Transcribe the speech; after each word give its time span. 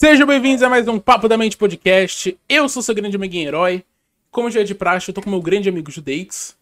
Sejam 0.00 0.28
bem-vindos 0.28 0.62
a 0.62 0.68
mais 0.68 0.86
um 0.86 0.96
Papo 0.96 1.26
da 1.26 1.36
Mente 1.36 1.56
Podcast. 1.56 2.38
Eu 2.48 2.68
sou 2.68 2.80
seu 2.80 2.94
grande 2.94 3.16
amiguinho 3.16 3.48
herói. 3.48 3.84
Como 4.30 4.48
já 4.48 4.60
é 4.60 4.62
de 4.62 4.72
praxe, 4.72 5.10
eu 5.10 5.12
tô 5.12 5.20
com 5.20 5.28
meu 5.28 5.42
grande 5.42 5.68
amigo 5.68 5.90
Judeix. 5.90 6.56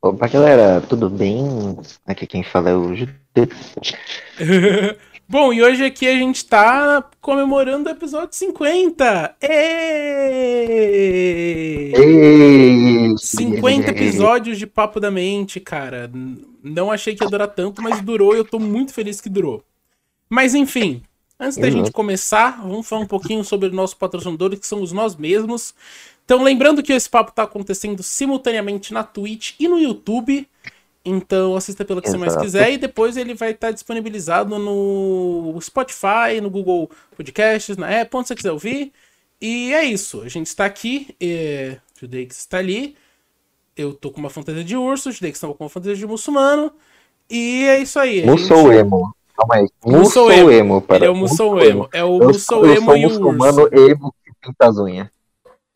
Opa, 0.00 0.26
galera, 0.26 0.80
tudo 0.80 1.10
bem? 1.10 1.44
Aqui 2.06 2.26
quem 2.26 2.42
fala 2.42 2.70
é 2.70 2.74
o 2.74 2.94
Judeix. 2.96 3.92
Bom, 5.28 5.52
e 5.52 5.62
hoje 5.62 5.84
aqui 5.84 6.08
a 6.08 6.14
gente 6.14 6.46
tá 6.46 7.10
comemorando 7.20 7.90
o 7.90 7.92
episódio 7.92 8.34
50. 8.38 9.36
Êêêê! 9.42 10.32
Ei! 11.94 13.18
50 13.18 13.90
episódios 13.90 14.58
de 14.58 14.66
Papo 14.66 14.98
da 14.98 15.10
Mente, 15.10 15.60
cara. 15.60 16.10
Não 16.64 16.90
achei 16.90 17.14
que 17.14 17.22
ia 17.22 17.28
durar 17.28 17.48
tanto, 17.48 17.82
mas 17.82 18.00
durou 18.00 18.34
e 18.34 18.38
eu 18.38 18.46
tô 18.46 18.58
muito 18.58 18.94
feliz 18.94 19.20
que 19.20 19.28
durou. 19.28 19.62
Mas 20.30 20.54
enfim, 20.54 21.02
antes 21.42 21.58
da 21.58 21.66
Exato. 21.66 21.84
gente 21.84 21.92
começar, 21.92 22.62
vamos 22.62 22.88
falar 22.88 23.02
um 23.02 23.06
pouquinho 23.06 23.42
sobre 23.42 23.68
o 23.68 23.72
nosso 23.72 23.96
patrocinador, 23.96 24.56
que 24.56 24.66
somos 24.66 24.92
nós 24.92 25.16
mesmos. 25.16 25.74
Então, 26.24 26.42
lembrando 26.42 26.82
que 26.82 26.92
esse 26.92 27.10
papo 27.10 27.32
tá 27.32 27.42
acontecendo 27.42 28.02
simultaneamente 28.02 28.92
na 28.92 29.02
Twitch 29.02 29.54
e 29.58 29.66
no 29.66 29.78
YouTube. 29.78 30.48
Então, 31.04 31.56
assista 31.56 31.84
pelo 31.84 32.00
que 32.00 32.08
você 32.08 32.16
mais 32.16 32.32
Exato. 32.32 32.44
quiser 32.44 32.72
e 32.72 32.78
depois 32.78 33.16
ele 33.16 33.34
vai 33.34 33.50
estar 33.50 33.72
disponibilizado 33.72 34.56
no 34.56 35.58
Spotify, 35.60 36.40
no 36.40 36.48
Google 36.48 36.88
Podcasts, 37.16 37.76
na 37.76 38.02
Apple, 38.02 38.20
onde 38.20 38.28
você 38.28 38.36
quiser 38.36 38.52
ouvir. 38.52 38.92
E 39.40 39.74
é 39.74 39.84
isso. 39.84 40.22
A 40.22 40.28
gente 40.28 40.46
está 40.46 40.64
aqui. 40.64 41.14
É... 41.20 41.78
O 41.96 42.00
Judeix 42.00 42.38
está 42.38 42.58
ali. 42.58 42.94
Eu 43.76 43.92
tô 43.92 44.10
com 44.12 44.20
uma 44.20 44.30
fantasia 44.30 44.62
de 44.62 44.76
urso, 44.76 45.08
o 45.08 45.12
Judeix 45.12 45.40
tá 45.40 45.48
com 45.48 45.64
uma 45.64 45.70
fantasia 45.70 45.96
de 45.96 46.06
muçulmano. 46.06 46.72
E 47.28 47.64
é 47.64 47.80
isso 47.80 47.98
aí. 47.98 48.24
Mussou 48.24 48.72
gente-. 48.72 48.90
Calma 49.48 49.54
aí. 49.56 49.68
Mussou 49.84 50.30
emo. 50.32 50.50
emo. 50.50 50.80
para- 50.82 50.96
Ele 50.98 51.06
é 51.06 51.10
o 51.10 51.16
Mussou 51.16 51.60
Emo. 51.60 51.88
É 51.92 52.04
o 52.04 52.18
Eu 52.22 52.26
Mussou 52.28 52.40
sou, 52.60 52.66
eu 52.66 52.74
Emo 52.76 52.84
sou 52.86 52.96
e 52.96 53.06
o 53.06 53.08
muçulmano 53.08 53.62
urso. 53.62 53.74
emo 53.74 54.14
que 54.24 54.32
pinta 54.40 54.68
as 54.68 54.78
unhas. 54.78 55.08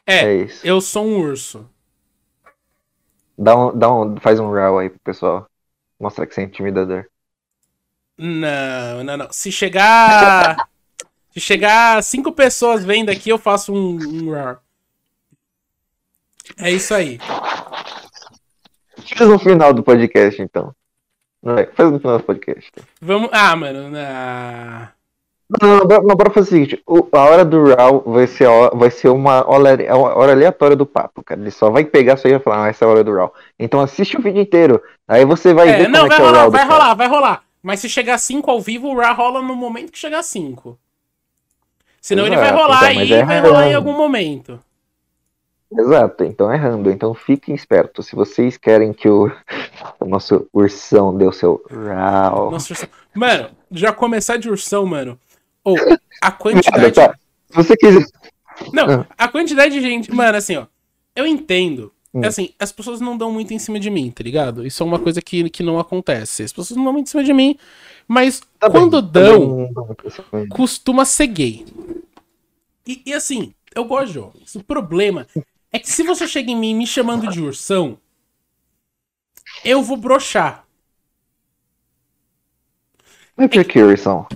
É, 0.06 0.18
É 0.24 0.34
isso. 0.36 0.66
eu 0.66 0.80
sou 0.80 1.04
um 1.06 1.18
urso. 1.20 1.68
Dá 3.38 3.56
um, 3.56 3.76
dá 3.76 3.92
um, 3.92 4.16
faz 4.18 4.38
um 4.40 4.48
row 4.50 4.78
aí 4.78 4.88
pro 4.88 4.98
pessoal. 5.00 5.46
Mostrar 5.98 6.26
que 6.26 6.34
você 6.34 6.42
é 6.42 6.44
intimidador. 6.44 7.06
Não, 8.16 9.04
não, 9.04 9.16
não. 9.16 9.28
Se 9.32 9.50
chegar. 9.52 10.68
se 11.32 11.40
chegar 11.40 12.02
cinco 12.02 12.32
pessoas 12.32 12.84
vendo 12.84 13.10
aqui, 13.10 13.28
eu 13.30 13.38
faço 13.38 13.72
um, 13.74 13.96
um. 13.98 14.34
É 16.58 16.70
isso 16.70 16.94
aí. 16.94 17.18
Faz 19.16 19.28
no 19.30 19.38
final 19.38 19.74
do 19.74 19.82
podcast, 19.82 20.40
então. 20.40 20.74
Vai, 21.54 21.66
faz 21.66 21.92
no 21.92 22.00
final 22.00 22.18
do 22.18 22.24
podcast. 22.24 22.72
Vamos. 23.00 23.28
Ah, 23.32 23.54
mano. 23.56 23.88
na- 23.90 24.88
Não, 25.62 25.84
não, 25.84 26.02
não, 26.02 26.16
bora 26.16 26.30
fazer 26.30 26.48
o 26.48 26.50
seguinte. 26.50 26.82
o- 26.86 27.08
a 27.12 27.20
hora 27.20 27.44
do 27.44 27.72
Raw 27.74 28.02
vai 28.04 28.26
ser, 28.26 28.48
a 28.48 28.70
vai 28.70 28.90
ser 28.90 29.08
uma 29.10 29.48
hora, 29.48 29.80
é 29.82 29.94
uma 29.94 30.12
hora 30.16 30.32
aleatória 30.32 30.74
do 30.74 30.84
papo, 30.84 31.22
cara. 31.22 31.40
Ele 31.40 31.52
só 31.52 31.70
vai 31.70 31.84
pegar 31.84 32.14
isso 32.14 32.26
aí 32.26 32.32
e 32.32 32.36
vai 32.36 32.42
falar, 32.42 32.64
ah, 32.64 32.68
essa 32.68 32.84
é 32.84 32.88
a 32.88 32.90
hora 32.90 33.04
do 33.04 33.14
Raw. 33.14 33.32
Então 33.58 33.80
assiste 33.80 34.16
o 34.16 34.20
vídeo 34.22 34.42
inteiro. 34.42 34.82
Aí 35.06 35.24
você 35.24 35.54
vai 35.54 35.68
É, 35.68 35.76
ver 35.78 35.88
não, 35.88 36.00
como 36.00 36.08
vai 36.08 36.18
é 36.18 36.20
é 36.20 36.24
rolar, 36.26 36.38
Raw 36.40 36.46
do 36.46 36.52
vai 36.52 36.66
cara. 36.66 36.72
rolar, 36.82 36.94
vai 36.94 37.08
rolar. 37.08 37.42
Mas 37.62 37.80
se 37.80 37.88
chegar 37.88 38.18
cinco 38.18 38.50
ao 38.50 38.60
vivo, 38.60 38.88
o 38.88 38.94
roar 38.94 39.16
rola 39.16 39.40
no 39.40 39.54
momento 39.54 39.92
que 39.92 39.98
chegar 39.98 40.22
cinco. 40.24 40.78
Senão 42.00 42.26
ele 42.26 42.36
vai 42.36 42.46
Exato, 42.46 42.62
rolar 42.62 42.90
então, 42.92 43.02
aí 43.02 43.08
e 43.08 43.14
é 43.14 43.24
vai 43.24 43.40
rolar 43.40 43.68
em 43.68 43.74
algum 43.74 43.92
momento. 43.96 44.60
Exato, 45.72 46.24
então 46.24 46.50
é 46.50 46.56
random. 46.56 46.90
Então 46.90 47.14
fiquem 47.14 47.54
espertos. 47.54 48.06
Se 48.06 48.14
vocês 48.14 48.56
querem 48.56 48.92
que 48.92 49.08
o, 49.08 49.30
o 50.00 50.04
nosso 50.04 50.46
ursão 50.52 51.16
dê 51.16 51.26
o 51.26 51.32
seu 51.32 51.62
Raw. 51.70 52.50
Nossa, 52.50 52.72
ursão. 52.72 52.88
Mano, 53.14 53.50
já 53.70 53.92
começar 53.92 54.36
de 54.36 54.48
ursão, 54.48 54.86
mano. 54.86 55.18
Ou 55.64 55.76
a 56.22 56.30
quantidade. 56.30 56.92
Tá, 56.94 57.14
Se 57.50 57.56
você 57.56 57.76
quiser. 57.76 58.04
Não, 58.72 59.06
a 59.18 59.28
quantidade 59.28 59.74
de 59.74 59.80
gente. 59.80 60.12
Mano, 60.12 60.38
assim, 60.38 60.56
ó. 60.56 60.66
Eu 61.14 61.26
entendo. 61.26 61.92
Hum. 62.14 62.22
Assim, 62.24 62.54
as 62.58 62.72
pessoas 62.72 63.00
não 63.00 63.16
dão 63.18 63.30
muito 63.30 63.52
em 63.52 63.58
cima 63.58 63.78
de 63.78 63.90
mim, 63.90 64.10
tá 64.10 64.22
ligado? 64.22 64.66
Isso 64.66 64.82
é 64.82 64.86
uma 64.86 64.98
coisa 64.98 65.20
que, 65.20 65.50
que 65.50 65.62
não 65.62 65.78
acontece. 65.78 66.42
As 66.44 66.52
pessoas 66.52 66.76
não 66.76 66.84
dão 66.84 66.92
muito 66.92 67.08
em 67.08 67.10
cima 67.10 67.24
de 67.24 67.32
mim. 67.32 67.58
Mas 68.08 68.40
Tá 68.58 68.70
quando 68.70 69.02
tá 69.02 69.08
dão, 69.20 69.66
bem, 69.66 70.40
ele. 70.40 70.48
costuma 70.48 71.04
ser 71.04 71.26
gay. 71.26 71.66
E, 72.86 73.02
e 73.04 73.12
assim, 73.12 73.52
eu 73.74 73.84
gosto 73.84 74.06
de 74.06 74.12
jogos. 74.14 74.54
O 74.54 74.62
problema 74.64 75.26
é 75.72 75.78
que 75.78 75.90
se 75.90 76.02
você 76.02 76.26
chega 76.28 76.50
em 76.50 76.56
mim 76.56 76.74
me 76.74 76.86
chamando 76.86 77.28
de 77.28 77.40
ursão, 77.40 77.98
eu 79.64 79.82
vou 79.82 79.96
brochar. 79.98 80.66
Mas 83.36 83.48
por 83.48 83.64
que, 83.64 83.82
ursão? 83.82 84.26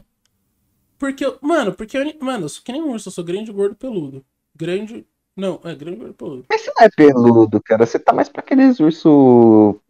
Porque, 0.98 1.24
eu- 1.24 1.38
mano, 1.40 1.72
porque 1.74 1.96
eu, 1.96 2.04
mano, 2.20 2.44
eu 2.44 2.48
sou 2.48 2.62
que 2.62 2.72
nem 2.72 2.82
um 2.82 2.90
urso, 2.90 3.08
eu 3.08 3.12
sou 3.12 3.24
grande, 3.24 3.52
gordo, 3.52 3.74
peludo. 3.74 4.24
Grande. 4.54 5.06
Não, 5.36 5.60
é 5.64 5.74
grande, 5.74 5.96
gordo, 5.98 6.14
peludo. 6.14 6.46
Mas 6.48 6.62
você 6.62 6.72
não 6.76 6.84
é 6.86 6.90
peludo, 6.90 7.62
cara. 7.62 7.86
Você 7.86 7.98
tá 7.98 8.12
mais 8.12 8.28
pra 8.28 8.40
aqueles 8.42 8.80
urso. 8.80 9.80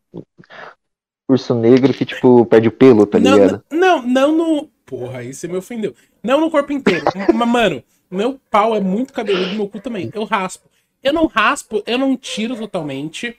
Urso 1.31 1.55
negro 1.55 1.95
que, 1.95 2.05
tipo, 2.05 2.45
perde 2.45 2.69
o 2.69 2.73
pelo, 2.73 3.07
tá 3.07 3.19
não, 3.19 3.39
ligado? 3.39 3.65
não, 3.71 4.03
não 4.03 4.37
no. 4.37 4.69
Porra, 4.87 5.19
aí 5.21 5.33
você 5.33 5.47
me 5.47 5.57
ofendeu. 5.57 5.95
Não 6.23 6.41
no 6.41 6.51
corpo 6.51 6.73
inteiro. 6.73 7.09
Mas, 7.33 7.49
mano, 7.49 7.83
meu 8.11 8.41
pau 8.51 8.75
é 8.75 8.81
muito 8.81 9.13
cabeludo, 9.13 9.55
meu 9.55 9.69
cu 9.69 9.81
também. 9.81 10.11
Eu 10.13 10.25
raspo. 10.25 10.69
Eu 11.03 11.13
não 11.13 11.27
raspo, 11.27 11.83
eu 11.87 11.99
não 11.99 12.17
tiro 12.17 12.57
totalmente. 12.57 13.37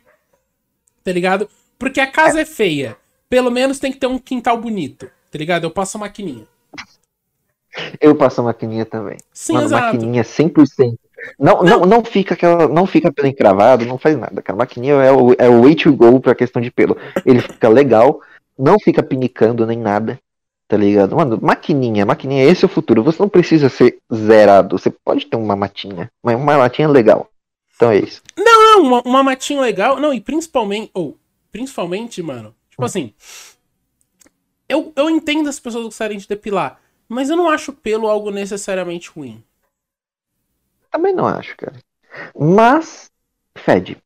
Tá 1.03 1.11
ligado? 1.11 1.49
Porque 1.77 1.99
a 1.99 2.07
casa 2.07 2.41
é 2.41 2.45
feia. 2.45 2.97
Pelo 3.29 3.49
menos 3.49 3.79
tem 3.79 3.91
que 3.91 3.97
ter 3.97 4.07
um 4.07 4.19
quintal 4.19 4.57
bonito. 4.57 5.09
Tá 5.31 5.37
ligado? 5.37 5.63
Eu 5.63 5.71
passo 5.71 5.97
a 5.97 6.01
maquininha. 6.01 6.45
Eu 7.99 8.15
passo 8.15 8.41
a 8.41 8.43
maquininha 8.43 8.85
também. 8.85 9.17
Sim, 9.33 9.53
Mano, 9.53 9.65
exato. 9.65 9.95
maquininha 9.95 10.23
100%. 10.23 10.97
Não, 11.39 11.61
não, 11.61 11.81
não 11.81 12.03
fica 12.03 12.33
aquela, 12.33 12.67
não 12.67 12.85
fica 12.85 13.11
pelo 13.11 13.27
encravado, 13.27 13.85
não 13.85 13.97
faz 13.97 14.17
nada, 14.17 14.41
cara. 14.41 14.57
Maquininha 14.57 14.95
é 14.95 15.11
o, 15.11 15.33
é 15.37 15.47
o 15.47 15.61
way 15.61 15.75
to 15.75 15.95
go 15.95 16.19
pra 16.19 16.35
questão 16.35 16.61
de 16.61 16.71
pelo. 16.71 16.97
Ele 17.25 17.39
fica 17.39 17.69
legal, 17.69 18.19
não 18.57 18.77
fica 18.79 19.03
pinicando 19.03 19.65
nem 19.65 19.77
nada, 19.77 20.19
tá 20.67 20.75
ligado? 20.75 21.15
Mano, 21.15 21.39
maquininha, 21.41 22.05
maquininha, 22.05 22.43
esse 22.43 22.65
é 22.65 22.67
o 22.67 22.69
futuro. 22.69 23.03
Você 23.03 23.21
não 23.21 23.29
precisa 23.29 23.69
ser 23.69 23.99
zerado, 24.13 24.77
você 24.77 24.89
pode 24.89 25.27
ter 25.27 25.37
uma 25.37 25.55
matinha, 25.55 26.09
mas 26.23 26.35
uma 26.35 26.57
matinha 26.57 26.87
legal. 26.87 27.30
Então 27.81 27.91
é 27.91 27.97
isso. 27.97 28.21
Não, 28.37 28.83
uma, 28.83 29.01
uma 29.01 29.23
matinha 29.23 29.59
legal. 29.59 29.99
Não, 29.99 30.13
e 30.13 30.21
principalmente. 30.21 30.91
Ou, 30.93 31.17
principalmente, 31.51 32.21
mano. 32.21 32.55
Tipo 32.69 32.85
assim. 32.85 33.11
Eu, 34.69 34.93
eu 34.95 35.09
entendo 35.09 35.49
as 35.49 35.59
pessoas 35.59 35.85
gostarem 35.85 36.17
de 36.19 36.27
depilar. 36.27 36.79
Mas 37.09 37.29
eu 37.29 37.35
não 37.35 37.49
acho 37.49 37.73
pelo 37.73 38.07
algo 38.07 38.29
necessariamente 38.31 39.09
ruim. 39.09 39.43
Também 40.91 41.13
não 41.13 41.25
acho, 41.25 41.55
cara. 41.57 41.79
Mas, 42.37 43.11
fede. 43.57 43.97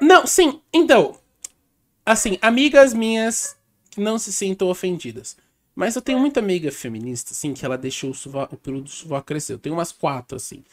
Não, 0.00 0.26
sim, 0.26 0.60
então. 0.72 1.18
Assim, 2.04 2.38
amigas 2.42 2.94
minhas 2.94 3.56
que 3.90 4.00
não 4.00 4.18
se 4.18 4.32
sintam 4.32 4.68
ofendidas. 4.68 5.36
Mas 5.74 5.96
eu 5.96 6.02
tenho 6.02 6.18
muita 6.18 6.40
amiga 6.40 6.72
feminista, 6.72 7.32
assim, 7.32 7.54
que 7.54 7.64
ela 7.64 7.78
deixou 7.78 8.10
o, 8.10 8.14
sova- 8.14 8.48
o 8.52 8.56
pelo 8.56 8.80
do 8.82 8.90
sovaco 8.90 9.26
crescer. 9.26 9.54
Eu 9.54 9.58
tenho 9.58 9.74
umas 9.76 9.92
quatro, 9.92 10.36
assim. 10.36 10.64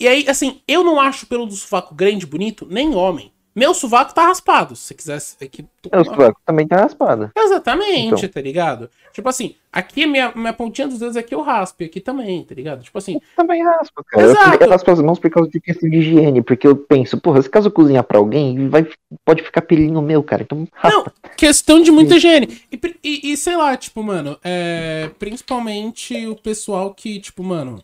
E 0.00 0.06
aí, 0.06 0.24
assim, 0.28 0.60
eu 0.68 0.84
não 0.84 1.00
acho 1.00 1.26
pelo 1.26 1.46
do 1.46 1.54
sovaco 1.54 1.94
grande 1.94 2.24
e 2.24 2.28
bonito, 2.28 2.66
nem 2.70 2.94
homem. 2.94 3.32
Meu 3.56 3.74
sovaco 3.74 4.14
tá 4.14 4.26
raspado. 4.26 4.76
Se 4.76 4.94
você. 4.96 5.44
Aqui, 5.44 5.64
tô 5.82 5.90
com 5.90 5.96
O 5.96 5.98
uma- 6.02 6.04
sovaco 6.04 6.40
também 6.46 6.68
tá 6.68 6.76
raspada. 6.76 7.32
Exatamente, 7.36 8.14
Então. 8.14 8.28
tá 8.28 8.40
ligado? 8.40 8.88
Tipo 9.12 9.28
assim, 9.28 9.56
aqui 9.72 10.06
minha, 10.06 10.30
minha 10.36 10.52
pontinha 10.52 10.86
dos 10.86 11.00
dedos 11.00 11.16
aqui 11.16 11.34
eu 11.34 11.40
raspo, 11.42 11.82
aqui 11.82 11.98
também, 12.00 12.44
tá 12.44 12.54
ligado? 12.54 12.84
Tipo 12.84 12.96
assim, 12.98 13.18
Também 13.36 13.64
raspa, 13.64 14.04
cara. 14.06 14.22
Exato. 14.30 14.62
Eu 14.62 14.70
raspo 14.70 14.90
as 14.92 15.00
mãos 15.00 15.18
por 15.18 15.28
causa 15.28 15.50
de 15.50 15.58
questão 15.60 15.90
de 15.90 15.96
higiene, 15.96 16.40
porque 16.40 16.68
eu 16.68 16.76
penso, 16.76 17.18
porra, 17.20 17.42
se 17.42 17.50
caso 17.50 17.66
eu 17.66 17.72
cozinhar 17.72 18.04
pra 18.04 18.18
alguém, 18.18 18.68
vai, 18.68 18.86
pode 19.24 19.42
ficar 19.42 19.62
pelinho 19.62 20.00
meu, 20.00 20.22
cara. 20.22 20.42
Então, 20.44 20.68
raspa. 20.72 21.12
questão 21.36 21.82
de 21.82 21.90
muita 21.90 22.14
higiene. 22.14 22.60
E, 22.70 22.78
e- 23.02 23.32
e 23.32 23.36
sei 23.36 23.56
lá, 23.56 23.76
tipo, 23.76 24.00
mano, 24.04 24.38
é, 24.44 25.10
principalmente 25.18 26.26
o 26.28 26.36
pessoal 26.36 26.94
que, 26.94 27.18
tipo, 27.18 27.42
mano. 27.42 27.82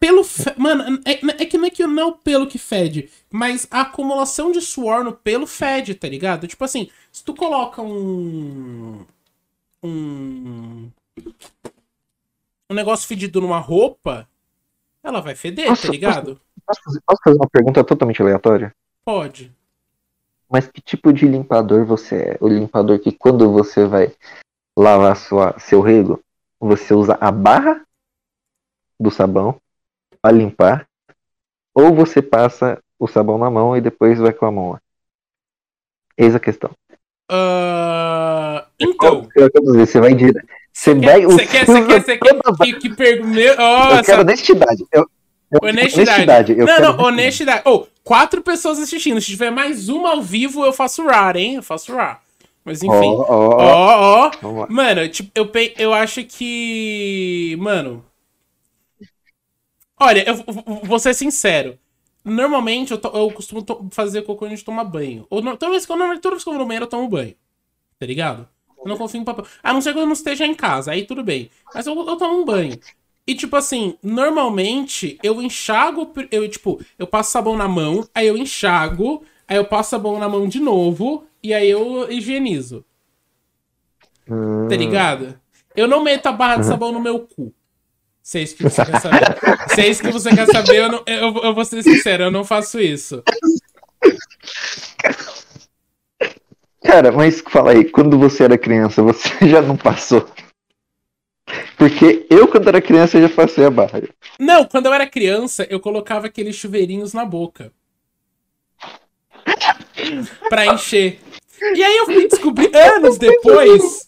Pelo. 0.00 0.22
fe- 0.22 0.54
Mano, 0.56 1.00
é, 1.04 1.12
é 1.42 1.46
que 1.46 1.58
não 1.58 1.66
é 1.66 1.70
que 1.70 1.86
não 1.86 2.02
é 2.02 2.04
o 2.06 2.12
pelo 2.12 2.46
que 2.46 2.58
fede, 2.58 3.10
mas 3.30 3.66
a 3.70 3.80
acumulação 3.82 4.52
de 4.52 4.60
suor 4.60 5.02
no 5.02 5.12
pelo 5.12 5.46
fede, 5.46 5.94
tá 5.94 6.08
ligado? 6.08 6.46
Tipo 6.46 6.64
assim, 6.64 6.88
se 7.10 7.24
tu 7.24 7.34
coloca 7.34 7.82
um. 7.82 9.04
Um. 9.82 10.90
Um 12.70 12.74
negócio 12.74 13.08
fedido 13.08 13.40
numa 13.40 13.58
roupa, 13.58 14.28
ela 15.02 15.20
vai 15.20 15.34
feder, 15.34 15.68
Nossa, 15.68 15.86
tá 15.86 15.92
ligado? 15.92 16.40
Posso 16.66 16.82
fazer, 16.84 17.00
posso 17.06 17.22
fazer 17.24 17.36
uma 17.36 17.48
pergunta 17.48 17.82
totalmente 17.82 18.20
aleatória? 18.20 18.74
Pode. 19.04 19.52
Mas 20.50 20.66
que 20.68 20.80
tipo 20.80 21.12
de 21.12 21.26
limpador 21.26 21.84
você 21.86 22.16
é? 22.16 22.38
O 22.40 22.48
limpador 22.48 22.98
que 22.98 23.10
quando 23.10 23.50
você 23.50 23.86
vai 23.86 24.14
lavar 24.76 25.16
sua, 25.16 25.58
seu 25.58 25.80
rego, 25.80 26.22
você 26.60 26.92
usa 26.94 27.16
a 27.20 27.30
barra 27.32 27.84
do 29.00 29.10
sabão 29.10 29.58
pra 30.20 30.32
limpar, 30.32 30.86
ou 31.74 31.94
você 31.94 32.20
passa 32.20 32.78
o 32.98 33.06
sabão 33.06 33.38
na 33.38 33.50
mão 33.50 33.76
e 33.76 33.80
depois 33.80 34.18
vai 34.18 34.32
com 34.32 34.46
a 34.46 34.52
mão 34.52 34.70
lá? 34.72 34.80
Eis 36.16 36.34
a 36.34 36.40
questão. 36.40 36.70
Ah, 37.30 38.66
então. 38.80 39.28
Eu 39.36 39.50
quero 39.50 39.64
dizer, 39.66 39.86
Você 39.86 40.00
vai, 40.00 40.14
dire... 40.14 40.42
Você 40.72 40.94
vai. 40.94 41.24
Você 41.24 41.46
quer, 41.46 41.66
você 41.66 41.84
quer, 41.84 42.00
você 42.00 42.18
quer 42.18 42.40
que, 42.64 42.72
que 42.74 42.94
pergunte. 42.94 43.40
Eu 43.40 44.04
quero 44.04 44.22
honestidade. 44.22 44.84
Eu, 44.92 45.06
eu 45.50 45.68
honestidade. 45.68 46.52
Eu 46.52 46.66
não, 46.66 46.66
quero 46.66 46.96
não, 46.96 47.04
honestidade. 47.04 47.62
Ô, 47.68 47.86
quatro 48.02 48.42
pessoas 48.42 48.78
assistindo. 48.78 49.20
Se 49.20 49.26
tiver 49.26 49.50
mais 49.50 49.88
uma 49.88 50.10
ao 50.10 50.22
vivo, 50.22 50.64
eu 50.64 50.72
faço 50.72 51.04
RAR, 51.04 51.36
hein? 51.36 51.56
Eu 51.56 51.62
faço 51.62 51.94
RAR. 51.94 52.22
Mas 52.64 52.82
enfim. 52.82 53.14
Ó, 53.28 54.30
ó. 54.42 54.66
Mano, 54.68 55.08
tipo, 55.08 55.30
eu, 55.34 55.50
eu 55.78 55.94
acho 55.94 56.24
que. 56.24 57.56
Mano. 57.58 58.04
Olha, 60.00 60.24
eu 60.28 60.36
vou 60.84 60.98
ser 60.98 61.14
sincero. 61.14 61.78
Normalmente 62.24 62.92
eu, 62.92 62.98
to- 62.98 63.10
eu 63.14 63.30
costumo 63.32 63.64
fazer 63.90 64.22
cocô 64.22 64.44
antes 64.44 64.60
de 64.60 64.64
tomar 64.64 64.84
banho. 64.84 65.26
Ou 65.30 65.40
no- 65.42 65.56
toda, 65.56 65.72
vez 65.72 65.86
que 65.86 65.92
eu, 65.92 65.96
normalmente, 65.96 66.22
toda 66.22 66.34
vez 66.36 66.44
que 66.44 66.48
eu 66.50 66.52
vou 66.54 66.60
no 66.62 66.66
banheiro, 66.66 66.84
eu 66.84 66.88
tomo 66.90 67.08
banho. 67.08 67.34
Tá 67.98 68.06
ligado? 68.06 68.48
Eu 68.84 68.90
não 68.90 68.98
confio 68.98 69.20
em 69.20 69.24
papel. 69.24 69.46
A 69.62 69.72
não 69.72 69.80
ser 69.82 69.94
que 69.94 70.00
eu 70.00 70.06
não 70.06 70.14
esteja 70.14 70.46
em 70.46 70.54
casa, 70.54 70.92
aí 70.92 71.06
tudo 71.06 71.22
bem. 71.24 71.50
Mas 71.74 71.86
eu, 71.86 71.94
eu 71.96 72.16
tomo 72.16 72.40
um 72.40 72.44
banho. 72.44 72.80
E, 73.26 73.34
tipo 73.34 73.56
assim, 73.56 73.96
normalmente 74.02 75.18
eu 75.22 75.42
enxago. 75.42 76.12
Eu, 76.30 76.48
tipo, 76.48 76.80
eu 76.98 77.06
passo 77.06 77.32
sabão 77.32 77.56
na 77.56 77.68
mão, 77.68 78.08
aí 78.14 78.26
eu 78.28 78.36
enxago, 78.38 79.24
aí 79.48 79.56
eu 79.58 79.64
passo 79.66 79.90
sabão 79.90 80.18
na 80.18 80.28
mão 80.28 80.48
de 80.48 80.60
novo, 80.60 81.26
e 81.42 81.54
aí 81.54 81.70
eu 81.70 82.10
higienizo. 82.10 82.84
Hum, 84.28 84.68
Tá 84.68 84.76
ligado? 84.76 85.40
Eu 85.74 85.88
não 85.88 86.02
meto 86.02 86.26
a 86.26 86.32
barra 86.32 86.56
de 86.58 86.66
sabão 86.66 86.92
no 86.92 87.00
meu 87.00 87.26
cu. 87.26 87.54
Se 88.28 88.38
é 88.40 88.42
isso 88.42 88.56
que 88.56 88.62
você 88.62 88.84
quer 88.84 89.00
saber. 89.00 89.24
Se 89.74 89.80
é 89.80 89.88
isso 89.88 90.02
que 90.02 90.10
você 90.12 90.28
quer 90.36 90.46
saber, 90.48 90.76
eu, 90.82 90.88
não- 90.92 91.02
eu- 91.06 91.34
eu 91.44 91.54
vou 91.54 91.64
ser 91.64 91.82
sincero, 91.82 92.24
eu 92.24 92.30
não 92.30 92.44
faço 92.44 92.78
isso. 92.78 93.22
Cara, 96.84 97.10
mas 97.10 97.40
fala 97.40 97.70
aí, 97.70 97.86
quando 97.86 98.18
você 98.18 98.44
era 98.44 98.58
criança, 98.58 99.02
você 99.02 99.30
já 99.48 99.62
não 99.62 99.78
passou? 99.78 100.28
Porque 101.78 102.26
eu, 102.28 102.46
quando 102.46 102.68
era 102.68 102.82
criança, 102.82 103.18
já 103.18 103.30
passei 103.30 103.64
a 103.64 103.70
barra. 103.70 104.02
Não, 104.38 104.66
quando 104.66 104.84
eu 104.84 104.92
era 104.92 105.06
criança, 105.06 105.66
eu 105.70 105.80
colocava 105.80 106.26
aqueles 106.26 106.54
chuveirinhos 106.54 107.14
na 107.14 107.24
boca. 107.24 107.72
pra 110.50 110.66
encher. 110.66 111.18
E 111.74 111.82
aí 111.82 111.96
eu 111.96 112.04
fui 112.04 112.28
descobrir 112.28 112.76
anos 112.76 113.16
depois 113.16 114.07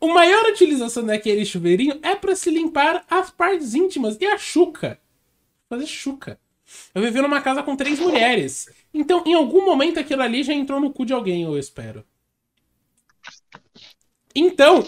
a 0.00 0.06
maior 0.06 0.44
utilização 0.46 1.04
daquele 1.04 1.44
chuveirinho 1.44 1.98
é 2.02 2.14
pra 2.14 2.34
se 2.34 2.50
limpar 2.50 3.04
as 3.08 3.30
partes 3.30 3.74
íntimas 3.74 4.16
e 4.20 4.26
a 4.26 4.38
chuca. 4.38 4.98
Fazer 5.68 5.86
chuca. 5.86 6.38
Eu 6.94 7.02
vivi 7.02 7.20
numa 7.20 7.40
casa 7.40 7.62
com 7.62 7.76
três 7.76 7.98
mulheres. 7.98 8.68
Então, 8.92 9.22
em 9.26 9.34
algum 9.34 9.64
momento, 9.64 9.98
aquilo 9.98 10.22
ali 10.22 10.42
já 10.42 10.52
entrou 10.52 10.80
no 10.80 10.90
cu 10.92 11.04
de 11.04 11.12
alguém, 11.12 11.42
eu 11.42 11.58
espero. 11.58 12.04
Então, 14.34 14.84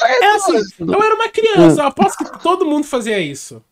é 0.00 0.26
assim, 0.36 0.56
eu 0.78 1.02
era 1.02 1.14
uma 1.14 1.28
criança, 1.28 1.82
eu 1.82 1.86
aposto 1.86 2.24
que 2.24 2.42
todo 2.42 2.64
mundo 2.66 2.84
fazia 2.86 3.18
isso. 3.18 3.62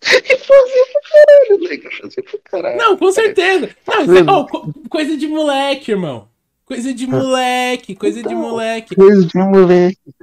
E 0.00 0.36
fazia 0.38 0.84
pra 0.92 1.00
caralho, 1.10 1.60
né? 1.60 1.90
Fazia 2.00 2.22
pra 2.22 2.38
caralho. 2.44 2.78
Não, 2.78 2.96
com 2.96 3.10
certeza. 3.12 3.76
Não, 3.86 4.16
é- 4.16 4.32
oh, 4.32 4.46
co- 4.46 4.72
coisa 4.88 5.16
de 5.16 5.26
moleque, 5.26 5.90
irmão. 5.90 6.28
Coisa 6.68 6.92
de 6.92 7.06
moleque, 7.06 7.94
coisa 7.96 8.22
de 8.22 8.34
moleque. 8.34 8.94
Coisa 8.94 9.26
de 9.26 9.38
moleque. 9.38 10.14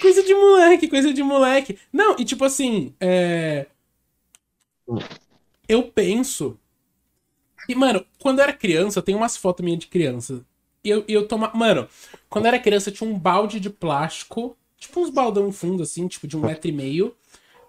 Coisa 0.00 0.22
de 0.22 0.32
moleque, 0.32 0.88
coisa 0.88 1.12
de 1.12 1.22
moleque. 1.24 1.76
Não, 1.92 2.14
e 2.16 2.24
tipo 2.24 2.44
assim, 2.44 2.94
é. 3.00 3.66
Eu 5.68 5.82
penso. 5.82 6.56
E, 7.68 7.74
mano, 7.74 8.06
quando 8.20 8.38
eu 8.38 8.44
era 8.44 8.52
criança, 8.52 9.02
tem 9.02 9.16
umas 9.16 9.36
fotos 9.36 9.64
minhas 9.64 9.80
de 9.80 9.88
criança. 9.88 10.44
E 10.84 10.88
eu, 10.88 11.04
eu 11.08 11.26
toma... 11.26 11.50
Mano, 11.52 11.88
quando 12.30 12.44
eu 12.44 12.50
era 12.50 12.60
criança, 12.60 12.92
tinha 12.92 13.10
um 13.10 13.18
balde 13.18 13.58
de 13.58 13.68
plástico. 13.68 14.56
Tipo 14.78 15.00
uns 15.00 15.10
baldão 15.10 15.50
fundo, 15.50 15.82
assim, 15.82 16.06
tipo 16.06 16.28
de 16.28 16.36
um 16.36 16.40
metro 16.42 16.68
e 16.68 16.72
meio. 16.72 17.12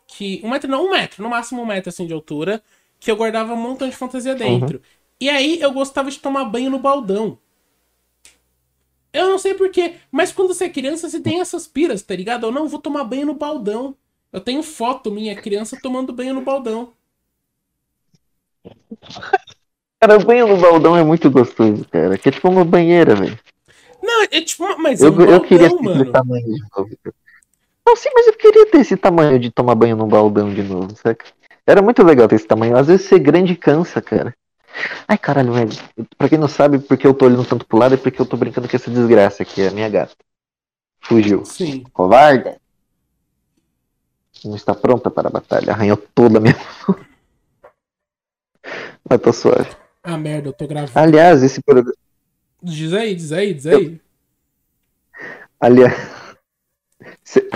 Que. 0.06 0.40
Um 0.44 0.52
metro, 0.52 0.70
não, 0.70 0.86
um 0.86 0.92
metro, 0.92 1.24
no 1.24 1.30
máximo 1.30 1.64
um 1.64 1.66
metro 1.66 1.90
assim 1.90 2.06
de 2.06 2.14
altura. 2.14 2.62
Que 3.00 3.10
eu 3.10 3.16
guardava 3.16 3.54
um 3.54 3.58
montão 3.58 3.90
de 3.90 3.96
fantasia 3.96 4.36
dentro. 4.36 4.84
E 5.20 5.30
aí 5.30 5.60
eu 5.60 5.72
gostava 5.72 6.12
de 6.12 6.20
tomar 6.20 6.46
banho 6.46 6.70
no 6.70 6.78
baldão. 6.78 7.40
Eu 9.18 9.30
não 9.30 9.40
sei 9.40 9.54
porquê, 9.56 9.96
mas 10.12 10.32
quando 10.32 10.54
você 10.54 10.66
é 10.66 10.70
criança, 10.70 11.10
você 11.10 11.20
tem 11.20 11.40
essas 11.42 11.66
piras, 11.68 12.04
tá 12.04 12.16
ligado? 12.16 12.46
Eu 12.46 12.52
não 12.52 12.68
vou 12.68 12.80
tomar 12.80 13.04
banho 13.04 13.26
no 13.26 13.34
baldão. 13.34 13.96
Eu 14.32 14.40
tenho 14.40 14.62
foto 14.62 15.10
minha 15.10 15.36
criança 15.36 15.78
tomando 15.82 16.14
banho 16.14 16.34
no 16.36 16.42
baldão. 16.42 16.94
Cara, 20.00 20.18
o 20.18 20.24
banho 20.26 20.48
no 20.48 20.58
baldão 20.58 20.96
é 20.96 21.04
muito 21.04 21.32
gostoso, 21.32 21.86
cara. 21.90 22.18
Que 22.18 22.30
é 22.30 22.32
tipo 22.32 22.48
uma 22.48 22.64
banheira, 22.64 23.16
velho. 23.16 23.40
Não, 24.04 24.24
é 24.24 24.42
tipo, 24.42 24.64
mas 24.78 25.02
é 25.02 25.08
Eu, 25.08 25.12
um 25.14 25.22
eu 25.22 25.42
queria 25.42 25.70
baldão, 25.70 25.78
ter 25.80 25.90
esse 25.90 26.00
mano. 26.00 26.12
tamanho 26.12 26.46
de 26.46 26.62
novo. 26.78 26.90
Não, 27.88 27.96
sim, 27.96 28.10
mas 28.14 28.28
eu 28.28 28.34
queria 28.34 28.66
ter 28.70 28.80
esse 28.80 28.98
tamanho 28.98 29.40
de 29.40 29.50
tomar 29.50 29.74
banho 29.74 29.96
no 29.96 30.06
baldão 30.06 30.54
de 30.54 30.62
novo, 30.62 30.96
saca? 30.96 31.26
Era 31.66 31.82
muito 31.82 32.04
legal 32.04 32.28
ter 32.28 32.36
esse 32.36 32.46
tamanho. 32.46 32.78
Às 32.78 32.88
vezes 32.88 33.08
ser 33.08 33.20
grande 33.20 33.56
cansa, 33.56 34.02
cara. 34.02 34.36
Ai, 35.08 35.18
caralho, 35.18 35.54
velho. 35.54 35.72
Pra 36.18 36.30
quem 36.30 36.38
não 36.38 36.48
sabe, 36.48 36.80
porque 36.80 37.08
eu 37.08 37.14
tô 37.14 37.26
olhando 37.26 37.46
tanto 37.46 37.66
pro 37.66 37.78
lado, 37.78 37.96
é 37.96 37.98
porque 37.98 38.22
eu 38.22 38.26
tô 38.26 38.38
brincando 38.38 38.68
com 38.68 38.76
essa 38.76 38.92
desgraça 38.92 39.44
aqui, 39.44 39.66
a 39.66 39.72
minha 39.72 39.90
gata. 39.90 40.16
Fugiu. 41.02 41.46
Sim. 41.46 41.84
Covarde! 41.94 42.58
Não 44.44 44.56
está 44.56 44.76
pronta 44.76 45.10
para 45.10 45.30
a 45.30 45.32
batalha. 45.32 45.72
Arranhou 45.72 45.98
toda 45.98 46.38
a 46.38 46.42
minha. 46.42 46.56
Mas 49.10 49.22
tô 49.22 49.32
suave. 49.34 49.70
Ah, 50.04 50.18
merda, 50.18 50.50
eu 50.50 50.54
tô 50.54 50.68
gravando. 50.68 50.98
Aliás, 50.98 51.42
esse 51.42 51.62
programa. 51.62 51.94
Diz 52.62 52.94
aí, 52.94 53.16
diz 53.16 53.32
aí, 53.32 53.54
diz 53.54 53.66
aí. 53.66 54.02
Aliás. 55.60 55.94
Cê... 57.24 57.50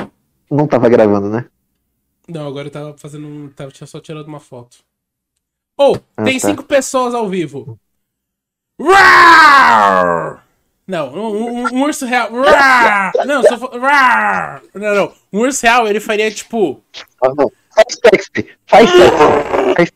Não 0.50 0.68
tava 0.68 0.90
gravando, 0.90 1.30
né? 1.30 1.50
Não, 2.28 2.48
agora 2.48 2.68
eu 2.68 2.72
tava 2.72 2.98
fazendo 2.98 3.28
um. 3.28 3.50
Tava 3.50 3.72
tinha 3.72 3.88
só 3.88 4.00
tirando 4.00 4.28
uma 4.28 4.40
foto. 4.40 4.78
Oh, 5.84 5.98
Ah, 6.18 6.24
tem 6.24 6.40
tá. 6.40 6.48
cinco 6.48 6.64
pessoas 6.64 7.14
ao 7.16 7.28
vivo. 7.28 7.80
Rar! 8.80 10.46
Não, 10.88 11.14
um, 11.14 11.62
um- 11.62 11.74
um 11.76 11.84
urso 11.84 12.06
real. 12.06 12.30
Rar! 12.34 13.12
Não, 13.26 13.42
só 13.44 13.58
for... 13.58 13.80
Rar! 13.80 14.62
Não, 14.74 14.96
não. 14.96 15.14
Um 15.32 15.40
urso 15.40 15.62
real, 15.64 15.88
ele 15.88 16.00
faria 16.00 16.30
tipo. 16.32 16.84
Ah, 17.24 17.30
não. 17.36 17.52
Faz 17.74 17.98
sexy! 18.06 18.50
Faz 18.68 18.90
sexy! 18.90 19.12
Faz 19.76 19.92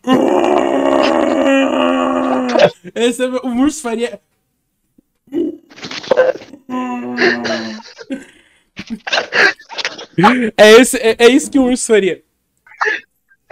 Esse 2.95 3.23
é, 3.23 3.27
o 3.27 3.55
urso 3.57 3.81
faria. 3.81 4.19
É, 10.57 10.71
esse, 10.73 10.97
é, 10.97 11.15
é 11.19 11.29
isso 11.29 11.49
que 11.51 11.59
um 11.59 11.65
urso 11.69 11.87
faria. 11.87 12.23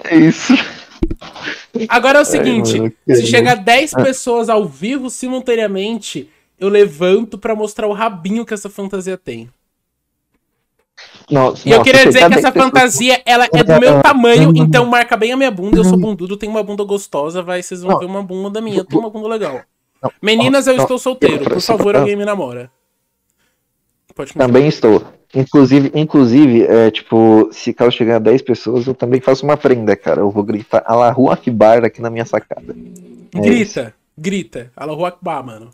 É 0.04 0.16
isso. 0.16 0.54
Agora 1.90 2.20
é 2.20 2.22
o 2.22 2.26
seguinte: 2.26 2.78
mano, 2.78 2.94
que 3.06 3.16
se 3.16 3.28
chegar 3.28 3.56
10 3.56 3.94
pessoas 3.94 4.50
ao 4.50 4.66
vivo 4.66 5.10
simultaneamente, 5.10 6.30
eu 6.60 6.70
levanto 6.70 7.38
pra 7.38 7.56
mostrar 7.56 7.88
o 7.88 7.94
rabinho 7.94 8.46
que 8.46 8.54
essa 8.54 8.70
fantasia 8.70 9.18
tem. 9.18 9.50
Não, 11.30 11.54
E 11.66 11.72
eu 11.72 11.82
queria 11.82 12.06
dizer 12.06 12.20
que 12.20 12.26
essa 12.26 12.42
10 12.42 12.54
pessoas- 12.54 12.66
fantasia, 12.66 13.22
ela 13.26 13.48
é 13.54 13.64
do 13.64 13.80
meu 13.80 14.02
tamanho, 14.02 14.54
então 14.56 14.86
marca 14.86 15.18
bem 15.18 15.32
a 15.32 15.38
minha 15.38 15.52
bunda. 15.52 15.78
Eu 15.78 15.84
sou 15.84 15.98
bundudo, 15.98 16.38
tenho 16.38 16.52
uma 16.52 16.64
bunda 16.64 16.84
gostosa, 16.84 17.42
vai, 17.42 17.62
vocês 17.64 17.82
vão 17.82 17.92
Não. 17.94 18.00
ver 18.00 18.06
uma 18.06 18.22
bunda 18.22 18.62
minha, 18.62 18.78
eu 18.78 18.86
tenho 18.86 19.02
uma 19.02 19.10
bunda 19.10 19.28
legal. 19.28 19.62
Não, 20.02 20.12
Meninas, 20.22 20.68
eu 20.68 20.76
não, 20.76 20.84
estou 20.84 21.00
solteiro, 21.00 21.46
por 21.46 21.62
favor, 21.62 21.96
alguém 21.96 22.16
me 22.16 22.26
namora. 22.26 22.70
Também 24.38 24.68
estou. 24.68 25.04
Inclusive, 25.34 25.92
inclusive 25.96 26.64
é, 26.64 26.92
tipo, 26.92 27.50
se 27.52 27.74
caso 27.74 27.92
chegar 27.92 28.18
a 28.18 28.20
10 28.20 28.44
pessoas, 28.44 28.86
eu 28.86 28.94
também 28.94 29.20
faço 29.20 29.44
uma 29.44 29.58
prenda, 29.58 29.96
cara. 29.96 30.22
Eu 30.22 30.30
vou 30.30 30.44
gritar 30.44 30.84
Allahu 30.86 31.32
Akbar 31.32 31.84
aqui 31.84 32.02
na 32.02 32.10
minha 32.10 32.26
sacada. 32.26 32.76
É 33.34 33.40
Grita, 33.40 33.96
grita. 34.16 34.72
Allahu 34.76 35.06
Akbar, 35.06 35.44
mano. 35.44 35.72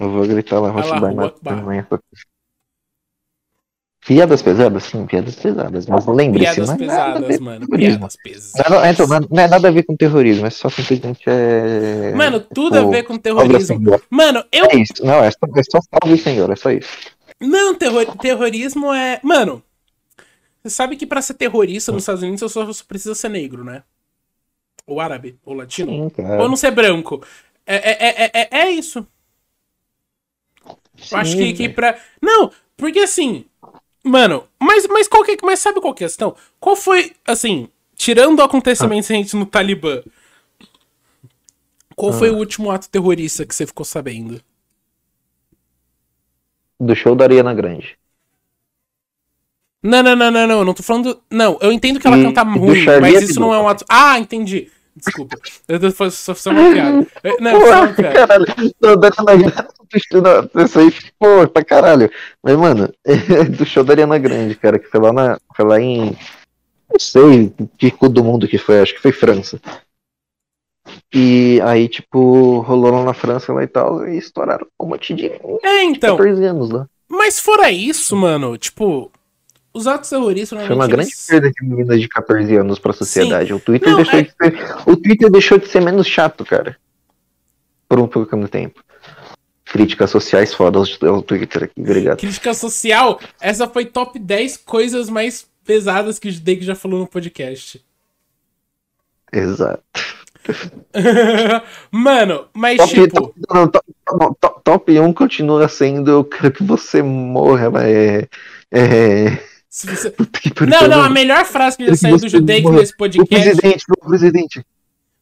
Eu 0.00 0.10
vou 0.10 0.26
gritar 0.26 0.56
Allahu 0.56 0.78
Akbar 0.78 1.14
na, 1.14 1.32
na 1.42 1.62
minha 1.62 1.82
sacada. 1.82 2.02
Piadas 4.08 4.40
pesadas? 4.40 4.84
Sim, 4.84 5.06
piadas 5.06 5.36
pesadas. 5.36 5.86
Mas 5.86 6.06
lembre-se, 6.06 6.54
Piadas 6.54 6.68
não 6.68 6.72
é 6.72 6.76
a 6.76 6.78
pesadas, 6.78 7.28
ver 7.28 7.40
mano. 7.40 7.68
Piadas 7.68 8.16
pesadas. 8.16 8.70
Não, 8.70 8.86
então, 8.86 9.28
não, 9.30 9.42
é 9.42 9.48
nada 9.48 9.68
a 9.68 9.70
ver 9.70 9.82
com 9.82 9.94
terrorismo, 9.94 10.46
é 10.46 10.50
só 10.50 10.70
simplesmente 10.70 11.24
é. 11.26 12.14
Mano, 12.16 12.40
tudo 12.40 12.76
a 12.76 12.78
tipo, 12.78 12.90
ver 12.90 13.02
com 13.02 13.18
terrorismo. 13.18 14.00
Mano, 14.08 14.42
eu. 14.50 14.64
É 14.64 14.76
isso, 14.76 15.04
não, 15.04 15.22
é 15.22 15.30
só, 15.30 15.38
é 15.54 15.62
só 15.62 15.78
salve 15.92 16.16
senhor, 16.16 16.50
é 16.50 16.56
só 16.56 16.70
isso. 16.70 16.88
Não, 17.40 17.74
terror... 17.74 18.16
terrorismo 18.18 18.92
é. 18.92 19.20
Mano, 19.22 19.62
você 20.62 20.70
sabe 20.70 20.96
que 20.96 21.06
pra 21.06 21.22
ser 21.22 21.34
terrorista 21.34 21.92
nos 21.92 22.02
Estados 22.02 22.22
Unidos 22.22 22.40
você 22.40 22.72
só 22.74 22.84
precisa 22.84 23.14
ser 23.14 23.28
negro, 23.28 23.64
né? 23.64 23.82
Ou 24.86 25.00
árabe, 25.00 25.38
ou 25.44 25.54
latino. 25.54 26.10
Sim. 26.14 26.22
Ou 26.38 26.48
não 26.48 26.56
ser 26.56 26.70
branco. 26.70 27.24
É, 27.66 27.76
é, 27.76 28.24
é, 28.24 28.30
é, 28.34 28.48
é 28.50 28.70
isso. 28.70 29.06
Eu 31.12 31.18
acho 31.18 31.36
que, 31.36 31.48
Sim, 31.48 31.54
que 31.54 31.68
pra. 31.68 31.98
Não, 32.20 32.50
porque 32.76 33.00
assim. 33.00 33.44
Mano, 34.02 34.48
mas, 34.58 34.86
mas, 34.86 35.06
qual 35.06 35.22
que, 35.22 35.36
mas 35.42 35.60
sabe 35.60 35.80
qual 35.80 35.92
que 35.92 36.02
é 36.02 36.06
a 36.06 36.08
questão? 36.08 36.34
Qual 36.58 36.74
foi, 36.74 37.14
assim, 37.26 37.68
tirando 37.94 38.38
o 38.38 38.42
acontecimento 38.42 39.08
recente 39.08 39.36
no 39.36 39.44
Talibã, 39.44 40.02
qual 41.94 42.12
foi 42.12 42.30
o 42.30 42.36
último 42.36 42.70
ato 42.70 42.88
terrorista 42.88 43.44
que 43.44 43.54
você 43.54 43.66
ficou 43.66 43.84
sabendo? 43.84 44.40
Do 46.80 46.94
show 46.94 47.14
da 47.14 47.24
Ariana 47.24 47.54
Grande. 47.54 47.96
Não, 49.82 50.02
não, 50.02 50.16
não, 50.16 50.30
não, 50.30 50.46
não. 50.46 50.58
Eu 50.60 50.64
não 50.64 50.74
tô 50.74 50.82
falando. 50.82 51.20
Não, 51.30 51.58
eu 51.60 51.72
entendo 51.72 52.00
que 52.00 52.06
ela 52.06 52.18
E- 52.18 52.24
canta 52.24 52.42
ruim, 52.42 52.84
mas 53.00 53.22
isso 53.22 53.40
não 53.40 53.54
é 53.54 53.58
um 53.60 53.68
ato. 53.68 53.84
Ah, 53.88 54.18
entendi. 54.18 54.70
Desculpa. 54.96 55.36
Eu 55.68 55.78
tô 55.78 55.90
só, 55.92 56.10
só, 56.10 56.34
só 56.34 56.50
uma 56.50 56.72
piada. 56.72 57.06
Não, 57.40 57.60
só 57.60 57.84
uma 57.84 57.88
piada. 57.94 58.14
caralho, 58.14 58.46
não, 58.82 58.96
da 58.96 59.08
Ariana 59.08 59.52
Grande, 59.54 60.50
não, 60.54 60.64
isso 60.64 60.78
aí, 60.80 60.92
pô, 61.18 61.46
pra 61.48 61.64
caralho. 61.64 62.10
Mas, 62.42 62.56
mano, 62.56 62.92
é 63.04 63.44
do 63.46 63.64
show 63.64 63.84
da 63.84 63.92
Ariana 63.92 64.18
Grande, 64.18 64.56
cara, 64.56 64.78
que 64.78 64.88
foi 64.88 65.00
lá, 65.00 65.12
na, 65.12 65.38
foi 65.54 65.64
lá 65.64 65.80
em, 65.80 66.16
não 66.90 66.98
sei, 66.98 67.52
que 67.78 67.92
do 68.08 68.24
mundo 68.24 68.48
que 68.48 68.58
foi, 68.58 68.80
acho 68.80 68.94
que 68.94 69.00
foi 69.00 69.12
França. 69.12 69.60
E 71.12 71.60
aí, 71.64 71.88
tipo, 71.88 72.60
rolou 72.60 72.90
lá 72.92 73.04
na 73.04 73.14
França 73.14 73.52
lá 73.52 73.62
e 73.62 73.66
tal, 73.66 74.06
e 74.08 74.18
estouraram 74.18 74.66
um 74.80 74.86
monte 74.86 75.14
de 75.14 75.26
É, 75.62 75.82
então. 75.84 76.16
14 76.16 76.44
anos 76.44 76.70
lá. 76.70 76.86
Mas 77.08 77.38
fora 77.40 77.70
isso, 77.70 78.14
mano, 78.16 78.56
tipo, 78.58 79.10
os 79.72 79.86
atos 79.86 80.10
terroristas 80.10 80.50
Foi 80.50 80.58
uma 80.58 80.68
normalmente. 80.86 80.96
grande 80.96 81.10
eles- 81.10 81.26
perda 81.26 81.50
de 81.50 81.66
meninas 81.66 82.00
de 82.00 82.08
14 82.08 82.56
anos 82.56 82.78
pra 82.78 82.92
sociedade. 82.92 83.52
O 83.54 83.60
Twitter, 83.60 83.88
Não, 83.90 83.96
deixou 83.96 84.18
é- 84.18 84.22
de 84.22 84.30
ser, 84.30 84.74
o 84.86 84.96
Twitter 84.96 85.30
deixou 85.30 85.58
de 85.58 85.68
ser 85.68 85.80
menos 85.80 86.06
chato, 86.06 86.44
cara. 86.44 86.76
Por 87.88 87.98
um 87.98 88.06
pouco 88.06 88.36
de 88.36 88.48
tempo. 88.48 88.82
Críticas 89.64 90.10
sociais 90.10 90.52
foda 90.54 90.78
ao 91.06 91.22
Twitter 91.22 91.64
aqui, 91.64 91.80
obrigado. 91.80 92.18
Crítica 92.18 92.54
social, 92.54 93.20
essa 93.40 93.68
foi 93.68 93.84
top 93.86 94.18
10 94.18 94.56
coisas 94.56 95.10
mais 95.10 95.46
pesadas 95.64 96.18
que 96.18 96.28
o 96.28 96.32
Judei 96.32 96.60
já 96.62 96.74
falou 96.74 97.00
no 97.00 97.06
podcast. 97.06 97.84
Exato. 99.32 99.82
Mano, 101.90 102.46
mas 102.54 102.76
Top, 102.78 102.90
tipo. 102.94 103.08
top, 103.20 103.34
não, 103.50 103.68
top, 103.68 103.86
top, 104.40 104.60
top 104.64 105.00
1 105.00 105.12
continua 105.12 105.68
sendo 105.68 106.10
eu 106.10 106.24
quero 106.24 106.50
que 106.52 106.62
você 106.64 107.02
morra, 107.02 107.70
mas 107.70 107.84
é. 107.86 108.28
é 108.70 109.38
você- 109.70 110.12
Não, 110.66 110.88
não, 110.88 111.02
a 111.02 111.10
melhor 111.10 111.44
frase 111.44 111.76
que 111.76 111.86
já 111.86 111.94
saiu 111.94 112.16
do 112.16 112.28
Judei 112.28 112.62
morra. 112.62 112.78
nesse 112.78 112.96
podcast. 112.96 113.28
presidente, 113.34 113.84
o 113.88 114.08
presidente. 114.08 114.66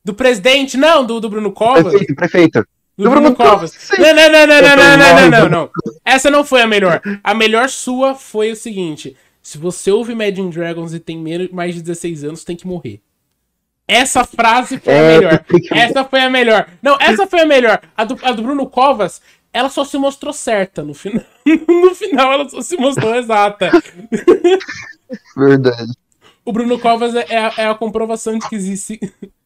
Do 0.04 0.14
presidente, 0.14 0.76
não, 0.76 1.04
do, 1.04 1.21
do 1.21 1.28
Bruno 1.28 1.50
Covas. 1.52 1.83
Prefeito, 1.88 2.14
prefeito. 2.14 2.66
Do 2.97 3.04
Do 3.04 3.11
Bruno 3.11 3.30
Bruno 3.33 3.37
Covas. 3.37 3.76
Não, 3.99 4.14
não, 4.14 4.14
não, 4.14 4.47
não, 4.47 4.62
não, 4.62 4.76
não, 4.76 4.97
não, 4.97 5.30
não, 5.30 5.30
Não. 5.30 5.49
não. 5.50 5.71
Essa 6.04 6.30
não 6.30 6.45
foi 6.45 6.62
a 6.62 6.66
melhor. 6.66 7.02
A 7.23 7.35
melhor 7.35 7.68
sua 7.68 8.14
foi 8.14 8.52
o 8.52 8.56
seguinte: 8.56 9.14
se 9.42 9.59
você 9.59 9.90
ouve 9.90 10.12
Imagine 10.12 10.50
Dragons 10.50 10.95
e 10.95 11.00
tem 11.00 11.18
menos, 11.18 11.50
mais 11.50 11.75
de 11.75 11.83
16 11.83 12.25
anos, 12.25 12.45
tem 12.45 12.56
que 12.56 12.66
morrer. 12.66 13.00
Essa 13.88 14.25
frase 14.25 14.78
foi 14.78 14.93
a 14.93 14.97
É, 14.97 15.16
melhor. 15.19 15.38
tem 15.49 15.61
que- 15.61 15.75
Essa 15.75 16.05
foi 16.05 16.21
a 16.21 16.31
melhor. 16.31 16.69
Não, 16.83 16.97
essa 17.00 17.26
foi 17.26 17.40
a 17.40 17.47
melhor. 17.47 17.81
A 17.97 18.05
do, 18.05 18.19
a 18.23 18.33
do 18.33 18.43
Bruno 18.43 18.66
Covas, 18.69 19.21
ela 19.52 19.69
só 19.69 19.85
se 19.85 19.97
mostrou 19.97 20.33
certa 20.33 20.83
no 20.83 20.95
final. 20.95 21.25
No 21.69 21.95
final, 21.95 22.33
ela 22.33 22.49
só 22.49 22.61
se 22.61 22.76
mostrou 22.76 23.14
exata. 23.14 23.71
Verdade. 25.37 25.93
O 26.45 26.52
Bruno 26.52 26.78
Covas 26.78 27.14
é, 27.14 27.25
é 27.28 27.38
a, 27.38 27.52
é 27.59 27.69
a 27.69 27.75
comprovação 27.75 28.37
de 28.38 28.49
que 28.49 28.57
existe. 28.57 28.99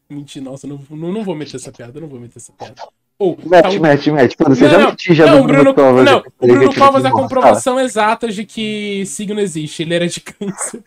Mentira, 0.09 0.45
nossa, 0.45 0.65
não, 0.67 0.79
não, 0.89 1.11
não 1.11 1.23
vou 1.23 1.35
meter 1.35 1.55
essa 1.57 1.71
piada, 1.71 1.97
eu 1.97 2.01
não 2.01 2.09
vou 2.09 2.19
meter 2.19 2.37
essa 2.37 2.51
piada. 2.53 2.75
Ou, 3.19 3.37
Mete, 3.45 3.75
tá 3.75 3.79
mete, 3.79 4.11
mete. 4.11 4.35
Quando 4.35 4.55
você 4.55 4.63
não, 4.63 4.71
já 4.71 4.77
não, 4.79 4.89
meti 4.89 5.13
já 5.13 5.25
não, 5.27 5.37
do 5.37 5.43
o 5.43 5.47
Bruno, 5.47 5.73
Covas. 5.75 6.03
não, 6.05 6.17
eu 6.17 6.23
o 6.39 6.47
Bruno 6.47 6.73
Covas 6.75 7.05
é 7.05 7.07
a 7.07 7.11
comprovação 7.11 7.79
exata 7.79 8.27
de 8.29 8.43
que 8.45 9.03
signo 9.05 9.39
existe. 9.39 9.83
Ele 9.83 9.93
era 9.93 10.07
de 10.07 10.19
câncer. 10.21 10.83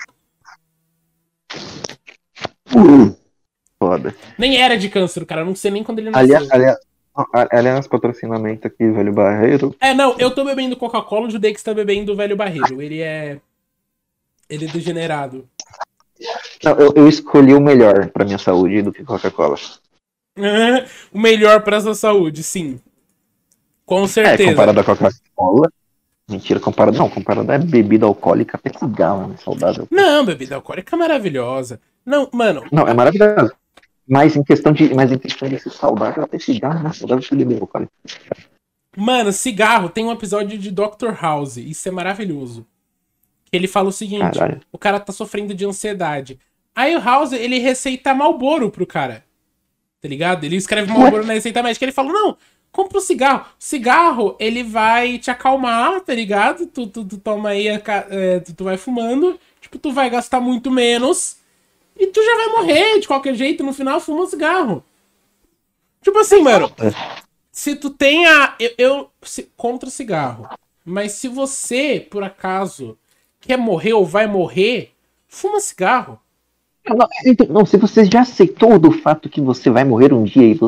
Uh, 2.75 3.17
Foda. 3.87 4.15
Nem 4.39 4.57
era 4.61 4.77
de 4.77 4.89
câncer, 4.89 5.27
cara. 5.27 5.43
Eu 5.43 5.47
não 5.47 5.55
sei 5.55 5.71
nem 5.71 5.85
quando 5.85 5.99
ele 5.99 6.11
nasceu. 6.11 6.25
Aliás, 6.37 6.51
aliás, 6.51 6.79
aliás, 7.51 7.87
patrocinamento 7.87 8.67
aqui, 8.67 8.91
velho 8.91 9.13
Barreiro. 9.13 9.75
É, 9.81 9.93
não, 9.93 10.17
eu 10.19 10.31
tô 10.31 10.45
bebendo 10.45 10.77
Coca-Cola, 10.77 11.27
o 11.27 11.31
Judex 11.31 11.63
tá 11.63 11.75
bebendo 11.75 12.13
o 12.13 12.17
velho 12.17 12.37
barreiro. 12.37 12.81
Ele 12.81 13.01
é. 13.01 13.39
Ele 14.49 14.65
é 14.67 14.69
degenerado. 14.69 15.47
Não, 16.63 16.73
eu, 16.79 16.93
eu 16.97 17.09
escolhi 17.09 17.55
o 17.55 17.61
melhor 17.61 18.09
pra 18.11 18.25
minha 18.25 18.39
saúde 18.39 18.83
do 18.83 18.93
que 18.93 19.05
Coca-Cola. 19.05 19.57
o 21.13 21.19
melhor 21.19 21.63
pra 21.63 21.81
sua 21.81 21.95
saúde, 21.95 22.43
sim. 22.43 22.81
Com 23.85 24.05
É, 24.05 24.09
certeza. 24.09 24.51
comparado 24.51 24.81
à 24.81 24.85
Coca-Cola. 24.85 25.71
Mentira, 26.29 26.59
comparado. 26.59 26.97
Não, 26.97 27.11
comparado 27.11 27.53
à 27.53 27.59
bebida 27.59 28.07
alcoólica, 28.07 28.57
até 28.57 28.71
né? 28.71 29.37
Saudável. 29.45 29.87
Não, 29.91 30.25
bebida 30.25 30.55
alcoólica 30.55 30.97
é 30.97 30.99
maravilhosa. 30.99 31.79
Não, 32.05 32.29
mano, 32.33 32.65
Não, 32.71 32.87
é 32.87 32.95
maravilhoso. 32.95 33.53
Mas 34.07 34.37
em 34.37 34.43
questão 34.43 34.73
de, 34.73 34.93
mas 34.95 35.11
em 35.11 35.19
questão 35.19 35.49
de 35.49 35.59
ser 35.59 35.71
saudável, 35.71 36.25
até 36.25 36.39
cigarro, 36.39 36.83
né? 36.83 36.93
Saudável 36.93 37.27
que 37.27 37.35
bebida 37.35 37.61
alcoólica. 37.61 37.93
Mano, 38.97 39.33
cigarro 39.33 39.89
tem 39.89 40.05
um 40.05 40.13
episódio 40.13 40.59
de 40.59 40.71
Dr. 40.71 41.13
House. 41.21 41.57
Isso 41.57 41.89
é 41.89 41.91
maravilhoso. 41.91 42.67
Que 43.51 43.57
ele 43.57 43.67
fala 43.67 43.89
o 43.89 43.93
seguinte: 43.93 44.39
Caralho. 44.39 44.61
o 44.71 44.79
cara 44.79 45.01
tá 45.01 45.13
sofrendo 45.13 45.55
de 45.55 45.65
ansiedade. 45.65 46.39
Aí 46.75 46.95
o 46.95 47.01
House, 47.01 47.33
ele 47.33 47.59
receita 47.59 48.15
Malboro 48.15 48.71
pro 48.71 48.87
cara. 48.87 49.25
Tá 50.01 50.09
ligado? 50.09 50.45
Ele 50.45 50.57
escreve 50.57 50.93
Malboro 50.93 51.25
na 51.25 51.33
receita 51.33 51.63
médica. 51.63 51.85
Ele 51.85 51.93
fala: 51.93 52.13
não, 52.13 52.37
compra 52.71 52.99
um 52.99 53.01
cigarro. 53.01 53.47
Cigarro, 53.59 54.37
ele 54.39 54.63
vai 54.63 55.19
te 55.19 55.31
acalmar, 55.31 56.03
tá 56.03 56.15
ligado? 56.15 56.67
Tu, 56.67 56.87
tu, 56.87 57.05
tu 57.05 57.17
toma 57.17 57.51
aí, 57.51 57.69
a 57.69 57.81
é, 58.11 58.41
tu, 58.41 58.53
tu 58.53 58.65
vai 58.65 58.77
fumando. 58.77 59.39
Tipo, 59.61 59.79
tu 59.79 59.93
vai 59.93 60.11
gastar 60.11 60.41
muito 60.41 60.71
menos. 60.71 61.39
E 61.97 62.07
tu 62.09 62.23
já 62.23 62.37
vai 62.37 62.49
morrer 62.49 62.99
de 63.01 63.07
qualquer 63.07 63.35
jeito. 63.35 63.63
No 63.65 63.73
final, 63.73 64.01
fuma 64.01 64.23
um 64.25 64.27
cigarro. 64.27 64.85
Tipo 66.03 66.19
assim, 66.19 66.43
mano. 66.43 66.71
Se 67.51 67.77
tu 67.77 67.91
tem 67.91 68.27
a. 68.27 68.55
Eu, 68.59 68.71
eu 68.79 69.11
se- 69.23 69.51
contra 69.57 69.89
cigarro. 69.91 70.49
Mas 70.85 71.13
se 71.13 71.29
você, 71.29 72.07
por 72.11 72.23
acaso, 72.23 72.99
quer 73.41 73.57
morrer 73.57 73.95
ou 73.95 74.05
vai 74.05 74.27
morrer, 74.27 74.93
fuma 75.29 75.61
cigarro. 75.61 76.21
Não, 76.87 77.09
então, 77.25 77.47
não, 77.49 77.65
se 77.65 77.79
você 77.79 78.05
já 78.05 78.21
aceitou 78.21 78.79
do 78.79 78.93
fato 78.93 79.31
que 79.31 79.41
você 79.41 79.71
vai 79.71 79.85
morrer 79.85 80.13
um 80.13 80.23
dia 80.23 80.43
e, 80.53 80.59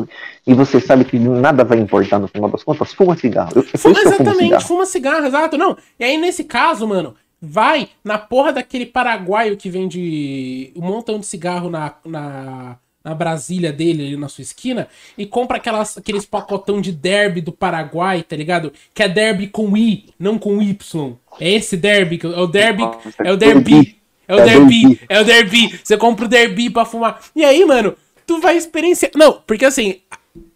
e 0.47 0.53
você 0.55 0.81
sabe 0.81 1.05
que 1.05 1.19
nada 1.19 1.63
vai 1.63 1.77
importar 1.77 2.17
no 2.17 2.27
final 2.27 2.49
das 2.49 2.63
contas, 2.63 2.91
fuma 2.91 3.15
cigarro. 3.15 3.51
Eu, 3.55 3.61
Fuma 3.61 3.99
exatamente, 4.01 4.37
cigarro. 4.39 4.63
fuma 4.67 4.85
cigarro, 4.87 5.25
exato. 5.27 5.57
Não. 5.59 5.77
E 5.99 6.03
aí, 6.03 6.17
nesse 6.17 6.43
caso, 6.45 6.87
mano, 6.87 7.15
vai 7.41 7.89
na 8.03 8.17
porra 8.17 8.51
daquele 8.53 8.85
paraguaio 8.85 9.57
que 9.57 9.69
vende 9.69 10.71
um 10.75 10.81
montão 10.81 11.19
de 11.19 11.25
cigarro 11.25 11.69
na, 11.69 11.93
na, 12.05 12.77
na 13.03 13.13
Brasília 13.13 13.71
dele, 13.71 14.07
ali 14.07 14.17
na 14.17 14.27
sua 14.27 14.41
esquina, 14.41 14.87
e 15.17 15.25
compra 15.25 15.57
aquelas, 15.57 15.97
aqueles 15.97 16.25
pacotão 16.25 16.81
de 16.81 16.91
derby 16.91 17.41
do 17.41 17.51
Paraguai, 17.51 18.23
tá 18.23 18.35
ligado? 18.35 18.73
Que 18.93 19.03
é 19.03 19.09
derby 19.09 19.47
com 19.47 19.77
I, 19.77 20.05
não 20.19 20.37
com 20.37 20.61
Y. 20.61 21.15
É 21.39 21.51
esse 21.51 21.77
derby, 21.77 22.19
é 22.23 22.27
o 22.39 22.47
derby, 22.47 22.83
é 23.23 23.31
o 23.31 23.37
derby. 23.37 23.97
É 24.27 24.35
o 24.35 24.39
É 24.39 24.43
derby, 24.43 24.81
derby. 24.81 24.99
é 25.07 25.21
o 25.21 25.23
derby. 25.23 25.79
Você 25.83 25.95
compra 25.95 26.25
o 26.25 26.27
derby 26.27 26.69
pra 26.69 26.83
fumar. 26.83 27.21
E 27.33 27.45
aí, 27.45 27.63
mano, 27.63 27.95
tu 28.25 28.41
vai 28.41 28.57
experienciar. 28.57 29.11
Não, 29.15 29.41
porque 29.47 29.63
assim, 29.63 30.01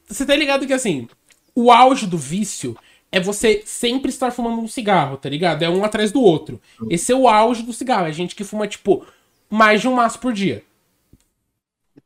você 0.05 0.25
tá 0.25 0.35
ligado 0.35 0.67
que 0.67 0.73
assim, 0.73 1.07
o 1.55 1.71
auge 1.71 2.05
do 2.05 2.17
vício 2.17 2.75
é 3.11 3.19
você 3.19 3.61
sempre 3.65 4.09
estar 4.09 4.31
fumando 4.31 4.61
um 4.61 4.67
cigarro, 4.67 5.17
tá 5.17 5.27
ligado? 5.29 5.63
É 5.63 5.69
um 5.69 5.83
atrás 5.83 6.11
do 6.11 6.21
outro. 6.21 6.61
Esse 6.89 7.11
é 7.11 7.15
o 7.15 7.27
auge 7.27 7.61
do 7.63 7.73
cigarro. 7.73 8.07
É 8.07 8.11
gente 8.13 8.35
que 8.35 8.43
fuma, 8.43 8.67
tipo, 8.67 9.05
mais 9.49 9.81
de 9.81 9.87
um 9.87 9.93
maço 9.95 10.19
por 10.19 10.31
dia. 10.33 10.63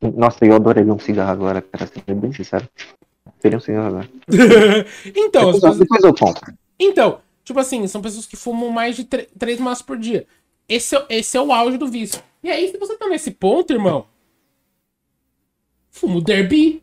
Nossa, 0.00 0.44
eu 0.44 0.54
adoraria 0.54 0.92
um 0.92 0.98
cigarro 0.98 1.30
agora, 1.30 1.62
cara, 1.62 1.86
sendo 1.86 2.20
bem 2.20 2.32
sincero. 2.32 2.68
Seria 3.40 3.56
um 3.58 3.60
cigarro 3.60 3.86
agora. 3.88 4.08
então, 5.06 5.52
Depois, 5.52 5.54
pessoas- 5.54 5.78
depois 5.78 6.04
eu 6.04 6.14
compro. 6.14 6.54
então, 6.78 7.20
tipo 7.44 7.58
assim, 7.60 7.86
são 7.86 8.02
pessoas 8.02 8.26
que 8.26 8.36
fumam 8.36 8.70
mais 8.70 8.96
de 8.96 9.04
três 9.04 9.60
maços 9.60 9.82
por 9.82 9.96
dia. 9.96 10.26
Esse 10.68 10.96
é, 10.96 11.06
esse 11.10 11.36
é 11.36 11.40
o 11.40 11.52
auge 11.52 11.78
do 11.78 11.86
vício. 11.86 12.20
E 12.42 12.50
aí, 12.50 12.68
se 12.70 12.76
você 12.78 12.96
tá 12.96 13.08
nesse 13.08 13.30
ponto, 13.30 13.72
irmão, 13.72 14.06
fuma 15.90 16.16
o 16.16 16.20
derby. 16.20 16.82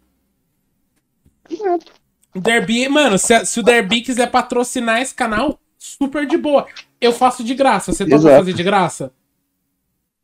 O 1.52 1.80
Derby, 2.36 2.88
mano, 2.90 3.18
se, 3.18 3.46
se 3.46 3.60
o 3.60 3.64
Derby 3.64 4.02
quiser 4.02 4.30
patrocinar 4.32 5.02
esse 5.02 5.14
canal, 5.14 5.60
super 5.78 6.26
de 6.26 6.38
boa. 6.38 6.66
Eu 7.00 7.12
faço 7.14 7.44
de 7.44 7.54
graça. 7.54 7.92
Você 7.92 8.04
topa 8.06 8.16
Exato. 8.16 8.36
fazer 8.38 8.54
de 8.54 8.64
graça? 8.64 9.12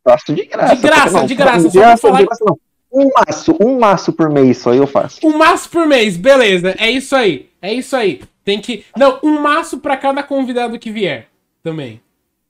Faço 0.04 0.34
de 0.34 0.46
graça. 0.46 0.76
De 0.76 0.82
graça, 0.82 1.12
Não, 1.20 1.26
de 1.26 1.36
graça, 1.36 1.68
De 1.68 1.72
só 1.74 1.80
pra 1.80 1.82
graça, 1.82 2.02
falar- 2.02 2.20
de 2.20 2.26
graça 2.26 2.46
não. 2.46 2.60
Um 2.92 3.10
maço, 3.16 3.58
um 3.62 3.80
maço 3.80 4.14
por 4.14 4.30
mês 4.32 4.58
só 4.58 4.74
eu 4.74 4.88
faço. 4.88 5.20
Um 5.24 5.38
maço 5.38 5.70
por 5.70 5.86
mês, 5.86 6.18
beleza. 6.18 6.74
É 6.80 6.90
isso 6.90 7.16
aí. 7.16 7.48
É 7.62 7.72
isso 7.72 7.96
aí. 7.96 8.22
Tem 8.44 8.60
que. 8.60 8.84
Não, 8.98 9.20
um 9.22 9.40
maço 9.40 9.78
pra 9.78 9.96
cada 9.96 10.24
convidado 10.24 10.80
que 10.80 10.90
vier. 10.90 11.28
Também. 11.62 12.02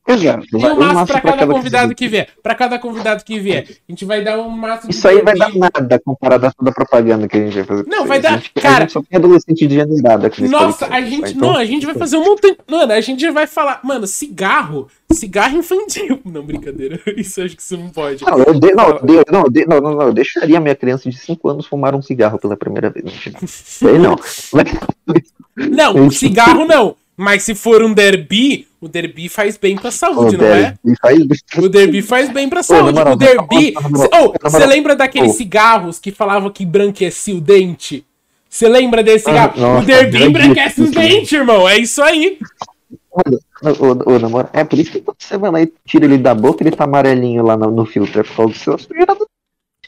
Exato. 0.10 0.46
E 0.54 0.56
um 0.66 0.76
maço 0.76 1.06
pra 1.12 1.22
cada 1.22 1.48
convidado 1.48 1.94
que 1.96 2.08
vier. 2.08 2.30
Pra 2.42 2.56
cada 2.56 2.80
convidado 2.80 3.24
que 3.24 3.40
vier. 3.40 3.68
A 3.88 3.92
gente 3.92 4.06
vai 4.06 4.24
dar 4.24 4.40
um 4.40 4.50
maço 4.50 4.88
de 4.88 4.94
Isso 4.94 5.08
aí 5.08 5.22
vai 5.22 5.36
dar 5.38 5.54
nada 5.54 6.00
comparado 6.04 6.46
a 6.48 6.52
toda 6.52 6.72
a 6.72 6.74
propaganda 6.74 7.28
que 7.28 7.38
a 7.38 7.42
gente 7.42 7.54
vai 7.56 7.64
fazer. 7.64 7.86
Não, 7.88 8.06
vai 8.06 8.20
dar- 8.20 8.34
A 8.34 8.38
gente, 8.38 8.52
cara- 8.54 8.86
a 8.86 8.90
só 8.90 9.02
tem 9.02 9.18
adolescente 9.18 9.68
degenerado 9.68 10.26
aqui 10.26 10.48
Nossa, 10.48 10.88
a 10.88 11.02
gente. 11.02 11.32
então- 11.34 11.50
Não, 11.54 11.58
a 11.58 11.66
gente 11.66 11.86
vai 11.86 11.96
fazer 11.96 12.18
um 12.18 12.26
montão. 12.26 12.56
Mano, 12.70 12.92
a 12.94 13.02
gente 13.02 13.30
vai 13.30 13.46
falar. 13.48 13.80
Mano, 13.84 14.08
cigarro. 14.08 14.88
Cigarro 15.12 15.58
infantil. 15.58 16.20
Não, 16.26 16.44
brincadeira. 16.44 17.00
Isso 17.18 17.42
acho 17.42 17.56
que 17.56 17.64
você 17.64 17.76
não 17.76 17.90
pode. 17.90 18.24
Não, 18.24 18.38
eu 18.38 18.54
de, 18.60 18.74
não, 18.74 18.90
eu 18.90 19.06
de, 19.06 19.32
não, 19.32 19.42
eu 19.44 19.50
de, 19.52 19.66
não, 19.66 19.82
não, 19.82 19.92
não, 19.96 20.02
eu 20.08 20.14
deixaria 20.14 20.60
minha 20.60 20.76
criança 20.76 21.10
de 21.10 21.18
5 21.18 21.50
anos 21.50 21.66
fumar 21.66 21.96
um 21.96 22.02
cigarro 22.02 22.38
pela 22.38 22.56
primeira 22.56 22.90
vez. 22.92 23.06
Não, 23.82 24.16
Não, 25.94 26.12
cigarro 26.12 26.66
não. 26.66 26.96
Mas 27.18 27.44
se 27.44 27.54
for 27.54 27.84
um 27.84 27.94
derby, 27.94 28.66
o 28.82 28.88
derby 28.88 29.28
faz 29.30 29.58
bem 29.58 29.76
pra 29.78 29.92
saúde, 29.92 30.36
O 30.36 30.40
não 30.40 30.46
é? 30.48 30.62
derby 30.84 30.98
faz- 31.02 31.64
O 31.66 31.70
derby 31.70 32.02
faz 32.02 32.30
bem 32.30 32.48
pra 32.50 32.62
Ô, 32.62 32.64
saúde. 32.64 32.94
moral, 32.94 33.14
o 33.14 33.16
derby. 33.18 33.72
na 33.74 33.82
moral, 33.90 34.10
Oh, 34.14 34.34
na 34.44 34.50
você 34.50 34.58
moral. 34.58 34.70
lembra 34.70 34.96
daqueles 34.96 35.32
Ô. 35.32 35.34
cigarros 35.36 36.00
que 36.00 36.12
falavam 36.12 36.50
que 36.50 36.66
branquecia 36.66 37.36
o 37.36 37.42
dente? 37.42 38.06
Você 38.50 38.68
lembra 38.68 39.04
desse 39.04 39.30
Ah, 39.30 39.34
cigarro? 39.52 39.54
o 39.58 39.60
nossa, 39.62 39.86
derby 39.86 40.12
grande 40.12 40.26
embranquece 40.28 40.82
os 40.82 40.92
dentes, 40.92 41.32
irmão. 41.32 41.68
É 41.70 41.78
isso 41.78 42.02
aí. 42.02 42.40
Ô, 43.12 44.12
ô, 44.14 44.20
namoro, 44.20 44.48
é 44.54 44.64
por 44.64 44.80
isso 44.80 44.92
que 44.92 45.04
você 45.20 45.38
vai 45.38 45.52
lá 45.52 45.62
e 45.62 45.72
tira 45.86 46.06
ele 46.06 46.18
da 46.18 46.34
boca, 46.34 46.64
ele 46.64 46.72
tá 46.76 46.86
amarelinho 46.86 47.44
lá 47.44 47.58
no, 47.58 47.70
no 47.70 47.86
filtro. 47.86 48.22
É 48.22 48.24
por 48.24 48.36
causa 48.36 48.54
do 48.54 48.58
seu 48.58 48.78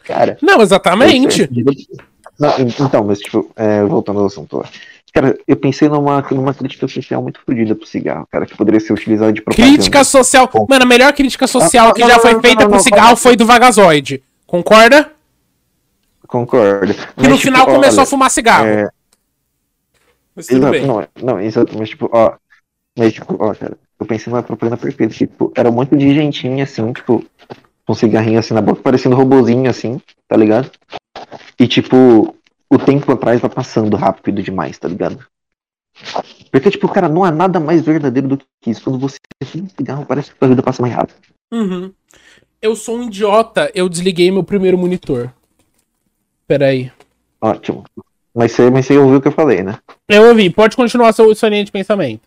cara. 0.04 0.38
Não, 0.42 0.62
exatamente. 0.62 1.50
Não, 2.40 2.54
então, 2.60 3.04
mas 3.06 3.20
tipo, 3.20 3.50
é, 3.56 3.84
voltando 3.84 4.20
ao 4.20 4.26
assunto. 4.26 4.64
Cara, 5.14 5.38
eu 5.46 5.58
pensei 5.58 5.90
numa, 5.90 6.22
numa 6.32 6.54
crítica 6.54 6.88
social 6.88 7.22
muito 7.22 7.42
fodida 7.46 7.76
pro 7.76 7.86
cigarro, 7.86 8.26
cara, 8.32 8.46
que 8.46 8.56
poderia 8.56 8.80
ser 8.80 8.94
utilizado 8.94 9.34
de 9.34 9.42
propaganda. 9.42 9.74
Crítica 9.74 10.04
social. 10.06 10.50
Mano, 10.70 10.84
a 10.84 10.88
melhor 10.88 11.12
crítica 11.12 11.48
social 11.48 11.88
Não, 11.88 11.94
que 11.94 12.02
não, 12.02 12.08
já 12.08 12.16
não, 12.16 12.22
foi 12.22 12.34
não, 12.34 12.42
feita 12.42 12.70
pro 12.70 12.80
cigarro 12.80 13.16
foi 13.18 13.36
do 13.36 13.46
Vagazoide. 13.46 14.24
Concorda? 14.48 15.12
Concordo. 16.28 16.94
Que 17.18 17.28
no 17.28 17.38
final 17.38 17.66
começou 17.66 18.04
a 18.04 18.06
fumar 18.06 18.32
cigarro. 18.32 18.66
É, 18.66 18.90
Mas 20.34 20.48
tudo 20.48 20.60
exato, 20.60 20.72
bem. 20.72 20.86
não, 20.86 21.08
não, 21.22 21.42
exato, 21.42 21.78
mas 21.78 21.90
tipo, 21.90 22.10
ó. 22.14 22.34
Mas 22.98 23.12
tipo, 23.12 23.36
ó, 23.38 23.54
cara, 23.54 23.78
eu 24.00 24.06
pensei 24.06 24.32
numa 24.32 24.42
propaganda 24.42 24.78
perfeita, 24.78 25.14
tipo, 25.14 25.52
era 25.56 25.70
um 25.70 25.74
monte 25.74 25.96
de 25.96 26.14
gentinha 26.14 26.64
assim, 26.64 26.94
tipo, 26.94 27.26
com 27.86 27.92
um 27.92 27.96
cigarrinho 27.96 28.40
assim 28.40 28.54
na 28.54 28.62
boca, 28.62 28.82
parecendo 28.82 29.16
um 29.16 29.20
robozinho 29.20 29.70
assim, 29.70 30.02
tá 30.26 30.38
ligado? 30.38 30.72
E 31.60 31.68
tipo, 31.68 32.34
o 32.72 32.80
tempo 32.80 33.12
atrás 33.12 33.42
vai 33.42 33.50
passando 33.50 33.98
rápido 33.98 34.42
demais, 34.42 34.80
tá 34.80 34.88
ligado? 34.88 35.26
Porque, 36.50 36.72
tipo, 36.72 36.88
cara, 36.88 37.10
não 37.10 37.24
há 37.24 37.30
nada 37.30 37.60
mais 37.60 37.82
verdadeiro 37.82 38.30
do 38.30 38.38
que 38.38 38.72
isso. 38.72 38.82
Quando 38.82 38.98
você 38.98 39.18
fuma 39.44 39.66
um 39.66 39.70
cigarro, 39.70 40.06
parece 40.06 40.32
que 40.32 40.38
a 40.40 40.48
vida 40.48 40.64
passa 40.64 40.82
mais 40.82 40.94
rápido. 40.94 41.18
Uhum. 41.52 41.94
Eu 42.62 42.76
sou 42.76 42.98
um 42.98 43.04
idiota, 43.04 43.70
eu 43.76 43.90
desliguei 43.90 44.32
meu 44.32 44.44
primeiro 44.44 44.78
monitor. 44.78 45.34
Peraí. 46.48 46.92
Ótimo. 47.42 47.84
Mas 48.34 48.54
você, 48.54 48.70
mas 48.70 48.86
você 48.86 48.98
ouviu 48.98 49.18
o 49.18 49.22
que 49.22 49.28
eu 49.28 49.34
falei, 49.34 49.64
né? 49.64 49.78
Eu 50.08 50.30
ouvi, 50.30 50.50
pode 50.50 50.78
continuar 50.78 51.12
sua, 51.12 51.36
sua 51.36 51.50
linha 51.50 51.66
de 51.66 51.72
pensamento. 51.72 52.22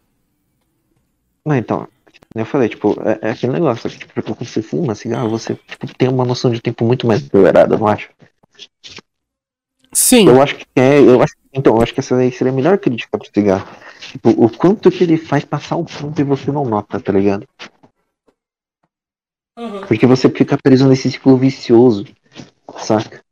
Não, 1.46 1.56
então, 1.56 1.88
eu 2.34 2.44
falei, 2.44 2.68
tipo, 2.68 2.94
é, 3.02 3.28
é 3.28 3.30
aquele 3.30 3.52
negócio, 3.52 3.88
que, 3.88 3.98
tipo, 3.98 4.22
quando 4.22 4.44
você 4.44 4.60
fuma 4.60 4.94
cigarro, 4.94 5.30
você 5.30 5.54
tipo, 5.54 5.94
tem 5.96 6.08
uma 6.08 6.24
noção 6.24 6.50
de 6.50 6.60
tempo 6.60 6.84
muito 6.84 7.06
mais 7.06 7.24
acelerada, 7.24 7.78
não 7.78 7.86
acho? 7.86 8.10
Sim. 9.94 10.28
Eu 10.28 10.42
acho 10.42 10.56
que 10.56 10.66
é, 10.76 10.98
eu 10.98 11.22
acho, 11.22 11.34
então, 11.52 11.76
eu 11.76 11.82
acho 11.82 11.94
que 11.94 12.00
essa 12.00 12.16
aí 12.16 12.30
seria 12.32 12.52
a 12.52 12.56
melhor 12.56 12.78
crítica 12.78 13.16
pro 13.16 13.28
cigarro. 13.32 13.66
Tipo, 14.00 14.30
o 14.30 14.50
quanto 14.50 14.90
que 14.90 15.04
ele 15.04 15.16
faz 15.16 15.44
passar 15.44 15.76
o 15.76 15.84
tempo 15.84 16.20
e 16.20 16.24
você 16.24 16.50
não 16.52 16.64
nota, 16.64 17.00
tá 17.00 17.12
ligado? 17.12 17.46
Uhum. 19.58 19.80
Porque 19.86 20.06
você 20.06 20.28
fica 20.28 20.58
preso 20.62 20.88
nesse 20.88 21.10
ciclo 21.10 21.36
vicioso, 21.36 22.04
saca? 22.78 23.22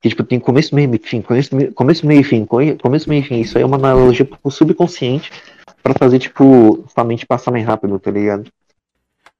Que, 0.00 0.08
tipo, 0.08 0.22
tem 0.24 0.40
começo, 0.40 0.74
meio 0.74 0.94
e 0.94 0.98
fim, 0.98 1.20
começo, 1.20 1.54
meio- 1.54 1.74
começo, 1.74 2.06
meio 2.06 2.20
e 2.20 2.24
fim, 2.24 2.46
começo, 2.46 3.08
meio 3.08 3.20
e 3.20 3.26
fim. 3.26 3.40
Isso 3.40 3.58
aí 3.58 3.62
é 3.62 3.66
uma 3.66 3.76
analogia 3.76 4.24
pro 4.24 4.50
subconsciente 4.50 5.30
pra 5.82 5.92
fazer, 5.94 6.18
tipo, 6.18 6.84
sua 6.94 7.04
mente 7.04 7.26
passar 7.26 7.50
mais 7.50 7.66
rápido, 7.66 7.98
tá 7.98 8.10
ligado? 8.10 8.50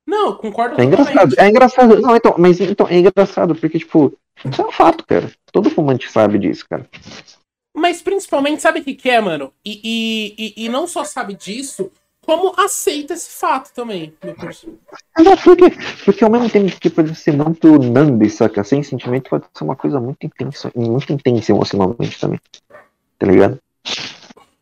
Não, 0.07 0.35
concordo 0.37 0.80
É 0.80 0.85
engraçado, 0.85 1.35
é 1.38 1.49
engraçado. 1.49 2.00
Não, 2.00 2.16
então, 2.16 2.35
mas 2.37 2.61
então, 2.61 2.88
é 2.88 2.99
engraçado, 2.99 3.54
porque, 3.54 3.78
tipo, 3.78 4.12
isso 4.44 4.62
é 4.62 4.66
um 4.66 4.73
fato, 4.73 5.04
cara. 5.06 5.30
Todo 5.52 5.70
fumante 5.70 6.11
sabe 6.11 6.38
disso, 6.38 6.66
cara. 6.68 6.88
Mas 7.75 8.02
principalmente, 8.02 8.62
sabe 8.62 8.80
o 8.80 8.85
que, 8.85 8.94
que 8.94 9.11
é, 9.11 9.20
mano? 9.20 9.52
E, 9.64 9.80
e, 9.82 10.35
e, 10.38 10.64
e 10.64 10.68
não 10.68 10.87
só 10.87 11.04
sabe 11.04 11.35
disso, 11.35 11.90
como 12.23 12.54
aceita 12.61 13.14
esse 13.14 13.30
fato 13.38 13.73
também. 13.73 14.14
meu 14.23 14.35
curso. 14.35 14.68
Mas 15.18 15.40
por 15.40 15.56
quê? 15.56 15.73
Porque 16.04 16.25
ao 16.25 16.30
mesmo 16.30 16.50
tempo 16.50 16.78
que 16.78 16.90
pode 16.90 17.14
ser 17.14 17.32
muito 17.32 17.78
nambi, 17.78 18.28
saca? 18.28 18.62
Sem 18.64 18.83
sentimento 18.83 19.31
pode 19.31 19.44
ser 19.55 19.64
uma 19.64 19.76
coisa 19.76 20.00
muito 20.00 20.24
intensa, 20.24 20.70
muito 20.74 21.12
intensa 21.12 21.53
emocionalmente 21.53 22.20
também. 22.20 22.40
Tá 23.18 23.26
ligado? 23.26 23.59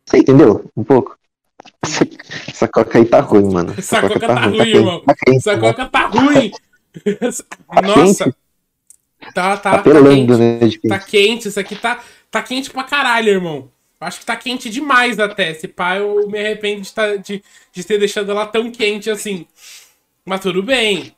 Você 0.04 0.18
entendeu? 0.18 0.64
Um 0.76 0.84
pouco? 0.84 1.18
Essa, 1.82 2.06
essa 2.48 2.68
coca 2.68 2.98
aí 2.98 3.04
tá 3.04 3.20
ruim, 3.20 3.52
mano. 3.52 3.74
Essa 3.76 4.00
coca 4.00 4.20
tá 4.20 4.34
ruim, 4.34 4.56
quente, 4.56 4.76
irmão. 4.76 5.00
Tá 5.00 5.14
Essa 5.28 5.56
né? 5.56 5.60
coca 5.60 5.86
tá 5.86 6.06
ruim. 6.06 6.50
Nossa. 7.96 8.34
Tá, 9.20 9.32
tá, 9.32 9.56
Tá 9.56 9.76
tá 9.78 9.82
pelando, 9.82 10.36
quente. 10.38 10.80
né? 10.86 10.88
Tá 10.88 10.98
quente. 10.98 11.48
isso 11.48 11.58
aqui 11.60 11.76
tá, 11.76 12.02
tá 12.30 12.42
quente 12.42 12.70
pra 12.70 12.84
caralho, 12.84 13.28
irmão. 13.28 13.70
Acho 14.00 14.20
que 14.20 14.26
tá 14.26 14.36
quente 14.36 14.70
demais 14.70 15.18
até. 15.18 15.50
Esse 15.50 15.66
pai, 15.66 16.00
eu 16.00 16.28
me 16.28 16.38
arrependo 16.38 16.82
de, 16.82 16.92
tá, 16.94 17.16
de, 17.16 17.42
de 17.72 17.84
ter 17.84 17.98
deixado 17.98 18.30
ela 18.30 18.46
tão 18.46 18.70
quente 18.70 19.10
assim. 19.10 19.46
Mas 20.24 20.40
tudo 20.40 20.62
bem. 20.62 21.14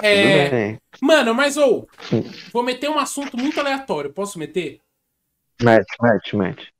É, 0.00 0.44
Tudo 0.44 0.50
bem. 0.50 0.80
mano, 1.02 1.34
mas 1.34 1.56
ou, 1.56 1.88
Hum. 2.12 2.22
vou 2.52 2.62
meter 2.62 2.88
um 2.88 2.98
assunto 2.98 3.36
muito 3.36 3.58
aleatório. 3.60 4.12
Posso 4.12 4.38
meter? 4.38 4.80
Mete, 5.60 5.96
mete, 6.00 6.36
mete. 6.36 6.74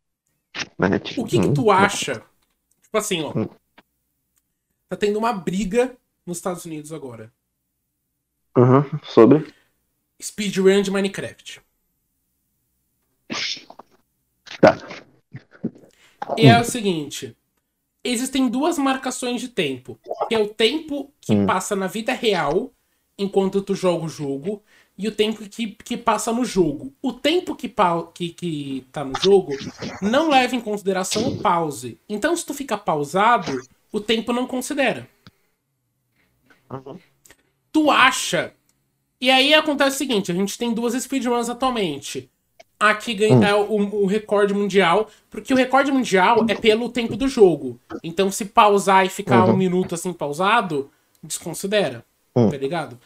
Mete. 0.79 1.21
O 1.21 1.25
que 1.25 1.39
que 1.41 1.47
Hum. 1.49 1.55
tu 1.55 1.71
acha? 1.71 2.23
Tipo 2.83 2.99
assim, 2.99 3.23
ó. 3.23 3.33
Hum. 3.37 3.49
Tá 4.89 4.97
tendo 4.97 5.19
uma 5.19 5.33
briga 5.33 5.97
nos 6.27 6.39
Estados 6.39 6.65
Unidos 6.65 6.93
agora. 6.93 7.33
Uhum, 8.57 8.85
Sobre? 9.05 9.53
Speedrun 10.23 10.83
de 10.83 10.91
Minecraft. 10.91 11.61
Tá. 14.61 14.77
E 16.37 16.47
é 16.47 16.61
o 16.61 16.65
seguinte: 16.65 17.37
existem 18.05 18.49
duas 18.49 18.79
marcações 18.79 19.41
de 19.41 19.49
tempo. 19.49 19.99
Que 20.29 20.35
é 20.35 20.39
o 20.39 20.49
tempo 20.49 21.13
que 21.21 21.35
Hum. 21.35 21.47
passa 21.47 21.75
na 21.77 21.87
vida 21.87 22.13
real 22.13 22.73
enquanto 23.19 23.63
tu 23.63 23.75
joga 23.75 24.07
o 24.07 24.09
jogo. 24.09 24.63
E 24.97 25.09
o 25.09 25.13
tempo 25.13 25.49
que, 25.49 25.69
que 25.69 25.97
passa 25.97 26.33
no 26.33 26.45
jogo. 26.45 26.95
O 27.03 27.13
tempo 27.13 27.57
que, 27.57 27.73
que, 28.15 28.29
que 28.31 28.87
tá 28.93 29.05
no 29.05 29.15
jogo 29.21 29.53
não 30.03 30.29
leva 30.29 30.55
em 30.55 30.61
consideração 30.61 31.29
o 31.29 31.41
pause. 31.41 31.99
Então, 32.09 32.37
se 32.37 32.45
tu 32.45 32.53
fica 32.55 32.77
pausado, 32.77 33.51
o 33.91 34.01
tempo 34.01 34.33
não 34.33 34.47
considera. 34.47 35.09
Uhum. 36.71 36.99
Tu 37.73 37.91
acha. 37.91 38.55
E 39.23 39.31
aí 39.31 39.55
acontece 39.55 39.95
o 39.95 39.99
seguinte: 39.99 40.33
a 40.33 40.35
gente 40.35 40.59
tem 40.59 40.75
duas 40.75 40.95
speedruns 41.01 41.49
atualmente. 41.49 42.29
A 42.81 42.93
que 42.93 43.15
ganha 43.15 43.57
Hum. 43.57 43.91
o, 43.95 44.03
o 44.03 44.07
recorde 44.07 44.53
mundial, 44.53 45.09
porque 45.31 45.55
o 45.55 45.57
recorde 45.57 45.93
mundial 45.93 46.45
é 46.49 46.55
pelo 46.57 46.89
tempo 46.89 47.15
do 47.17 47.29
jogo. 47.29 47.79
Então, 48.03 48.29
se 48.33 48.45
pausar 48.47 49.07
e 49.07 49.09
ficar 49.09 49.45
Uhum. 49.45 49.53
um 49.53 49.57
minuto 49.57 49.95
assim 49.95 50.13
pausado, 50.13 50.91
desconsidera. 51.23 52.05
Hum. 52.35 52.51
Tá 52.51 52.57
ligado? 52.57 52.99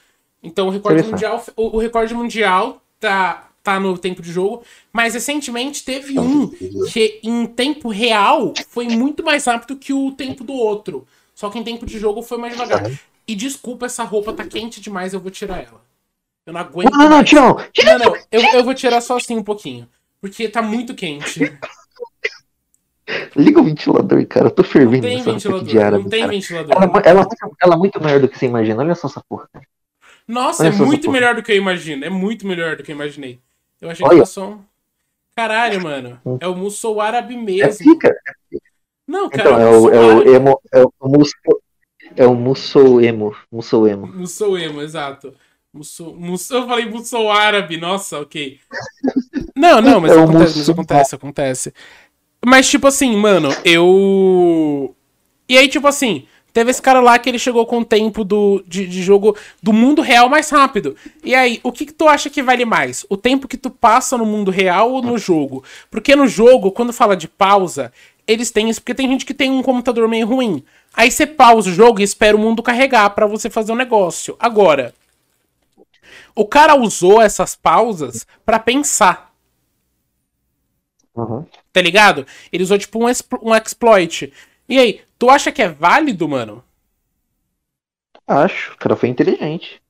Então, 0.42 0.68
o 0.68 0.70
recorde 0.70 1.02
mundial, 1.02 1.44
o, 1.54 1.76
o 1.76 1.78
recorde 1.78 2.14
mundial 2.14 2.80
tá, 2.98 3.50
tá 3.62 3.78
no 3.78 3.98
tempo 3.98 4.22
de 4.22 4.32
jogo, 4.32 4.62
mas 4.90 5.12
recentemente 5.12 5.84
teve 5.84 6.18
um 6.18 6.48
que 6.90 7.20
em 7.22 7.44
tempo 7.46 7.90
real 7.90 8.54
foi 8.70 8.88
muito 8.88 9.22
mais 9.22 9.44
rápido 9.44 9.76
que 9.76 9.92
o 9.92 10.10
tempo 10.12 10.42
do 10.42 10.54
outro. 10.54 11.06
Só 11.34 11.50
que 11.50 11.58
em 11.58 11.62
tempo 11.64 11.84
de 11.84 11.98
jogo 11.98 12.22
foi 12.22 12.38
mais 12.38 12.54
devagar. 12.54 12.90
E 13.28 13.34
desculpa, 13.34 13.84
essa 13.84 14.04
roupa 14.04 14.32
tá 14.32 14.46
quente 14.46 14.80
demais, 14.80 15.12
eu 15.12 15.20
vou 15.20 15.30
tirar 15.30 15.58
ela. 15.58 15.84
Eu 16.46 16.52
não 16.52 16.60
aguento. 16.60 16.90
Não, 16.92 16.98
não, 16.98 17.08
não. 17.10 17.24
Tião! 17.24 17.56
Não, 17.84 17.98
não, 17.98 18.16
eu, 18.30 18.40
eu 18.54 18.64
vou 18.64 18.72
tirar 18.74 19.00
só 19.00 19.16
assim 19.16 19.36
um 19.36 19.42
pouquinho. 19.42 19.88
Porque 20.20 20.48
tá 20.48 20.62
muito 20.62 20.94
quente. 20.94 21.40
Liga 23.36 23.60
o 23.60 23.64
ventilador, 23.64 24.26
cara. 24.26 24.46
Eu 24.46 24.50
tô 24.50 24.62
Não 24.62 24.68
fervendo 24.68 25.02
tem 25.02 25.16
nessa 25.18 25.30
roupa 25.30 25.40
ventilador. 25.40 25.64
de 25.68 25.78
árabe, 25.78 26.02
Não 26.04 26.10
tem 26.10 26.20
cara. 26.20 26.32
ventilador. 26.32 26.72
Ela, 26.72 26.84
ela, 26.84 27.02
ela, 27.04 27.28
ela 27.62 27.74
é 27.74 27.78
muito 27.78 28.02
maior 28.02 28.20
do 28.20 28.28
que 28.28 28.38
você 28.38 28.46
imagina. 28.46 28.82
Olha 28.82 28.94
só 28.94 29.06
essa 29.06 29.22
porra. 29.28 29.48
cara. 29.52 29.64
Nossa, 30.26 30.64
Olha 30.64 30.72
é 30.74 30.76
muito 30.78 31.02
porra. 31.04 31.12
melhor 31.12 31.34
do 31.36 31.42
que 31.42 31.52
eu 31.52 31.56
imagino. 31.56 32.04
É 32.04 32.10
muito 32.10 32.46
melhor 32.46 32.76
do 32.76 32.82
que 32.82 32.90
eu 32.90 32.96
imaginei. 32.96 33.40
Eu 33.80 33.90
achei 33.90 34.04
que 34.04 34.10
Olha. 34.10 34.18
era 34.18 34.26
só 34.26 34.50
um. 34.50 34.60
Caralho, 35.36 35.82
mano. 35.82 36.20
É 36.40 36.48
o 36.48 36.56
mussou 36.56 37.00
árabe 37.00 37.34
É 37.34 37.38
mesmo. 37.38 37.92
pica. 37.92 38.12
Não, 39.06 39.28
cara, 39.30 39.50
Então, 39.50 39.60
é 39.60 39.62
é 39.62 39.68
o 39.68 39.90
é 39.90 40.00
o 40.00 40.10
árabe. 40.18 40.30
emo. 40.30 40.60
É 40.72 40.82
o 40.82 40.92
musso. 41.08 41.32
É 42.16 42.26
o 42.26 42.34
musso 42.34 43.00
emo. 43.00 43.36
Musso 43.52 43.86
emo. 43.86 44.06
Mussou 44.08 44.58
emo, 44.58 44.80
exato. 44.82 45.32
Mussou, 45.76 46.60
eu 46.60 46.66
falei 46.66 46.86
mussou 46.88 47.30
árabe, 47.30 47.76
nossa, 47.76 48.20
ok. 48.20 48.58
Não, 49.54 49.80
não, 49.80 50.00
mas 50.00 50.12
É 50.12 50.20
acontece, 50.20 50.58
mas 50.58 50.70
acontece, 50.70 51.14
acontece. 51.14 51.74
Mas, 52.44 52.68
tipo 52.68 52.86
assim, 52.86 53.16
mano, 53.16 53.48
eu. 53.64 54.94
E 55.48 55.56
aí, 55.58 55.68
tipo 55.68 55.86
assim, 55.88 56.26
teve 56.52 56.70
esse 56.70 56.80
cara 56.80 57.00
lá 57.00 57.18
que 57.18 57.28
ele 57.28 57.38
chegou 57.38 57.66
com 57.66 57.80
o 57.80 57.84
tempo 57.84 58.24
do, 58.24 58.62
de, 58.66 58.86
de 58.86 59.02
jogo 59.02 59.36
do 59.62 59.72
mundo 59.72 60.02
real 60.02 60.28
mais 60.28 60.48
rápido. 60.50 60.96
E 61.24 61.34
aí, 61.34 61.60
o 61.62 61.72
que, 61.72 61.86
que 61.86 61.92
tu 61.92 62.08
acha 62.08 62.30
que 62.30 62.42
vale 62.42 62.64
mais? 62.64 63.04
O 63.08 63.16
tempo 63.16 63.48
que 63.48 63.56
tu 63.56 63.70
passa 63.70 64.16
no 64.16 64.24
mundo 64.24 64.50
real 64.50 64.92
ou 64.92 65.02
no 65.02 65.18
jogo? 65.18 65.64
Porque 65.90 66.14
no 66.16 66.26
jogo, 66.26 66.70
quando 66.70 66.92
fala 66.92 67.16
de 67.16 67.28
pausa, 67.28 67.92
eles 68.26 68.50
têm 68.50 68.68
isso, 68.70 68.80
porque 68.80 68.94
tem 68.94 69.08
gente 69.08 69.26
que 69.26 69.34
tem 69.34 69.50
um 69.50 69.62
computador 69.62 70.08
meio 70.08 70.26
ruim. 70.26 70.62
Aí 70.94 71.10
você 71.10 71.26
pausa 71.26 71.68
o 71.68 71.74
jogo 71.74 72.00
e 72.00 72.04
espera 72.04 72.36
o 72.36 72.40
mundo 72.40 72.62
carregar 72.62 73.10
pra 73.10 73.26
você 73.26 73.50
fazer 73.50 73.72
um 73.72 73.76
negócio. 73.76 74.34
Agora, 74.38 74.94
o 76.36 76.46
cara 76.46 76.76
usou 76.76 77.20
essas 77.20 77.56
pausas 77.56 78.26
pra 78.44 78.58
pensar. 78.58 79.34
Uhum. 81.14 81.46
Tá 81.72 81.80
ligado? 81.80 82.26
Ele 82.52 82.62
usou, 82.62 82.78
tipo, 82.78 82.98
um, 82.98 83.10
um 83.42 83.54
exploit. 83.54 84.32
E 84.68 84.78
aí, 84.78 85.00
tu 85.18 85.30
acha 85.30 85.50
que 85.50 85.62
é 85.62 85.68
válido, 85.68 86.28
mano? 86.28 86.62
Acho, 88.26 88.74
o 88.74 88.76
cara 88.76 88.94
foi 88.94 89.08
inteligente. 89.08 89.80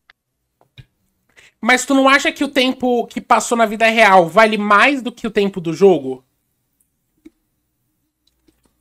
Mas 1.61 1.85
tu 1.85 1.94
não 1.94 2.09
acha 2.09 2.30
que 2.30 2.44
o 2.44 2.48
tempo 2.48 3.06
que 3.09 3.20
passou 3.20 3.59
na 3.59 3.66
vida 3.66 3.87
real 3.87 4.28
vale 4.28 4.56
mais 4.56 5.02
do 5.02 5.11
que 5.11 5.26
o 5.26 5.30
tempo 5.30 5.61
do 5.61 5.72
jogo? 5.72 6.22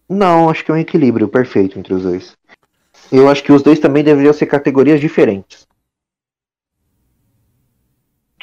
Não, 0.07 0.49
acho 0.49 0.63
que 0.63 0.69
é 0.69 0.73
um 0.75 0.77
equilíbrio 0.77 1.27
perfeito 1.27 1.79
entre 1.79 1.95
os 1.95 2.03
dois. 2.03 2.37
Eu 3.11 3.27
acho 3.27 3.43
que 3.43 3.51
os 3.51 3.63
dois 3.63 3.79
também 3.79 4.03
deveriam 4.03 4.33
ser 4.33 4.45
categorias 4.45 4.99
diferentes. 4.99 5.65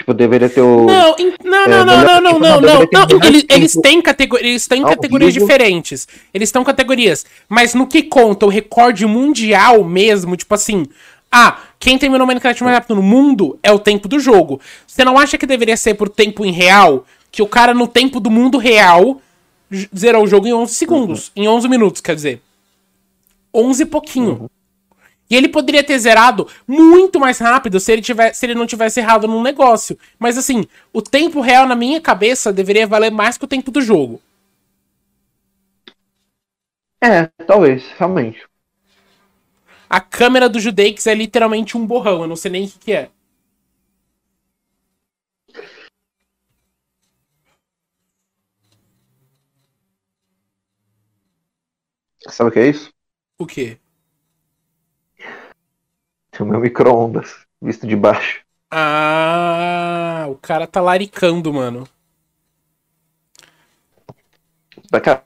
Tipo, 0.02 0.14
deveria 0.14 0.48
ter 0.48 0.60
o. 0.60 0.84
Não, 0.86 1.16
em- 1.18 1.32
não, 1.44 1.64
É, 1.64 1.68
não, 1.68 1.84
não, 1.84 1.98
melhor- 1.98 2.04
não, 2.04 2.20
não, 2.20 2.32
tipo, 2.32 2.40
não, 2.40 2.60
não, 2.60 2.78
não. 2.92 3.06
não, 3.18 3.26
Eles, 3.28 3.44
eles 3.48 3.72
têm, 3.80 4.02
categori 4.02 4.44
eles 4.46 4.66
têm 4.66 4.82
categorias 4.82 5.32
vivo. 5.34 5.46
diferentes. 5.46 6.08
Eles 6.34 6.48
estão 6.48 6.64
categorias. 6.64 7.24
Mas 7.48 7.72
no 7.74 7.86
que 7.86 8.02
conta 8.02 8.46
o 8.46 8.48
recorde 8.48 9.06
mundial 9.06 9.84
mesmo, 9.84 10.36
tipo 10.36 10.54
assim. 10.54 10.86
Ah, 11.30 11.58
quem 11.78 11.96
terminou 11.96 12.26
Minecraft 12.26 12.62
mais 12.62 12.74
rápido 12.76 12.96
no 12.96 13.02
mundo 13.02 13.58
é 13.62 13.72
o 13.72 13.78
tempo 13.78 14.06
do 14.06 14.20
jogo. 14.20 14.60
Você 14.86 15.02
não 15.04 15.18
acha 15.18 15.38
que 15.38 15.46
deveria 15.46 15.76
ser 15.76 15.94
por 15.94 16.08
tempo 16.10 16.44
em 16.44 16.52
real? 16.52 17.06
Que 17.30 17.40
o 17.40 17.46
cara 17.46 17.72
no 17.72 17.86
tempo 17.88 18.20
do 18.20 18.30
mundo 18.30 18.58
real 18.58 19.18
zerou 19.96 20.24
o 20.24 20.26
jogo 20.26 20.46
em 20.46 20.52
11 20.52 20.74
segundos. 20.74 21.32
Em 21.34 21.48
11 21.48 21.68
minutos, 21.68 22.02
quer 22.02 22.14
dizer. 22.14 22.42
11 23.54 23.84
e 23.84 23.86
pouquinho. 23.86 24.50
E 25.32 25.34
ele 25.34 25.48
poderia 25.48 25.82
ter 25.82 25.98
zerado 25.98 26.46
muito 26.68 27.18
mais 27.18 27.38
rápido 27.38 27.80
se 27.80 27.90
ele, 27.90 28.02
tivesse, 28.02 28.38
se 28.38 28.44
ele 28.44 28.54
não 28.54 28.66
tivesse 28.66 29.00
errado 29.00 29.26
num 29.26 29.42
negócio. 29.42 29.98
Mas 30.18 30.36
assim, 30.36 30.66
o 30.92 31.00
tempo 31.00 31.40
real 31.40 31.66
na 31.66 31.74
minha 31.74 32.02
cabeça 32.02 32.52
deveria 32.52 32.86
valer 32.86 33.10
mais 33.10 33.38
que 33.38 33.44
o 33.46 33.48
tempo 33.48 33.70
do 33.70 33.80
jogo. 33.80 34.20
É, 37.02 37.30
talvez, 37.46 37.82
realmente. 37.96 38.46
A 39.88 40.02
câmera 40.02 40.50
do 40.50 40.60
Judeix 40.60 41.06
é 41.06 41.14
literalmente 41.14 41.78
um 41.78 41.86
borrão, 41.86 42.20
eu 42.20 42.28
não 42.28 42.36
sei 42.36 42.50
nem 42.50 42.66
o 42.66 42.68
que, 42.68 42.78
que 42.78 42.92
é. 42.92 43.10
Sabe 52.28 52.50
o 52.50 52.52
que 52.52 52.58
é 52.58 52.68
isso? 52.68 52.92
O 53.38 53.46
quê? 53.46 53.78
O 56.40 56.44
meu 56.44 56.60
micro-ondas, 56.60 57.44
visto 57.60 57.86
de 57.86 57.94
baixo. 57.94 58.40
Ah, 58.70 60.26
o 60.28 60.34
cara 60.36 60.66
tá 60.66 60.80
laricando, 60.80 61.52
mano. 61.52 61.86
Da 64.90 65.00
cara. 65.00 65.22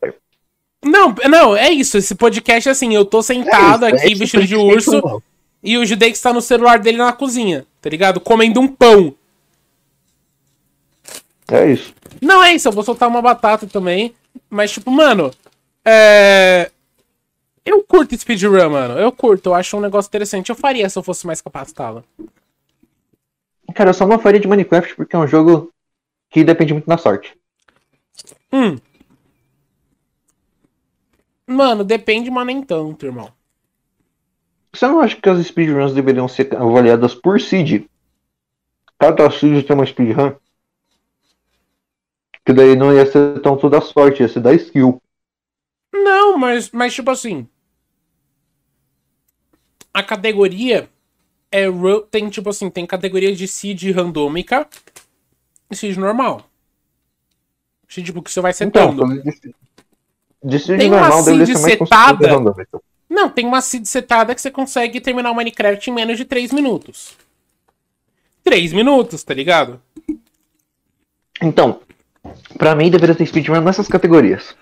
Não, 0.85 1.14
não, 1.29 1.57
é 1.57 1.71
isso. 1.71 1.97
Esse 1.97 2.14
podcast, 2.14 2.69
assim, 2.69 2.95
eu 2.95 3.05
tô 3.05 3.23
sentado 3.23 3.87
É 3.87 3.88
isso, 3.88 3.97
aqui 3.97 4.12
é 4.12 4.16
vestido 4.16 4.47
de 4.47 4.57
urso 4.57 5.23
e 5.62 5.77
o 5.79 5.85
Judeix 5.85 6.21
tá 6.21 6.33
no 6.33 6.40
celular 6.40 6.79
dele 6.79 6.99
na 6.99 7.12
cozinha, 7.12 7.66
tá 7.81 7.90
ligado? 7.90 8.21
Comendo 8.21 8.61
um 8.61 8.69
pão. 8.69 9.14
É 11.51 11.71
isso. 11.73 11.95
Não 12.21 12.42
é 12.42 12.55
isso, 12.55 12.69
eu 12.69 12.73
vou 12.73 12.85
soltar 12.85 13.09
uma 13.09 13.23
batata 13.23 13.66
também. 13.66 14.14
Mas, 14.51 14.71
tipo, 14.71 14.90
mano, 14.90 15.33
é. 15.85 16.71
Eu 17.66 17.83
curto 17.83 18.16
speedrun, 18.16 18.70
mano. 18.70 18.96
Eu 18.96 19.11
curto, 19.11 19.48
eu 19.48 19.55
acho 19.55 19.76
um 19.76 19.81
negócio 19.81 20.09
interessante. 20.09 20.50
Eu 20.50 20.55
faria 20.55 20.88
se 20.88 20.96
eu 20.96 21.02
fosse 21.02 21.26
mais 21.26 21.40
capacitado. 21.40 22.05
Cara, 23.74 23.90
eu 23.90 23.94
só 23.94 24.07
não 24.07 24.20
faria 24.20 24.38
de 24.38 24.46
Minecraft 24.46 24.94
porque 24.94 25.16
é 25.16 25.18
um 25.18 25.26
jogo 25.26 25.72
que 26.31 26.44
depende 26.44 26.72
muito 26.72 26.87
da 26.87 26.96
sorte. 26.96 27.37
Hum. 28.52 28.79
Mano, 31.44 31.83
depende, 31.83 32.31
mas 32.31 32.46
nem 32.46 32.62
tanto, 32.62 33.05
irmão. 33.05 33.33
Você 34.72 34.87
não 34.87 35.00
acha 35.00 35.16
que 35.16 35.29
as 35.29 35.44
speedruns 35.44 35.92
deveriam 35.92 36.29
ser 36.29 36.55
avaliadas 36.55 37.14
por 37.14 37.40
seed? 37.40 37.87
Cada 38.98 39.29
seed 39.29 39.66
tem 39.66 39.74
uma 39.74 39.87
speedrun? 39.87 40.37
Que 42.44 42.52
daí 42.52 42.76
não 42.76 42.94
ia 42.94 43.05
ser 43.05 43.40
tão 43.40 43.57
toda 43.57 43.81
sorte, 43.81 44.22
ia 44.22 44.29
ser 44.29 44.40
da 44.40 44.55
skill. 44.55 45.02
Não, 45.92 46.38
mas, 46.38 46.70
mas 46.70 46.94
tipo 46.94 47.11
assim. 47.11 47.48
A 49.96 50.02
categoria 50.02 50.90
é 51.50 51.64
tem 52.11 52.28
tipo 52.28 52.50
assim, 52.50 52.68
tem 52.68 52.85
categoria 52.85 53.35
de 53.35 53.48
seed 53.48 53.82
randômica 53.92 54.68
e 55.70 55.74
seed 55.74 55.96
normal. 55.96 56.42
Seed 57.88 58.04
tipo 58.04 58.20
que 58.22 58.30
você 58.30 58.42
vai 58.42 58.50
Então, 58.61 58.92
setando. 58.94 59.22
de- 59.22 59.54
de 60.44 60.59
seed 60.59 60.78
Tem 60.78 60.88
uma 60.90 61.00
normal 61.00 61.24
deveria 61.24 61.56
seed 61.56 61.78
setada? 61.78 62.28
Não, 63.09 63.30
tem 63.30 63.46
uma 63.46 63.62
seed 63.62 63.87
setada 63.87 64.35
que 64.35 64.40
você 64.42 64.50
consegue 64.50 65.00
terminar 65.00 65.30
o 65.30 65.35
Minecraft 65.35 65.88
em 65.88 65.94
menos 65.94 66.18
de 66.18 66.26
3 66.26 66.52
minutos. 66.52 67.16
3 68.44 68.74
minutos, 68.74 69.24
tá 69.24 69.32
ligado? 69.32 69.80
Então, 71.40 71.80
pra 72.59 72.74
mim 72.74 72.90
deveria 72.90 73.14
ter 73.14 73.24
speedrun 73.24 73.62
nessas 73.62 73.88
categorias. 73.88 74.54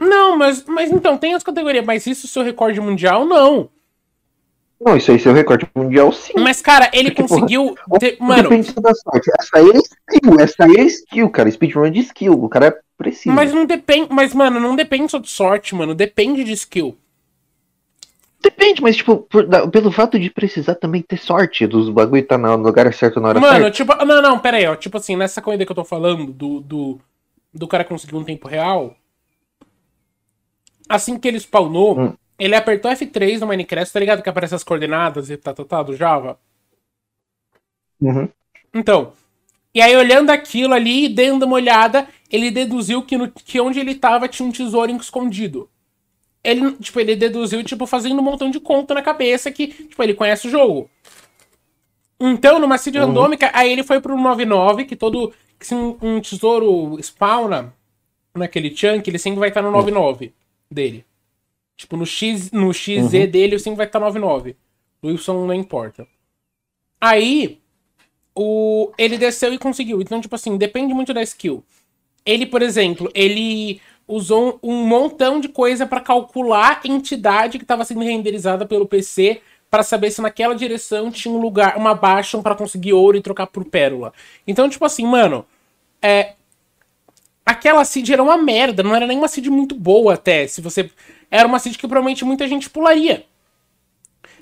Não, 0.00 0.38
mas, 0.38 0.64
mas 0.64 0.90
então, 0.90 1.18
tem 1.18 1.34
as 1.34 1.42
categorias, 1.42 1.84
mas 1.84 2.06
isso 2.06 2.26
seu 2.26 2.42
recorde 2.42 2.80
mundial, 2.80 3.26
não. 3.26 3.68
Não, 4.78 4.96
isso 4.96 5.10
aí, 5.10 5.18
seu 5.18 5.32
recorde 5.32 5.66
mundial, 5.74 6.12
sim. 6.12 6.34
Mas, 6.36 6.60
cara, 6.60 6.90
ele 6.92 7.10
Porque, 7.10 7.22
conseguiu. 7.28 7.74
ter- 7.98 8.16
Não 8.20 8.26
mano, 8.28 8.42
Depende 8.42 8.72
da 8.74 8.94
sorte. 8.94 9.30
Essa 9.38 9.56
aí 9.58 9.70
é 9.70 9.78
skill, 9.78 10.40
essa 10.40 10.64
aí 10.64 10.74
é 10.76 10.82
skill, 10.84 11.30
cara. 11.30 11.50
Speedrun 11.50 11.86
é 11.86 11.90
de 11.90 12.00
skill. 12.00 12.34
O 12.44 12.48
cara 12.48 12.66
é 12.66 12.78
preciso. 12.98 13.34
Mas 13.34 13.52
não 13.54 13.64
depende. 13.64 14.08
Mas, 14.12 14.34
mano, 14.34 14.60
não 14.60 14.76
depende 14.76 15.10
só 15.10 15.18
de 15.18 15.30
sorte, 15.30 15.74
mano. 15.74 15.94
Depende 15.94 16.44
de 16.44 16.52
skill. 16.52 16.96
Depende, 18.42 18.80
mas 18.82 18.96
tipo, 18.96 19.16
por- 19.16 19.46
da- 19.46 19.66
pelo 19.66 19.90
fato 19.90 20.18
de 20.20 20.30
precisar 20.30 20.74
também 20.76 21.02
ter 21.02 21.16
sorte 21.18 21.66
dos 21.66 21.88
bagulho 21.88 22.24
tá 22.24 22.38
no 22.38 22.54
lugar 22.56 22.92
certo 22.94 23.18
na 23.18 23.28
hora 23.30 23.40
Mano, 23.40 23.54
certa. 23.54 23.70
tipo. 23.72 24.04
Não, 24.04 24.22
não, 24.22 24.38
pera 24.38 24.58
aí, 24.58 24.66
ó. 24.66 24.76
Tipo 24.76 24.98
assim, 24.98 25.16
nessa 25.16 25.40
corrida 25.42 25.64
que 25.66 25.72
eu 25.72 25.76
tô 25.76 25.84
falando, 25.84 26.26
do, 26.32 26.60
do, 26.60 27.00
do 27.52 27.66
cara 27.66 27.82
conseguir 27.82 28.14
um 28.14 28.22
tempo 28.22 28.46
real. 28.46 28.94
Assim 30.88 31.18
que 31.18 31.26
ele 31.26 31.40
spawnou, 31.40 31.98
Hum. 31.98 32.14
Ele 32.38 32.54
apertou 32.54 32.90
F3 32.90 33.38
no 33.40 33.46
Minecraft, 33.46 33.92
tá 33.92 34.00
ligado? 34.00 34.22
Que 34.22 34.28
aparece 34.28 34.54
as 34.54 34.64
coordenadas 34.64 35.30
e 35.30 35.36
tá, 35.36 35.54
tá, 35.54 35.64
tá, 35.64 35.82
do 35.82 35.96
Java. 35.96 36.38
Uhum. 38.00 38.28
Então. 38.74 39.12
E 39.74 39.80
aí, 39.80 39.94
olhando 39.96 40.30
aquilo 40.30 40.74
ali, 40.74 41.08
dando 41.08 41.44
uma 41.44 41.56
olhada, 41.56 42.08
ele 42.30 42.50
deduziu 42.50 43.02
que, 43.02 43.16
no, 43.16 43.30
que 43.30 43.60
onde 43.60 43.78
ele 43.78 43.94
tava 43.94 44.28
tinha 44.28 44.46
um 44.46 44.52
tesouro 44.52 44.90
escondido. 44.96 45.68
Ele, 46.42 46.72
tipo, 46.72 46.98
ele 47.00 47.16
deduziu, 47.16 47.62
tipo, 47.64 47.86
fazendo 47.86 48.18
um 48.20 48.22
montão 48.22 48.50
de 48.50 48.60
conta 48.60 48.94
na 48.94 49.02
cabeça 49.02 49.50
que, 49.50 49.66
tipo, 49.68 50.02
ele 50.02 50.14
conhece 50.14 50.46
o 50.46 50.50
jogo. 50.50 50.88
Então, 52.20 52.58
numa 52.58 52.78
seed 52.78 52.96
Uhum. 52.96 53.06
randômica, 53.06 53.50
aí 53.52 53.70
ele 53.72 53.82
foi 53.82 54.00
pro 54.00 54.16
99, 54.16 54.84
que 54.84 54.96
todo. 54.96 55.32
Que 55.58 55.66
se 55.66 55.74
um, 55.74 55.96
um 56.02 56.20
tesouro 56.20 56.98
spawna 57.00 57.74
naquele 58.34 58.74
chunk, 58.74 59.08
ele 59.08 59.18
sempre 59.18 59.40
vai 59.40 59.48
estar 59.48 59.62
no 59.62 59.70
99 59.70 60.32
dele. 60.70 61.04
Tipo, 61.76 61.96
no 61.96 62.06
X, 62.06 62.50
no 62.52 62.72
XZ 62.72 62.88
Uhum. 63.12 63.26
dele, 63.30 63.58
sempre 63.58 63.76
vai 63.78 63.86
estar 63.86 64.00
99. 64.00 64.56
O 65.02 65.08
Wilson 65.08 65.46
não 65.46 65.54
importa. 65.54 66.06
Aí, 67.00 67.60
o, 68.34 68.90
ele 68.96 69.18
desceu 69.18 69.52
e 69.52 69.58
conseguiu. 69.58 70.00
Então, 70.00 70.20
tipo 70.20 70.34
assim, 70.34 70.56
depende 70.56 70.94
muito 70.94 71.12
da 71.12 71.22
skill. 71.22 71.62
Ele, 72.24 72.46
por 72.46 72.62
exemplo, 72.62 73.10
ele 73.14 73.80
usou 74.08 74.58
um 74.62 74.84
montão 74.86 75.38
de 75.40 75.48
coisa 75.48 75.86
pra 75.86 76.00
calcular 76.00 76.80
a 76.84 76.88
entidade 76.88 77.58
que 77.58 77.64
estava 77.64 77.84
sendo 77.84 78.00
renderizada 78.02 78.64
pelo 78.64 78.86
PC 78.86 79.40
pra 79.70 79.82
saber 79.82 80.10
se 80.12 80.22
naquela 80.22 80.54
direção 80.54 81.10
tinha 81.10 81.32
um 81.34 81.40
lugar, 81.40 81.76
uma 81.76 81.94
baixa 81.94 82.40
pra 82.40 82.54
conseguir 82.54 82.92
ouro 82.92 83.16
e 83.16 83.20
trocar 83.20 83.48
por 83.48 83.64
pérola. 83.64 84.12
Então, 84.46 84.68
tipo 84.68 84.84
assim, 84.84 85.04
mano, 85.04 85.44
é 86.00 86.34
aquela 87.44 87.84
seed 87.84 88.10
era 88.10 88.22
uma 88.22 88.36
merda, 88.36 88.82
não 88.82 88.94
era 88.94 89.06
nem 89.06 89.18
uma 89.18 89.28
seed 89.28 89.46
muito 89.48 89.74
boa 89.74 90.14
até, 90.14 90.46
se 90.46 90.60
você 90.60 90.88
era 91.30 91.46
uma 91.46 91.58
seed 91.58 91.76
que 91.76 91.86
provavelmente 91.86 92.24
muita 92.24 92.46
gente 92.46 92.70
pularia. 92.70 93.24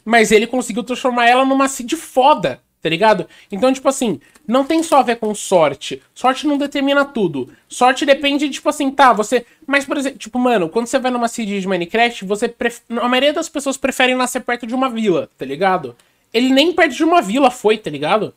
Mas 0.05 0.31
ele 0.31 0.47
conseguiu 0.47 0.83
transformar 0.83 1.27
ela 1.27 1.45
numa 1.45 1.69
seed 1.69 1.95
foda, 1.95 2.61
tá 2.83 2.89
ligado? 2.89 3.27
Então, 3.51 3.73
tipo 3.73 3.89
assim, 3.89 4.21
não 4.47 4.65
tem 4.65 4.83
só 4.83 4.99
a 4.99 5.03
ver 5.03 5.17
com 5.17 5.35
sorte. 5.35 6.03
Sorte 6.15 6.47
não 6.47 6.59
determina 6.59 7.05
tudo. 7.05 7.51
Sorte 7.67 8.05
depende, 8.05 8.51
tipo 8.51 8.69
assim, 8.69 8.91
tá, 8.91 9.13
você. 9.13 9.47
Mas, 9.67 9.87
por 9.87 9.97
exemplo, 9.97 10.19
tipo, 10.19 10.39
mano, 10.39 10.69
quando 10.69 10.87
você 10.87 10.99
vai 10.99 11.11
numa 11.11 11.29
seed 11.29 11.61
de 11.61 11.67
Minecraft, 11.67 12.25
você. 12.27 12.49
Pref... 12.49 12.81
A 12.91 13.09
maioria 13.09 13.33
das 13.33 13.49
pessoas 13.49 13.79
preferem 13.79 14.15
nascer 14.15 14.41
perto 14.43 14.67
de 14.67 14.75
uma 14.75 14.91
vila, 14.91 15.31
tá 15.39 15.47
ligado? 15.47 15.97
Ele 16.33 16.51
nem 16.51 16.73
perto 16.73 16.95
de 16.95 17.05
uma 17.05 17.23
vila 17.23 17.51
foi, 17.51 17.79
tá 17.79 17.89
ligado? 17.89 18.35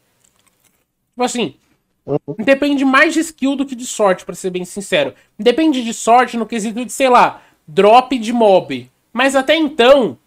Tipo 1.12 1.24
assim. 1.24 1.56
Depende 2.38 2.86
mais 2.86 3.14
de 3.14 3.20
skill 3.20 3.54
do 3.54 3.66
que 3.66 3.76
de 3.76 3.86
sorte, 3.86 4.24
pra 4.24 4.34
ser 4.34 4.50
bem 4.50 4.64
sincero. 4.64 5.14
Depende 5.38 5.84
de 5.84 5.94
sorte 5.94 6.38
no 6.38 6.46
quesito 6.46 6.86
de, 6.86 6.90
sei 6.90 7.10
lá, 7.10 7.42
drop 7.67 8.17
de 8.17 8.32
mob. 8.32 8.89
Mas 9.12 9.36
até 9.36 9.56
então, 9.56 10.17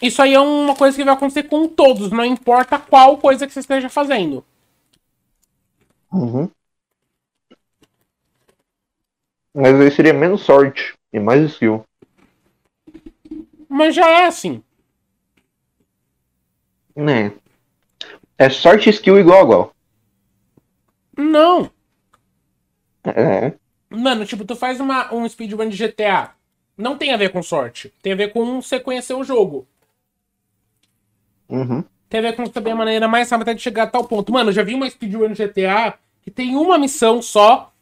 isso 0.00 0.22
aí 0.22 0.34
é 0.34 0.40
uma 0.40 0.74
coisa 0.74 0.96
que 0.96 1.04
vai 1.04 1.14
acontecer 1.14 1.44
com 1.44 1.68
todos, 1.68 2.10
não 2.10 2.24
importa 2.24 2.78
qual 2.78 3.18
coisa 3.18 3.46
que 3.46 3.52
você 3.52 3.60
esteja 3.60 3.88
fazendo. 3.88 4.44
Uhum. 6.12 6.50
Mas 9.54 9.80
aí 9.80 9.90
seria 9.90 10.12
menos 10.12 10.42
sorte 10.42 10.94
e 11.12 11.18
mais 11.18 11.42
skill. 11.52 11.84
Mas 13.68 13.94
já 13.94 14.08
é 14.08 14.26
assim. 14.26 14.62
Né? 16.94 17.32
É 18.38 18.48
sorte 18.48 18.88
e 18.88 18.90
skill 18.90 19.18
igual 19.18 19.44
igual. 19.44 19.74
Não. 21.16 21.70
É. 23.04 23.52
Mano, 23.90 24.24
tipo, 24.24 24.44
tu 24.44 24.54
faz 24.54 24.78
uma, 24.80 25.12
um 25.12 25.28
speedrun 25.28 25.68
de 25.68 25.76
GTA. 25.76 26.37
Não 26.78 26.96
tem 26.96 27.12
a 27.12 27.16
ver 27.16 27.32
com 27.32 27.42
sorte. 27.42 27.92
Tem 28.00 28.12
a 28.12 28.16
ver 28.16 28.32
com 28.32 28.62
você 28.62 28.78
conhecer 28.78 29.12
o 29.14 29.24
jogo. 29.24 29.66
Uhum. 31.48 31.82
Tem 32.08 32.20
a 32.20 32.22
ver 32.22 32.36
com 32.36 32.46
saber 32.46 32.70
a 32.70 32.76
maneira 32.76 33.08
mais 33.08 33.28
rápida 33.28 33.52
de 33.52 33.60
chegar 33.60 33.82
a 33.82 33.86
tal 33.88 34.04
ponto. 34.04 34.32
Mano, 34.32 34.50
eu 34.50 34.54
já 34.54 34.62
vi 34.62 34.74
uma 34.74 34.88
speedrun 34.88 35.32
de 35.32 35.44
GTA 35.44 35.98
que 36.22 36.30
tem 36.30 36.56
uma 36.56 36.78
missão 36.78 37.20
só. 37.20 37.72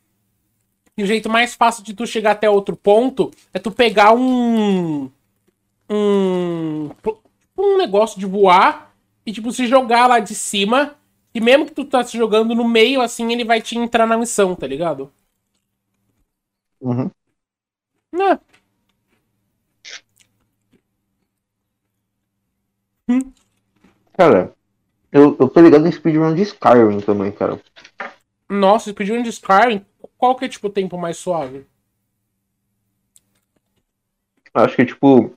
E 0.96 1.02
o 1.02 1.06
jeito 1.06 1.28
mais 1.28 1.54
fácil 1.54 1.84
de 1.84 1.92
tu 1.92 2.06
chegar 2.06 2.30
até 2.30 2.48
outro 2.48 2.74
ponto 2.74 3.30
é 3.52 3.58
tu 3.58 3.70
pegar 3.70 4.14
um. 4.14 5.10
Um. 5.90 6.90
Um 7.58 7.76
negócio 7.76 8.18
de 8.18 8.24
voar 8.24 8.94
e, 9.26 9.32
tipo, 9.32 9.52
se 9.52 9.66
jogar 9.66 10.06
lá 10.06 10.20
de 10.20 10.34
cima. 10.34 10.96
E 11.34 11.40
mesmo 11.40 11.66
que 11.66 11.74
tu 11.74 11.84
tá 11.84 12.02
se 12.02 12.16
jogando 12.16 12.54
no 12.54 12.66
meio, 12.66 13.02
assim, 13.02 13.30
ele 13.30 13.44
vai 13.44 13.60
te 13.60 13.76
entrar 13.76 14.06
na 14.06 14.16
missão, 14.16 14.54
tá 14.54 14.66
ligado? 14.66 15.12
Uhum. 16.80 17.10
Né? 18.10 18.38
Cara, 24.16 24.52
eu, 25.12 25.36
eu 25.38 25.48
tô 25.48 25.60
ligado 25.60 25.86
em 25.86 25.92
speedrun 25.92 26.34
de 26.34 26.42
Skyrim 26.42 27.00
também, 27.00 27.30
cara. 27.30 27.60
Nossa, 28.48 28.90
speedrun 28.90 29.22
de 29.22 29.30
Skyrim, 29.30 29.84
qual 30.18 30.34
que 30.34 30.44
é, 30.44 30.48
tipo, 30.48 30.66
o 30.66 30.70
tempo 30.70 30.98
mais 30.98 31.16
suave? 31.16 31.66
Acho 34.54 34.74
que 34.76 34.86
tipo. 34.86 35.34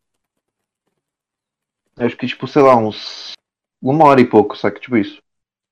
Acho 1.98 2.16
que 2.16 2.26
tipo, 2.26 2.48
sei 2.48 2.62
lá, 2.62 2.76
uns. 2.76 3.34
Uma 3.82 4.06
hora 4.06 4.22
e 4.22 4.26
pouco, 4.26 4.56
sabe? 4.58 4.80
Tipo 4.80 4.98
isso. 4.98 5.22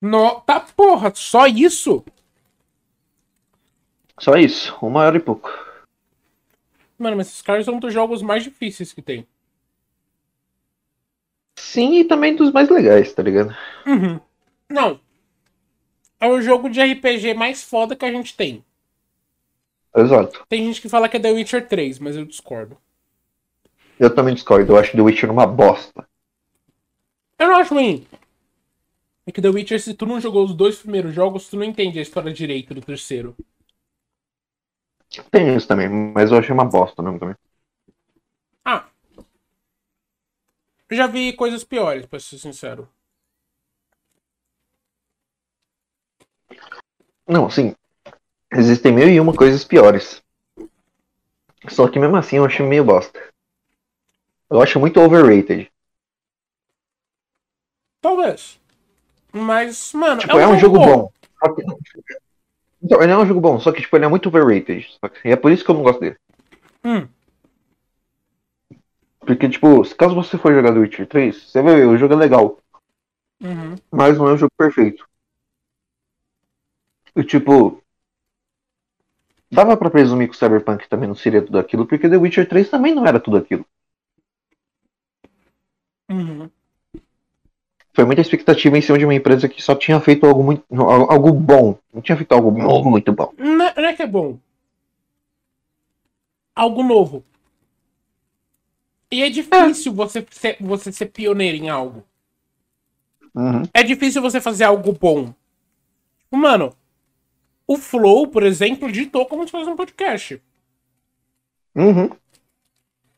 No... 0.01 0.41
Tá, 0.41 0.59
porra, 0.59 1.13
só 1.15 1.47
isso? 1.47 2.03
Só 4.19 4.35
isso, 4.35 4.77
uma 4.81 5.01
hora 5.01 5.17
e 5.17 5.19
pouco. 5.19 5.49
Mano, 6.97 7.17
mas 7.17 7.27
esses 7.27 7.41
caras 7.41 7.65
são 7.65 7.75
um 7.75 7.79
dos 7.79 7.93
jogos 7.93 8.21
mais 8.21 8.43
difíceis 8.43 8.91
que 8.91 9.01
tem. 9.01 9.27
Sim, 11.57 11.95
e 11.95 12.05
também 12.05 12.35
dos 12.35 12.51
mais 12.51 12.69
legais, 12.69 13.11
tá 13.13 13.21
ligado? 13.21 13.55
Uhum. 13.85 14.19
Não. 14.69 14.99
É 16.19 16.27
o 16.27 16.41
jogo 16.41 16.69
de 16.69 16.81
RPG 16.81 17.33
mais 17.33 17.63
foda 17.63 17.95
que 17.95 18.05
a 18.05 18.11
gente 18.11 18.35
tem. 18.35 18.63
Exato. 19.95 20.45
Tem 20.47 20.63
gente 20.65 20.81
que 20.81 20.89
fala 20.89 21.09
que 21.09 21.17
é 21.17 21.19
The 21.19 21.31
Witcher 21.31 21.67
3, 21.67 21.99
mas 21.99 22.15
eu 22.15 22.25
discordo. 22.25 22.77
Eu 23.99 24.13
também 24.13 24.35
discordo, 24.35 24.71
eu 24.71 24.77
acho 24.77 24.95
The 24.95 25.01
Witcher 25.01 25.31
uma 25.31 25.47
bosta. 25.47 26.07
Eu 27.39 27.47
não 27.47 27.55
acho 27.55 27.73
ruim. 27.73 28.07
É 29.25 29.31
que 29.31 29.41
The 29.41 29.49
Witcher, 29.49 29.81
se 29.81 29.93
tu 29.93 30.05
não 30.05 30.21
jogou 30.21 30.45
os 30.45 30.53
dois 30.53 30.77
primeiros 30.77 31.13
jogos, 31.13 31.49
tu 31.49 31.57
não 31.57 31.63
entende 31.63 31.99
a 31.99 32.01
história 32.01 32.31
direito 32.31 32.73
do 32.73 32.81
terceiro. 32.81 33.35
Tem 35.31 35.55
isso 35.55 35.67
também, 35.67 35.89
mas 35.89 36.31
eu 36.31 36.37
achei 36.37 36.53
uma 36.53 36.65
bosta 36.65 37.01
mesmo 37.01 37.19
também. 37.19 37.35
Ah. 38.63 38.85
Eu 40.89 40.95
já 40.97 41.07
vi 41.07 41.33
coisas 41.33 41.63
piores, 41.63 42.05
pra 42.05 42.19
ser 42.19 42.37
sincero. 42.37 42.87
Não, 47.27 47.49
sim. 47.49 47.75
Existem 48.53 48.93
mil 48.93 49.09
e 49.09 49.19
uma 49.19 49.35
coisas 49.35 49.65
piores. 49.65 50.23
Só 51.67 51.89
que 51.89 51.99
mesmo 51.99 52.15
assim 52.15 52.37
eu 52.37 52.45
achei 52.45 52.65
meio 52.65 52.85
bosta. 52.85 53.21
Eu 54.49 54.61
acho 54.61 54.79
muito 54.79 55.01
overrated. 55.01 55.69
Talvez. 58.01 58.57
Mas, 59.33 59.91
mano. 59.91 60.21
Tipo, 60.21 60.39
é 60.39 60.47
um, 60.47 60.57
jogo 60.57 60.79
bom. 60.79 61.11
Só 61.39 61.53
que- 61.53 61.63
Então, 62.81 63.01
ele 63.03 63.11
é 63.11 63.17
um 63.17 63.25
jogo 63.25 63.41
bom, 63.41 63.59
só 63.59 63.73
que 63.73 63.81
tipo, 63.81 63.97
ele 63.97 64.05
é 64.05 64.07
muito 64.07 64.29
overrated. 64.29 64.87
E 65.25 65.31
é 65.31 65.35
por 65.35 65.51
isso 65.51 65.65
que 65.65 65.71
eu 65.71 65.75
não 65.75 65.83
gosto 65.83 65.99
dele. 65.99 66.15
Hum. 66.85 67.09
Porque, 69.27 69.49
tipo, 69.49 69.83
caso 69.95 70.15
você 70.15 70.37
for 70.37 70.53
jogar 70.53 70.71
The 70.73 70.79
Witcher 70.79 71.05
3, 71.05 71.35
você 71.51 71.61
vai 71.61 71.75
ver, 71.75 71.85
o 71.85 71.97
jogo 71.97 72.13
é 72.13 72.17
legal. 72.17 72.57
Uhum. 73.43 73.75
Mas 73.91 74.17
não 74.17 74.29
é 74.29 74.33
um 74.33 74.37
jogo 74.37 74.53
perfeito. 74.57 75.05
E 77.19 77.23
tipo. 77.25 77.83
Dava 79.51 79.75
pra 79.75 79.89
presumir 79.89 80.29
que 80.29 80.35
o 80.35 80.37
Cyberpunk 80.37 80.87
também 80.87 81.09
não 81.09 81.15
seria 81.15 81.41
tudo 81.41 81.59
aquilo, 81.59 81.85
porque 81.85 82.07
The 82.09 82.15
Witcher 82.15 82.47
3 82.47 82.69
também 82.69 82.95
não 82.95 83.05
era 83.05 83.19
tudo 83.19 83.35
aquilo. 83.35 83.65
Uhum. 86.09 86.49
Foi 87.93 88.05
muita 88.05 88.21
expectativa 88.21 88.77
em 88.77 88.81
cima 88.81 88.97
de 88.97 89.03
uma 89.03 89.13
empresa 89.13 89.49
que 89.49 89.61
só 89.61 89.75
tinha 89.75 89.99
feito 89.99 90.25
algo 90.25 90.41
muito. 90.41 90.63
algo 91.09 91.33
bom. 91.33 91.77
Não 91.93 92.01
tinha 92.01 92.15
feito 92.15 92.31
algo 92.31 92.49
mu- 92.49 92.89
muito 92.89 93.11
bom. 93.11 93.33
Não 93.37 93.65
é, 93.65 93.73
não 93.75 93.85
é 93.89 93.93
que 93.93 94.03
é 94.03 94.07
bom. 94.07 94.37
Algo 96.55 96.83
novo. 96.83 97.23
E 99.11 99.23
é 99.23 99.29
difícil 99.29 99.93
você, 99.93 100.25
ser, 100.31 100.57
você 100.59 100.91
ser 100.91 101.07
pioneiro 101.07 101.57
em 101.57 101.69
algo. 101.69 102.03
Uhum. 103.33 103.63
É 103.73 103.83
difícil 103.83 104.21
você 104.21 104.41
fazer 104.41 104.65
algo 104.65 104.91
bom. 104.93 105.33
Mano, 106.29 106.75
o 107.65 107.77
Flow, 107.77 108.27
por 108.27 108.43
exemplo, 108.43 108.91
ditou 108.91 109.25
como 109.25 109.45
se 109.45 109.51
fosse 109.51 109.69
um 109.69 109.75
podcast. 109.75 110.41
Uhum. 111.75 112.09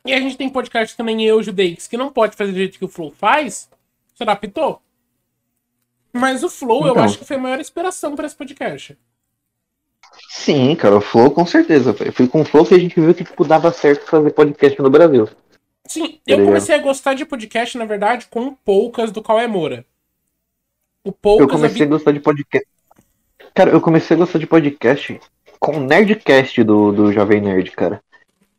E 0.06 0.14
a 0.14 0.20
gente 0.20 0.38
tem 0.38 0.50
podcast 0.50 0.96
também, 0.96 1.24
eu, 1.26 1.42
Judeix, 1.42 1.88
que 1.88 1.98
não 1.98 2.12
pode 2.12 2.36
fazer 2.36 2.52
do 2.52 2.58
jeito 2.58 2.78
que 2.78 2.86
o 2.86 2.90
Flow 2.90 3.12
faz. 3.12 3.70
Se 4.14 4.24
adaptou. 4.24 4.82
Mas 6.14 6.44
o 6.44 6.50
Flow, 6.50 6.86
eu 6.86 6.92
Então. 6.92 7.04
acho 7.04 7.18
que 7.18 7.26
foi 7.26 7.38
a 7.38 7.40
maior 7.40 7.60
inspiração 7.60 8.16
para 8.16 8.26
esse 8.26 8.36
podcast. 8.36 8.98
Sim, 10.30 10.76
cara, 10.76 10.98
o 10.98 11.02
Flow 11.02 11.32
com 11.32 11.46
certeza. 11.46 11.94
Foi 12.12 12.28
com 12.28 12.42
o 12.42 12.46
Flow 12.46 12.66
que 12.66 12.74
a 12.74 12.80
gente 12.80 13.00
viu 13.00 13.14
que 13.14 13.24
tipo, 13.24 13.46
dava 13.46 13.72
certo 13.72 14.06
fazer 14.06 14.32
podcast 14.32 14.82
no 14.82 14.90
Brasil. 14.90 15.28
Sim, 15.90 16.20
eu 16.28 16.38
ligado? 16.38 16.46
comecei 16.48 16.76
a 16.76 16.80
gostar 16.80 17.14
de 17.16 17.26
podcast, 17.26 17.78
na 17.78 17.86
verdade, 17.86 18.28
com 18.30 18.54
Poucas 18.54 19.12
do 19.12 19.24
Cauê 19.24 19.48
Moura. 19.48 19.84
O 21.04 21.10
Eu 21.10 21.14
Poucas 21.14 21.48
comecei 21.52 21.84
a 21.86 21.90
gostar 21.90 22.12
de 22.12 22.20
podcast. 22.20 22.68
Cara, 23.56 23.72
eu 23.72 23.82
comecei 23.82 24.16
a 24.16 24.20
gostar 24.20 24.38
de 24.40 24.46
podcast 24.48 25.20
com 25.60 25.78
o 25.78 25.80
Nerdcast 25.80 26.64
do, 26.64 26.92
do 26.92 27.12
Jovem 27.12 27.42
Nerd, 27.42 27.72
cara. 27.72 28.02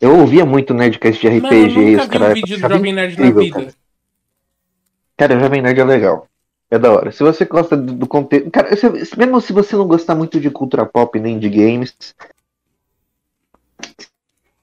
Eu 0.00 0.18
ouvia 0.18 0.44
muito 0.44 0.74
Nerdcast 0.74 1.20
de 1.20 1.28
RPG 1.38 1.42
Mano, 1.42 1.56
eu 1.56 1.68
nunca 1.68 2.02
vi 2.02 2.04
um 2.04 2.08
caras. 2.08 2.34
vídeo 2.34 2.56
do 2.60 2.68
Jovem 2.68 2.92
Nerd 2.92 3.18
na 3.20 3.26
incrível, 3.26 3.42
vida. 3.44 3.60
cara. 3.60 3.74
Cara, 5.16 5.36
o 5.36 5.40
Jovem 5.40 5.62
Nerd 5.62 5.78
é 5.80 5.84
legal. 5.84 6.26
É 6.70 6.78
da 6.78 6.92
hora. 6.92 7.12
Se 7.12 7.22
você 7.22 7.44
gosta 7.44 7.76
do, 7.76 7.92
do 7.92 8.06
conteúdo. 8.06 8.50
Cara, 8.50 8.74
se- 8.76 9.16
mesmo 9.16 9.40
se 9.40 9.52
você 9.52 9.76
não 9.76 9.86
gostar 9.86 10.14
muito 10.14 10.40
de 10.40 10.50
cultura 10.50 10.86
pop 10.86 11.18
nem 11.20 11.38
de 11.38 11.48
games, 11.48 11.94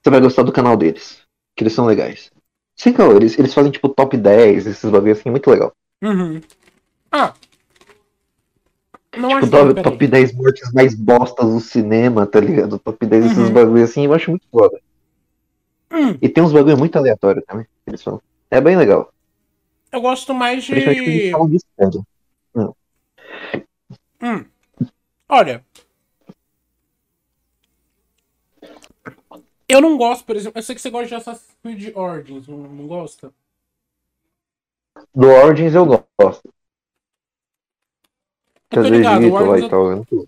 você 0.01 0.09
vai 0.09 0.19
gostar 0.19 0.43
do 0.43 0.51
canal 0.51 0.75
deles. 0.75 1.19
Que 1.55 1.63
eles 1.63 1.73
são 1.73 1.85
legais. 1.85 2.31
Sim, 2.77 2.93
cara, 2.93 3.15
eles, 3.15 3.37
eles 3.39 3.53
fazem 3.53 3.71
tipo 3.71 3.89
top 3.89 4.15
10, 4.15 4.67
esses 4.67 4.89
bagulhos 4.89 5.19
assim, 5.19 5.31
muito 5.31 5.49
legal. 5.49 5.73
Uhum. 6.03 6.39
Ah. 7.11 7.33
Não 9.17 9.29
Tipo, 9.29 9.39
acho 9.39 9.51
top, 9.51 9.73
peraí. 9.73 9.83
top 9.83 10.07
10 10.07 10.33
mortes 10.35 10.71
mais 10.73 10.93
bostas 10.93 11.45
do 11.51 11.59
cinema, 11.59 12.27
tá 12.27 12.39
ligado? 12.39 12.77
Top 12.77 13.03
10 13.03 13.23
desses 13.23 13.37
Uhum. 13.39 13.53
bagulhos 13.53 13.89
assim, 13.89 14.05
eu 14.05 14.13
acho 14.13 14.29
muito 14.29 14.45
foda. 14.51 14.79
Hum, 15.91 16.17
E 16.21 16.29
tem 16.29 16.43
uns 16.43 16.51
bagulho 16.53 16.77
muito 16.77 16.95
aleatório 16.97 17.41
também, 17.47 17.65
que 17.65 17.89
eles 17.89 18.03
falam. 18.03 18.21
É 18.51 18.61
bem 18.61 18.77
legal. 18.77 19.11
eu 19.91 20.01
gosto 20.01 20.33
mais 20.33 20.63
de. 20.63 20.75
de 20.75 21.59
série. 21.75 21.99
Hum. 24.21 24.45
Olha. 25.29 25.63
Eu 29.69 29.81
não 29.81 29.97
gosto, 29.97 30.25
por 30.25 30.35
exemplo. 30.35 30.57
Eu 30.59 30.63
sei 30.63 30.75
que 30.75 30.81
você 30.81 30.89
gosta 30.89 31.07
de 31.07 31.15
Assassin's 31.15 31.55
Creed 31.75 31.95
Origins, 31.95 32.47
não, 32.47 32.59
não 32.59 32.87
gosta? 32.87 33.33
Do 35.13 35.27
Origins 35.27 35.75
eu 35.75 35.85
gosto. 35.85 36.53
Eu 38.71 38.83
tô 38.83 38.83
do 38.83 38.89
ligado, 38.89 39.21
o 39.21 39.25
Egito 39.25 39.33
lá 39.33 39.41
Origins 39.41 39.63
eu, 39.63 39.69
tal. 39.69 39.91
eu 39.91 40.05
tô- 40.05 40.27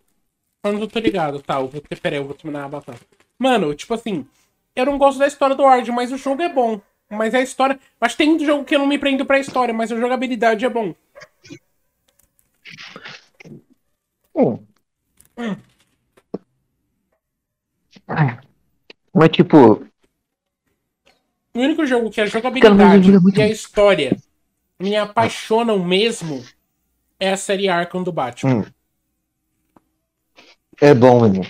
Origins 0.66 0.82
eu 0.82 0.88
tô 0.90 1.00
ligado, 1.00 1.42
tá. 1.42 1.60
Eu 1.60 1.68
vou 1.68 1.82
peraí, 1.82 2.20
eu 2.20 2.26
vou 2.26 2.34
terminar 2.34 2.66
a 2.66 2.70
batalha. 2.70 3.00
Mano, 3.38 3.74
tipo 3.74 3.94
assim, 3.94 4.28
eu 4.76 4.86
não 4.86 4.98
gosto 4.98 5.20
da 5.20 5.28
história 5.28 5.56
do 5.56 5.64
Origins, 5.64 5.96
mas 5.96 6.12
o 6.12 6.18
jogo 6.18 6.42
é 6.42 6.50
bom. 6.50 6.82
Mas 7.10 7.34
a 7.34 7.42
história. 7.42 7.80
Acho 8.02 8.16
que 8.16 8.24
tem 8.24 8.30
muito 8.30 8.46
jogo 8.46 8.66
que 8.66 8.76
eu 8.76 8.80
não 8.80 8.88
me 8.88 9.00
prendo 9.00 9.26
pra 9.26 9.40
história, 9.40 9.74
mas 9.74 9.92
a 9.92 10.00
jogabilidade 10.00 10.66
é 10.66 10.70
bom. 10.70 10.94
Hum. 14.36 14.60
Hum. 15.38 15.56
Mas 19.14 19.30
tipo, 19.30 19.86
O 21.54 21.60
único 21.60 21.86
jogo 21.86 22.10
que 22.10 22.22
a 22.22 22.26
jogabilidade 22.26 23.12
é 23.12 23.40
e 23.40 23.42
a 23.42 23.50
história 23.50 24.18
me 24.80 24.96
apaixonam 24.96 25.84
mesmo 25.84 26.44
é 27.20 27.32
a 27.32 27.38
série 27.38 27.68
Arkham 27.68 28.04
do 28.04 28.12
Batman. 28.12 28.60
Hum. 28.60 28.66
é 30.80 30.94
bom, 30.94 31.26
irmão. 31.26 31.46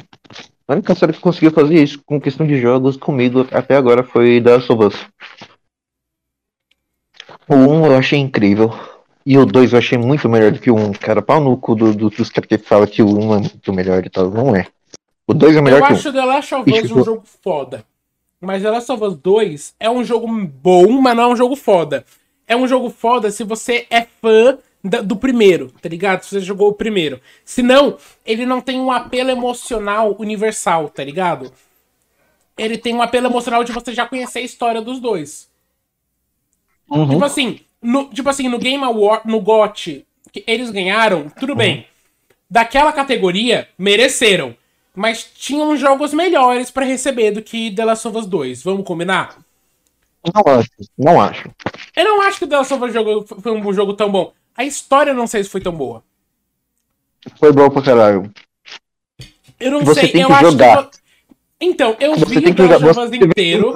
A 0.67 0.73
única 0.73 0.95
série 0.95 1.13
que 1.13 1.19
conseguiu 1.19 1.51
fazer 1.51 1.81
isso 1.81 2.01
com 2.05 2.21
questão 2.21 2.45
de 2.45 2.59
jogos 2.59 2.95
comigo 2.95 3.47
até 3.51 3.75
agora 3.75 4.03
foi 4.03 4.39
Last 4.39 4.71
of 4.71 4.85
Us. 4.85 4.95
O 7.47 7.55
1 7.55 7.85
eu 7.87 7.97
achei 7.97 8.19
incrível. 8.19 8.71
E 9.25 9.37
o 9.37 9.45
2 9.45 9.73
eu 9.73 9.79
achei 9.79 9.97
muito 9.97 10.29
melhor 10.29 10.51
do 10.51 10.59
que 10.59 10.71
o 10.71 10.75
1. 10.75 10.93
Cara, 10.93 11.21
pau 11.21 11.39
no 11.41 11.57
cu 11.57 11.75
do, 11.75 11.93
do, 11.93 12.09
dos 12.09 12.29
caras 12.29 12.47
que 12.47 12.57
falam 12.57 12.87
que 12.87 13.01
o 13.01 13.07
1 13.07 13.35
é 13.35 13.39
muito 13.39 13.73
melhor 13.73 14.05
e 14.05 14.09
tal. 14.09 14.29
Não 14.29 14.55
é. 14.55 14.67
O 15.27 15.33
2 15.33 15.57
é 15.57 15.61
melhor 15.61 15.81
Eu 15.81 15.85
que 15.87 15.91
o 15.91 15.95
1. 15.95 15.97
acho 15.97 16.13
The 16.13 16.25
Last 16.25 16.55
of 16.55 16.71
Us 16.71 16.91
um 16.91 17.03
jogo 17.03 17.23
foda. 17.43 17.83
Mas 18.41 18.63
The 18.63 18.69
Last 18.69 18.91
of 18.91 19.03
Us 19.03 19.17
2 19.17 19.75
é 19.79 19.89
um 19.89 20.03
jogo 20.03 20.27
bom, 20.27 21.01
mas 21.01 21.15
não 21.15 21.23
é 21.23 21.27
um 21.27 21.35
jogo 21.35 21.55
foda. 21.55 22.05
É 22.47 22.55
um 22.55 22.67
jogo 22.67 22.89
foda 22.89 23.29
se 23.31 23.43
você 23.43 23.85
é 23.89 24.01
fã 24.01 24.57
do 25.03 25.15
primeiro, 25.15 25.71
tá 25.81 25.89
ligado? 25.89 26.23
Se 26.23 26.29
você 26.29 26.39
jogou 26.39 26.69
o 26.69 26.73
primeiro. 26.73 27.19
Se 27.43 27.61
não, 27.61 27.97
ele 28.25 28.45
não 28.45 28.61
tem 28.61 28.79
um 28.79 28.91
apelo 28.91 29.29
emocional 29.29 30.15
universal, 30.17 30.89
tá 30.89 31.03
ligado? 31.03 31.51
Ele 32.57 32.77
tem 32.77 32.93
um 32.93 33.01
apelo 33.01 33.27
emocional 33.27 33.63
de 33.63 33.71
você 33.71 33.93
já 33.93 34.05
conhecer 34.05 34.39
a 34.39 34.43
história 34.43 34.81
dos 34.81 34.99
dois. 34.99 35.49
Uhum. 36.89 37.09
Tipo 37.09 37.25
assim, 37.25 37.59
no, 37.81 38.05
tipo 38.09 38.29
assim, 38.29 38.47
no 38.47 38.57
Game 38.57 38.83
Award, 38.83 39.27
no 39.27 39.41
GOT, 39.41 40.05
que 40.31 40.43
eles 40.47 40.69
ganharam, 40.69 41.29
tudo 41.29 41.55
bem. 41.55 41.85
Daquela 42.49 42.91
categoria, 42.91 43.67
mereceram. 43.77 44.55
Mas 44.95 45.23
tinham 45.23 45.75
jogos 45.77 46.13
melhores 46.13 46.71
pra 46.71 46.85
receber 46.85 47.31
do 47.31 47.41
que 47.41 47.71
The 47.71 47.85
Last 47.85 48.07
of 48.07 48.17
Us 48.17 48.25
2. 48.25 48.63
Vamos 48.63 48.85
combinar? 48.85 49.37
Não 50.35 50.53
acho. 50.53 50.69
Não 50.97 51.21
acho. 51.21 51.49
Eu 51.95 52.03
não 52.03 52.21
acho 52.23 52.39
que 52.39 52.47
The 52.47 52.57
Last 52.57 52.73
of 52.73 52.83
Us 52.83 52.93
jogo- 52.93 53.25
foi 53.41 53.51
um 53.51 53.73
jogo 53.73 53.93
tão 53.93 54.11
bom. 54.11 54.33
A 54.57 54.65
história 54.65 55.13
não 55.13 55.27
sei 55.27 55.43
se 55.43 55.49
foi 55.49 55.61
tão 55.61 55.71
boa. 55.73 56.03
Foi 57.37 57.51
bom 57.53 57.69
pra 57.69 57.81
caralho. 57.81 58.31
Eu 59.59 59.71
não 59.71 59.81
Você 59.83 60.01
sei, 60.01 60.09
tem 60.11 60.21
eu 60.21 60.27
que 60.27 60.33
acho 60.33 60.51
jogar. 60.51 60.85
que. 60.89 60.97
Então, 61.61 61.95
eu 61.99 62.15
Você 62.17 62.39
vi 62.39 62.47
o 62.49 62.55
The. 62.55 62.63
Last 62.67 62.85
of 62.85 62.99
Us 62.99 63.13
inteiro. 63.13 63.73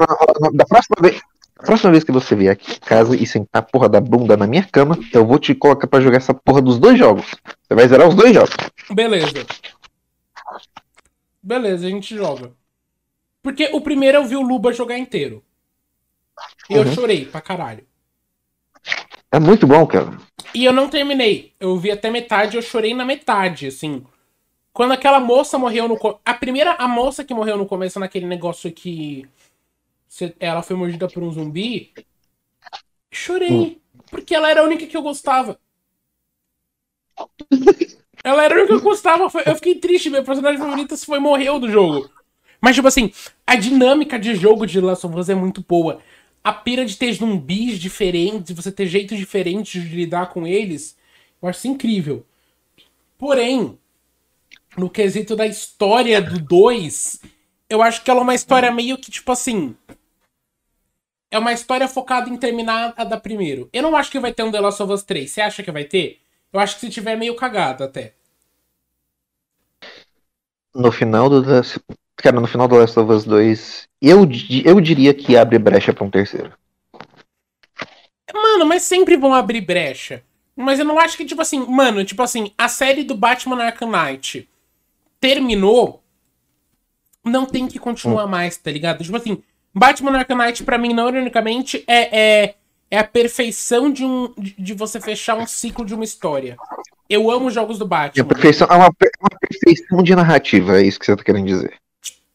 Da 0.53 0.65
próxima 0.65 0.95
vez. 1.01 1.21
Da 1.57 1.63
próxima 1.67 1.91
vez 1.91 2.03
que 2.03 2.11
você 2.11 2.35
vier 2.35 2.51
aqui 2.53 2.73
em 2.73 2.79
casa 2.79 3.15
e 3.15 3.25
sentar 3.25 3.61
a 3.61 3.65
porra 3.65 3.87
da 3.87 4.01
bunda 4.01 4.35
na 4.35 4.45
minha 4.47 4.63
cama, 4.69 4.97
eu 5.13 5.25
vou 5.25 5.39
te 5.39 5.55
colocar 5.55 5.87
pra 5.87 6.01
jogar 6.01 6.17
essa 6.17 6.33
porra 6.33 6.61
dos 6.61 6.77
dois 6.77 6.97
jogos. 6.99 7.25
Você 7.25 7.75
vai 7.75 7.87
zerar 7.87 8.07
os 8.09 8.15
dois 8.15 8.33
jogos. 8.33 8.53
Beleza. 8.91 9.45
Beleza, 11.43 11.87
a 11.87 11.89
gente 11.89 12.15
joga. 12.15 12.53
Porque 13.41 13.69
o 13.73 13.81
primeiro 13.81 14.19
eu 14.19 14.25
vi 14.25 14.35
o 14.35 14.41
Luba 14.41 14.71
jogar 14.71 14.97
inteiro. 14.97 15.43
E 16.69 16.73
eu 16.73 16.83
Uhum. 16.83 16.93
chorei 16.95 17.25
pra 17.25 17.41
caralho. 17.41 17.85
É 19.31 19.39
muito 19.39 19.67
bom, 19.67 19.85
cara. 19.85 20.17
E 20.55 20.63
eu 20.63 20.71
não 20.71 20.89
terminei. 20.89 21.53
Eu 21.59 21.77
vi 21.77 21.91
até 21.91 22.09
metade, 22.09 22.55
eu 22.55 22.61
chorei 22.61 22.93
na 22.93 23.03
metade, 23.05 23.67
assim. 23.67 24.05
Quando 24.71 24.93
aquela 24.93 25.19
moça 25.19 25.57
morreu 25.59 25.87
no. 25.87 25.97
A 26.25 26.33
primeira, 26.33 26.73
a 26.73 26.87
moça 26.87 27.23
que 27.23 27.33
morreu 27.33 27.57
no 27.57 27.65
começo 27.65 27.99
naquele 27.99 28.25
negócio 28.25 28.71
que. 28.71 29.27
Ela 30.39 30.61
foi 30.61 30.75
mordida 30.75 31.07
por 31.07 31.23
um 31.23 31.31
zumbi. 31.31 31.91
Chorei. 33.11 33.81
Porque 34.09 34.35
ela 34.35 34.49
era 34.49 34.61
a 34.61 34.63
única 34.63 34.85
que 34.87 34.95
eu 34.95 35.01
gostava. 35.01 35.59
Ela 38.23 38.45
era 38.45 38.55
única 38.55 38.67
que 38.67 38.73
eu 38.73 38.81
gostava. 38.81 39.29
Eu 39.45 39.55
fiquei 39.55 39.75
triste, 39.75 40.09
meu 40.09 40.23
personagem 40.23 40.57
favorito 40.57 40.97
foi 41.05 41.19
morreu 41.19 41.59
do 41.59 41.69
jogo. 41.69 42.09
Mas, 42.61 42.75
tipo 42.75 42.87
assim, 42.87 43.11
a 43.45 43.55
dinâmica 43.55 44.17
de 44.17 44.35
jogo 44.35 44.65
de 44.65 44.79
Last 44.79 45.05
of 45.05 45.17
Us 45.17 45.29
é 45.29 45.35
muito 45.35 45.61
boa. 45.61 45.99
A 46.41 46.53
pira 46.53 46.85
de 46.85 46.95
ter 46.95 47.11
zumbis 47.11 47.77
diferentes, 47.77 48.55
você 48.55 48.71
ter 48.71 48.87
jeitos 48.87 49.17
diferentes 49.17 49.81
de 49.81 49.95
lidar 49.95 50.27
com 50.27 50.47
eles, 50.47 50.97
eu 51.41 51.49
acho 51.49 51.67
incrível. 51.67 52.25
Porém, 53.17 53.77
no 54.77 54.89
quesito 54.89 55.35
da 55.35 55.45
história 55.45 56.21
do 56.21 56.39
2, 56.39 57.21
eu 57.69 57.81
acho 57.81 58.01
que 58.01 58.09
ela 58.09 58.21
é 58.21 58.23
uma 58.23 58.35
história 58.35 58.71
meio 58.71 58.97
que, 58.97 59.11
tipo 59.11 59.31
assim. 59.31 59.75
É 61.29 61.37
uma 61.37 61.51
história 61.51 61.87
focada 61.87 62.29
em 62.29 62.37
terminar 62.37 62.93
a 62.95 63.03
da 63.03 63.19
primeiro. 63.19 63.67
Eu 63.73 63.83
não 63.83 63.95
acho 63.95 64.11
que 64.11 64.19
vai 64.19 64.33
ter 64.33 64.43
um 64.43 64.51
The 64.51 64.59
Last 64.61 64.81
of 64.81 64.93
Us 64.93 65.03
3. 65.03 65.29
Você 65.29 65.41
acha 65.41 65.63
que 65.63 65.71
vai 65.71 65.83
ter? 65.83 66.22
Eu 66.53 66.59
acho 66.59 66.75
que 66.75 66.81
se 66.81 66.89
tiver, 66.89 67.17
meio 67.17 67.35
cagado 67.35 67.83
até. 67.83 68.13
No 70.73 70.91
final 70.91 71.27
do 71.29 71.41
Last... 71.41 71.79
Cara, 72.15 72.39
no 72.39 72.47
final 72.47 72.67
do 72.67 72.75
Last 72.75 72.97
of 72.99 73.11
Us 73.11 73.25
2, 73.25 73.87
eu, 73.99 74.19
eu 74.63 74.79
diria 74.79 75.13
que 75.13 75.35
abre 75.35 75.57
brecha 75.57 75.91
pra 75.91 76.05
um 76.05 76.11
terceiro. 76.11 76.53
Mano, 78.31 78.65
mas 78.65 78.83
sempre 78.83 79.17
vão 79.17 79.33
abrir 79.33 79.61
brecha. 79.61 80.23
Mas 80.55 80.77
eu 80.77 80.85
não 80.85 80.99
acho 80.99 81.17
que, 81.17 81.25
tipo 81.25 81.41
assim, 81.41 81.65
mano, 81.65 82.05
tipo 82.05 82.21
assim, 82.21 82.51
a 82.57 82.67
série 82.67 83.03
do 83.03 83.15
Batman 83.15 83.63
Arkham 83.63 83.89
Knight 83.89 84.47
terminou, 85.19 86.03
não 87.23 87.45
tem 87.45 87.67
que 87.67 87.79
continuar 87.79 88.27
mais, 88.27 88.57
tá 88.57 88.69
ligado? 88.69 89.03
Tipo 89.03 89.17
assim, 89.17 89.41
Batman 89.73 90.19
Arkham 90.19 90.37
Knight, 90.37 90.63
pra 90.63 90.77
mim, 90.77 90.93
não 90.93 91.09
ironicamente, 91.09 91.83
é, 91.87 92.19
é, 92.43 92.55
é 92.93 92.99
a 92.99 93.03
perfeição 93.03 93.91
de, 93.91 94.05
um, 94.05 94.31
de, 94.37 94.71
você 94.75 95.01
fechar 95.01 95.35
um 95.35 95.47
ciclo 95.47 95.83
de 95.83 95.95
uma 95.95 96.03
história. 96.03 96.55
Eu 97.09 97.31
amo 97.31 97.47
os 97.47 97.53
jogos 97.53 97.79
do 97.79 97.85
É, 97.85 97.87
a 97.87 97.89
Batman. 97.89 98.25
perfeição, 98.25 98.67
é 98.69 98.75
uma, 98.75 98.93
per- 98.93 99.09
uma 99.19 99.39
perfeição 99.39 100.03
de 100.03 100.15
narrativa, 100.15 100.79
é 100.79 100.83
isso 100.85 100.99
que 100.99 101.07
você 101.07 101.15
tá 101.15 101.23
querendo 101.23 101.47
dizer. 101.47 101.73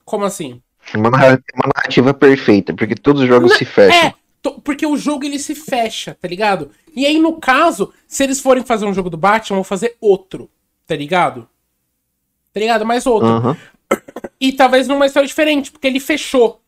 Como 0.05 0.25
assim? 0.25 0.61
Uma 0.93 1.11
narra- 1.11 1.41
uma 1.55 1.71
narrativa 1.77 2.13
perfeita, 2.13 2.75
porque 2.75 2.97
todos 2.97 3.23
os 3.23 3.29
jogos 3.29 3.53
se 3.53 3.65
fecham. 3.65 4.09
É, 4.09 4.15
to- 4.43 4.61
porque 4.61 4.85
o 4.85 4.97
jogo 4.97 5.25
ele 5.25 5.39
se 5.39 5.55
fecha, 5.55 6.19
tá 6.21 6.27
ligado? 6.27 6.73
E 6.93 7.07
aí, 7.07 7.21
no 7.21 7.35
caso, 7.35 7.93
se 8.09 8.25
eles 8.25 8.41
forem 8.41 8.65
fazer 8.65 8.85
um 8.85 8.93
jogo 8.93 9.09
do 9.09 9.17
Batman, 9.17 9.59
vão 9.59 9.65
fazer 9.65 9.97
outro, 10.01 10.51
tá 10.89 10.97
ligado? 10.97 11.49
Tá 12.53 12.59
ligado? 12.59 12.85
Mais 12.85 13.07
outro. 13.07 13.29
Aham. 13.29 13.57
E 14.41 14.53
talvez 14.53 14.89
numa 14.89 15.07
história 15.07 15.29
diferente, 15.29 15.71
porque 15.71 15.87
ele 15.87 16.01
fechou. 16.01 16.61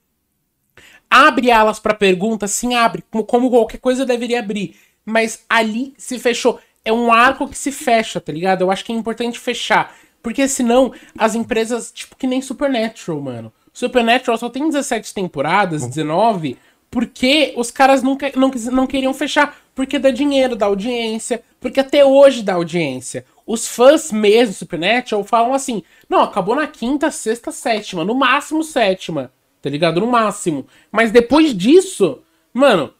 Abre 1.10 1.50
alas 1.50 1.80
pra 1.80 1.92
pergunta, 1.92 2.46
sim, 2.46 2.74
abre, 2.74 3.02
como, 3.10 3.24
como 3.24 3.50
qualquer 3.50 3.78
coisa 3.78 4.06
deveria 4.06 4.38
abrir. 4.38 4.76
Mas 5.04 5.44
ali 5.48 5.92
se 5.98 6.18
fechou. 6.18 6.60
É 6.84 6.92
um 6.92 7.12
arco 7.12 7.48
que 7.48 7.58
se 7.58 7.72
fecha, 7.72 8.20
tá 8.20 8.32
ligado? 8.32 8.62
Eu 8.62 8.70
acho 8.70 8.84
que 8.84 8.92
é 8.92 8.94
importante 8.94 9.38
fechar. 9.38 9.94
Porque 10.22 10.46
senão, 10.46 10.92
as 11.18 11.34
empresas, 11.34 11.90
tipo, 11.90 12.14
que 12.16 12.26
nem 12.26 12.40
Supernatural, 12.40 13.20
mano. 13.20 13.52
Supernatural 13.72 14.38
só 14.38 14.48
tem 14.48 14.68
17 14.68 15.14
temporadas, 15.14 15.86
19, 15.86 16.58
porque 16.90 17.52
os 17.56 17.70
caras 17.70 18.02
nunca, 18.02 18.30
não, 18.36 18.50
não 18.72 18.86
queriam 18.86 19.14
fechar. 19.14 19.56
Porque 19.74 19.98
dá 19.98 20.10
dinheiro, 20.10 20.56
dá 20.56 20.66
audiência. 20.66 21.42
Porque 21.60 21.80
até 21.80 22.04
hoje 22.04 22.42
dá 22.42 22.54
audiência. 22.54 23.24
Os 23.46 23.66
fãs 23.66 24.12
mesmo, 24.12 24.54
Supernatural, 24.54 25.24
falam 25.24 25.54
assim: 25.54 25.82
não, 26.08 26.20
acabou 26.20 26.54
na 26.54 26.66
quinta, 26.66 27.10
sexta, 27.10 27.50
sétima. 27.50 28.04
No 28.04 28.14
máximo 28.14 28.62
sétima. 28.62 29.32
Tá 29.62 29.68
ligado? 29.70 30.00
No 30.00 30.06
máximo. 30.06 30.66
Mas 30.90 31.10
depois 31.10 31.56
disso, 31.56 32.22
mano, 32.52 32.92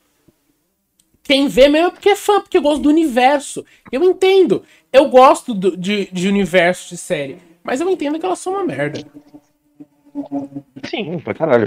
quem 1.23 1.49
vê 1.49 1.69
mesmo 1.69 1.89
é 1.89 1.91
porque 1.91 2.11
é 2.11 2.17
fã, 2.17 2.41
porque 2.41 2.59
gosta 2.61 2.83
do 2.83 2.89
universo. 2.89 3.65
Eu 3.91 4.03
entendo. 4.05 4.63
Eu 4.93 5.09
gosto 5.09 5.55
do- 5.55 5.77
de, 5.77 6.07
de 6.13 6.29
universo 6.29 6.91
de 6.91 6.97
série. 6.99 7.39
Mas 7.63 7.81
eu 7.81 7.89
entendo 7.89 8.19
que 8.19 8.27
elas 8.27 8.39
são 8.39 8.55
uma 8.55 8.65
merda. 8.65 9.01
Sim, 10.85 11.19
pra 11.21 11.35
caralho. 11.35 11.67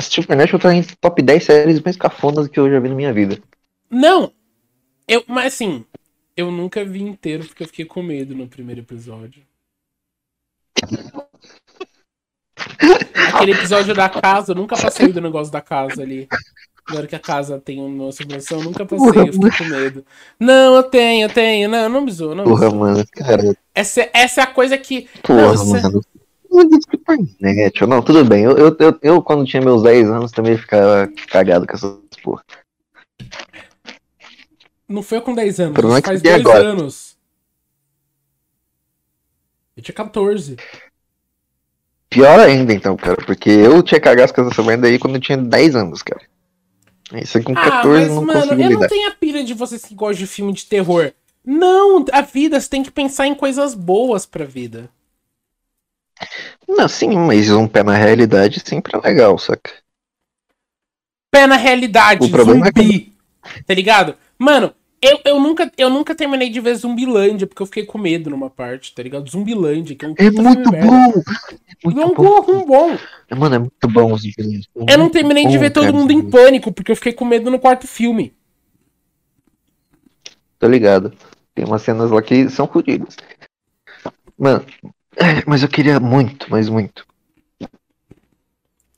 Supernatural 0.00 0.60
tá 0.60 0.74
em 0.74 0.82
top 1.00 1.22
10 1.22 1.44
séries 1.44 1.80
mais 1.80 1.96
cafonas 1.96 2.48
que 2.48 2.58
eu 2.58 2.70
já 2.70 2.80
vi 2.80 2.88
na 2.88 2.94
minha 2.94 3.12
vida. 3.12 3.38
Não! 3.90 4.32
Eu, 5.06 5.22
mas 5.28 5.52
assim, 5.52 5.84
eu 6.36 6.50
nunca 6.50 6.82
vi 6.84 7.02
inteiro 7.02 7.44
porque 7.44 7.62
eu 7.62 7.66
fiquei 7.66 7.84
com 7.84 8.02
medo 8.02 8.34
no 8.34 8.48
primeiro 8.48 8.80
episódio. 8.80 9.42
Aquele 13.32 13.52
episódio 13.52 13.94
da 13.94 14.08
casa, 14.08 14.52
eu 14.52 14.56
nunca 14.56 14.76
passei 14.76 15.08
do 15.08 15.20
negócio 15.20 15.52
da 15.52 15.60
casa 15.60 16.02
ali. 16.02 16.28
Na 16.88 16.98
hora 16.98 17.06
que 17.06 17.16
a 17.16 17.20
casa 17.20 17.58
tem 17.58 17.80
uma 17.80 18.08
assombração, 18.08 18.58
eu 18.58 18.64
nunca 18.64 18.84
passei, 18.84 19.22
eu 19.22 19.32
fiquei 19.32 19.50
com 19.50 19.64
medo. 19.64 20.04
Não, 20.38 20.76
eu 20.76 20.82
tenho, 20.82 21.24
eu 21.24 21.32
tenho. 21.32 21.68
Não, 21.68 21.88
não 21.88 22.00
me 22.02 22.12
zoa, 22.12 22.34
não 22.34 22.44
Porra, 22.44 22.70
mano, 22.70 23.04
cara. 23.12 23.56
Essa, 23.74 24.08
essa 24.12 24.42
é 24.42 24.44
a 24.44 24.46
coisa 24.46 24.76
que. 24.76 25.08
Porra, 25.22 25.54
é- 25.54 25.82
mano. 25.82 26.02
Não 26.50 26.68
que 26.68 26.98
Supernatural. 27.28 27.88
Não, 27.88 28.02
tudo 28.02 28.24
bem. 28.24 28.44
Eu, 28.44 28.56
eu, 28.56 28.76
eu, 28.78 28.98
eu, 29.02 29.22
quando 29.22 29.44
tinha 29.44 29.60
meus 29.60 29.82
10 29.82 30.08
anos, 30.08 30.30
também 30.30 30.56
ficava 30.56 31.08
cagado 31.28 31.66
com 31.66 31.74
essas 31.74 31.98
porra. 32.22 32.44
Não 34.88 35.02
foi 35.02 35.20
com 35.20 35.34
10 35.34 35.60
anos, 35.60 35.78
é 35.78 36.02
faz 36.02 36.22
tem 36.22 36.32
dois 36.32 36.46
agora. 36.46 36.68
anos. 36.68 37.16
Eu 39.76 39.82
tinha 39.82 39.94
14. 39.94 40.56
Pior 42.14 42.38
ainda, 42.38 42.72
então, 42.72 42.96
cara, 42.96 43.16
porque 43.26 43.50
eu 43.50 43.82
tinha 43.82 44.00
cagado 44.00 44.32
com 44.32 44.48
essa 44.48 44.62
merda 44.62 44.86
aí 44.86 45.00
quando 45.00 45.16
eu 45.16 45.20
tinha 45.20 45.36
10 45.36 45.74
anos, 45.74 46.00
cara. 46.00 46.22
Isso 47.12 47.38
aí 47.38 47.42
com 47.44 47.52
Ah, 47.58 47.62
14 47.70 48.08
mas, 48.08 48.14
não 48.14 48.24
mano, 48.24 48.52
eu 48.52 48.56
não 48.56 48.68
lidar. 48.68 48.88
tenho 48.88 49.08
a 49.08 49.14
pira 49.14 49.42
de 49.42 49.52
vocês 49.52 49.84
que 49.84 49.96
gostam 49.96 50.18
de 50.24 50.26
filme 50.28 50.52
de 50.52 50.64
terror. 50.64 51.12
Não, 51.44 52.04
a 52.12 52.20
vida, 52.20 52.60
você 52.60 52.68
tem 52.68 52.84
que 52.84 52.90
pensar 52.92 53.26
em 53.26 53.34
coisas 53.34 53.74
boas 53.74 54.24
pra 54.26 54.44
vida. 54.44 54.88
Não, 56.68 56.88
sim, 56.88 57.16
mas 57.16 57.50
um 57.50 57.66
pé 57.66 57.82
na 57.82 57.96
realidade 57.96 58.60
sempre 58.64 58.96
é 58.96 59.00
legal, 59.00 59.36
saca? 59.38 59.72
Pé 61.32 61.46
na 61.48 61.56
realidade, 61.56 62.24
O 62.26 62.30
problema 62.30 62.68
é 62.68 62.82
zumbi. 62.82 63.12
Tá 63.66 63.74
ligado? 63.74 64.16
Mano, 64.38 64.72
eu, 65.04 65.20
eu, 65.24 65.40
nunca, 65.40 65.70
eu 65.78 65.90
nunca 65.90 66.14
terminei 66.14 66.50
de 66.50 66.60
ver 66.60 66.74
Zumbilândia, 66.76 67.46
porque 67.46 67.62
eu 67.62 67.66
fiquei 67.66 67.84
com 67.86 67.98
medo 67.98 68.30
numa 68.30 68.50
parte, 68.50 68.94
tá 68.94 69.02
ligado? 69.02 69.30
Zumbilândia, 69.30 69.96
que 69.96 70.04
é 70.04 70.08
um 70.08 70.14
É 70.16 70.30
puta 70.30 70.42
muito 70.42 70.44
filme 70.44 70.66
merda. 70.66 71.02
bom! 71.02 71.12
É 71.68 71.74
muito 71.84 72.00
Não, 72.00 72.14
bom. 72.16 72.30
bom, 72.42 72.66
bom. 72.66 73.00
Mano, 73.36 73.54
é 73.54 73.58
muito 73.58 73.88
bom 73.88 74.16
Zumbilândia. 74.16 74.68
Eu 74.86 74.96
não 74.96 75.10
terminei 75.10 75.44
de 75.46 75.58
ver 75.58 75.70
todo 75.70 75.92
mundo 75.92 76.10
em 76.10 76.22
pânico, 76.22 76.72
porque 76.72 76.90
eu 76.90 76.96
fiquei 76.96 77.12
com 77.12 77.26
medo 77.26 77.50
no 77.50 77.58
quarto 77.60 77.86
filme. 77.86 78.34
Tô 80.58 80.68
ligado. 80.68 81.12
Tem 81.54 81.64
umas 81.64 81.82
cenas 81.82 82.10
lá 82.10 82.20
que 82.22 82.48
são 82.50 82.66
fodidas. 82.66 83.16
Mano, 84.38 84.64
é, 85.16 85.44
mas 85.46 85.62
eu 85.62 85.68
queria 85.68 86.00
muito, 86.00 86.46
mas 86.50 86.68
muito. 86.68 87.06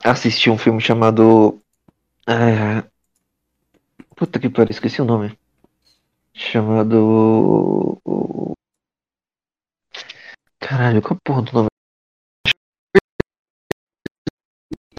Assistir 0.03 0.49
um 0.49 0.57
filme 0.57 0.81
chamado. 0.81 1.61
é, 2.27 2.83
Puta 4.17 4.37
que 4.41 4.49
pariu, 4.55 4.71
esqueci 4.73 5.01
o 5.01 5.05
nome. 5.05 5.29
Chamado. 6.37 7.97
Caralho, 10.59 11.01
qual 11.01 11.17
porra 11.23 11.41
do 11.41 11.51
nome? 11.51 11.67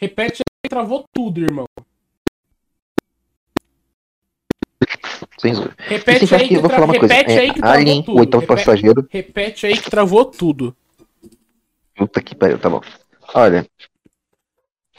Repete 0.03 0.43
aí, 0.43 0.69
travou 0.69 1.05
tudo, 1.15 1.41
irmão. 1.41 1.67
Censura. 5.39 5.75
Repete 5.79 6.25
Esse 6.25 6.35
aí 6.35 6.49
que, 6.49 6.55
eu 6.55 6.61
vou 6.61 6.69
tra... 6.69 6.81
falar 6.81 6.93
uma 6.93 6.99
coisa. 6.99 7.15
Repete 7.15 7.39
É 7.39 7.41
aí 7.41 7.53
que 7.55 7.61
travou 7.61 7.77
Alien, 7.77 8.03
tudo. 8.03 8.17
o 8.17 8.21
oitavo 8.21 8.41
Repete... 8.41 8.65
passageiro. 8.65 9.09
Repete 9.09 9.67
aí 9.67 9.81
que 9.81 9.91
travou 9.91 10.25
tudo. 10.25 10.77
Puta 11.95 12.21
que 12.21 12.35
pariu, 12.35 12.59
tá 12.59 12.69
bom. 12.69 12.81
Olha, 13.35 13.65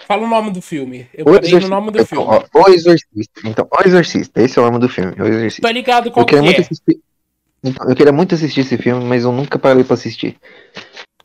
Fala 0.07 0.23
o 0.23 0.27
nome 0.27 0.51
do 0.51 0.61
filme. 0.61 1.07
Eu 1.13 1.25
o 1.25 1.33
parei 1.33 1.51
no 1.59 1.67
nome 1.67 1.91
do 1.91 2.01
Então, 2.01 2.05
filme. 2.05 2.25
ó, 2.53 2.59
o 2.59 2.69
Exorcista. 2.71 3.41
Então, 3.45 3.67
o 3.69 3.87
Exorcista. 3.87 4.41
Esse 4.41 4.57
é 4.57 4.61
o 4.61 4.65
nome 4.65 4.79
do 4.79 4.89
filme. 4.89 5.13
O 5.19 5.25
Exorcista. 5.25 5.61
Tá 5.61 5.71
ligado 5.71 6.11
qual 6.11 6.23
Eu 6.23 6.25
que 6.25 6.33
queria 6.35 6.43
muito 6.43 6.57
é? 6.59 6.61
assistir. 6.61 6.99
Então, 7.63 7.89
eu 7.89 7.95
queria 7.95 8.13
muito 8.13 8.33
assistir 8.35 8.61
esse 8.61 8.77
filme, 8.77 9.03
mas 9.05 9.23
eu 9.23 9.31
nunca 9.31 9.59
parei 9.59 9.83
pra 9.83 9.93
assistir. 9.93 10.37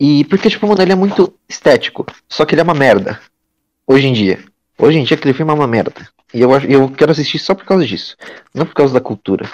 E 0.01 0.25
porque, 0.25 0.51
tipo, 0.51 0.67
mano, 0.67 0.83
ele 0.83 0.93
é 0.93 0.97
muito 0.97 1.33
estético. 1.49 2.05
Só 2.29 2.45
que 2.45 2.55
ele 2.55 2.61
é 2.61 2.65
uma 2.65 2.75
merda. 2.75 3.21
Hoje 3.87 4.07
em 4.07 4.13
dia. 4.13 4.43
Hoje 4.79 4.99
em 4.99 5.05
dia 5.05 5.17
aquele 5.17 5.33
filme 5.35 5.53
é 5.53 5.55
uma 5.55 5.67
merda. 5.69 5.93
E 6.33 6.41
eu, 6.41 6.51
eu 6.63 6.91
quero 6.91 7.13
assistir 7.13 7.39
só 7.39 7.55
por 7.55 7.65
causa 7.65 7.87
disso. 7.87 8.17
Não 8.53 8.67
por 8.67 8.75
causa 8.75 8.93
da 8.93 9.01
cultura. 9.01 9.49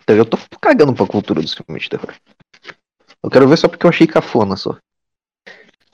Então, 0.00 0.14
eu 0.16 0.24
tô 0.24 0.38
cagando 0.60 0.94
pra 0.94 1.06
cultura 1.06 1.40
dos 1.42 1.54
filmes 1.54 1.82
de 1.84 1.90
terror. 1.90 2.14
Eu 3.22 3.30
quero 3.30 3.48
ver 3.48 3.56
só 3.56 3.66
porque 3.68 3.84
eu 3.86 3.90
achei 3.90 4.06
cafona 4.06 4.54
só. 4.56 4.76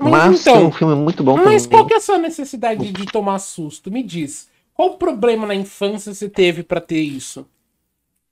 Mas 0.01 0.11
Mas, 0.11 0.41
então, 0.41 0.57
é 0.57 0.65
um 0.65 0.73
filme 0.73 0.95
muito 0.95 1.23
bom 1.23 1.37
Mas 1.37 1.65
também. 1.65 1.69
qual 1.69 1.87
que 1.87 1.95
é 1.95 1.97
a 1.99 2.01
sua 2.01 2.19
necessidade 2.19 2.91
de 2.91 3.07
tomar 3.07 3.39
susto? 3.39 3.91
Me 3.91 4.03
diz. 4.03 4.49
Qual 4.75 4.97
problema 4.97 5.47
na 5.47 5.55
infância 5.55 6.15
você 6.15 6.29
teve 6.29 6.63
pra 6.63 6.81
ter 6.81 7.01
isso? 7.01 7.47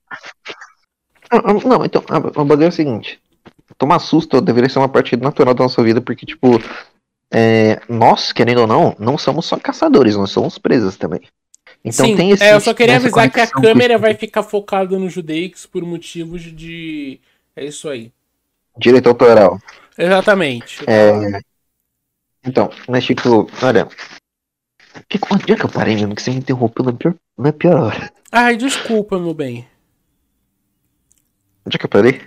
Não, 1.65 1.85
então, 1.85 2.03
a, 2.09 2.17
a 2.17 2.43
bagulho 2.43 2.63
é 2.63 2.67
o 2.69 2.71
seguinte. 2.71 3.19
Tomar 3.77 3.99
susto 3.99 4.41
deveria 4.41 4.67
ser 4.67 4.79
uma 4.79 4.89
parte 4.89 5.15
natural 5.15 5.53
da 5.53 5.63
nossa 5.63 5.83
vida, 5.83 6.01
porque, 6.01 6.25
tipo, 6.25 6.59
é, 7.31 7.79
nós, 7.87 8.31
querendo 8.31 8.61
ou 8.61 8.67
não, 8.67 8.95
não 8.97 9.17
somos 9.17 9.45
só 9.45 9.57
caçadores, 9.57 10.15
nós 10.15 10.31
somos 10.31 10.57
presas 10.57 10.97
também. 10.97 11.21
Então 11.83 12.05
Sim, 12.05 12.15
tem 12.15 12.31
esse. 12.31 12.43
é, 12.43 12.53
eu 12.53 12.59
só 12.59 12.73
queria 12.73 12.95
avisar 12.97 13.29
que 13.31 13.39
a 13.39 13.47
câmera 13.47 13.93
isso. 13.93 14.01
vai 14.01 14.13
ficar 14.15 14.43
focada 14.43 14.97
no 14.97 15.09
Judeix 15.09 15.65
por 15.65 15.83
motivos 15.83 16.41
de. 16.41 17.19
É 17.55 17.65
isso 17.65 17.87
aí. 17.87 18.11
Direito 18.77 19.07
autoral. 19.07 19.59
Exatamente. 19.97 20.83
É, 20.87 21.39
Então, 22.45 22.69
mas 22.87 23.05
tipo, 23.05 23.49
olha. 23.63 23.87
Que, 25.07 25.19
onde 25.31 25.53
é 25.53 25.55
que 25.55 25.65
eu 25.65 25.69
parei 25.69 25.95
mesmo? 25.95 26.15
Que 26.15 26.21
você 26.21 26.31
me 26.31 26.37
interrompeu 26.37 26.83
na 26.85 26.93
pior, 26.93 27.15
na 27.37 27.53
pior 27.53 27.79
hora. 27.79 28.11
Ai, 28.31 28.57
desculpa, 28.57 29.19
meu 29.19 29.33
bem. 29.33 29.67
Onde 31.65 31.75
é 31.75 31.79
que 31.79 31.85
eu 31.85 31.89
parei? 31.89 32.21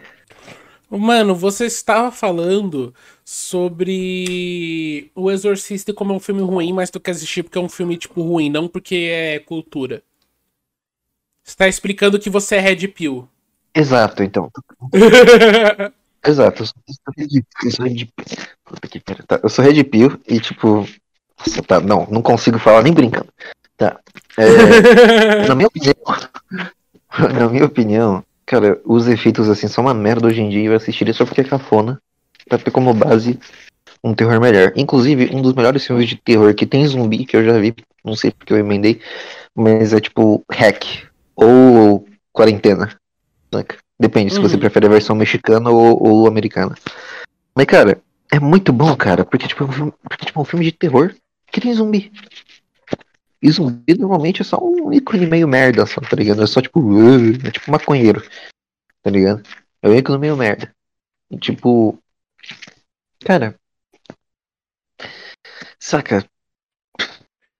Mano, 0.89 1.35
você 1.35 1.65
estava 1.67 2.13
falando 2.13 2.95
sobre 3.25 5.11
o 5.15 5.31
Exorcista 5.31 5.93
como 5.95 6.13
é 6.13 6.17
um 6.17 6.21
filme 6.21 6.43
ruim, 6.43 6.73
mas 6.73 6.91
tu 6.91 7.01
quer 7.01 7.13
assistir 7.13 7.43
porque 7.43 7.57
é 7.57 7.61
um 7.61 7.69
filme, 7.69 7.97
tipo, 7.97 8.23
ruim, 8.23 8.51
não 8.51 8.69
porque 8.69 9.09
é 9.11 9.39
cultura. 9.39 10.03
Você 11.43 11.57
tá 11.57 11.67
explicando 11.67 12.21
que 12.21 12.29
você 12.31 12.57
é 12.57 12.61
Red 12.61 12.89
Pill. 12.89 13.27
Exato, 13.75 14.23
então. 14.23 14.51
Exato, 16.25 16.63
eu 16.63 16.67
sou, 17.71 17.85
Red 17.85 18.09
Puta 18.65 18.89
que 18.89 19.01
pariu, 19.01 19.25
tá? 19.27 19.41
Eu 19.43 19.49
sou 19.49 19.65
Red 19.65 19.83
Pill 19.85 20.21
e 20.27 20.39
tipo. 20.39 20.87
Nossa, 21.39 21.63
tá, 21.63 21.81
não, 21.81 22.07
não 22.11 22.23
consigo 22.23 22.59
falar 22.59 22.83
nem 22.83 22.93
brincando. 22.93 23.29
Tá. 23.77 23.99
É, 24.39 25.47
na 25.49 25.55
minha 25.55 25.67
opinião. 25.67 25.95
na 27.35 27.49
minha 27.49 27.65
opinião, 27.65 28.25
cara, 28.47 28.81
os 28.85 29.09
efeitos 29.09 29.49
assim 29.49 29.67
são 29.67 29.85
uma 29.85 29.95
merda 29.95 30.29
hoje 30.29 30.41
em 30.41 30.49
dia 30.49 30.63
e 30.63 30.67
eu 30.67 30.77
assistiria 30.77 31.13
só 31.13 31.25
porque 31.25 31.41
é 31.41 31.45
cafona. 31.45 32.01
Pra 32.49 32.59
ter 32.59 32.71
como 32.71 32.95
base 32.95 33.39
um 34.03 34.15
terror 34.15 34.41
melhor. 34.41 34.73
Inclusive, 34.77 35.31
um 35.35 35.43
dos 35.43 35.55
melhores 35.55 35.87
filmes 35.87 36.09
de 36.09 36.17
terror 36.17 36.55
que 36.55 36.67
tem 36.67 36.87
zumbi 36.87 37.25
que 37.25 37.37
eu 37.37 37.45
já 37.45 37.59
vi, 37.59 37.75
não 38.05 38.17
sei 38.17 38.33
porque 38.33 38.53
eu 38.53 38.59
emendei, 38.59 39.01
mas 39.55 39.93
é 39.93 40.01
tipo 40.01 40.45
Hack 40.51 40.85
ou 41.37 42.07
Quarentena. 42.33 42.97
saca? 43.53 43.82
Depende 44.03 44.35
se 44.35 44.41
você 44.41 44.55
Uhum. 44.55 44.61
prefere 44.61 44.87
a 44.87 44.89
versão 44.91 45.15
mexicana 45.15 45.71
ou, 45.71 46.03
ou 46.03 46.27
americana. 46.27 46.75
Mas, 47.55 47.67
cara, 47.67 48.03
é 48.33 48.41
muito 48.41 48.73
bom, 48.73 48.97
cara, 48.97 49.25
porque 49.25 49.47
tipo, 49.47 49.63
é 49.63 49.67
um 49.69 49.73
filme, 49.73 49.93
porque, 50.03 50.27
tipo, 50.27 50.41
é 50.41 50.43
um 50.43 50.45
filme 50.45 50.65
de 50.65 50.73
terror 50.73 51.15
que 51.53 51.61
tem 51.61 51.73
zumbi. 51.73 52.13
E 53.41 53.49
zumbi 53.49 53.95
normalmente 53.97 54.43
é 54.43 54.45
só 54.45 54.59
um 54.61 54.93
ícone 54.93 55.27
meio 55.27 55.47
merda, 55.47 55.87
só, 55.87 56.01
tá 56.01 56.17
ligado? 56.17 56.43
É 56.43 56.47
só 56.49 56.61
tipo, 56.61 56.81
é 57.47 57.51
tipo 57.53 57.71
maconheiro, 57.71 58.25
tá 59.03 59.11
ligado? 59.11 59.45
É 59.81 59.89
um 59.89 59.95
ícone 59.95 60.19
meio 60.19 60.37
merda. 60.37 60.75
E, 61.31 61.39
tipo, 61.39 61.97
cara, 63.25 63.55
saca? 65.79 66.27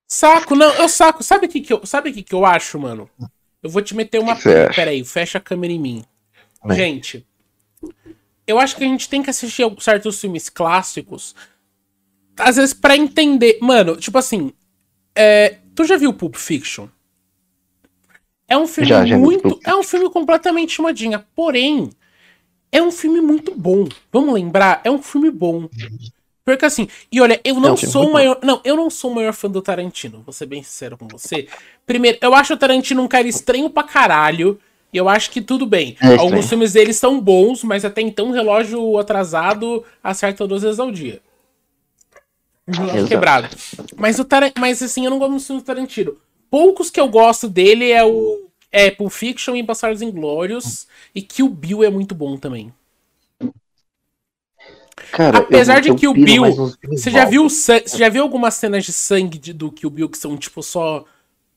Saco, 0.09 0.57
não, 0.57 0.73
eu 0.75 0.89
saco. 0.89 1.23
Sabe 1.23 1.47
o 1.47 1.49
que, 1.49 1.61
que, 1.61 1.73
eu, 1.73 1.87
sabe 1.87 2.11
o 2.11 2.13
que, 2.13 2.23
que 2.25 2.35
eu 2.35 2.45
acho, 2.45 2.79
mano? 2.81 3.09
Eu 3.63 3.71
vou 3.71 3.81
te 3.81 3.95
meter 3.95 4.19
uma. 4.19 4.35
Peraí, 4.75 5.05
fecha 5.05 5.39
a 5.39 5.41
câmera 5.41 5.73
em 5.73 5.79
mim. 5.79 6.05
Gente, 6.71 7.27
eu 8.47 8.59
acho 8.59 8.77
que 8.77 8.85
a 8.85 8.87
gente 8.87 9.09
tem 9.09 9.23
que 9.23 9.31
assistir 9.31 9.65
certos 9.81 10.21
filmes 10.21 10.49
clássicos. 10.49 11.35
Às 12.39 12.57
vezes 12.57 12.75
pra 12.75 12.97
entender. 12.97 13.59
Mano, 13.61 13.97
tipo 13.97 14.19
assim. 14.19 14.53
é, 15.15 15.59
tu 15.75 15.85
já 15.85 15.97
viu 15.97 16.13
Pulp 16.13 16.37
Fiction? 16.37 16.89
É 18.49 18.57
um 18.57 18.67
filme 18.67 18.89
Já, 18.89 19.05
já 19.05 19.19
muito. 19.19 19.43
Pulp 19.43 19.67
É 19.67 19.75
um 19.75 19.83
filme 19.83 20.11
completamente 20.11 20.81
modinha. 20.81 21.27
Porém, 21.35 21.91
é 22.71 22.83
um 22.83 22.91
filme 22.91 23.21
muito 23.21 23.55
bom. 23.55 23.89
Vamos 24.13 24.35
lembrar? 24.35 24.81
É 24.85 24.91
um 24.91 25.03
filme 25.03 25.31
bom. 25.31 25.69
Porque 26.45 26.65
assim, 26.65 26.89
e 27.11 27.21
olha, 27.21 27.41
eu 27.45 27.55
não 27.61 27.75
um 27.75 27.77
filme 27.77 27.93
sou 27.93 28.09
o 28.09 28.13
maior. 28.13 28.39
Não, 28.43 28.61
eu 28.65 28.77
não 28.77 28.91
sou 28.91 29.13
o 29.13 29.15
maior 29.15 29.33
fã 29.33 29.49
do 29.49 29.63
Tarantino, 29.63 30.23
vou 30.23 30.33
ser 30.33 30.47
bem 30.47 30.63
sincero 30.63 30.99
com 30.99 31.07
você. 31.07 31.47
Primeiro, 31.87 32.19
eu 32.21 32.35
acho 32.35 32.55
o 32.55 32.57
Tarantino 32.57 33.03
um 33.03 33.09
cara 33.09 33.29
estranho 33.29 33.71
pra 33.71 33.85
caralho. 33.85 34.59
E 34.93 34.97
eu 34.99 35.09
acho 35.09 35.31
que 35.31 35.41
tudo 35.41 35.65
bem. 35.65 35.97
É. 36.03 36.17
Alguns 36.17 36.49
filmes 36.49 36.75
dele 36.75 36.93
são 36.93 37.19
bons, 37.21 37.65
mas 37.65 37.85
até 37.85 38.03
então 38.03 38.29
o 38.29 38.33
relógio 38.33 38.99
atrasado 38.99 39.85
acerta 40.05 40.47
duas 40.47 40.63
vezes 40.63 40.79
ao 40.79 40.93
dia. 40.93 41.21
Relógio 42.69 43.09
quebrado. 43.09 43.49
Mas 43.97 44.19
o 44.19 44.25
Tar... 44.25 44.53
mas 44.59 44.83
assim, 44.83 45.05
eu 45.05 45.11
não 45.11 45.19
gosto 45.19 45.31
muito 45.31 45.55
do 45.55 45.63
Tarantino. 45.63 46.17
Poucos 46.51 46.91
que 46.91 47.01
eu 47.01 47.09
gosto 47.09 47.49
dele 47.49 47.91
é 47.91 48.05
o 48.05 48.49
é 48.71 48.91
Pulp 48.91 49.11
Fiction 49.11 49.57
e 49.57 49.63
Bastardos 49.63 50.03
Inglórios 50.03 50.87
e 51.15 51.23
Kill 51.23 51.49
Bill 51.49 51.83
é 51.83 51.91
muito 51.91 52.15
bom 52.15 52.37
também. 52.37 52.73
Cara, 55.11 55.39
Apesar 55.39 55.81
de 55.81 55.89
eu 55.89 55.97
que 55.97 56.07
o 56.07 56.15
piro 56.15 56.25
Bill- 56.45 56.73
Você 56.91 57.11
já 57.11 57.25
viu 57.25 57.49
você 57.49 57.83
já 57.97 58.09
viu 58.09 58.23
algumas 58.23 58.55
cenas 58.55 58.85
de 58.85 58.93
sangue 58.93 59.39
de- 59.39 59.53
do 59.53 59.71
Kill 59.73 59.91
Bill 59.91 60.09
que 60.09 60.19
são 60.19 60.37
tipo 60.37 60.63
só 60.63 61.05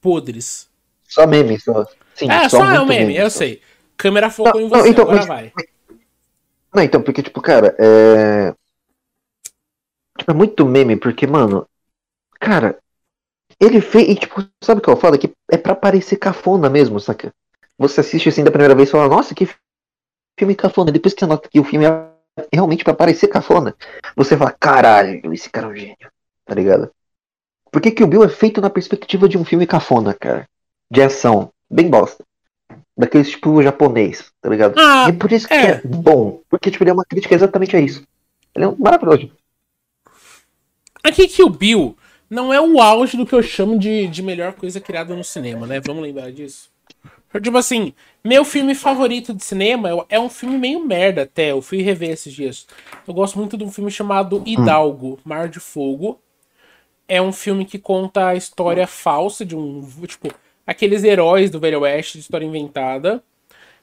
podres? 0.01 0.67
Só 1.07 1.27
meme, 1.27 1.59
só. 1.59 1.85
Sim, 2.15 2.31
é, 2.31 2.49
só, 2.49 2.63
é 2.71 2.79
um 2.79 2.85
meme, 2.85 3.15
eu 3.15 3.29
sei. 3.29 3.61
Câmera 3.97 4.29
focou 4.29 4.59
Não, 4.59 4.67
em 4.67 4.69
não, 4.69 4.79
você, 4.79 4.89
então, 4.89 5.03
agora 5.03 5.17
mas- 5.19 5.27
vai. 5.27 5.53
Não, 6.73 6.83
então, 6.83 7.01
porque, 7.01 7.21
tipo, 7.21 7.41
cara, 7.41 7.75
é. 7.77 8.53
Tipo, 10.17 10.31
é 10.31 10.33
muito 10.33 10.65
meme, 10.65 10.95
porque, 10.95 11.27
mano. 11.27 11.67
Cara, 12.39 12.79
ele 13.59 13.79
fez. 13.81 14.09
E, 14.09 14.15
tipo, 14.15 14.45
sabe 14.63 14.79
o 14.79 14.83
que 14.83 14.89
eu 14.89 14.97
falo? 14.97 15.17
Que 15.17 15.31
é 15.51 15.57
pra 15.57 15.75
parecer 15.75 16.17
cafona 16.17 16.69
mesmo, 16.69 16.99
saca? 16.99 17.33
Você 17.77 18.01
assiste 18.01 18.29
assim 18.29 18.43
da 18.43 18.51
primeira 18.51 18.73
vez 18.75 18.89
e 18.89 18.91
fala, 18.91 19.07
nossa, 19.09 19.35
que 19.35 19.47
filme 20.39 20.55
cafona. 20.55 20.91
Depois 20.91 21.13
que 21.13 21.19
você 21.19 21.25
nota 21.25 21.49
que 21.49 21.59
o 21.59 21.63
filme 21.63 21.85
é 21.85 22.09
realmente 22.53 22.83
pra 22.83 22.93
parecer 22.93 23.27
cafona, 23.27 23.75
você 24.15 24.37
fala, 24.37 24.51
caralho, 24.51 25.33
esse 25.33 25.49
cara 25.49 25.67
é 25.67 25.69
um 25.69 25.75
gênio, 25.75 26.11
tá 26.45 26.53
ligado? 26.55 26.91
Porque 27.71 27.91
que 27.91 28.03
o 28.03 28.07
Bill 28.07 28.23
é 28.23 28.29
feito 28.29 28.61
na 28.61 28.69
perspectiva 28.69 29.27
de 29.27 29.37
um 29.37 29.43
filme 29.45 29.65
cafona, 29.67 30.13
cara. 30.13 30.47
De 30.89 31.01
ação. 31.01 31.51
Bem 31.69 31.89
bosta. 31.89 32.23
Daqueles 32.97 33.29
tipo 33.29 33.61
japonês, 33.61 34.31
tá 34.41 34.49
ligado? 34.49 34.75
Ah, 34.77 35.07
E 35.07 35.09
é 35.09 35.13
por 35.13 35.31
isso 35.31 35.47
que 35.47 35.53
é. 35.53 35.65
é. 35.71 35.81
bom. 35.83 36.41
Porque, 36.49 36.71
tipo, 36.71 36.83
ele 36.83 36.91
é 36.91 36.93
uma 36.93 37.05
crítica 37.05 37.35
exatamente 37.35 37.75
a 37.75 37.79
isso. 37.79 38.03
Ele 38.55 38.65
é 38.65 38.67
um 38.67 38.75
maravilhoso. 38.77 39.31
Aqui 41.03 41.27
Kill 41.27 41.49
Bill 41.49 41.97
não 42.29 42.53
é 42.53 42.59
o 42.59 42.81
auge 42.81 43.17
do 43.17 43.25
que 43.25 43.33
eu 43.33 43.43
chamo 43.43 43.77
de, 43.77 44.07
de 44.07 44.23
melhor 44.23 44.53
coisa 44.53 44.79
criada 44.79 45.15
no 45.15 45.23
cinema, 45.23 45.67
né? 45.67 45.79
Vamos 45.79 46.01
lembrar 46.01 46.31
disso. 46.31 46.69
Tipo 47.41 47.57
assim, 47.57 47.93
meu 48.23 48.45
filme 48.45 48.73
favorito 48.73 49.33
de 49.33 49.43
cinema 49.43 50.05
é 50.07 50.19
um 50.19 50.29
filme 50.29 50.57
meio 50.57 50.85
merda 50.85 51.23
até. 51.23 51.51
Eu 51.51 51.61
fui 51.61 51.81
rever 51.81 52.11
esses 52.11 52.33
dias. 52.33 52.65
Eu 53.05 53.13
gosto 53.13 53.37
muito 53.37 53.57
de 53.57 53.63
um 53.63 53.71
filme 53.71 53.91
chamado 53.91 54.41
Hidalgo, 54.45 55.19
Mar 55.23 55.49
de 55.49 55.59
Fogo. 55.59 56.19
É 57.07 57.21
um 57.21 57.33
filme 57.33 57.65
que 57.65 57.77
conta 57.77 58.27
a 58.29 58.35
história 58.35 58.87
falsa 58.87 59.45
de 59.45 59.55
um. 59.55 59.85
Tipo, 60.07 60.33
aqueles 60.65 61.03
heróis 61.03 61.49
do 61.49 61.59
Velho 61.59 61.81
Oeste, 61.81 62.13
de 62.13 62.19
história 62.19 62.45
inventada. 62.45 63.23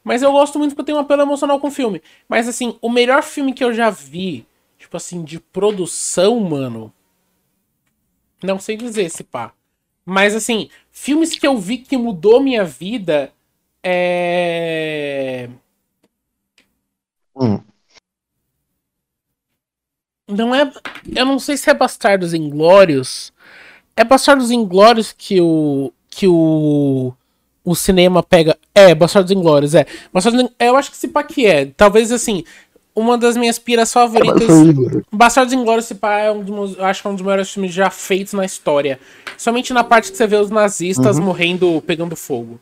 Mas 0.04 0.22
eu 0.22 0.32
gosto 0.32 0.58
muito 0.58 0.74
porque 0.74 0.82
eu 0.82 0.86
tenho 0.86 0.98
um 0.98 1.02
apelo 1.02 1.22
emocional 1.22 1.60
com 1.60 1.68
o 1.68 1.72
filme. 1.72 2.02
Mas 2.28 2.48
assim, 2.48 2.76
o 2.80 2.90
melhor 2.90 3.22
filme 3.22 3.52
que 3.52 3.62
eu 3.62 3.72
já 3.72 3.88
vi, 3.90 4.46
tipo 4.78 4.96
assim, 4.96 5.22
de 5.22 5.38
produção, 5.38 6.40
mano. 6.40 6.92
Não 8.42 8.58
sei 8.58 8.76
dizer 8.76 9.08
se 9.10 9.22
pá. 9.22 9.52
Mas 10.04 10.34
assim, 10.34 10.68
filmes 10.90 11.38
que 11.38 11.46
eu 11.46 11.56
vi 11.58 11.78
que 11.78 11.96
mudou 11.96 12.40
minha 12.40 12.64
vida 12.64 13.32
é. 13.82 15.48
Hum. 17.36 17.60
Não 20.28 20.54
é. 20.54 20.72
Eu 21.14 21.26
não 21.26 21.38
sei 21.38 21.56
se 21.56 21.70
é 21.70 21.74
Bastardos 21.74 22.32
Inglórios. 22.34 23.32
É 23.96 24.04
Bastardos 24.04 24.50
Inglórios 24.50 25.12
que 25.12 25.40
o. 25.40 25.92
que 26.14 26.28
o. 26.28 27.12
O 27.64 27.74
cinema 27.76 28.22
pega. 28.22 28.58
É, 28.74 28.92
Bastardos 28.94 29.30
Inglórios, 29.32 29.74
é. 29.74 29.86
Bastardos, 30.12 30.50
eu 30.58 30.76
acho 30.76 30.90
que 30.90 30.96
se 30.96 31.08
pá 31.08 31.22
que 31.22 31.46
é. 31.46 31.66
Talvez 31.66 32.12
assim. 32.12 32.44
Uma 32.94 33.16
das 33.16 33.36
minhas 33.38 33.58
piras 33.58 33.90
favoritas. 33.90 34.46
Bastardos 35.10 35.54
Inglórios, 35.54 35.86
se 35.86 35.94
pá, 35.94 36.18
é 36.18 36.30
um 36.30 36.42
dos 36.42 36.78
acho 36.78 37.00
que 37.00 37.08
é 37.08 37.10
um 37.10 37.14
dos 37.14 37.24
maiores 37.24 37.50
filmes 37.50 37.72
já 37.72 37.88
feitos 37.88 38.34
na 38.34 38.44
história. 38.44 39.00
Somente 39.38 39.72
na 39.72 39.82
parte 39.82 40.10
que 40.10 40.16
você 40.16 40.26
vê 40.26 40.36
os 40.36 40.50
nazistas 40.50 41.16
Uhum. 41.16 41.24
morrendo, 41.24 41.82
pegando 41.86 42.14
fogo. 42.16 42.60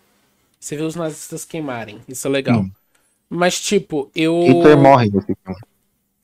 Você 0.61 0.77
vê 0.77 0.83
os 0.83 0.95
nazistas 0.95 1.45
queimarem. 1.45 1.99
Isso 2.07 2.29
é 2.29 2.31
legal. 2.31 2.61
Hum. 2.61 2.71
Mas, 3.29 3.59
tipo, 3.61 4.11
eu. 4.15 4.41
Hitler 4.47 4.79
morre 4.79 5.09
nesse 5.11 5.27
filme. 5.27 5.61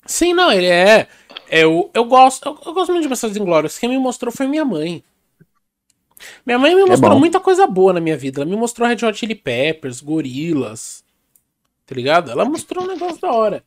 Sim, 0.05 0.35
não, 0.35 0.53
ele 0.53 0.66
é. 0.66 1.09
Eu, 1.51 1.91
eu 1.95 2.05
gosto. 2.05 2.47
Eu, 2.47 2.59
eu 2.66 2.74
gosto 2.74 2.91
muito 2.93 3.03
de 3.05 3.09
Bastardos 3.09 3.37
Inglórios. 3.39 3.79
Quem 3.79 3.89
me 3.89 3.99
mostrou 3.99 4.31
foi 4.31 4.47
minha 4.47 4.64
mãe. 4.64 5.03
Minha 6.45 6.59
mãe 6.59 6.75
me 6.75 6.85
mostrou 6.85 7.12
bom. 7.12 7.19
muita 7.19 7.41
coisa 7.41 7.67
boa 7.67 7.93
na 7.93 8.01
minha 8.01 8.17
vida. 8.17 8.41
Ela 8.41 8.51
me 8.51 8.57
mostrou 8.57 8.89
Red 8.89 9.05
Hot 9.05 9.19
Chili 9.19 9.35
Peppers, 9.35 10.01
Gorilas. 10.01 11.05
Tá 11.87 11.95
ligado? 11.95 12.31
Ela 12.31 12.45
mostrou 12.45 12.85
um 12.85 12.89
negócio 12.89 13.21
da 13.21 13.31
hora. 13.31 13.62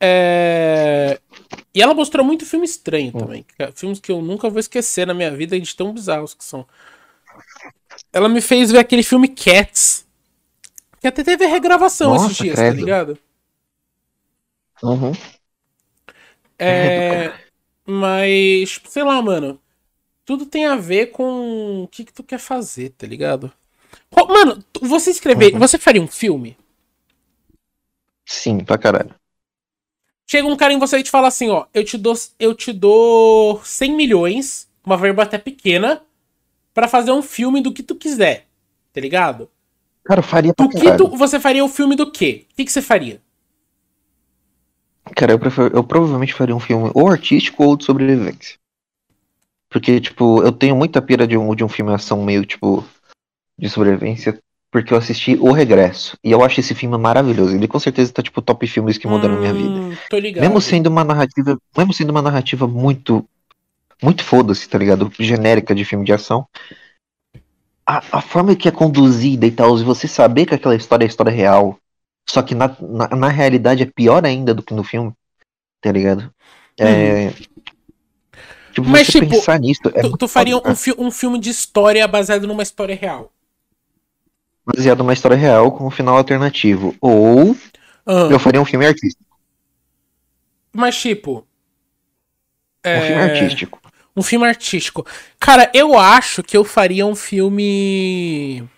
É... 0.00 1.20
E 1.74 1.82
ela 1.82 1.92
mostrou 1.92 2.24
muito 2.24 2.46
filme 2.46 2.64
estranho 2.64 3.12
também. 3.12 3.44
que 3.56 3.62
é 3.62 3.70
Filmes 3.72 4.00
que 4.00 4.10
eu 4.10 4.22
nunca 4.22 4.48
vou 4.48 4.58
esquecer 4.58 5.06
na 5.06 5.12
minha 5.12 5.30
vida 5.30 5.58
de 5.60 5.76
tão 5.76 5.92
bizarros 5.92 6.32
que 6.34 6.44
são. 6.44 6.66
Ela 8.12 8.28
me 8.28 8.40
fez 8.40 8.70
ver 8.70 8.78
aquele 8.78 9.02
filme 9.02 9.28
Cats. 9.28 10.06
Que 11.00 11.06
até 11.06 11.22
teve 11.22 11.46
regravação 11.46 12.12
Nossa, 12.12 12.26
esses 12.26 12.36
dias, 12.38 12.56
tá 12.56 12.62
credo. 12.62 12.76
ligado? 12.76 13.18
Uhum. 14.82 15.12
É. 16.58 17.32
Mas, 17.86 18.80
sei 18.88 19.02
lá, 19.02 19.20
mano. 19.22 19.60
Tudo 20.28 20.44
tem 20.44 20.66
a 20.66 20.76
ver 20.76 21.06
com 21.06 21.84
o 21.84 21.88
que, 21.88 22.04
que 22.04 22.12
tu 22.12 22.22
quer 22.22 22.38
fazer, 22.38 22.90
tá 22.90 23.06
ligado? 23.06 23.50
Mano, 24.14 24.62
você 24.82 25.08
escrever. 25.08 25.54
Uhum. 25.54 25.58
Você 25.58 25.78
faria 25.78 26.02
um 26.02 26.06
filme? 26.06 26.54
Sim, 28.26 28.62
pra 28.62 28.76
caralho. 28.76 29.14
Chega 30.30 30.46
um 30.46 30.54
cara 30.54 30.74
em 30.74 30.78
você 30.78 30.98
e 30.98 31.02
te 31.02 31.10
fala 31.10 31.28
assim, 31.28 31.48
ó, 31.48 31.64
eu 31.72 31.82
te 31.82 31.96
dou, 31.96 32.14
eu 32.38 32.54
te 32.54 32.74
dou 32.74 33.62
100 33.64 33.96
milhões, 33.96 34.68
uma 34.84 34.98
verba 34.98 35.22
até 35.22 35.38
pequena, 35.38 36.02
pra 36.74 36.86
fazer 36.86 37.10
um 37.10 37.22
filme 37.22 37.62
do 37.62 37.72
que 37.72 37.82
tu 37.82 37.94
quiser, 37.94 38.44
tá 38.92 39.00
ligado? 39.00 39.48
Cara, 40.04 40.18
eu 40.18 40.24
faria 40.24 40.52
pra 40.52 40.66
Do 40.66 40.78
que 40.78 40.94
tu, 40.94 41.08
você 41.16 41.40
faria 41.40 41.64
o 41.64 41.70
filme 41.70 41.96
do 41.96 42.12
quê? 42.12 42.44
O 42.52 42.54
que, 42.54 42.66
que 42.66 42.72
você 42.72 42.82
faria? 42.82 43.18
Cara, 45.16 45.32
eu, 45.32 45.38
prefiro, 45.38 45.74
eu 45.74 45.82
provavelmente 45.82 46.34
faria 46.34 46.54
um 46.54 46.60
filme 46.60 46.90
ou 46.92 47.08
artístico 47.08 47.64
ou 47.64 47.78
de 47.78 47.86
sobrevivência. 47.86 48.58
Porque, 49.70 50.00
tipo, 50.00 50.42
eu 50.42 50.52
tenho 50.52 50.74
muita 50.74 51.02
pira 51.02 51.26
de 51.26 51.36
um, 51.36 51.54
de 51.54 51.62
um 51.62 51.68
filme 51.68 51.92
ação 51.92 52.22
meio, 52.22 52.44
tipo, 52.44 52.84
de 53.58 53.68
sobrevivência, 53.68 54.38
porque 54.70 54.92
eu 54.92 54.98
assisti 54.98 55.36
O 55.40 55.52
Regresso. 55.52 56.16
E 56.22 56.30
eu 56.30 56.42
acho 56.42 56.60
esse 56.60 56.74
filme 56.74 56.96
maravilhoso. 56.96 57.54
Ele 57.54 57.68
com 57.68 57.78
certeza 57.78 58.12
tá, 58.12 58.22
tipo, 58.22 58.40
top 58.40 58.66
filmes 58.66 58.96
que 58.96 59.06
mudaram 59.06 59.36
a 59.36 59.38
minha 59.38 59.52
vida. 59.52 59.68
Hum, 59.68 59.96
Tô 60.08 60.18
ligado. 60.18 60.42
Mesmo 60.42 60.60
sendo 60.60 60.86
uma 60.86 61.04
narrativa. 61.04 61.58
Mesmo 61.76 61.92
sendo 61.92 62.10
uma 62.10 62.22
narrativa 62.22 62.66
muito. 62.66 63.26
Muito 64.02 64.22
foda-se, 64.22 64.68
tá 64.68 64.78
ligado? 64.78 65.10
Genérica 65.18 65.74
de 65.74 65.84
filme 65.84 66.04
de 66.04 66.12
ação. 66.12 66.46
A, 67.84 67.98
a 68.12 68.20
forma 68.20 68.54
que 68.54 68.68
é 68.68 68.70
conduzida 68.70 69.44
e 69.46 69.50
tal, 69.50 69.76
e 69.78 69.82
você 69.82 70.06
saber 70.06 70.46
que 70.46 70.54
aquela 70.54 70.76
história 70.76 71.04
é 71.04 71.08
história 71.08 71.32
real. 71.32 71.78
Só 72.28 72.42
que 72.42 72.54
na, 72.54 72.76
na, 72.80 73.08
na 73.08 73.28
realidade 73.28 73.82
é 73.82 73.86
pior 73.86 74.24
ainda 74.24 74.54
do 74.54 74.62
que 74.62 74.74
no 74.74 74.84
filme. 74.84 75.12
Tá 75.80 75.90
ligado? 75.90 76.30
É. 76.78 77.32
Tipo, 78.80 78.90
Mas, 78.90 79.06
tipo, 79.08 79.28
pensar 79.28 79.58
nisso. 79.58 79.80
É 79.94 80.02
Tu, 80.02 80.16
tu 80.16 80.28
faria 80.28 80.56
um, 80.56 80.74
fi- 80.76 80.94
um 80.98 81.10
filme 81.10 81.38
de 81.38 81.50
história 81.50 82.06
baseado 82.06 82.46
numa 82.46 82.62
história 82.62 82.94
real. 82.94 83.32
baseado 84.64 84.98
numa 84.98 85.12
história 85.12 85.36
real 85.36 85.72
com 85.72 85.86
um 85.86 85.90
final 85.90 86.16
alternativo. 86.16 86.94
Ou 87.00 87.56
Ah, 88.06 88.28
eu 88.30 88.38
faria 88.38 88.60
um 88.60 88.64
filme 88.64 88.86
artístico. 88.86 89.24
Mas, 90.72 90.96
tipo. 90.96 91.46
Um 92.86 93.00
filme 93.00 93.12
é, 93.14 93.22
artístico. 93.22 93.80
Um 94.16 94.22
filme 94.22 94.46
artístico. 94.46 95.06
Cara, 95.38 95.70
eu 95.74 95.98
acho 95.98 96.42
que 96.42 96.56
eu 96.56 96.64
faria 96.64 97.04
um 97.06 97.14
filme. 97.14 98.68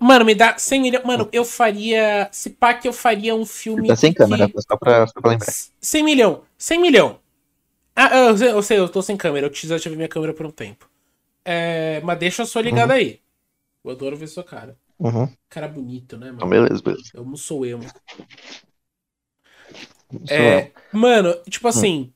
Mano, 0.00 0.24
me 0.24 0.34
dá 0.34 0.56
100 0.56 0.80
milhões. 0.80 1.04
Mano, 1.04 1.28
eu 1.32 1.44
faria. 1.44 2.28
Se 2.32 2.50
pá, 2.50 2.72
que 2.74 2.88
eu 2.88 2.92
faria 2.92 3.34
um 3.34 3.44
filme. 3.44 3.88
Tá 3.88 3.96
sem 3.96 4.12
que- 4.12 4.18
câmera, 4.18 4.50
só 4.66 4.76
pra, 4.76 5.06
só 5.06 5.20
pra 5.20 5.30
lembrar. 5.32 5.52
100 5.80 6.02
milhão. 6.02 6.42
100 6.56 6.78
milhão. 6.80 7.18
Ah, 7.94 8.16
eu 8.16 8.36
sei, 8.36 8.50
eu 8.50 8.62
sei, 8.62 8.78
eu 8.78 8.88
tô 8.88 9.02
sem 9.02 9.16
câmera. 9.16 9.46
Eu 9.46 9.50
desativei 9.50 9.96
minha 9.96 10.08
câmera 10.08 10.32
por 10.34 10.46
um 10.46 10.50
tempo. 10.50 10.88
É, 11.44 12.00
mas 12.02 12.18
deixa 12.18 12.42
a 12.42 12.46
sua 12.46 12.62
ligada 12.62 12.94
aí. 12.94 13.20
Eu 13.84 13.90
adoro 13.90 14.16
ver 14.16 14.28
sua 14.28 14.44
cara. 14.44 14.78
Uhum. 14.98 15.28
Cara 15.48 15.68
bonito, 15.68 16.16
né, 16.16 16.30
Então, 16.34 16.48
mano? 16.48 16.62
beleza, 16.62 16.82
beleza. 16.82 17.10
Eu 17.14 17.24
não 17.24 17.36
sou 17.36 17.66
emo. 17.66 17.84
Sou 20.26 20.36
É, 20.36 20.70
mano, 20.92 21.34
tipo 21.48 21.66
assim, 21.68 22.12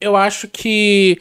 eu 0.00 0.16
acho 0.16 0.48
que 0.48 1.20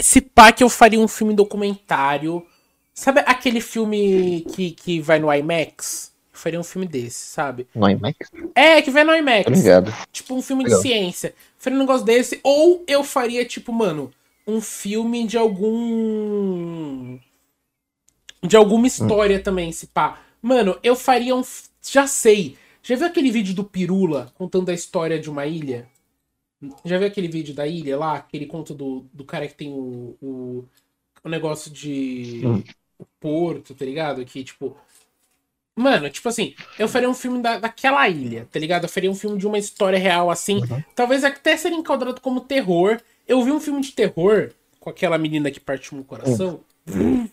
se 0.00 0.20
pá 0.20 0.52
que 0.52 0.64
eu 0.64 0.68
faria 0.68 1.00
um 1.00 1.08
filme 1.08 1.34
documentário. 1.34 2.46
Sabe 2.94 3.20
aquele 3.26 3.60
filme 3.60 4.42
que, 4.54 4.72
que 4.72 5.00
vai 5.00 5.18
no 5.18 5.32
IMAX? 5.32 6.07
Eu 6.38 6.40
faria 6.40 6.60
um 6.60 6.64
filme 6.64 6.86
desse, 6.86 7.16
sabe? 7.16 7.66
No 7.74 7.90
IMAX? 7.90 8.30
É, 8.54 8.80
que 8.80 8.92
vai 8.92 9.02
no 9.02 9.12
IMAX. 9.12 9.50
Ligado. 9.50 9.92
Tipo 10.12 10.36
um 10.36 10.40
filme 10.40 10.62
Legal. 10.62 10.80
de 10.80 10.88
ciência. 10.88 11.34
Faria 11.58 11.76
um 11.76 11.80
negócio 11.80 12.06
desse. 12.06 12.38
Ou 12.44 12.84
eu 12.86 13.02
faria, 13.02 13.44
tipo, 13.44 13.72
mano, 13.72 14.12
um 14.46 14.60
filme 14.60 15.26
de 15.26 15.36
algum. 15.36 17.18
De 18.40 18.56
alguma 18.56 18.86
história 18.86 19.40
também, 19.40 19.72
se 19.72 19.88
pá. 19.88 20.20
Mano, 20.40 20.78
eu 20.80 20.94
faria 20.94 21.34
um. 21.34 21.42
Já 21.82 22.06
sei. 22.06 22.56
Já 22.84 22.94
viu 22.94 23.08
aquele 23.08 23.32
vídeo 23.32 23.52
do 23.52 23.64
Pirula 23.64 24.32
contando 24.36 24.68
a 24.68 24.74
história 24.74 25.18
de 25.18 25.28
uma 25.28 25.44
ilha? 25.44 25.88
Já 26.84 26.98
viu 26.98 27.08
aquele 27.08 27.26
vídeo 27.26 27.52
da 27.52 27.66
ilha 27.66 27.98
lá? 27.98 28.14
Aquele 28.14 28.46
conto 28.46 28.72
do, 28.74 29.04
do 29.12 29.24
cara 29.24 29.48
que 29.48 29.54
tem 29.54 29.72
o, 29.72 30.16
o, 30.22 30.64
o 31.24 31.28
negócio 31.28 31.68
de. 31.68 32.42
Hum. 32.46 32.62
o 32.96 33.04
porto, 33.18 33.74
tá 33.74 33.84
ligado? 33.84 34.24
Que, 34.24 34.44
tipo. 34.44 34.76
Mano, 35.78 36.10
tipo 36.10 36.28
assim, 36.28 36.56
eu 36.76 36.88
faria 36.88 37.08
um 37.08 37.14
filme 37.14 37.40
da, 37.40 37.56
daquela 37.60 38.08
ilha, 38.08 38.48
tá 38.50 38.58
ligado? 38.58 38.82
Eu 38.82 38.88
faria 38.88 39.08
um 39.08 39.14
filme 39.14 39.38
de 39.38 39.46
uma 39.46 39.56
história 39.56 39.96
real 39.96 40.28
assim. 40.28 40.60
Talvez 40.92 41.22
até 41.22 41.56
seria 41.56 41.78
enquadrado 41.78 42.20
como 42.20 42.40
terror. 42.40 43.00
Eu 43.28 43.44
vi 43.44 43.52
um 43.52 43.60
filme 43.60 43.80
de 43.80 43.92
terror 43.92 44.50
com 44.80 44.90
aquela 44.90 45.16
menina 45.16 45.52
que 45.52 45.60
partiu 45.60 45.94
meu 45.94 46.04
coração. 46.04 46.58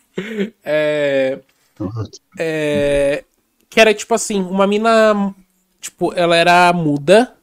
é, 0.63 1.39
é, 2.37 3.23
que 3.67 3.79
era 3.79 3.95
tipo 3.95 4.13
assim, 4.13 4.39
uma 4.43 4.67
mina. 4.67 5.33
Tipo, 5.81 6.13
ela 6.13 6.35
era 6.35 6.71
muda. 6.71 7.35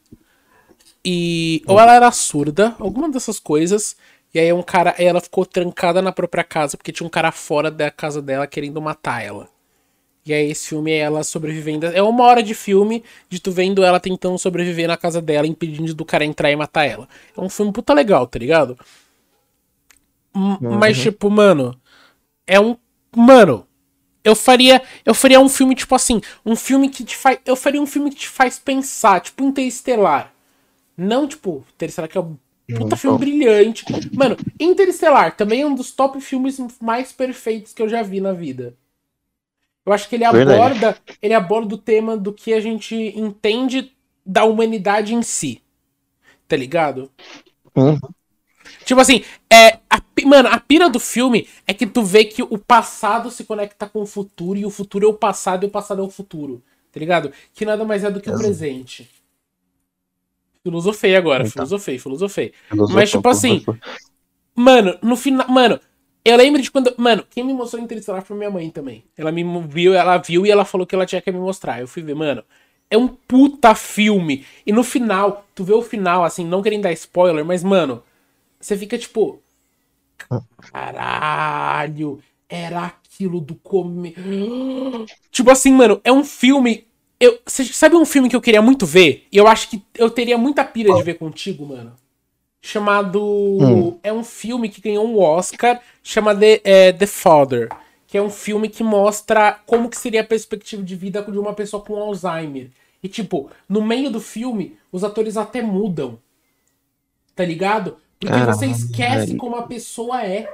E. 1.05 1.65
Ou 1.67 1.81
ela 1.81 1.97
era 1.97 2.13
surda, 2.13 2.77
alguma 2.79 3.11
dessas 3.11 3.41
coisas. 3.41 3.97
E 4.33 4.39
aí 4.39 4.53
um 4.53 4.63
cara. 4.63 4.95
Ela 4.99 5.21
ficou 5.21 5.45
trancada 5.45 6.01
na 6.01 6.13
própria 6.13 6.45
casa, 6.45 6.77
porque 6.77 6.93
tinha 6.93 7.05
um 7.05 7.11
cara 7.11 7.33
fora 7.33 7.73
da 7.73 7.91
casa 7.91 8.23
dela 8.23 8.47
querendo 8.47 8.81
matar 8.81 9.21
ela. 9.21 9.51
E 10.25 10.33
aí 10.33 10.51
esse 10.51 10.68
filme 10.68 10.93
é 10.93 10.99
ela 10.99 11.25
sobrevivendo. 11.25 11.87
É 11.87 12.03
uma 12.03 12.25
hora 12.25 12.43
de 12.43 12.55
filme 12.55 13.03
de 13.29 13.41
tu 13.41 13.51
vendo 13.51 13.83
ela 13.83 13.99
tentando 13.99 14.39
sobreviver 14.39 14.87
na 14.87 14.97
casa 14.97 15.20
dela, 15.20 15.47
impedindo 15.49 15.93
do 15.95 16.05
cara 16.05 16.25
entrar 16.25 16.51
e 16.51 16.57
matar 16.57 16.85
ela. 16.85 17.09
É 17.37 17.41
um 17.41 17.49
filme 17.49 17.73
puta 17.73 17.93
legal, 17.93 18.27
tá 18.27 18.39
ligado? 18.39 18.79
M- 20.35 20.61
Mas, 20.68 20.99
tipo, 20.99 21.31
mano. 21.31 21.79
É 22.47 22.61
um. 22.61 22.77
Mano. 23.16 23.66
Eu 24.25 24.37
faria. 24.37 24.83
Eu 25.07 25.14
faria 25.14 25.41
um 25.41 25.49
filme, 25.49 25.75
tipo 25.75 25.95
assim. 25.95 26.20
Um 26.47 26.57
filme 26.57 26.89
que 26.91 27.05
te 27.05 27.16
faz. 27.16 27.41
Eu 27.47 27.57
faria 27.57 27.83
um 27.83 27.87
filme 27.87 28.11
que 28.11 28.16
te 28.16 28.29
faz 28.29 28.59
pensar, 28.59 29.20
tipo, 29.20 29.45
Interestelar. 29.45 30.35
Não, 30.97 31.29
tipo, 31.29 31.66
Interestelar 31.75 32.11
que 32.11 32.18
é 32.18 32.20
um 32.20 32.39
puta 32.75 32.97
filme 32.97 33.18
brilhante. 33.18 33.87
Mano, 34.12 34.37
Interestelar 34.61 35.37
também 35.37 35.62
é 35.62 35.66
um 35.66 35.75
dos 35.75 35.93
top 35.93 36.20
filmes 36.20 36.59
mais 36.81 37.12
perfeitos 37.12 37.73
que 37.75 37.83
eu 37.83 37.89
já 37.89 38.03
vi 38.03 38.20
na 38.20 38.33
vida. 38.33 38.77
Eu 39.85 39.93
acho 39.93 40.09
que 40.09 40.14
ele 40.16 40.30
Verdade. 40.30 40.53
aborda, 40.61 40.99
ele 41.20 41.35
aborda 41.35 41.74
o 41.74 41.78
tema 41.78 42.16
do 42.16 42.33
que 42.33 42.53
a 42.53 42.61
gente 42.61 42.95
entende 43.18 43.93
da 44.24 44.45
humanidade 44.45 45.14
em 45.14 45.22
si. 45.22 45.61
Tá 46.47 46.57
ligado? 46.57 47.11
Uhum. 47.74 47.99
Tipo 48.85 49.01
assim, 49.01 49.24
é. 49.51 49.78
A, 49.91 50.01
mano, 50.24 50.49
a 50.49 50.59
pira 50.59 50.89
do 50.89 51.01
filme 51.01 51.49
é 51.66 51.74
que 51.74 51.87
tu 51.87 52.03
vê 52.03 52.24
que 52.24 52.43
o 52.43 52.59
passado 52.59 53.30
se 53.30 53.45
conecta 53.45 53.89
com 53.89 54.03
o 54.03 54.07
futuro 54.07 54.59
e 54.59 54.64
o 54.64 54.70
futuro 54.70 55.07
é 55.07 55.09
o 55.09 55.14
passado 55.14 55.64
e 55.64 55.66
o 55.66 55.70
passado 55.70 56.01
é 56.01 56.05
o 56.05 56.11
futuro. 56.11 56.62
Tá 56.93 57.01
ligado? 57.01 57.33
Que 57.55 57.64
nada 57.64 57.85
mais 57.85 58.05
é 58.05 58.11
do 58.11 58.20
que 58.20 58.28
o 58.28 58.33
Exato. 58.33 58.45
presente. 58.45 59.09
Filosofei 60.62 61.16
agora, 61.16 61.43
Então. 61.43 61.53
filosofei, 61.53 61.99
filosofei. 61.99 62.53
Mas, 62.93 63.11
tipo 63.11 63.28
assim. 63.28 63.64
Mano, 64.55 64.97
no 65.03 65.16
final. 65.16 65.49
Mano, 65.49 65.80
eu 66.25 66.37
lembro 66.37 66.62
de 66.62 66.70
quando. 66.70 66.95
Mano, 66.97 67.25
quem 67.29 67.45
me 67.45 67.53
mostrou 67.53 67.83
Interestelar 67.83 68.25
foi 68.25 68.37
minha 68.37 68.51
mãe 68.51 68.70
também. 68.70 69.05
Ela 69.16 69.33
me 69.33 69.45
viu, 69.66 69.95
ela 69.95 70.18
viu 70.18 70.47
e 70.47 70.51
ela 70.51 70.64
falou 70.64 70.87
que 70.87 70.95
ela 70.95 71.07
tinha 71.07 71.20
que 71.20 71.33
me 71.33 71.39
mostrar. 71.39 71.81
Eu 71.81 71.89
fui 71.89 72.03
ver, 72.03 72.14
mano. 72.14 72.45
É 72.89 72.97
um 72.97 73.09
puta 73.09 73.75
filme. 73.75 74.45
E 74.66 74.73
no 74.73 74.85
final, 74.85 75.47
tu 75.55 75.64
vê 75.64 75.73
o 75.73 75.83
final, 75.83 76.25
assim, 76.25 76.45
não 76.45 76.62
querendo 76.62 76.83
dar 76.83 76.93
spoiler, 76.93 77.45
mas, 77.45 77.64
mano, 77.64 78.03
você 78.61 78.77
fica 78.77 78.97
tipo. 78.99 79.41
Caralho, 80.73 82.23
era 82.49 82.85
aquilo 82.85 83.41
do 83.41 83.55
comer. 83.57 84.14
Tipo 85.31 85.51
assim, 85.51 85.73
mano, 85.73 86.01
é 86.05 86.12
um 86.12 86.25
filme. 86.25 86.87
Eu, 87.18 87.39
cê 87.47 87.64
sabe 87.64 87.97
um 87.97 88.05
filme 88.05 88.29
que 88.29 88.37
eu 88.37 88.41
queria 88.41 88.62
muito 88.62 88.87
ver? 88.87 89.27
E 89.33 89.37
eu 89.37 89.47
acho 89.47 89.70
que 89.70 89.83
eu 89.97 90.11
teria 90.11 90.37
muita 90.37 90.64
pira 90.64 90.95
de 90.95 91.03
ver 91.03 91.14
contigo, 91.14 91.66
mano. 91.66 91.95
Chamado. 92.63 93.21
Hum. 93.21 93.99
É 94.05 94.13
um 94.13 94.23
filme 94.23 94.69
que 94.69 94.81
ganhou 94.81 95.05
um 95.05 95.19
Oscar, 95.21 95.81
chama 96.03 96.35
The, 96.35 96.61
é, 96.63 96.93
The 96.93 97.07
Father. 97.07 97.69
Que 98.07 98.17
é 98.17 98.23
um 98.23 98.31
filme 98.31 98.69
que 98.69 98.85
mostra 98.85 99.59
como 99.67 99.91
que 99.91 99.99
seria 99.99 100.21
a 100.21 100.25
perspectiva 100.25 100.83
de 100.83 100.95
vida 100.95 101.21
de 101.23 101.39
uma 101.39 101.53
pessoa 101.55 101.83
com 101.83 101.97
Alzheimer. 101.97 102.71
E, 103.03 103.09
tipo, 103.09 103.51
no 103.69 103.83
meio 103.83 104.11
do 104.11 104.21
filme, 104.21 104.79
os 104.93 105.03
atores 105.03 105.37
até 105.37 105.61
mudam. 105.61 106.19
Tá 107.35 107.45
ligado? 107.45 107.97
Porque 108.21 108.33
você 108.33 108.67
Caralho. 108.67 108.71
esquece 108.71 109.37
como 109.37 109.57
a 109.57 109.63
pessoa 109.63 110.23
é. 110.23 110.49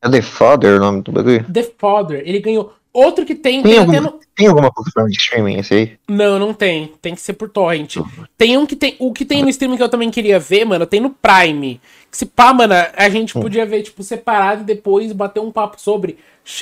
É 0.00 0.08
The 0.08 0.22
Father 0.22 0.76
o 0.76 0.80
nome 0.80 1.02
do 1.02 1.12
bagulho? 1.12 1.44
The 1.52 1.64
Father. 1.76 2.22
Ele 2.24 2.40
ganhou. 2.40 2.72
Outro 2.92 3.24
que 3.24 3.34
tem. 3.34 3.62
Tem 3.62 3.70
tem 3.72 3.78
algum- 3.78 3.92
até 3.92 4.00
no- 4.00 4.20
Tem 4.34 4.46
alguma 4.48 4.72
plataforma 4.72 5.08
de 5.10 5.16
streaming 5.16 5.58
esse 5.58 5.74
aí? 5.74 5.92
Não, 6.08 6.38
não 6.38 6.52
tem. 6.52 6.92
Tem 7.00 7.14
que 7.14 7.20
ser 7.20 7.34
por 7.34 7.48
torrent. 7.48 7.96
Tem 8.36 8.56
um 8.58 8.66
que 8.66 8.74
tem. 8.74 8.96
O 8.98 9.12
que 9.12 9.24
tem 9.24 9.42
no 9.42 9.48
streaming 9.48 9.76
que 9.76 9.82
eu 9.82 9.88
também 9.88 10.10
queria 10.10 10.38
ver, 10.40 10.64
mano, 10.64 10.84
tem 10.86 10.98
no 11.00 11.10
Prime. 11.10 11.80
Que 12.10 12.16
se 12.16 12.26
pá, 12.26 12.52
mano, 12.52 12.74
a 12.96 13.08
gente 13.08 13.32
podia 13.34 13.64
ver, 13.64 13.82
tipo, 13.82 14.02
separado 14.02 14.62
e 14.62 14.64
depois 14.64 15.12
bater 15.12 15.38
um 15.40 15.52
papo 15.52 15.80
sobre. 15.80 16.18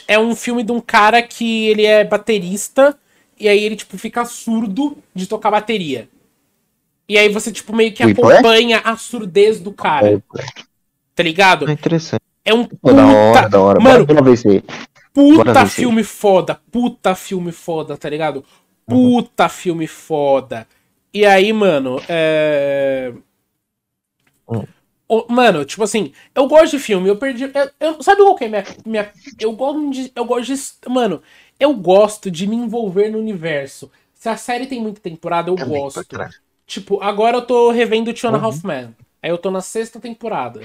É 0.07 0.19
um 0.19 0.35
filme 0.37 0.63
de 0.63 0.71
um 0.73 0.81
cara 0.81 1.23
que 1.23 1.69
ele 1.69 1.87
é 1.87 2.05
baterista. 2.05 2.99
E 3.41 3.49
aí 3.49 3.63
ele, 3.65 3.77
tipo, 3.77 3.97
fica 3.97 4.25
surdo 4.25 4.99
de 5.15 5.27
tocar 5.27 5.51
bateria. 5.51 6.09
E 7.09 7.17
aí 7.17 7.29
você, 7.31 7.51
tipo, 7.51 7.75
meio 7.75 7.93
que 7.93 8.05
Whiplash? 8.05 8.33
acompanha 8.35 8.81
a 8.85 8.97
surdez 8.99 9.61
do 9.61 9.73
cara. 9.73 10.23
Tá 11.15 11.23
ligado? 11.23 11.69
É 11.71 11.73
interessante. 11.73 12.21
É 12.45 12.53
um 12.53 12.65
Pô, 12.65 12.93
da 12.93 13.07
hora, 13.07 13.33
puta. 13.43 13.49
da 13.51 13.61
hora. 13.61 13.81
Mano, 13.81 14.07
Bora. 14.07 14.23
Puta 15.13 15.67
filme 15.67 16.05
foda, 16.05 16.61
puta 16.71 17.15
filme 17.15 17.53
foda, 17.53 17.97
tá 17.97 18.09
ligado? 18.09 18.45
Puta 18.87 19.49
filme 19.49 19.87
foda. 19.87 20.67
E 21.13 21.25
aí, 21.27 21.53
mano, 21.53 22.01
é. 22.09 23.13
Hum. 24.49 24.65
Ô, 25.09 25.25
Mano, 25.31 25.65
tipo 25.65 25.83
assim, 25.83 26.13
eu 26.35 26.47
gosto 26.47 26.77
de 26.77 26.83
filme, 26.83 27.09
eu 27.09 27.17
perdi. 27.17 27.45
eu- 27.45 27.71
eu- 27.81 28.03
sabe 28.03 28.23
qual 28.23 28.37
que 28.37 28.45
é 28.45 28.49
minha. 28.49 28.65
minha 28.85 29.13
eu 29.41 29.53
gosto 29.53 29.91
de. 29.91 30.13
Eu 30.15 30.25
gosto 30.27 30.55
de. 30.55 30.61
Mano, 30.89 31.23
eu 31.59 31.75
gosto 31.75 32.31
de 32.31 32.47
me 32.47 32.57
envolver 32.57 33.11
no 33.11 33.19
universo. 33.19 33.91
Se 34.15 34.29
a 34.29 34.37
série 34.37 34.67
tem 34.67 34.81
muita 34.83 35.01
temporada, 35.01 35.51
eu 35.51 35.55
Também, 35.57 35.81
gosto. 35.81 36.05
Tipo, 36.67 37.01
agora 37.03 37.39
eu 37.39 37.43
tô 37.43 37.71
revendo 37.71 38.13
Two 38.13 38.29
and 38.29 38.35
a 38.35 38.39
Uhum. 38.39 38.45
Half 38.45 38.65
Men. 38.65 38.95
Aí 39.23 39.31
eu 39.31 39.39
tô 39.39 39.51
na 39.51 39.63
sexta 39.63 39.99
temporada. 39.99 40.61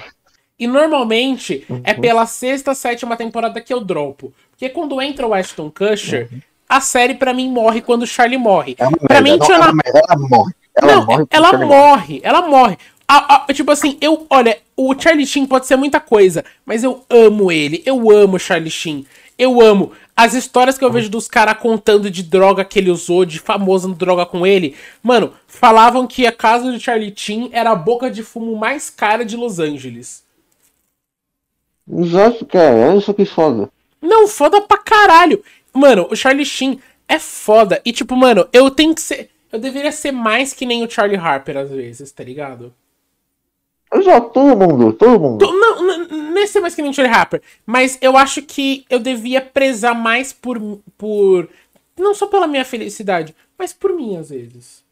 E 0.63 0.67
normalmente 0.67 1.65
Uhum. 1.69 1.81
é 1.83 1.93
pela 1.93 2.25
sexta, 2.25 2.73
sétima 2.73 3.17
temporada 3.17 3.59
que 3.59 3.73
eu 3.73 3.81
dropo. 3.81 4.33
Porque 4.51 4.69
quando 4.69 5.01
entra 5.01 5.27
o 5.27 5.33
Ashton 5.33 5.69
Kutcher, 5.69 6.29
Uhum. 6.31 6.39
a 6.69 6.79
série 6.79 7.15
pra 7.15 7.33
mim 7.33 7.49
morre 7.49 7.81
quando 7.81 8.03
o 8.03 8.07
Charlie 8.07 8.37
morre. 8.37 8.75
É 8.77 8.87
uma 8.87 8.97
Pra 8.97 9.21
mim, 9.21 9.31
Não, 9.31 9.39
Two 9.39 9.53
and 9.53 9.59
a- 9.59 9.73
ela, 9.85 10.01
ela 10.09 10.17
morre. 10.29 10.53
Ela 10.75 10.95
não, 10.95 11.05
morre. 11.05 11.25
ela 11.29 11.49
ele 11.53 11.65
morre, 11.65 12.21
ela 12.23 12.41
morre. 12.47 12.77
A- 13.07 13.45
a- 13.47 13.53
tipo 13.53 13.69
assim, 13.71 13.97
eu, 14.01 14.25
olha, 14.29 14.57
o 14.77 14.95
Charlie 14.99 15.27
Sheen 15.27 15.45
pode 15.45 15.67
ser 15.67 15.75
muita 15.75 15.99
coisa, 15.99 16.43
mas 16.65 16.83
eu 16.83 17.03
amo 17.09 17.51
ele, 17.51 17.83
eu 17.85 18.09
amo 18.09 18.37
o 18.37 18.39
Charlie 18.39 18.71
Sheen, 18.71 19.05
eu 19.37 19.61
amo. 19.61 19.91
As 20.15 20.33
histórias 20.33 20.77
que 20.77 20.85
eu 20.85 20.91
vejo 20.91 21.09
dos 21.09 21.27
caras 21.27 21.57
contando 21.57 22.09
de 22.09 22.23
droga 22.23 22.63
que 22.63 22.79
ele 22.79 22.89
usou, 22.89 23.25
de 23.25 23.39
famoso 23.39 23.87
no 23.89 23.93
droga 23.95 24.25
com 24.25 24.47
ele, 24.47 24.75
mano, 25.03 25.33
falavam 25.47 26.07
que 26.07 26.25
a 26.25 26.31
casa 26.31 26.71
do 26.71 26.79
Charlie 26.79 27.13
Sheen 27.15 27.49
era 27.51 27.71
a 27.71 27.75
boca 27.75 28.09
de 28.09 28.23
fumo 28.23 28.55
mais 28.55 28.89
cara 28.89 29.25
de 29.25 29.35
Los 29.35 29.59
Angeles. 29.59 30.22
Exato, 31.89 32.45
cara. 32.45 32.91
Olha 32.91 33.01
só 33.01 33.13
que 33.13 33.25
foda. 33.25 33.69
Não, 34.01 34.27
foda 34.27 34.61
pra 34.61 34.77
caralho. 34.77 35.43
Mano, 35.73 36.07
o 36.11 36.15
Charlie 36.15 36.45
Sheen 36.45 36.79
é 37.07 37.19
foda. 37.19 37.81
E, 37.85 37.91
tipo, 37.91 38.15
mano, 38.15 38.47
eu 38.53 38.69
tenho 38.69 38.93
que 38.95 39.01
ser. 39.01 39.29
Eu 39.51 39.59
deveria 39.59 39.91
ser 39.91 40.11
mais 40.11 40.53
que 40.53 40.65
nem 40.65 40.83
o 40.83 40.89
Charlie 40.89 41.17
Harper 41.17 41.57
às 41.57 41.69
vezes, 41.69 42.11
tá 42.11 42.23
ligado? 42.23 42.73
Exato, 43.93 44.31
todo 44.31 44.57
mundo, 44.57 44.93
todo 44.93 45.19
mundo. 45.19 45.45
Tô- 45.45 45.51
Não, 45.53 45.83
não, 45.83 46.07
não 46.31 46.37
é 46.41 46.47
ser 46.47 46.59
mais 46.59 46.73
que 46.73 46.81
nem 46.81 46.89
o 46.89 46.93
Charlie 46.93 47.13
Harper, 47.15 47.41
mas 47.65 47.97
eu 48.01 48.17
acho 48.17 48.41
que 48.41 48.85
eu 48.89 48.97
devia 48.99 49.39
prezar 49.41 49.93
mais 49.93 50.33
por, 50.33 50.59
por. 50.97 51.47
Não 51.97 52.15
só 52.15 52.25
pela 52.25 52.47
minha 52.47 52.65
felicidade, 52.65 53.35
mas 53.57 53.71
por 53.71 53.93
mim, 53.93 54.17
às 54.17 54.29
vezes. 54.31 54.83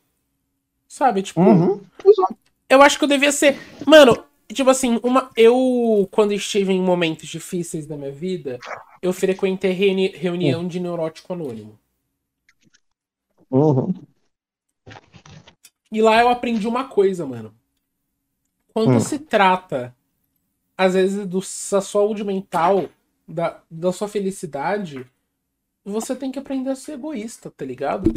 Sabe? 0.88 1.24
Tipo, 1.24 1.42
Uhum. 1.42 1.82
Exato. 2.06 2.38
eu 2.70 2.82
acho 2.84 3.00
que 3.00 3.04
eu 3.04 3.10
devia 3.10 3.32
ser. 3.32 3.58
Mano, 3.88 4.24
tipo 4.54 4.70
assim, 4.70 5.00
uma... 5.04 5.30
eu, 5.36 6.08
quando 6.12 6.34
estive 6.34 6.74
em 6.74 6.82
momentos 6.82 7.28
difíceis 7.28 7.86
da 7.86 7.96
minha 7.96 8.12
vida, 8.12 8.60
eu 9.02 9.14
frequentei 9.14 9.72
reuni... 9.72 10.08
reunião 10.10 10.68
de 10.68 10.80
neurótico 10.80 11.34
anônimo. 11.34 11.80
Uhum. 13.50 13.94
E 15.92 16.02
lá 16.02 16.22
eu 16.22 16.30
aprendi 16.30 16.68
uma 16.68 16.86
coisa, 16.88 17.26
mano. 17.26 17.54
Quando 18.74 18.96
Hum. 18.96 19.00
se 19.00 19.20
trata, 19.20 19.96
às 20.78 20.94
vezes, 20.94 21.28
do, 21.28 21.40
da 21.40 21.82
saúde 21.82 22.24
mental, 22.24 22.90
da, 23.28 23.62
da 23.70 23.92
sua 23.92 24.08
felicidade, 24.08 25.06
você 25.84 26.16
tem 26.16 26.32
que 26.32 26.40
aprender 26.40 26.70
a 26.70 26.76
ser 26.76 26.94
egoísta, 26.94 27.52
tá 27.52 27.66
ligado? 27.66 28.14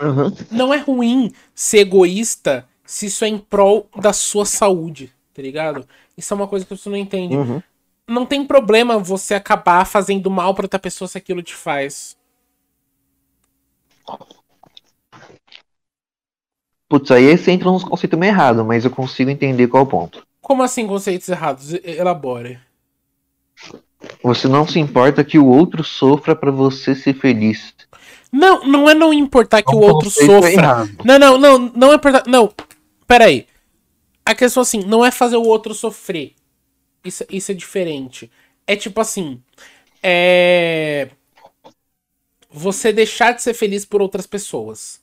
Uhum. 0.00 0.30
Não 0.50 0.72
é 0.72 0.78
ruim 0.78 1.32
ser 1.54 1.78
egoísta 1.78 2.68
se 2.86 3.06
isso 3.06 3.24
é 3.24 3.28
em 3.28 3.38
prol 3.38 3.88
da 3.96 4.12
sua 4.12 4.46
saúde, 4.46 5.12
tá 5.34 5.42
ligado? 5.42 5.86
Isso 6.16 6.32
é 6.32 6.36
uma 6.36 6.46
coisa 6.48 6.64
que 6.64 6.76
você 6.76 6.88
não 6.88 6.96
entende. 6.96 7.36
Uhum. 7.36 7.62
Não 8.08 8.24
tem 8.24 8.46
problema 8.46 8.98
você 8.98 9.34
acabar 9.34 9.84
fazendo 9.84 10.30
mal 10.30 10.54
pra 10.54 10.64
outra 10.64 10.78
pessoa 10.78 11.08
se 11.08 11.18
aquilo 11.18 11.42
te 11.42 11.54
faz. 11.54 12.16
Putz, 16.88 17.10
aí 17.10 17.36
você 17.36 17.50
entra 17.50 17.70
nos 17.70 17.82
conceitos 17.82 18.18
meio 18.18 18.30
errados, 18.30 18.64
mas 18.64 18.84
eu 18.84 18.90
consigo 18.90 19.28
entender 19.28 19.66
qual 19.66 19.82
é 19.82 19.86
o 19.86 19.88
ponto. 19.88 20.26
Como 20.40 20.62
assim 20.62 20.86
conceitos 20.86 21.28
errados? 21.28 21.72
Elabore. 21.82 22.60
Você 24.22 24.46
não 24.46 24.66
se 24.66 24.78
importa 24.78 25.24
que 25.24 25.38
o 25.38 25.46
outro 25.46 25.82
sofra 25.82 26.36
pra 26.36 26.52
você 26.52 26.94
ser 26.94 27.14
feliz. 27.14 27.74
Não, 28.30 28.64
não 28.64 28.88
é 28.88 28.94
não 28.94 29.12
importar 29.12 29.62
que 29.62 29.74
É 29.74 29.76
o 29.76 29.80
outro 29.80 30.10
sofra. 30.10 30.52
errado. 30.52 30.90
Não, 31.04 31.18
não, 31.18 31.38
não, 31.38 31.58
não 31.74 31.92
é 31.92 31.96
importar. 31.96 32.22
Não, 32.26 32.52
peraí. 33.06 33.46
A 34.24 34.34
questão 34.34 34.62
assim, 34.62 34.80
não 34.80 35.04
é 35.04 35.10
fazer 35.10 35.36
o 35.36 35.44
outro 35.44 35.74
sofrer. 35.74 36.34
Isso, 37.04 37.24
isso 37.30 37.52
é 37.52 37.54
diferente. 37.54 38.30
É 38.66 38.76
tipo 38.76 39.00
assim. 39.00 39.42
É. 40.02 41.10
Você 42.50 42.92
deixar 42.92 43.30
de 43.34 43.40
ser 43.40 43.54
feliz 43.54 43.84
por 43.84 44.02
outras 44.02 44.26
pessoas. 44.26 45.00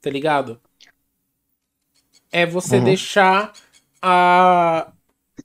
Tá 0.00 0.10
ligado? 0.10 0.60
É 2.32 2.46
você 2.46 2.78
Uhum. 2.78 2.84
deixar 2.84 3.52
a, 4.00 4.92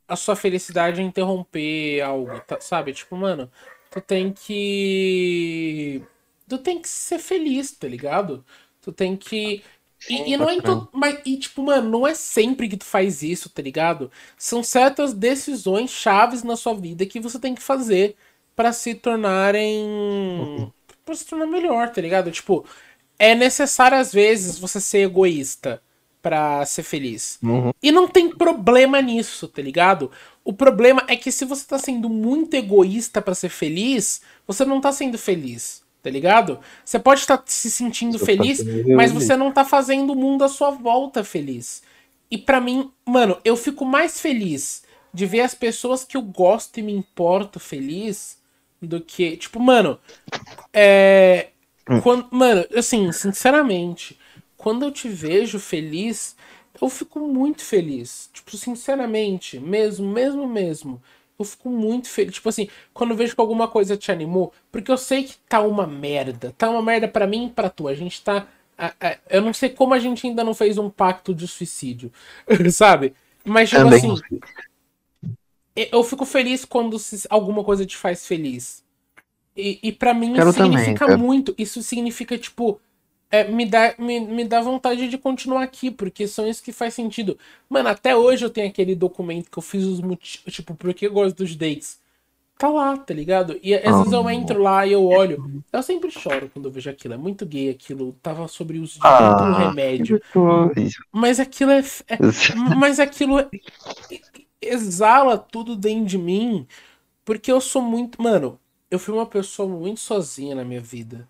a 0.08 0.16
sua 0.16 0.36
felicidade 0.36 1.02
interromper 1.02 2.02
algo, 2.02 2.40
tá- 2.42 2.62
sabe? 2.62 2.94
Tipo, 2.94 3.16
mano, 3.18 3.52
tu 3.92 4.02
tem 4.02 4.34
que. 4.34 6.04
Tu 6.50 6.58
tem 6.60 6.82
que 6.82 6.90
ser 6.90 7.20
feliz, 7.20 7.72
tá 7.74 7.88
ligado? 7.88 8.46
Tu 8.82 8.92
tem 8.94 9.18
que. 9.18 9.64
E, 10.10 10.34
e 10.34 10.38
não 10.38 10.50
é 10.50 10.56
em 10.56 10.62
todo. 10.62 10.88
Mas, 10.92 11.20
e, 11.26 11.38
tipo, 11.38 11.64
mano, 11.64 11.90
não 11.90 12.08
é 12.08 12.14
sempre 12.14 12.68
que 12.68 12.78
tu 12.78 12.86
faz 12.86 13.24
isso, 13.24 13.50
tá 13.50 13.62
ligado? 13.62 14.12
São 14.38 14.64
certas 14.64 15.14
decisões 15.14 15.90
chaves 15.90 16.44
na 16.44 16.56
sua 16.56 16.76
vida 16.76 17.06
que 17.06 17.20
você 17.20 17.40
tem 17.40 17.56
que 17.56 17.62
fazer 17.62 18.16
pra 18.56 18.72
se 18.72 18.94
tornarem. 18.96 20.72
pra 21.06 21.16
se 21.16 21.26
tornar 21.26 21.48
melhor, 21.48 21.90
tá 21.90 22.02
ligado? 22.02 22.32
Tipo, 22.32 22.66
é 23.18 23.36
necessário 23.36 23.98
às 23.98 24.12
vezes 24.14 24.58
você 24.58 24.80
ser 24.80 25.00
egoísta 25.00 25.82
pra 26.22 26.66
ser 26.66 26.82
feliz. 26.82 27.38
Uhum. 27.44 27.72
E 27.84 27.92
não 27.92 28.08
tem 28.08 28.30
problema 28.30 29.00
nisso, 29.00 29.48
tá 29.48 29.62
ligado? 29.62 30.10
O 30.44 30.52
problema 30.52 31.04
é 31.08 31.16
que 31.16 31.32
se 31.32 31.46
você 31.46 31.64
tá 31.68 31.78
sendo 31.78 32.10
muito 32.10 32.56
egoísta 32.56 33.22
para 33.22 33.36
ser 33.36 33.50
feliz, 33.50 34.22
você 34.48 34.66
não 34.66 34.82
tá 34.82 34.92
sendo 34.92 35.20
feliz, 35.20 35.84
tá 36.06 36.12
ligado? 36.12 36.60
Você 36.86 37.00
pode 37.00 37.22
estar 37.22 37.42
se 37.48 37.72
sentindo 37.72 38.20
feliz, 38.20 38.64
mas 38.94 39.12
você 39.12 39.36
não 39.36 39.52
tá 39.52 39.66
fazendo 39.66 40.14
o 40.14 40.16
mundo 40.16 40.44
à 40.44 40.48
sua 40.48 40.70
volta 40.70 41.24
feliz. 41.24 41.82
E 42.30 42.38
pra 42.38 42.62
mim, 42.62 42.92
mano, 43.04 43.40
eu 43.44 43.58
fico 43.58 43.84
mais 43.84 44.20
feliz 44.22 44.84
de 45.12 45.26
ver 45.26 45.42
as 45.42 45.56
pessoas 45.56 46.04
que 46.04 46.16
eu 46.16 46.22
gosto 46.22 46.78
e 46.80 46.84
me 46.84 46.94
importo 46.94 47.60
feliz 47.60 48.38
do 48.80 49.02
que, 49.02 49.36
tipo, 49.36 49.60
mano, 49.60 50.00
é, 50.74 51.50
Hum. 51.90 52.02
quando, 52.02 52.28
mano, 52.32 52.66
assim, 52.76 53.12
sinceramente, 53.12 54.20
quando 54.58 54.86
eu 54.86 54.92
te 54.92 55.10
vejo 55.10 55.60
feliz, 55.60 56.36
eu 56.80 56.88
fico 56.90 57.20
muito 57.20 57.64
feliz. 57.64 58.30
Tipo, 58.32 58.56
sinceramente, 58.58 59.60
mesmo, 59.60 60.08
mesmo, 60.08 60.48
mesmo. 60.48 61.02
Eu 61.38 61.46
fico 61.46 61.70
muito 61.70 62.08
feliz. 62.10 62.36
Tipo 62.36 62.50
assim, 62.50 62.70
quando 62.94 63.12
eu 63.12 63.18
vejo 63.18 63.36
que 63.36 63.42
alguma 63.42 63.68
coisa 63.68 63.98
te 63.98 64.12
animou, 64.12 64.54
porque 64.72 64.92
eu 64.92 64.98
sei 64.98 65.24
que 65.26 65.36
tá 65.50 65.62
uma 65.62 65.86
merda. 65.86 66.54
Tá 66.58 66.70
uma 66.70 66.82
merda 66.82 67.08
pra 67.08 67.28
mim 67.28 67.48
e 67.48 67.50
pra 67.50 67.70
tu. 67.70 67.88
A 67.88 67.94
gente 67.96 68.22
tá. 68.24 68.48
a- 68.78 68.94
a- 69.00 69.18
eu 69.30 69.42
não 69.42 69.54
sei 69.54 69.70
como 69.70 69.94
a 69.94 70.00
gente 70.00 70.28
ainda 70.28 70.44
não 70.44 70.54
fez 70.54 70.78
um 70.78 70.90
pacto 70.90 71.34
de 71.34 71.48
suicídio, 71.48 72.12
sabe? 72.74 73.14
Mas, 73.46 73.70
tipo 73.70 73.82
Também 73.84 74.00
assim, 74.00 74.22
eu 75.76 76.04
fico 76.04 76.26
feliz 76.26 76.64
quando 76.66 76.98
alguma 77.30 77.64
coisa 77.64 77.86
te 77.86 77.98
faz 77.98 78.26
feliz. 78.26 78.84
E, 79.56 79.80
e 79.84 79.92
para 79.92 80.14
mim 80.14 80.34
Quero 80.34 80.50
isso 80.50 80.58
também, 80.58 80.78
significa 80.78 81.06
cara. 81.06 81.18
muito. 81.18 81.56
Isso 81.58 81.82
significa, 81.84 82.38
tipo, 82.38 82.80
é, 83.36 83.48
me, 83.50 83.66
dá, 83.66 83.96
me, 84.00 84.20
me 84.20 84.46
dá 84.46 84.62
vontade 84.62 85.08
de 85.10 85.18
continuar 85.18 85.64
aqui, 85.64 85.92
porque 85.92 86.28
são 86.28 86.48
isso 86.48 86.64
que 86.64 86.72
faz 86.72 86.94
sentido. 86.94 87.38
Mano, 87.70 87.90
até 87.90 88.16
hoje 88.16 88.46
eu 88.46 88.50
tenho 88.50 88.68
aquele 88.70 88.96
documento 88.96 89.50
que 89.52 89.58
eu 89.58 89.64
fiz 89.64 89.84
os 89.86 90.02
motivos, 90.02 90.54
tipo, 90.54 90.76
porque 90.76 91.08
eu 91.08 91.14
gosto 91.14 91.38
dos 91.38 91.56
dates. 91.56 92.00
Tá 92.58 92.70
lá, 92.70 92.98
tá 92.98 93.14
ligado? 93.14 93.60
E 93.62 93.76
às 93.76 93.98
vezes 93.98 94.14
eu 94.14 94.26
Ah. 94.28 94.34
entro 94.34 94.62
lá 94.62 94.88
e 94.88 94.94
eu 94.94 95.04
olho. 95.06 95.62
Eu 95.74 95.84
sempre 95.84 96.10
choro 96.10 96.50
quando 96.54 96.66
eu 96.68 96.72
vejo 96.72 96.90
aquilo. 96.90 97.14
É 97.14 97.18
muito 97.18 97.46
gay 97.46 97.70
aquilo. 97.70 98.14
Tava 98.24 98.48
sobre 98.48 98.80
o 98.80 98.84
uso 98.84 98.94
de 98.94 99.00
Ah, 99.06 99.36
tanto 99.36 99.58
remédio. 99.60 100.22
Mas 101.12 101.38
aquilo 101.40 101.72
é, 101.72 101.80
é, 102.08 102.18
mas 102.78 102.98
aquilo 103.00 103.40
é- 103.40 103.50
exala 104.62 105.38
tudo 105.38 105.76
dentro 105.76 106.06
de 106.06 106.18
mim, 106.18 106.66
porque 107.26 107.52
eu 107.52 107.62
sou 107.62 107.82
muito. 107.82 108.22
Mano, 108.22 108.60
eu 108.90 109.00
fui 109.00 109.14
uma 109.14 109.26
pessoa 109.26 109.68
muito 109.68 110.00
sozinha 110.00 110.56
na 110.56 110.64
minha 110.66 110.82
vida. 110.82 111.28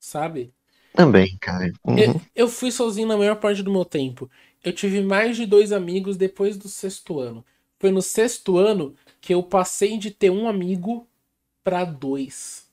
Sabe? 0.00 0.52
Também, 0.94 1.36
cara. 1.40 1.72
Uhum. 1.84 1.96
Eu, 1.96 2.20
eu 2.34 2.48
fui 2.48 2.70
sozinho 2.70 3.06
na 3.08 3.16
maior 3.16 3.36
parte 3.36 3.62
do 3.62 3.70
meu 3.72 3.84
tempo. 3.84 4.30
Eu 4.62 4.72
tive 4.72 5.00
mais 5.02 5.36
de 5.36 5.46
dois 5.46 5.72
amigos 5.72 6.16
depois 6.16 6.56
do 6.56 6.68
sexto 6.68 7.20
ano. 7.20 7.44
Foi 7.78 7.90
no 7.90 8.02
sexto 8.02 8.56
ano 8.58 8.94
que 9.20 9.34
eu 9.34 9.42
passei 9.42 9.98
de 9.98 10.10
ter 10.10 10.30
um 10.30 10.48
amigo 10.48 11.06
pra 11.64 11.84
dois. 11.84 12.68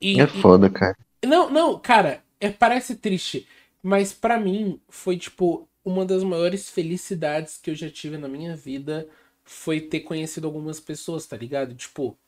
E, 0.00 0.20
É 0.20 0.26
e- 0.26 0.42
foda, 0.42 0.70
cara. 0.70 0.96
não, 1.26 1.50
não, 1.50 1.78
cara, 1.80 2.24
é, 2.40 2.50
parece 2.50 2.96
triste, 2.96 3.48
mas 3.82 4.12
pra 4.12 4.38
mim 4.40 4.80
foi 4.88 5.16
tipo 5.18 5.68
uma 5.84 6.04
das 6.06 6.22
maiores 6.24 6.70
felicidades 6.70 7.58
que 7.58 7.70
eu 7.70 7.74
já 7.74 7.90
tive 7.90 8.18
na 8.18 8.28
minha 8.28 8.56
vida 8.56 9.08
foi 9.44 9.80
ter 9.80 10.00
conhecido 10.00 10.46
algumas 10.46 10.80
pessoas, 10.80 11.26
tá 11.26 11.36
ligado? 11.36 11.74
Tipo, 11.74 12.18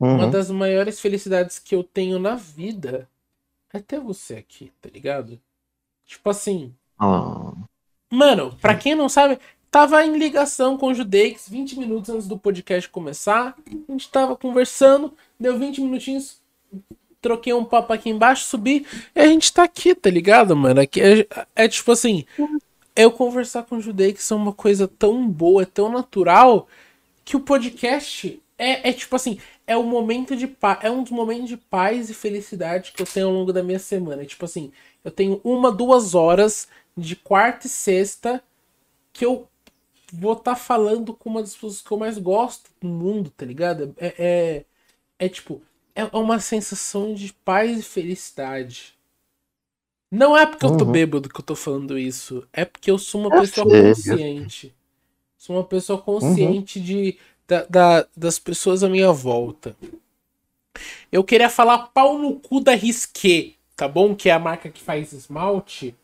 uma 0.00 0.24
Uhum. 0.24 0.30
das 0.30 0.50
maiores 0.50 1.00
felicidades 1.00 1.58
que 1.58 1.74
eu 1.74 1.82
tenho 1.82 2.18
na 2.18 2.34
vida 2.34 3.08
é 3.72 3.78
ter 3.80 4.00
você 4.00 4.34
aqui, 4.36 4.72
tá 4.80 4.88
ligado? 4.92 5.38
Tipo 6.06 6.30
assim, 6.30 6.72
Ah, 6.98 7.52
mano, 8.10 8.56
pra 8.60 8.74
quem 8.74 8.94
não 8.94 9.08
sabe, 9.08 9.38
tava 9.70 10.04
em 10.04 10.16
ligação 10.18 10.76
com 10.78 10.88
o 10.88 10.94
Judex 10.94 11.48
20 11.48 11.78
minutos 11.78 12.10
antes 12.10 12.26
do 12.26 12.38
podcast 12.38 12.88
começar. 12.88 13.54
A 13.88 13.92
gente 13.92 14.08
tava 14.10 14.36
conversando, 14.36 15.12
deu 15.38 15.58
20 15.58 15.80
minutinhos, 15.80 16.40
troquei 17.20 17.52
um 17.52 17.64
papo 17.64 17.92
aqui 17.92 18.08
embaixo, 18.08 18.44
subi 18.44 18.86
e 19.14 19.20
a 19.20 19.26
gente 19.26 19.52
tá 19.52 19.64
aqui, 19.64 19.94
tá 19.94 20.08
ligado, 20.10 20.56
mano? 20.56 20.80
Aqui 20.80 21.00
é, 21.00 21.26
é 21.54 21.68
tipo 21.68 21.92
assim, 21.92 22.24
eu 22.96 23.10
conversar 23.10 23.64
com 23.64 23.76
o 23.76 23.80
Judex 23.80 24.30
é 24.30 24.34
uma 24.34 24.52
coisa 24.52 24.88
tão 24.88 25.28
boa, 25.28 25.62
é 25.62 25.66
tão 25.66 25.90
natural 25.90 26.66
que 27.24 27.36
o 27.36 27.40
podcast 27.40 28.40
é, 28.56 28.88
é 28.88 28.92
tipo 28.92 29.14
assim, 29.14 29.38
é 29.68 29.76
um 29.78 29.84
momento 29.84 30.36
de 30.36 30.48
paz, 30.48 30.80
é 30.82 30.90
um 30.90 31.02
dos 31.04 31.12
momentos 31.12 31.48
de 31.50 31.56
paz 31.58 32.10
e 32.10 32.14
felicidade 32.14 32.92
que 32.92 33.02
eu 33.02 33.06
tenho 33.06 33.28
ao 33.28 33.34
longo 33.34 33.52
da 33.52 33.62
minha 33.62 33.78
semana. 33.80 34.22
É 34.22 34.26
tipo 34.26 34.44
assim, 34.46 34.72
eu 35.04 35.10
tenho 35.12 35.40
uma, 35.44 35.72
duas 35.72 36.14
horas 36.16 36.68
de 36.96 37.16
quarta 37.16 37.66
e 37.68 37.70
sexta 37.70 38.42
que 39.12 39.24
eu 39.26 39.48
vou 40.12 40.34
estar 40.34 40.56
falando 40.56 41.14
com 41.14 41.30
uma 41.30 41.42
das 41.42 41.54
pessoas 41.54 41.82
que 41.82 41.92
eu 41.92 41.98
mais 41.98 42.18
gosto 42.18 42.70
do 42.80 42.88
mundo, 42.88 43.30
tá 43.30 43.46
ligado? 43.46 43.94
É, 43.98 44.14
é, 44.18 45.26
é 45.26 45.28
tipo, 45.28 45.62
é 45.94 46.04
uma 46.16 46.40
sensação 46.40 47.14
de 47.14 47.32
paz 47.32 47.78
e 47.80 47.82
felicidade. 47.82 48.96
Não 50.10 50.36
é 50.36 50.46
porque 50.46 50.64
eu 50.64 50.70
tô 50.70 50.84
Uhum. 50.84 50.84
bêbado 50.84 51.28
que 51.28 51.38
eu 51.40 51.44
tô 51.44 51.54
falando 51.54 51.98
isso, 51.98 52.46
é 52.52 52.64
porque 52.64 52.90
eu 52.90 52.98
sou 52.98 53.20
uma 53.20 53.30
Eu 53.30 53.42
pessoa 53.42 53.66
sei, 53.66 53.74
consciente. 53.74 54.74
Sou 55.38 55.56
uma 55.56 55.64
pessoa 55.64 56.00
consciente 56.02 56.80
de, 56.80 57.18
da, 57.48 57.64
da- 57.64 58.06
das 58.16 58.38
pessoas 58.38 58.84
à 58.84 58.88
minha 58.88 59.10
volta. 59.12 59.74
Eu 61.10 61.24
queria 61.24 61.48
falar 61.50 61.88
pau 61.88 62.18
no 62.18 62.38
cu 62.38 62.60
da 62.60 62.74
Risqué, 62.74 63.54
tá 63.74 63.88
bom? 63.88 64.14
Que 64.14 64.28
é 64.28 64.32
a 64.32 64.38
marca 64.38 64.68
que 64.70 64.80
faz 64.82 65.12
esmalte. 65.12 65.96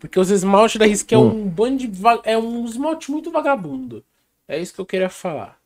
Porque 0.00 0.18
os 0.18 0.30
esmaltes 0.30 0.78
da 0.78 0.86
Risqué 0.86 1.14
é 1.14 1.18
um 1.18 1.46
bando 1.48 1.86
de 1.86 1.90
é 2.24 2.36
um 2.36 2.64
esmalte 2.64 3.10
muito 3.10 3.30
vagabundo. 3.30 4.02
É 4.48 4.58
isso 4.58 4.74
que 4.74 4.80
eu 4.80 4.86
queria 4.86 5.08
falar. 5.10 5.58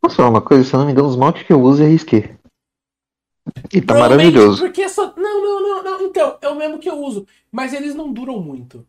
Posso 0.00 0.16
falar 0.16 0.28
uma 0.28 0.42
coisa? 0.42 0.64
Se 0.64 0.74
eu 0.74 0.78
não 0.78 0.86
me 0.86 0.92
engano, 0.92 1.08
os 1.08 1.14
esmalte 1.14 1.44
que 1.44 1.52
eu 1.52 1.60
uso 1.60 1.82
é 1.82 1.86
risqué. 1.86 2.36
E 3.72 3.80
tá 3.80 3.94
maravilhoso. 3.94 4.60
Porque 4.62 4.88
só. 4.88 5.12
Não, 5.16 5.42
não, 5.42 5.62
não, 5.62 5.82
não. 5.84 6.02
Então, 6.06 6.38
é 6.40 6.48
o 6.48 6.54
mesmo 6.56 6.78
que 6.78 6.88
eu 6.88 6.98
uso. 7.02 7.26
Mas 7.50 7.72
eles 7.72 7.94
não 7.94 8.12
duram 8.12 8.40
muito. 8.40 8.86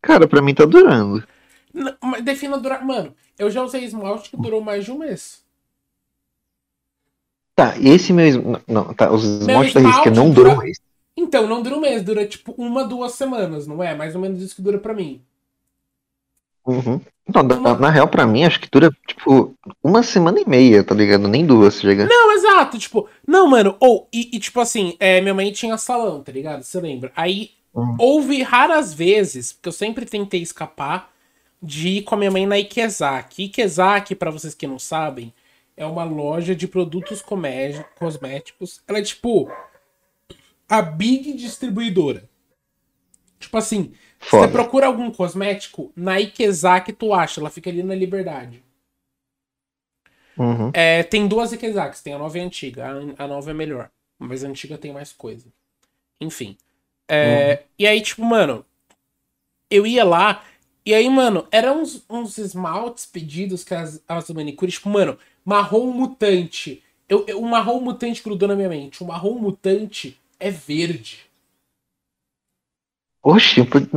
Cara, 0.00 0.26
pra 0.28 0.40
mim 0.42 0.54
tá 0.54 0.64
durando. 0.64 1.26
Não, 1.72 1.94
mas 2.02 2.22
defina 2.24 2.58
durar. 2.58 2.84
Mano, 2.84 3.14
eu 3.38 3.50
já 3.50 3.62
usei 3.62 3.84
esmalte 3.84 4.30
que 4.30 4.36
durou 4.36 4.60
mais 4.60 4.84
de 4.84 4.92
um 4.92 4.98
mês. 4.98 5.42
Tá, 7.54 7.76
e 7.78 7.88
esse 7.88 8.12
meu. 8.12 8.26
esma- 8.26 8.62
Não, 8.66 8.94
tá, 8.94 9.10
os 9.12 9.22
esmalte 9.24 9.74
da 9.74 9.80
esmalte 9.80 10.10
não 10.10 10.30
dura- 10.30 10.50
duram 10.50 10.56
mais. 10.56 10.80
Então, 11.16 11.46
não 11.46 11.62
dura 11.62 11.76
um 11.76 11.80
mês, 11.80 12.02
dura 12.02 12.26
tipo 12.26 12.54
uma, 12.56 12.84
duas 12.84 13.12
semanas, 13.12 13.66
não 13.66 13.82
é? 13.82 13.94
Mais 13.94 14.14
ou 14.14 14.20
menos 14.20 14.40
isso 14.40 14.56
que 14.56 14.62
dura 14.62 14.78
pra 14.78 14.94
mim. 14.94 15.20
Uhum. 16.66 17.00
Não, 17.34 17.42
na, 17.42 17.74
na 17.78 17.90
real, 17.90 18.08
pra 18.08 18.26
mim, 18.26 18.44
acho 18.44 18.60
que 18.60 18.68
dura, 18.70 18.90
tipo, 19.06 19.54
uma 19.82 20.02
semana 20.02 20.40
e 20.40 20.48
meia, 20.48 20.82
tá 20.82 20.94
ligado? 20.94 21.28
Nem 21.28 21.44
duas, 21.46 21.80
chega. 21.80 22.06
Não, 22.06 22.32
exato, 22.32 22.78
tipo, 22.78 23.08
não, 23.26 23.46
mano, 23.46 23.76
ou, 23.80 24.08
e, 24.12 24.30
e, 24.36 24.40
tipo 24.40 24.60
assim, 24.60 24.96
é, 24.98 25.20
minha 25.20 25.34
mãe 25.34 25.52
tinha 25.52 25.76
salão, 25.78 26.22
tá 26.22 26.32
ligado? 26.32 26.62
Você 26.62 26.80
lembra? 26.80 27.12
Aí 27.14 27.50
Uhum. 27.72 27.96
houve 27.98 28.42
raras 28.42 28.92
vezes, 28.92 29.52
porque 29.52 29.68
eu 29.68 29.72
sempre 29.72 30.04
tentei 30.06 30.42
escapar, 30.42 31.10
de 31.62 31.88
ir 31.88 32.02
com 32.02 32.14
a 32.14 32.18
minha 32.18 32.30
mãe 32.30 32.46
na 32.46 32.58
Ikezaki. 32.58 33.44
Ikezaki, 33.44 34.14
pra 34.14 34.30
vocês 34.30 34.54
que 34.54 34.66
não 34.66 34.78
sabem, 34.78 35.32
é 35.76 35.84
uma 35.84 36.04
loja 36.04 36.54
de 36.54 36.66
produtos 36.68 37.22
cosméticos. 37.22 38.82
Ela 38.86 38.98
é 38.98 39.02
tipo 39.02 39.50
a 40.68 40.80
big 40.82 41.32
distribuidora. 41.34 42.28
Tipo 43.38 43.56
assim, 43.58 43.92
se 44.20 44.36
você 44.36 44.48
Foda. 44.48 44.48
procura 44.48 44.86
algum 44.86 45.10
cosmético, 45.10 45.92
na 45.96 46.20
Ikezaki 46.20 46.92
tu 46.92 47.12
acha, 47.14 47.40
ela 47.40 47.50
fica 47.50 47.70
ali 47.70 47.82
na 47.82 47.94
Liberdade. 47.94 48.62
Uhum. 50.36 50.70
É, 50.72 51.02
tem 51.02 51.26
duas 51.28 51.52
Ikezakis, 51.52 52.02
tem 52.02 52.14
a 52.14 52.18
nova 52.18 52.38
e 52.38 52.40
a 52.40 52.44
antiga. 52.44 52.86
A, 52.86 53.24
a 53.24 53.26
nova 53.28 53.50
é 53.50 53.54
melhor, 53.54 53.90
mas 54.18 54.44
a 54.44 54.48
antiga 54.48 54.78
tem 54.78 54.92
mais 54.92 55.12
coisa. 55.12 55.52
Enfim. 56.20 56.56
É, 57.08 57.64
E 57.78 57.86
aí, 57.86 58.00
tipo, 58.00 58.22
mano, 58.24 58.64
eu 59.70 59.86
ia 59.86 60.04
lá, 60.04 60.44
e 60.90 60.94
aí, 60.94 61.08
mano, 61.08 61.46
eram 61.52 61.82
uns, 61.82 62.04
uns 62.10 62.36
esmaltes 62.36 63.06
pedidos 63.06 63.62
que 63.62 63.72
as, 63.72 64.02
as 64.08 64.28
manicures, 64.30 64.74
tipo, 64.74 64.88
mano, 64.88 65.16
marrom 65.44 65.92
mutante. 65.92 66.82
Eu, 67.08 67.24
eu- 67.28 67.40
o 67.40 67.48
marrom 67.48 67.80
mutante 67.80 68.20
grudou 68.20 68.48
na 68.48 68.56
minha 68.56 68.68
mente. 68.68 69.00
O 69.00 69.06
marrom 69.06 69.38
mutante 69.38 70.18
é 70.40 70.50
verde. 70.50 71.20
Por, 73.22 73.40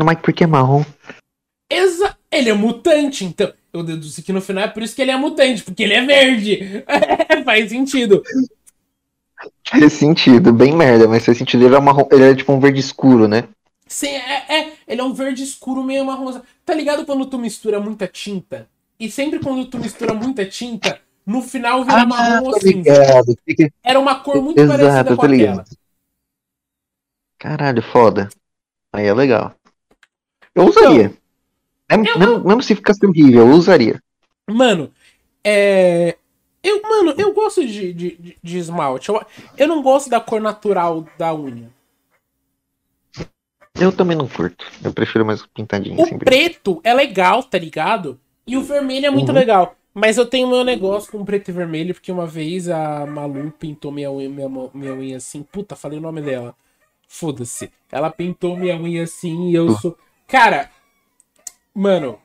mas 0.06 0.20
por 0.20 0.34
que 0.34 0.46
marrom? 0.46 0.84
Exa 1.68 2.16
ele 2.32 2.52
é 2.52 2.54
mutante, 2.54 3.26
então. 3.26 3.52
Eu 3.74 3.82
deduzi 3.84 4.22
que 4.22 4.32
no 4.32 4.40
final 4.40 4.66
é 4.66 4.68
por 4.68 4.84
isso 4.84 4.96
que 4.96 5.02
ele 5.02 5.10
é 5.10 5.18
mutante, 5.18 5.64
porque 5.64 5.82
ele 5.82 5.94
é 5.94 6.06
verde. 6.06 6.84
Faz 7.44 7.70
sentido. 7.70 8.22
Faz 9.68 9.94
sentido, 9.94 10.54
bem 10.54 10.76
merda, 10.76 11.08
mas 11.08 11.26
faz 11.26 11.40
sentido. 11.40 11.66
Ele 11.66 11.76
é, 11.76 11.80
marrom, 11.80 12.08
ele 12.12 12.24
é 12.24 12.36
tipo 12.36 12.54
um 12.54 12.60
verde 12.60 12.80
escuro, 12.80 13.28
né? 13.28 13.48
Sim, 13.88 14.10
é, 14.10 14.60
é, 14.60 14.73
ele 14.94 15.02
é 15.02 15.04
um 15.04 15.14
verde 15.14 15.44
escuro 15.44 15.84
meio 15.84 16.06
marrom. 16.06 16.40
Tá 16.66 16.74
ligado 16.74 17.06
quando 17.06 17.26
tu 17.26 17.38
mistura 17.38 17.80
muita 17.80 18.08
tinta? 18.08 18.70
E 19.00 19.10
sempre 19.12 19.40
quando 19.40 19.66
tu 19.66 19.78
mistura 19.80 20.14
muita 20.14 20.46
tinta, 20.46 21.00
no 21.26 21.42
final 21.42 21.84
vira 21.84 22.06
marrom 22.06 22.46
ou 22.46 22.60
cinza. 22.60 22.92
Era 23.84 24.00
uma 24.00 24.20
cor 24.20 24.42
muito 24.42 24.60
Exato, 24.62 24.80
parecida 24.80 25.16
com 25.18 25.26
ligado. 25.26 25.60
aquela. 25.62 25.66
Caralho, 27.38 27.82
foda. 27.82 28.30
Aí 28.94 29.06
é 29.08 29.14
legal. 29.14 29.54
Eu 30.56 30.66
usaria. 30.68 31.14
Mesmo, 31.92 32.08
Eu- 32.08 32.20
mesmo- 32.20 32.44
mesmo 32.48 32.64
se 32.64 32.76
ficasse 32.76 33.06
horrível, 33.06 33.48
eu 33.48 33.54
usaria. 33.54 34.02
Mano, 34.50 34.92
é. 35.44 36.16
Eu, 36.64 36.82
mano, 36.82 37.14
eu 37.18 37.34
gosto 37.34 37.66
de, 37.66 37.92
de, 37.94 38.16
de- 38.16 38.38
de 38.42 38.58
esmalte. 38.58 39.10
Eu, 39.10 39.22
eu 39.58 39.68
não 39.68 39.82
gosto 39.82 40.10
da 40.10 40.22
cor 40.22 40.40
natural 40.40 41.06
da 41.18 41.34
unha. 41.36 41.70
Eu 43.80 43.92
também 43.92 44.16
não 44.16 44.28
curto. 44.28 44.66
Eu 44.84 44.94
prefiro 44.94 45.26
mais 45.26 45.46
pintadinho. 45.48 45.98
O 46.00 46.04
assim, 46.04 46.18
preto 46.18 46.80
é 46.84 46.94
legal, 46.94 47.42
tá 47.44 47.58
ligado? 47.58 48.20
E 48.46 48.56
o 48.58 48.62
vermelho 48.64 49.06
é 49.08 49.10
muito 49.10 49.30
Uhum. 49.30 49.36
legal. 49.36 49.76
Mas 49.94 50.18
eu 50.18 50.26
tenho 50.26 50.48
meu 50.48 50.64
negócio 50.64 51.12
com 51.12 51.24
preto 51.24 51.50
e 51.50 51.52
vermelho, 51.52 51.94
porque 51.94 52.12
uma 52.12 52.26
vez 52.26 52.68
a 52.68 53.06
Malu 53.06 53.52
pintou 53.60 53.92
minha 53.92 54.12
unha, 54.12 54.28
minha, 54.30 54.50
minha 54.74 54.94
unha 54.94 55.18
assim. 55.18 55.44
Puta, 55.44 55.76
falei 55.76 56.00
o 56.00 56.02
nome 56.02 56.22
dela. 56.22 56.56
Foda-se. 57.08 57.72
Ela 57.92 58.10
pintou 58.10 58.58
minha 58.58 58.76
unha 58.76 59.04
assim 59.04 59.50
e 59.50 59.56
eu 59.56 59.72
sou. 59.78 59.96
Cara, 60.28 60.70
mano. 61.74 62.18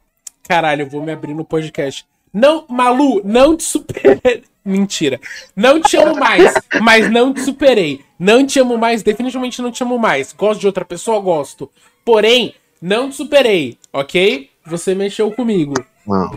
Caralho, 0.46 0.82
eu 0.82 0.88
vou 0.88 1.02
me 1.02 1.12
abrir 1.12 1.34
no 1.34 1.44
podcast. 1.44 2.06
Não, 2.32 2.64
Malu, 2.68 3.20
não 3.24 3.54
te 3.56 3.64
superei. 3.64 4.42
Mentira. 4.64 5.20
Não 5.56 5.80
te 5.80 5.96
amo 5.96 6.14
mais, 6.18 6.52
mas 6.82 7.10
não 7.10 7.32
te 7.34 7.40
superei. 7.42 8.02
Não 8.18 8.44
te 8.46 8.58
amo 8.58 8.76
mais, 8.76 9.02
definitivamente 9.02 9.62
não 9.62 9.70
te 9.70 9.82
amo 9.82 9.98
mais. 9.98 10.32
Gosto 10.32 10.60
de 10.60 10.66
outra 10.66 10.84
pessoa, 10.84 11.20
gosto. 11.20 11.70
Porém, 12.04 12.54
não 12.82 13.08
te 13.10 13.16
superei, 13.16 13.78
ok? 13.92 14.50
Você 14.66 14.94
mexeu 14.94 15.30
comigo. 15.32 15.74
Não. 16.06 16.30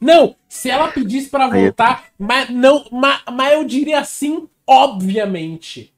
Não, 0.00 0.36
se 0.48 0.68
ela 0.70 0.88
pedisse 0.88 1.28
pra 1.30 1.46
Aí- 1.52 1.62
voltar, 1.64 2.04
mas 2.18 2.50
não, 2.50 2.84
mas, 2.90 3.20
mas 3.32 3.52
eu 3.54 3.64
diria 3.64 4.00
assim, 4.00 4.48
obviamente. 4.66 5.92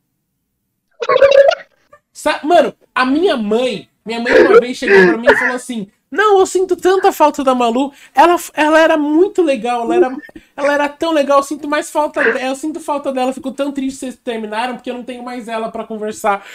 Sa- 2.12 2.40
Mano, 2.44 2.74
a 2.94 3.04
minha 3.04 3.36
mãe, 3.36 3.88
minha 4.04 4.20
mãe 4.20 4.32
uma 4.42 4.60
vez 4.60 4.76
chegou 4.76 4.96
pra 5.08 5.18
mim 5.18 5.26
e 5.30 5.36
falou 5.36 5.54
assim: 5.54 5.88
Não, 6.10 6.38
eu 6.38 6.46
sinto 6.46 6.76
tanta 6.76 7.12
falta 7.12 7.42
da 7.42 7.54
Malu. 7.54 7.92
Ela, 8.14 8.36
ela 8.54 8.80
era 8.80 8.96
muito 8.96 9.42
legal, 9.42 9.82
ela 9.82 9.96
era, 9.96 10.16
ela 10.56 10.72
era 10.72 10.88
tão 10.88 11.12
legal, 11.12 11.38
eu 11.38 11.42
sinto 11.42 11.68
mais 11.68 11.90
falta 11.90 12.22
dela. 12.22 12.40
Eu 12.40 12.54
sinto 12.56 12.80
falta 12.80 13.12
dela, 13.12 13.32
fico 13.32 13.50
tão 13.52 13.72
triste 13.72 13.94
que 13.94 14.00
vocês 14.00 14.16
terminaram, 14.16 14.74
porque 14.76 14.90
eu 14.90 14.94
não 14.94 15.04
tenho 15.04 15.22
mais 15.22 15.48
ela 15.48 15.70
pra 15.70 15.84
conversar. 15.84 16.46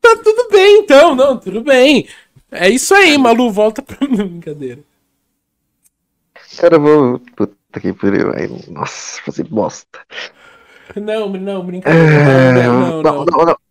Tá 0.00 0.16
tudo 0.22 0.48
bem, 0.50 0.80
então, 0.80 1.14
não, 1.14 1.38
tudo 1.38 1.62
bem. 1.62 2.08
É 2.50 2.68
isso 2.68 2.94
aí, 2.94 3.16
Malu, 3.16 3.50
volta 3.50 3.82
pra 3.82 4.06
mim. 4.08 4.16
Brincadeira. 4.16 4.80
Cara, 6.58 6.76
eu 6.76 6.80
vou. 6.80 7.20
Puta 7.36 7.80
que 7.80 7.92
pariu. 7.92 8.32
Nossa, 8.68 9.22
fazer 9.22 9.44
bosta. 9.44 10.00
Não, 10.96 11.28
não, 11.28 11.60
É, 11.60 11.64
brincadeira. 11.64 12.64
Não, 12.64 13.02
não, 13.02 13.02
não. 13.02 13.02
não, 13.02 13.24
não, 13.24 13.44
não. 13.44 13.69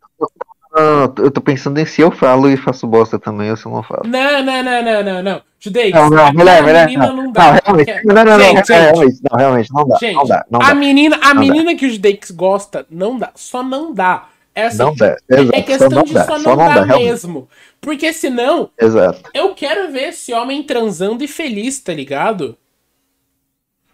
Não, 0.72 1.14
Eu 1.18 1.32
tô 1.32 1.42
pensando 1.42 1.80
em 1.80 1.86
se 1.86 2.02
eu 2.02 2.12
falo 2.12 2.50
e 2.50 2.58
faço 2.58 2.88
bosta 2.88 3.20
também 3.20 3.50
ou 3.52 3.58
se 3.58 3.66
eu 3.66 3.72
não 3.72 3.84
falo. 3.84 4.04
Não, 4.04 4.44
não, 4.44 4.64
não, 4.64 4.82
não, 4.84 5.04
não, 5.04 5.24
não. 5.24 5.44
Judei, 5.60 5.94
Não, 5.94 6.10
não, 6.10 6.32
mulher, 6.34 6.62
mulher. 6.64 6.92
menina 6.92 6.96
Não, 6.96 7.14
não 7.14 7.32
não, 7.36 7.52
dá. 7.52 7.62
realmente. 7.66 7.92
Não, 8.04 8.16
não, 8.16 8.26
não, 8.26 8.40
Gente, 8.40 8.68
gente, 8.68 8.72
realmente, 8.74 9.20
não, 9.30 9.38
realmente, 9.38 9.70
não 9.74 9.88
dá. 9.88 10.00
gente, 10.00 10.14
Não 10.14 10.26
dá, 10.28 10.46
não 10.50 10.60
a 10.60 10.66
dá. 10.66 10.76
menina, 10.76 11.18
a 11.22 11.34
Não 11.34 11.46
dá. 11.46 11.56
menina 11.56 11.76
que 11.76 11.86
o 11.86 11.90
Judex 11.90 12.32
gosta, 12.32 12.86
não 12.90 13.18
dá. 13.18 13.32
Só 13.36 13.64
não 13.64 13.94
dá. 13.94 14.30
Essa 14.56 14.86
Não 14.86 14.96
dá. 14.96 15.16
é 15.52 15.62
Exato, 15.62 15.64
questão 15.64 15.90
não 15.90 16.04
de 16.04 16.14
dá. 16.14 16.26
só 16.26 16.38
Só 16.38 16.56
não, 16.56 16.58
não 16.58 16.74
dá, 16.74 16.86
dá, 16.86 17.00
mesmo. 17.00 17.50
Porque 17.82 18.14
senão, 18.14 18.72
Exato, 18.78 19.32
eu 19.34 19.56
quero 19.56 19.92
ver 19.92 20.10
esse 20.10 20.34
homem 20.34 20.64
transando 20.64 21.24
e 21.24 21.28
feliz, 21.28 21.80
tá 21.82 21.94
ligado? 21.94 22.58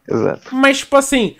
exato. 0.07 0.51
Mas, 0.51 0.79
tipo 0.79 0.95
assim, 0.95 1.35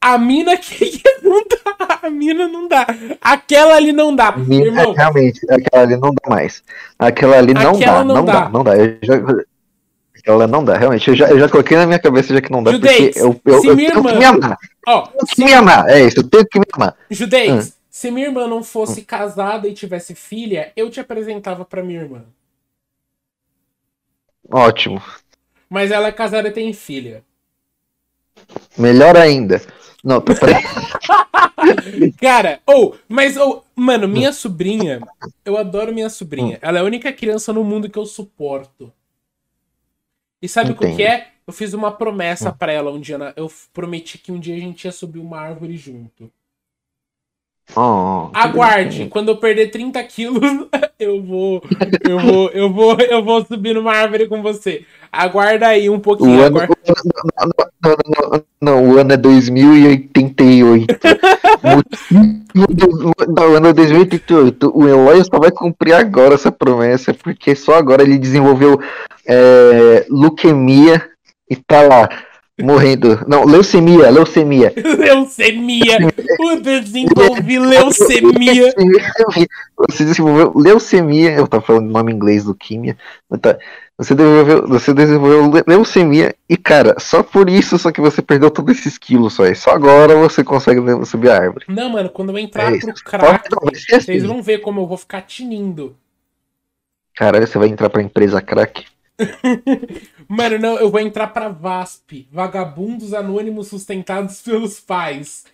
a 0.00 0.16
mina 0.18 0.56
que 0.56 1.02
não 1.22 1.42
dá. 1.46 1.98
A 2.02 2.10
mina 2.10 2.46
não 2.48 2.68
dá. 2.68 2.86
Aquela 3.20 3.74
ali 3.74 3.92
não 3.92 4.14
dá. 4.14 4.32
Mina, 4.36 4.66
Irmão, 4.66 4.92
realmente, 4.92 5.40
aquela 5.50 5.82
ali 5.82 5.96
não 5.96 6.10
dá 6.12 6.28
mais. 6.30 6.62
Aquela 6.98 7.38
ali 7.38 7.54
não 7.54 7.74
Aquela 7.76 7.98
dá, 7.98 8.04
não 8.04 8.14
não 8.14 8.24
dá. 8.24 8.32
dá, 8.40 8.48
não 8.50 8.64
dá. 8.64 8.76
Eu 8.76 8.98
já, 9.02 9.14
aquela 10.16 10.46
não 10.46 10.64
dá, 10.64 10.76
realmente. 10.76 11.08
Eu 11.08 11.16
já, 11.16 11.28
eu 11.30 11.38
já 11.40 11.48
coloquei 11.48 11.76
na 11.76 11.86
minha 11.86 11.98
cabeça 11.98 12.32
já 12.34 12.40
que 12.40 12.50
não 12.52 12.62
dá, 12.62 12.72
Judeix, 12.72 13.16
porque 13.16 13.20
eu, 13.20 13.40
eu, 13.54 13.60
se 13.60 13.66
eu 13.66 13.76
minha 13.76 13.92
tenho 13.92 13.98
irmã- 14.00 14.12
que 14.12 14.18
me 14.18 14.24
amar. 14.24 14.58
ó, 14.86 15.02
tenho 15.06 15.26
que 15.26 15.44
me 15.44 15.52
amar, 15.54 15.88
é 15.88 16.00
isso, 16.04 16.18
eu 16.20 16.28
tenho 16.28 16.46
que 16.46 16.58
me 16.58 16.64
amar. 16.72 16.96
Judeis, 17.10 17.68
Hum. 17.68 17.72
se 17.90 18.10
minha 18.10 18.26
irmã 18.26 18.46
não 18.46 18.62
fosse 18.62 19.02
casada 19.02 19.66
e 19.68 19.74
tivesse 19.74 20.14
filha, 20.14 20.72
eu 20.76 20.88
te 20.90 21.00
apresentava 21.00 21.64
pra 21.64 21.82
minha 21.82 22.00
irmã. 22.00 22.22
Ótimo. 24.50 25.02
Mas 25.68 25.90
ela 25.90 26.08
é 26.08 26.12
casada 26.12 26.48
e 26.48 26.52
tem 26.52 26.72
filha. 26.72 27.22
Melhor 28.76 29.16
ainda. 29.16 29.60
Não, 30.08 30.22
pre... 30.22 30.34
Cara, 32.18 32.60
ou, 32.64 32.96
mas, 33.06 33.36
ou, 33.36 33.62
mano, 33.76 34.08
minha 34.08 34.32
sobrinha, 34.32 35.02
eu 35.44 35.58
adoro 35.58 35.92
minha 35.92 36.08
sobrinha. 36.08 36.56
Hum. 36.56 36.60
Ela 36.62 36.78
é 36.78 36.80
a 36.80 36.84
única 36.84 37.12
criança 37.12 37.52
no 37.52 37.62
mundo 37.62 37.90
que 37.90 37.98
eu 37.98 38.06
suporto. 38.06 38.90
E 40.40 40.48
sabe 40.48 40.72
o 40.72 40.74
que 40.74 41.02
é? 41.02 41.28
Eu 41.46 41.52
fiz 41.52 41.74
uma 41.74 41.92
promessa 41.92 42.48
Hum. 42.48 42.54
pra 42.58 42.72
ela 42.72 42.90
um 42.90 42.98
dia. 42.98 43.18
Eu 43.36 43.52
prometi 43.70 44.16
que 44.16 44.32
um 44.32 44.40
dia 44.40 44.56
a 44.56 44.58
gente 44.58 44.86
ia 44.86 44.92
subir 44.92 45.18
uma 45.18 45.38
árvore 45.38 45.76
junto. 45.76 46.32
Oh, 47.76 48.30
Aguarde, 48.32 48.84
bonitinho. 48.84 49.08
quando 49.10 49.28
eu 49.28 49.36
perder 49.36 49.70
30 49.70 50.02
quilos, 50.04 50.42
eu 50.98 51.22
vou, 51.22 51.62
eu 52.08 52.18
vou, 52.18 52.48
eu 52.50 52.72
vou, 52.72 52.96
eu 53.00 53.22
vou 53.22 53.44
subir 53.44 53.74
numa 53.74 53.92
árvore 53.92 54.26
com 54.26 54.42
você. 54.42 54.84
Aguarda 55.12 55.68
aí 55.68 55.88
um 55.88 55.94
O 55.96 56.00
pouquinho. 56.00 56.40
ano, 56.42 56.58
aguarda- 56.58 56.74
não, 56.86 56.94
não, 57.84 57.96
não, 58.20 58.30
não, 58.30 58.42
não, 58.60 58.90
o 58.90 58.98
ano 58.98 59.12
é 59.12 59.16
2088. 59.16 60.86
Motivo 61.62 62.66
do- 62.74 63.12
não, 63.28 63.52
o 63.52 63.56
ano 63.56 63.68
é 63.68 63.72
2088. 63.72 64.72
O 64.74 64.88
Eloy 64.88 65.22
só 65.24 65.38
vai 65.38 65.50
cumprir 65.50 65.92
agora 65.94 66.34
essa 66.34 66.50
promessa, 66.52 67.14
porque 67.14 67.54
só 67.54 67.74
agora 67.74 68.02
ele 68.02 68.18
desenvolveu 68.18 68.80
é, 69.26 70.06
leucemia 70.10 71.06
e 71.50 71.56
tá 71.56 71.82
lá, 71.82 72.08
morrendo. 72.60 73.24
Não, 73.26 73.44
leucemia, 73.44 74.10
leucemia. 74.10 74.72
Leucemia. 74.98 75.98
O 76.40 76.56
desenvolvi 76.60 77.58
leucemia. 77.58 78.74
Você 79.88 80.04
desenvolveu 80.04 80.52
leucemia. 80.56 81.32
Eu 81.32 81.46
tava 81.46 81.62
falando 81.64 81.90
nome 81.90 82.12
em 82.12 82.16
inglês, 82.16 82.44
leuquimia. 82.44 82.96
mas 83.28 83.40
tá. 83.40 83.58
Você 83.96 84.14
desenvolveu, 84.14 84.68
você 84.68 84.94
desenvolveu 84.94 85.50
le- 85.50 85.64
leucemia 85.66 86.32
e, 86.48 86.56
cara, 86.56 86.94
só 87.00 87.20
por 87.20 87.50
isso 87.50 87.76
só 87.78 87.90
que 87.90 88.00
você 88.00 88.22
perdeu 88.22 88.48
todos 88.48 88.78
esses 88.78 88.96
quilos 88.96 89.32
só. 89.34 89.52
Só 89.54 89.70
agora 89.72 90.14
você 90.14 90.44
consegue 90.44 90.80
subir 91.04 91.30
a 91.30 91.36
árvore. 91.36 91.64
Não, 91.68 91.90
mano, 91.90 92.08
quando 92.08 92.30
eu 92.30 92.38
entrar 92.38 92.72
É 92.72 92.78
pro 92.78 92.94
crack, 92.94 93.48
Não, 93.50 93.74
ser 93.74 93.96
assim. 93.96 94.04
vocês 94.06 94.22
vão 94.24 94.40
ver 94.40 94.58
como 94.58 94.80
eu 94.80 94.86
vou 94.86 94.96
ficar 94.96 95.22
tinindo. 95.22 95.96
Caralho, 97.16 97.44
você 97.48 97.58
vai 97.58 97.66
entrar 97.66 97.90
pra 97.90 98.00
empresa 98.00 98.40
crack. 98.40 98.84
Mano, 100.28 100.58
não, 100.58 100.76
eu 100.78 100.90
vou 100.90 101.00
entrar 101.00 101.28
pra 101.28 101.48
VASP, 101.48 102.28
Vagabundos 102.30 103.12
Anônimos 103.14 103.68
Sustentados 103.68 104.40
pelos 104.40 104.80
Pais. 104.80 105.44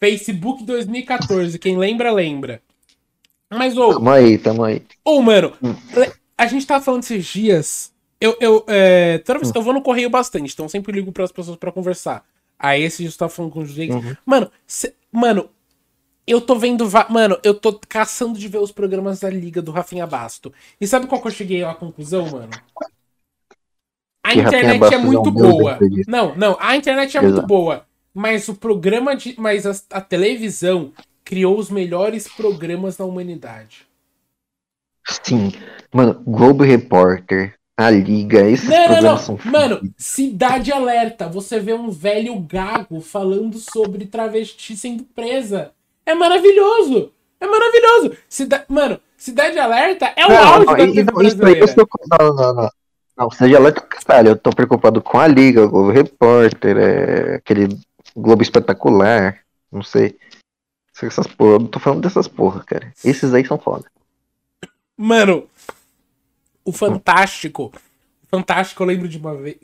Facebook 0.00 0.64
2014, 0.64 1.58
quem 1.58 1.76
lembra, 1.76 2.12
lembra. 2.12 2.62
Mas, 3.50 3.76
ô, 3.76 3.94
Tamo 3.94 4.10
aí, 4.10 4.38
tamo 4.38 4.64
aí. 4.64 4.82
Ô, 5.04 5.20
mano, 5.22 5.52
Hum. 5.62 5.74
a 6.36 6.46
gente 6.46 6.66
tava 6.66 6.84
falando 6.84 7.02
esses 7.02 7.24
dias. 7.26 7.92
Eu, 8.20 8.36
eu, 8.40 8.64
é, 8.68 9.18
toda 9.18 9.38
Hum. 9.38 9.42
vez, 9.42 9.54
eu 9.54 9.62
vou 9.62 9.72
no 9.72 9.82
correio 9.82 10.10
bastante, 10.10 10.52
então 10.52 10.66
eu 10.66 10.70
sempre 10.70 10.92
ligo 10.92 11.10
pras 11.12 11.32
pessoas 11.32 11.56
pra 11.56 11.72
conversar. 11.72 12.24
Aí 12.58 12.82
esse 12.82 12.98
dia 13.02 13.08
eu 13.10 13.16
tava 13.16 13.30
falando 13.30 13.52
com 13.52 13.60
o 13.60 13.66
José. 13.66 13.86
Uhum. 13.86 14.16
Mano, 14.26 14.50
cê- 14.66 14.94
mano, 15.12 15.48
eu 16.26 16.40
tô 16.40 16.56
vendo. 16.56 16.84
Mano, 17.08 17.38
eu 17.44 17.54
tô 17.54 17.80
caçando 17.88 18.38
de 18.38 18.48
ver 18.48 18.58
os 18.58 18.72
programas 18.72 19.20
da 19.20 19.30
Liga 19.30 19.62
do 19.62 19.70
Rafinha 19.70 20.06
Basto. 20.06 20.52
E 20.80 20.86
sabe 20.86 21.06
qual 21.06 21.20
que 21.22 21.28
eu 21.28 21.32
cheguei 21.32 21.62
à 21.64 21.74
conclusão, 21.74 22.28
mano? 22.28 22.50
A 24.28 24.34
internet 24.34 24.92
é 24.92 24.94
é 24.94 24.98
muito 24.98 25.30
boa. 25.30 25.78
Não, 26.06 26.34
não, 26.36 26.56
a 26.60 26.76
internet 26.76 27.16
é 27.16 27.20
muito 27.20 27.34
Exato. 27.34 27.46
boa. 27.46 27.84
Mas 28.12 28.48
o 28.48 28.54
programa 28.54 29.16
de. 29.16 29.34
Mas 29.38 29.64
a, 29.64 29.72
a 29.96 30.00
televisão 30.00 30.92
criou 31.24 31.58
os 31.58 31.70
melhores 31.70 32.28
programas 32.28 32.96
da 32.96 33.04
humanidade. 33.04 33.86
Sim. 35.22 35.52
Mano, 35.92 36.20
Globo 36.26 36.62
Repórter, 36.62 37.54
a 37.76 37.90
Liga, 37.90 38.48
esses 38.50 38.68
Não, 38.68 38.76
não, 38.76 38.86
programas 38.86 39.20
são 39.22 39.38
não. 39.44 39.52
Mano, 39.52 39.76
fodidos. 39.76 39.94
Cidade 39.96 40.72
Alerta. 40.72 41.28
Você 41.28 41.58
vê 41.58 41.72
um 41.72 41.90
velho 41.90 42.38
gago 42.40 43.00
falando 43.00 43.56
sobre 43.58 44.04
travesti 44.04 44.76
sendo 44.76 45.04
presa. 45.04 45.70
É 46.04 46.14
maravilhoso. 46.14 47.12
É 47.40 47.46
maravilhoso. 47.46 48.16
Cida... 48.28 48.64
Mano, 48.68 49.00
Cidade 49.16 49.58
Alerta 49.58 50.12
é 50.16 50.26
o 50.26 50.28
Não, 50.28 50.36
auge 50.36 50.66
não, 50.66 50.74
da 50.74 51.12
não, 51.12 51.22
isso 51.22 51.76
não, 52.18 52.34
não, 52.34 52.54
não. 52.54 52.70
Não, 53.18 53.30
seja 53.32 53.56
alerta 53.56 53.80
caralho, 53.80 54.28
eu 54.28 54.36
tô 54.36 54.50
preocupado 54.50 55.02
com 55.02 55.18
a 55.18 55.26
Liga, 55.26 55.64
o 55.64 55.68
Globo 55.68 55.90
Repórter, 55.90 56.76
é, 56.76 57.34
aquele 57.34 57.66
Globo 58.14 58.42
Espetacular, 58.42 59.40
não 59.72 59.82
sei. 59.82 60.16
Sei 60.92 61.08
Essas 61.08 61.26
porra, 61.26 61.54
eu 61.54 61.58
não 61.58 61.66
tô 61.66 61.80
falando 61.80 62.02
dessas 62.02 62.28
porra, 62.28 62.62
cara. 62.64 62.94
Esses 63.04 63.34
aí 63.34 63.44
são 63.44 63.58
foda. 63.58 63.90
Mano, 64.96 65.48
o 66.64 66.72
Fantástico. 66.72 67.72
O 68.22 68.26
Fantástico, 68.28 68.84
eu 68.84 68.86
lembro 68.86 69.08
de 69.08 69.18
uma 69.18 69.34
vez. 69.34 69.56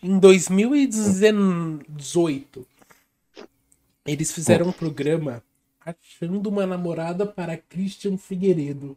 Em 0.00 0.20
2018, 0.20 2.64
eles 4.06 4.30
fizeram 4.30 4.68
um 4.68 4.72
programa 4.72 5.42
achando 5.84 6.48
uma 6.48 6.64
namorada 6.64 7.26
para 7.26 7.56
Christian 7.56 8.16
Figueiredo. 8.16 8.96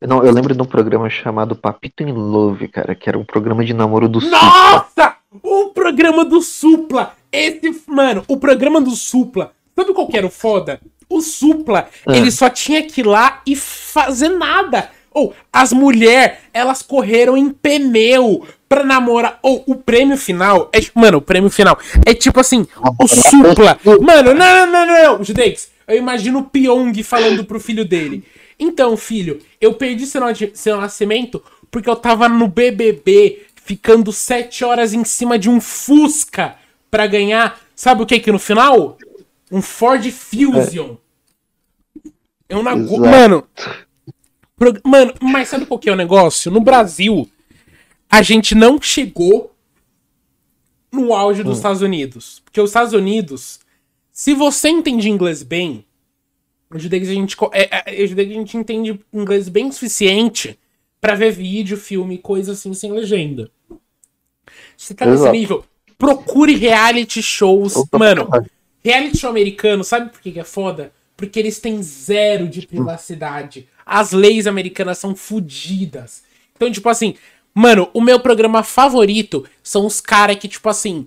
Não, 0.00 0.22
eu 0.24 0.32
lembro 0.32 0.54
de 0.54 0.60
um 0.62 0.66
programa 0.66 1.08
chamado 1.08 1.56
Papito 1.56 2.02
in 2.02 2.12
Love, 2.12 2.68
cara, 2.68 2.94
que 2.94 3.08
era 3.08 3.18
um 3.18 3.24
programa 3.24 3.64
de 3.64 3.72
namoro 3.72 4.08
do 4.08 4.20
Supla. 4.20 4.38
Nossa! 4.40 5.16
O 5.42 5.70
programa 5.70 6.24
do 6.24 6.40
Supla! 6.40 7.12
Esse, 7.32 7.82
mano, 7.88 8.22
o 8.28 8.36
programa 8.36 8.80
do 8.80 8.90
Supla. 8.92 9.52
Sabe 9.74 9.92
qual 9.92 10.06
que 10.06 10.16
era 10.16 10.26
o 10.26 10.30
foda? 10.30 10.80
O 11.08 11.20
Supla, 11.20 11.88
Ah. 12.06 12.16
ele 12.16 12.30
só 12.30 12.48
tinha 12.48 12.82
que 12.82 13.00
ir 13.00 13.06
lá 13.06 13.40
e 13.46 13.56
fazer 13.56 14.28
nada. 14.28 14.90
Ou, 15.12 15.32
as 15.52 15.72
mulheres, 15.72 16.38
elas 16.52 16.82
correram 16.82 17.36
em 17.36 17.48
pneu 17.50 18.44
pra 18.68 18.82
namorar. 18.84 19.38
Ou, 19.42 19.62
o 19.66 19.74
prêmio 19.76 20.16
final. 20.16 20.70
É, 20.74 20.80
mano, 20.94 21.18
o 21.18 21.22
prêmio 21.22 21.50
final 21.50 21.78
é 22.04 22.14
tipo 22.14 22.40
assim: 22.40 22.66
o 22.98 23.06
Supla. 23.06 23.78
Mano, 24.00 24.34
não, 24.34 24.66
não, 24.66 24.66
não, 24.66 24.86
não, 24.86 25.16
não. 25.18 25.24
Judex, 25.24 25.70
eu 25.86 25.96
imagino 25.96 26.40
o 26.40 26.44
Pyong 26.44 26.92
falando 27.02 27.44
pro 27.44 27.60
filho 27.60 27.84
dele. 27.84 28.24
Então, 28.58 28.96
filho, 28.96 29.40
eu 29.60 29.74
perdi 29.74 30.06
seu, 30.06 30.22
seu 30.54 30.80
nascimento 30.80 31.42
porque 31.70 31.88
eu 31.90 31.96
tava 31.96 32.28
no 32.28 32.46
BBB 32.46 33.46
ficando 33.56 34.12
sete 34.12 34.64
horas 34.64 34.92
em 34.92 35.04
cima 35.04 35.38
de 35.38 35.48
um 35.50 35.60
Fusca 35.60 36.56
pra 36.90 37.06
ganhar. 37.06 37.58
Sabe 37.74 38.02
o 38.02 38.06
que 38.06 38.20
que 38.20 38.30
no 38.30 38.38
final? 38.38 38.96
Um 39.50 39.60
Ford 39.62 40.08
Fusion. 40.10 40.96
É 42.48 42.56
um 42.56 42.62
negócio. 42.62 42.94
Exato. 43.04 43.10
Mano. 43.10 43.48
pro- 44.56 44.80
Mano, 44.84 45.14
mas 45.20 45.48
sabe 45.48 45.66
qual 45.66 45.78
que 45.80 45.88
é 45.88 45.92
o 45.92 45.96
negócio? 45.96 46.50
No 46.50 46.60
Brasil, 46.60 47.28
a 48.08 48.22
gente 48.22 48.54
não 48.54 48.80
chegou 48.80 49.52
no 50.92 51.12
auge 51.12 51.42
dos 51.42 51.56
Estados 51.56 51.82
Unidos. 51.82 52.40
Porque 52.44 52.60
os 52.60 52.70
Estados 52.70 52.92
Unidos, 52.92 53.58
se 54.12 54.32
você 54.34 54.68
entende 54.68 55.08
inglês 55.10 55.42
bem, 55.42 55.84
eu 56.74 56.80
diria 56.80 57.00
que 57.00 57.06
a 57.06 57.14
gente, 57.14 57.36
é, 57.52 58.02
é, 58.02 58.06
diria 58.06 58.26
que 58.26 58.32
a 58.32 58.34
gente 58.34 58.56
entende 58.56 59.00
inglês 59.12 59.48
bem 59.48 59.70
suficiente 59.70 60.58
pra 61.00 61.14
ver 61.14 61.30
vídeo, 61.30 61.76
filme, 61.76 62.18
coisa 62.18 62.52
assim 62.52 62.74
sem 62.74 62.90
legenda. 62.90 63.48
Você 64.76 64.92
tá 64.92 65.06
nesse 65.06 65.22
Exato. 65.22 65.36
nível, 65.36 65.64
procure 65.96 66.56
reality 66.56 67.22
shows. 67.22 67.76
Opa, 67.76 67.96
Mano, 67.96 68.28
reality 68.82 69.18
show 69.18 69.30
americano, 69.30 69.84
sabe 69.84 70.10
por 70.10 70.20
que 70.20 70.32
que 70.32 70.40
é 70.40 70.44
foda? 70.44 70.92
Porque 71.16 71.38
eles 71.38 71.60
têm 71.60 71.80
zero 71.80 72.48
de 72.48 72.66
privacidade. 72.66 73.68
As 73.86 74.10
leis 74.10 74.48
americanas 74.48 74.98
são 74.98 75.14
fodidas. 75.14 76.24
Então, 76.56 76.72
tipo 76.72 76.88
assim, 76.88 77.14
mano, 77.54 77.88
o 77.94 78.00
meu 78.00 78.18
programa 78.18 78.64
favorito 78.64 79.46
são 79.62 79.86
os 79.86 80.00
caras 80.00 80.36
que, 80.38 80.48
tipo 80.48 80.68
assim, 80.68 81.06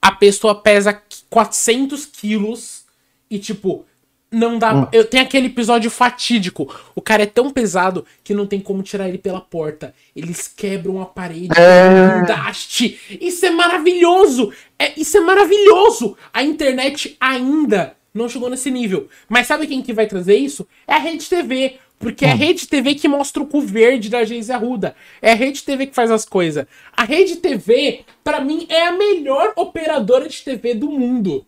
a 0.00 0.12
pessoa 0.12 0.54
pesa 0.54 1.02
400 1.28 2.06
quilos 2.06 2.84
e, 3.28 3.38
tipo, 3.38 3.84
não 4.32 4.58
dá. 4.58 4.88
Eu 4.92 5.04
tenho 5.04 5.22
aquele 5.22 5.46
episódio 5.48 5.90
fatídico. 5.90 6.74
O 6.94 7.00
cara 7.02 7.22
é 7.22 7.26
tão 7.26 7.50
pesado 7.50 8.04
que 8.24 8.32
não 8.34 8.46
tem 8.46 8.58
como 8.60 8.82
tirar 8.82 9.08
ele 9.08 9.18
pela 9.18 9.40
porta. 9.40 9.94
Eles 10.16 10.48
quebram 10.48 11.00
a 11.02 11.06
parede 11.06 11.50
É. 11.58 12.20
guindaste. 12.20 12.98
Isso 13.20 13.44
é 13.46 13.50
maravilhoso! 13.50 14.52
É, 14.78 14.98
isso 14.98 15.16
é 15.18 15.20
maravilhoso! 15.20 16.16
A 16.32 16.42
internet 16.42 17.16
ainda 17.20 17.94
não 18.14 18.28
chegou 18.28 18.48
nesse 18.50 18.70
nível. 18.70 19.08
Mas 19.28 19.46
sabe 19.46 19.66
quem 19.66 19.82
que 19.82 19.92
vai 19.92 20.06
trazer 20.06 20.36
isso? 20.36 20.66
É 20.86 20.94
a 20.94 20.98
Rede 20.98 21.28
TV. 21.28 21.74
Porque 21.98 22.24
é 22.24 22.32
a 22.32 22.34
Rede 22.34 22.66
TV 22.66 22.96
que 22.96 23.06
mostra 23.06 23.40
o 23.40 23.46
cu 23.46 23.60
verde 23.60 24.08
da 24.10 24.24
Geise 24.24 24.50
Arruda. 24.50 24.96
É 25.20 25.30
a 25.30 25.36
Rede 25.36 25.62
TV 25.62 25.86
que 25.86 25.94
faz 25.94 26.10
as 26.10 26.24
coisas. 26.24 26.66
A 26.96 27.04
Rede 27.04 27.36
TV, 27.36 28.00
pra 28.24 28.40
mim, 28.40 28.66
é 28.68 28.82
a 28.88 28.92
melhor 28.92 29.52
operadora 29.54 30.28
de 30.28 30.42
TV 30.42 30.74
do 30.74 30.90
mundo. 30.90 31.46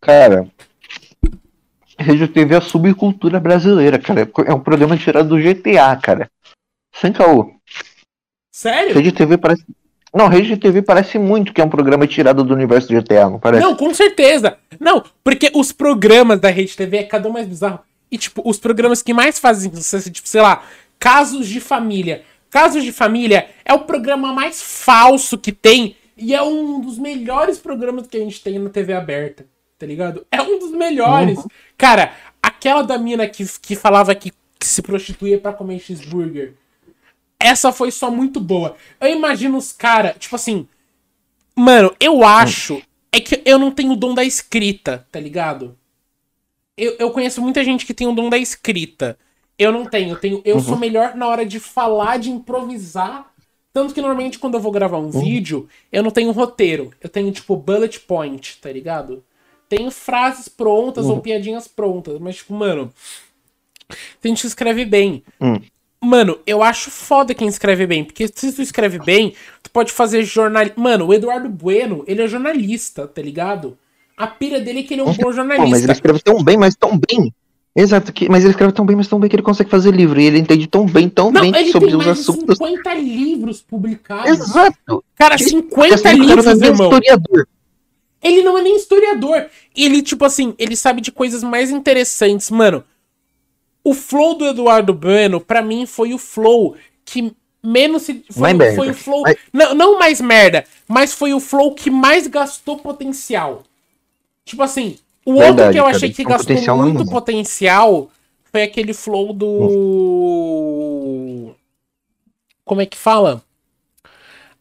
Cara, 0.00 0.48
Rede 1.98 2.26
TV 2.28 2.54
é 2.54 2.58
a 2.58 2.62
subcultura 2.62 3.38
brasileira, 3.38 3.98
cara. 3.98 4.28
É 4.46 4.54
um 4.54 4.60
programa 4.60 4.96
tirado 4.96 5.28
do 5.28 5.38
GTA, 5.38 5.96
cara. 5.96 6.30
Sem 6.94 7.12
caô. 7.12 7.52
Sério? 8.50 8.94
Rede 8.94 9.12
TV 9.12 9.36
parece. 9.36 9.64
Não, 10.12 10.26
Rede 10.26 10.56
TV 10.56 10.82
parece 10.82 11.18
muito 11.18 11.52
que 11.52 11.60
é 11.60 11.64
um 11.64 11.68
programa 11.68 12.06
tirado 12.06 12.42
do 12.42 12.54
universo 12.54 12.88
do 12.88 13.00
GTA, 13.00 13.30
não 13.30 13.38
parece? 13.38 13.62
Não, 13.62 13.76
com 13.76 13.94
certeza. 13.94 14.56
Não, 14.80 15.04
porque 15.22 15.52
os 15.54 15.70
programas 15.70 16.40
da 16.40 16.48
Rede 16.48 16.76
TV 16.76 16.98
é 16.98 17.02
cada 17.04 17.28
um 17.28 17.32
mais 17.32 17.46
bizarro. 17.46 17.80
E, 18.10 18.18
tipo, 18.18 18.42
os 18.44 18.58
programas 18.58 19.02
que 19.02 19.14
mais 19.14 19.38
fazem 19.38 19.72
sucesso, 19.72 20.10
tipo, 20.10 20.28
sei 20.28 20.40
lá, 20.40 20.64
Casos 20.98 21.46
de 21.46 21.60
Família. 21.60 22.24
Casos 22.50 22.82
de 22.82 22.90
Família 22.90 23.48
é 23.64 23.72
o 23.72 23.80
programa 23.80 24.32
mais 24.32 24.60
falso 24.60 25.38
que 25.38 25.52
tem 25.52 25.94
e 26.16 26.34
é 26.34 26.42
um 26.42 26.80
dos 26.80 26.98
melhores 26.98 27.58
programas 27.58 28.06
que 28.06 28.16
a 28.16 28.20
gente 28.20 28.42
tem 28.42 28.58
na 28.58 28.68
TV 28.68 28.92
aberta, 28.92 29.46
tá 29.80 29.86
ligado? 29.86 30.24
É 30.30 30.40
um 30.40 30.58
dos 30.58 30.70
melhores. 30.72 31.42
Cara, 31.76 32.12
aquela 32.40 32.82
da 32.82 32.98
mina 32.98 33.26
que, 33.26 33.44
que 33.60 33.74
falava 33.74 34.14
que, 34.14 34.30
que 34.58 34.66
se 34.66 34.82
prostituía 34.82 35.40
pra 35.40 35.52
comer 35.52 35.80
cheeseburger. 35.80 36.52
Essa 37.38 37.72
foi 37.72 37.90
só 37.90 38.10
muito 38.10 38.38
boa. 38.38 38.76
Eu 39.00 39.08
imagino 39.08 39.56
os 39.56 39.72
caras, 39.72 40.14
tipo 40.18 40.36
assim, 40.36 40.68
Mano, 41.60 41.94
eu 42.00 42.24
acho. 42.24 42.82
É 43.12 43.20
que 43.20 43.42
eu 43.44 43.58
não 43.58 43.70
tenho 43.70 43.92
o 43.92 43.96
dom 43.96 44.14
da 44.14 44.24
escrita, 44.24 45.06
tá 45.10 45.18
ligado? 45.18 45.76
Eu, 46.76 46.96
eu 46.98 47.10
conheço 47.10 47.42
muita 47.42 47.62
gente 47.64 47.84
que 47.84 47.92
tem 47.92 48.06
o 48.06 48.14
dom 48.14 48.30
da 48.30 48.38
escrita. 48.38 49.18
Eu 49.58 49.72
não 49.72 49.84
tenho. 49.84 50.12
Eu, 50.12 50.16
tenho, 50.16 50.42
eu 50.44 50.60
sou 50.60 50.76
melhor 50.76 51.14
na 51.16 51.26
hora 51.26 51.44
de 51.44 51.58
falar, 51.58 52.18
de 52.18 52.30
improvisar. 52.30 53.30
Tanto 53.72 53.92
que 53.92 54.00
normalmente 54.00 54.38
quando 54.38 54.54
eu 54.54 54.60
vou 54.60 54.72
gravar 54.72 54.98
um 54.98 55.10
vídeo, 55.10 55.68
eu 55.92 56.02
não 56.02 56.10
tenho 56.10 56.30
roteiro. 56.30 56.92
Eu 57.00 57.10
tenho, 57.10 57.30
tipo, 57.30 57.56
bullet 57.56 58.00
point, 58.00 58.58
tá 58.58 58.72
ligado? 58.72 59.22
Tenho 59.70 59.90
frases 59.92 60.48
prontas 60.48 61.06
ou 61.06 61.20
piadinhas 61.20 61.68
prontas. 61.68 62.18
Mas, 62.18 62.36
tipo, 62.36 62.52
mano. 62.52 62.92
Tem 64.20 64.32
gente 64.32 64.42
que 64.42 64.46
escreve 64.48 64.84
bem. 64.84 65.22
Hum. 65.40 65.60
Mano, 66.02 66.38
eu 66.46 66.62
acho 66.62 66.90
foda 66.90 67.34
quem 67.34 67.46
escreve 67.46 67.86
bem. 67.86 68.04
Porque 68.04 68.26
se 68.26 68.52
tu 68.52 68.60
escreve 68.62 68.98
bem, 68.98 69.32
tu 69.62 69.70
pode 69.70 69.92
fazer 69.92 70.24
jornal. 70.24 70.64
Mano, 70.76 71.06
o 71.06 71.14
Eduardo 71.14 71.48
Bueno, 71.48 72.02
ele 72.06 72.20
é 72.22 72.26
jornalista, 72.26 73.06
tá 73.06 73.22
ligado? 73.22 73.78
A 74.16 74.26
pira 74.26 74.60
dele 74.60 74.80
é 74.80 74.82
que 74.82 74.92
ele 74.94 75.02
é 75.02 75.04
um 75.04 75.12
bom 75.12 75.14
Pô, 75.14 75.26
mas 75.26 75.36
jornalista. 75.36 75.78
ele 75.84 75.92
escreve 75.92 76.18
tão 76.20 76.42
bem, 76.42 76.56
mas 76.56 76.74
tão 76.74 76.98
bem. 76.98 77.32
Exato, 77.76 78.12
que, 78.12 78.28
mas 78.28 78.42
ele 78.42 78.50
escreve 78.50 78.72
tão 78.72 78.84
bem, 78.84 78.96
mas 78.96 79.06
tão 79.06 79.20
bem 79.20 79.30
que 79.30 79.36
ele 79.36 79.42
consegue 79.44 79.70
fazer 79.70 79.94
livro. 79.94 80.20
E 80.20 80.24
ele 80.24 80.38
entende 80.40 80.66
tão 80.66 80.84
bem, 80.84 81.08
tão 81.08 81.30
Não, 81.30 81.40
bem 81.42 81.54
ele 81.54 81.70
sobre 81.70 81.88
tem 81.90 81.96
os 81.98 82.04
mais 82.04 82.18
assuntos. 82.18 82.58
50 82.58 82.94
livros 82.94 83.62
publicados. 83.62 84.28
Exato. 84.30 85.04
Cara, 85.14 85.36
Ele- 85.36 85.44
50 85.50 85.94
Assim, 85.94 86.00
o 86.00 86.02
cara 86.02 86.16
livros, 86.16 86.44
não 86.44 86.52
é 86.52 86.56
nem 86.56 86.68
irmão. 86.70 86.90
historiador. 86.90 87.48
Ele 88.22 88.42
não 88.42 88.58
é 88.58 88.62
nem 88.62 88.76
historiador. 88.76 89.46
Ele, 89.74 90.02
tipo 90.02 90.24
assim, 90.24 90.54
ele 90.58 90.76
sabe 90.76 91.00
de 91.00 91.10
coisas 91.10 91.42
mais 91.42 91.70
interessantes. 91.70 92.50
Mano, 92.50 92.84
o 93.82 93.94
flow 93.94 94.34
do 94.34 94.46
Eduardo 94.46 94.92
Bueno, 94.92 95.40
pra 95.40 95.62
mim, 95.62 95.86
foi 95.86 96.12
o 96.12 96.18
flow 96.18 96.76
que 97.04 97.34
menos 97.62 98.02
se. 98.02 98.24
Foi, 98.30 98.42
Mais 98.42 98.56
merda. 98.56 98.76
foi 98.76 98.90
o 98.90 98.94
flow. 98.94 99.22
Mas- 99.22 99.36
Não, 99.52 99.74
não 99.74 99.98
mais 99.98 100.20
merda, 100.20 100.64
mas 100.86 101.14
foi 101.14 101.32
o 101.32 101.40
flow 101.40 101.74
que 101.74 101.90
mais 101.90 102.26
gastou 102.26 102.76
potencial. 102.78 103.62
Tipo 104.44 104.62
assim, 104.62 104.98
o 105.24 105.32
outro 105.32 105.46
Verdade, 105.46 105.72
que 105.72 105.78
eu 105.78 105.84
cara, 105.84 105.96
achei 105.96 106.12
que 106.12 106.22
um 106.22 106.28
gastou 106.28 106.46
potencial 106.48 106.76
muito 106.76 106.98
mesmo. 106.98 107.10
potencial 107.10 108.10
foi 108.52 108.62
aquele 108.62 108.92
flow 108.92 109.32
do. 109.32 111.54
Como 112.64 112.82
é 112.82 112.86
que 112.86 112.98
fala? 112.98 113.42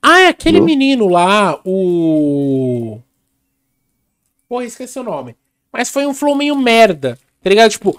Ah, 0.01 0.21
é 0.21 0.27
aquele 0.29 0.61
menino 0.61 1.09
lá, 1.09 1.59
o. 1.65 2.99
Porra, 4.49 4.65
esqueci 4.65 4.99
o 4.99 5.03
nome. 5.03 5.35
Mas 5.71 5.89
foi 5.89 6.05
um 6.05 6.13
flow 6.13 6.35
meio 6.35 6.55
merda. 6.57 7.17
Tá 7.41 7.49
ligado? 7.49 7.71
Tipo, 7.71 7.97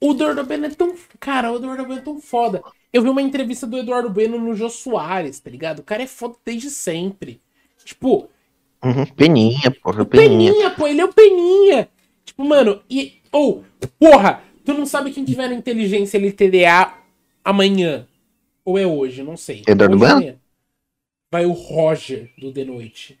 o 0.00 0.12
Eduardo 0.12 0.44
Bueno 0.44 0.66
é 0.66 0.70
tão. 0.70 0.94
Cara, 1.18 1.52
o 1.52 1.56
Eduardo 1.56 1.84
Bueno 1.84 2.00
é 2.00 2.04
tão 2.04 2.20
foda. 2.20 2.62
Eu 2.92 3.02
vi 3.02 3.08
uma 3.08 3.20
entrevista 3.20 3.66
do 3.66 3.76
Eduardo 3.76 4.08
Bueno 4.08 4.38
no 4.38 4.54
Jô 4.54 4.70
Soares, 4.70 5.40
tá 5.40 5.50
ligado? 5.50 5.80
O 5.80 5.84
cara 5.84 6.04
é 6.04 6.06
foda 6.06 6.36
desde 6.44 6.70
sempre. 6.70 7.40
Tipo, 7.84 8.30
Uhum, 8.82 9.04
Peninha, 9.14 9.70
porra, 9.82 10.06
peninha. 10.06 10.52
Peninha, 10.52 10.70
pô, 10.70 10.86
ele 10.86 11.02
é 11.02 11.04
o 11.04 11.12
Peninha. 11.12 11.88
Tipo, 12.24 12.44
mano, 12.44 12.82
e. 12.88 13.20
Ou, 13.30 13.62
porra, 13.98 14.42
tu 14.64 14.72
não 14.72 14.86
sabe 14.86 15.12
quem 15.12 15.24
tiver 15.24 15.48
no 15.48 15.54
inteligência 15.54 16.18
LTDA 16.18 16.94
amanhã. 17.44 18.06
Ou 18.64 18.78
é 18.78 18.86
hoje, 18.86 19.22
não 19.22 19.36
sei. 19.36 19.62
Eduardo 19.66 19.94
ou 19.94 20.00
Bueno? 20.00 20.40
Vai 21.30 21.44
o 21.44 21.52
Roger 21.52 22.30
do 22.38 22.52
The 22.52 22.64
Noite. 22.64 23.19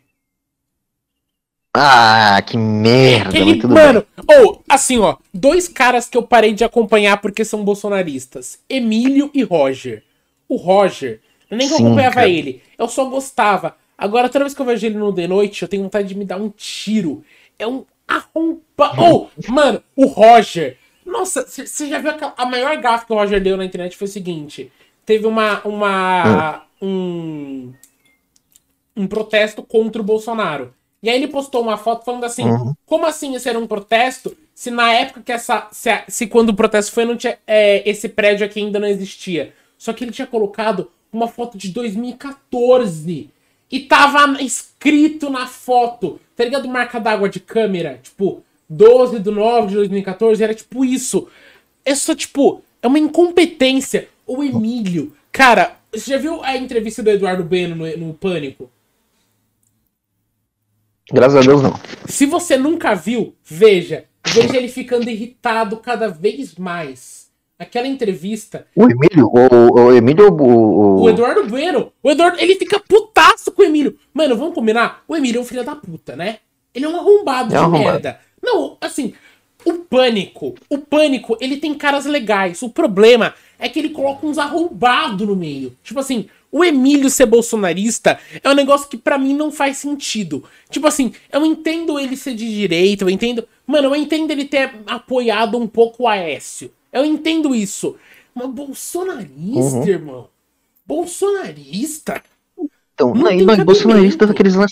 Ah, 1.72 2.42
que 2.44 2.56
merda, 2.56 3.30
tudo 3.60 3.74
mano, 3.74 4.04
ou, 4.26 4.60
assim, 4.68 4.98
ó, 4.98 5.16
dois 5.32 5.68
caras 5.68 6.08
que 6.08 6.18
eu 6.18 6.22
parei 6.22 6.52
de 6.52 6.64
acompanhar 6.64 7.20
porque 7.20 7.44
são 7.44 7.64
bolsonaristas: 7.64 8.58
Emílio 8.68 9.30
e 9.32 9.42
Roger. 9.44 10.02
O 10.48 10.56
Roger, 10.56 11.20
eu 11.48 11.56
nem 11.56 11.68
que 11.68 11.74
eu 11.74 11.78
Sim, 11.78 11.86
acompanhava 11.86 12.14
cara. 12.16 12.28
ele, 12.28 12.60
eu 12.76 12.88
só 12.88 13.04
gostava. 13.04 13.76
Agora, 13.96 14.28
toda 14.28 14.44
vez 14.44 14.54
que 14.54 14.60
eu 14.60 14.66
vejo 14.66 14.84
ele 14.84 14.96
no 14.98 15.12
The 15.14 15.28
Noite, 15.28 15.62
eu 15.62 15.68
tenho 15.68 15.84
vontade 15.84 16.08
de 16.08 16.16
me 16.16 16.24
dar 16.24 16.38
um 16.38 16.48
tiro. 16.50 17.22
É 17.56 17.66
um 17.68 17.84
arromba. 18.08 18.60
Ou, 18.98 19.30
mano, 19.48 19.80
o 19.94 20.06
Roger. 20.06 20.76
Nossa, 21.06 21.46
você 21.46 21.88
já 21.88 21.98
viu 22.00 22.10
aquela- 22.10 22.34
a 22.36 22.46
maior 22.46 22.76
gafa 22.78 23.06
que 23.06 23.12
o 23.12 23.16
Roger 23.16 23.40
deu 23.40 23.56
na 23.56 23.64
internet 23.64 23.96
foi 23.96 24.08
o 24.08 24.10
seguinte: 24.10 24.72
teve 25.06 25.24
uma. 25.24 25.60
uma 25.64 26.64
um, 26.82 27.72
um 28.96 29.06
protesto 29.06 29.62
contra 29.62 30.02
o 30.02 30.04
Bolsonaro. 30.04 30.74
E 31.02 31.08
aí 31.08 31.16
ele 31.16 31.28
postou 31.28 31.62
uma 31.62 31.76
foto 31.76 32.04
falando 32.04 32.24
assim: 32.24 32.44
Uhum. 32.44 32.74
como 32.86 33.06
assim 33.06 33.34
esse 33.34 33.48
era 33.48 33.58
um 33.58 33.66
protesto 33.66 34.36
se 34.60 34.70
na 34.70 34.92
época 34.92 35.22
que 35.22 35.32
essa. 35.32 35.68
Se, 35.72 35.88
se 36.06 36.26
quando 36.26 36.50
o 36.50 36.54
protesto 36.54 36.92
foi, 36.92 37.06
não 37.06 37.16
tinha, 37.16 37.38
é, 37.46 37.88
esse 37.88 38.10
prédio 38.10 38.44
aqui 38.44 38.60
ainda 38.60 38.78
não 38.78 38.88
existia. 38.88 39.54
Só 39.78 39.90
que 39.90 40.04
ele 40.04 40.12
tinha 40.12 40.26
colocado 40.26 40.90
uma 41.10 41.26
foto 41.28 41.56
de 41.56 41.70
2014. 41.70 43.30
E 43.70 43.80
tava 43.80 44.42
escrito 44.42 45.30
na 45.30 45.46
foto, 45.46 46.20
tá 46.36 46.44
ligado? 46.44 46.68
Marca 46.68 47.00
d'água 47.00 47.30
de 47.30 47.40
câmera, 47.40 48.00
tipo, 48.02 48.44
12 48.68 49.20
de 49.20 49.30
9 49.30 49.68
de 49.68 49.74
2014, 49.76 50.44
era 50.44 50.54
tipo 50.54 50.84
isso. 50.84 51.26
É 51.82 51.94
só, 51.94 52.14
tipo, 52.14 52.62
é 52.82 52.86
uma 52.86 52.98
incompetência. 52.98 54.08
O 54.26 54.44
Emílio, 54.44 55.14
cara, 55.32 55.78
você 55.90 56.10
já 56.10 56.18
viu 56.18 56.44
a 56.44 56.54
entrevista 56.54 57.02
do 57.02 57.08
Eduardo 57.08 57.44
Bueno 57.44 57.74
no, 57.74 57.96
no 57.96 58.12
Pânico? 58.12 58.70
Graças 61.12 61.36
a 61.36 61.40
Deus, 61.40 61.62
não. 61.62 61.74
Se 62.06 62.26
você 62.26 62.56
nunca 62.56 62.94
viu, 62.94 63.34
veja. 63.44 64.04
Veja 64.26 64.56
ele 64.56 64.68
ficando 64.68 65.08
irritado 65.08 65.76
cada 65.78 66.08
vez 66.08 66.54
mais. 66.56 67.28
Aquela 67.58 67.86
entrevista. 67.86 68.66
O 68.74 68.84
Emílio, 68.84 69.26
o, 69.32 69.80
o 69.86 69.92
Emílio, 69.92 70.28
o, 70.32 71.02
O 71.02 71.10
Eduardo 71.10 71.46
Bueno. 71.46 71.92
O 72.02 72.10
Eduardo, 72.10 72.38
ele 72.40 72.56
fica 72.56 72.80
putaço 72.80 73.50
com 73.52 73.62
o 73.62 73.64
Emílio. 73.64 73.98
Mano, 74.14 74.36
vamos 74.36 74.54
combinar? 74.54 75.02
O 75.06 75.14
Emílio 75.16 75.38
é 75.38 75.42
um 75.42 75.46
filho 75.46 75.64
da 75.64 75.76
puta, 75.76 76.16
né? 76.16 76.38
Ele 76.74 76.84
é 76.84 76.88
um 76.88 76.96
arrombado 76.96 77.54
É 77.54 77.58
um 77.58 77.60
de 77.60 77.64
arrombado. 77.66 77.84
merda. 77.84 78.20
Não, 78.42 78.78
assim, 78.80 79.12
o 79.64 79.74
pânico. 79.74 80.54
O 80.70 80.78
pânico, 80.78 81.36
ele 81.40 81.58
tem 81.58 81.74
caras 81.74 82.06
legais. 82.06 82.62
O 82.62 82.70
problema 82.70 83.34
é 83.58 83.68
que 83.68 83.78
ele 83.78 83.90
coloca 83.90 84.26
uns 84.26 84.38
arrombados 84.38 85.26
no 85.26 85.36
meio. 85.36 85.76
Tipo 85.82 86.00
assim, 86.00 86.28
o 86.52 86.64
Emílio 86.64 87.08
ser 87.10 87.26
bolsonarista 87.26 88.18
é 88.42 88.48
um 88.48 88.54
negócio 88.54 88.88
que 88.88 88.96
pra 88.96 89.18
mim 89.18 89.34
não 89.34 89.50
faz 89.52 89.78
sentido. 89.78 90.44
Tipo 90.68 90.86
assim, 90.86 91.12
eu 91.32 91.44
entendo 91.46 91.98
ele 91.98 92.16
ser 92.16 92.34
de 92.34 92.48
direita, 92.52 93.04
eu 93.04 93.10
entendo. 93.10 93.46
Mano, 93.66 93.88
eu 93.88 93.96
entendo 93.96 94.30
ele 94.32 94.44
ter 94.44 94.72
apoiado 94.86 95.56
um 95.58 95.66
pouco 95.66 96.04
o 96.04 96.08
Aécio. 96.08 96.72
Eu 96.92 97.04
entendo 97.04 97.54
isso. 97.54 97.96
Mas 98.34 98.48
bolsonarista, 98.48 99.76
Uhum. 99.78 99.86
irmão. 99.86 100.28
Bolsonarista? 100.86 102.22
Então, 102.94 103.14
Não 103.14 103.22
não, 103.30 103.30
não, 103.44 103.54
e 103.54 103.64
bolsonaristas, 103.64 104.28
cabimento. 104.28 104.32
aqueles 104.32 104.54
lá. 104.54 104.66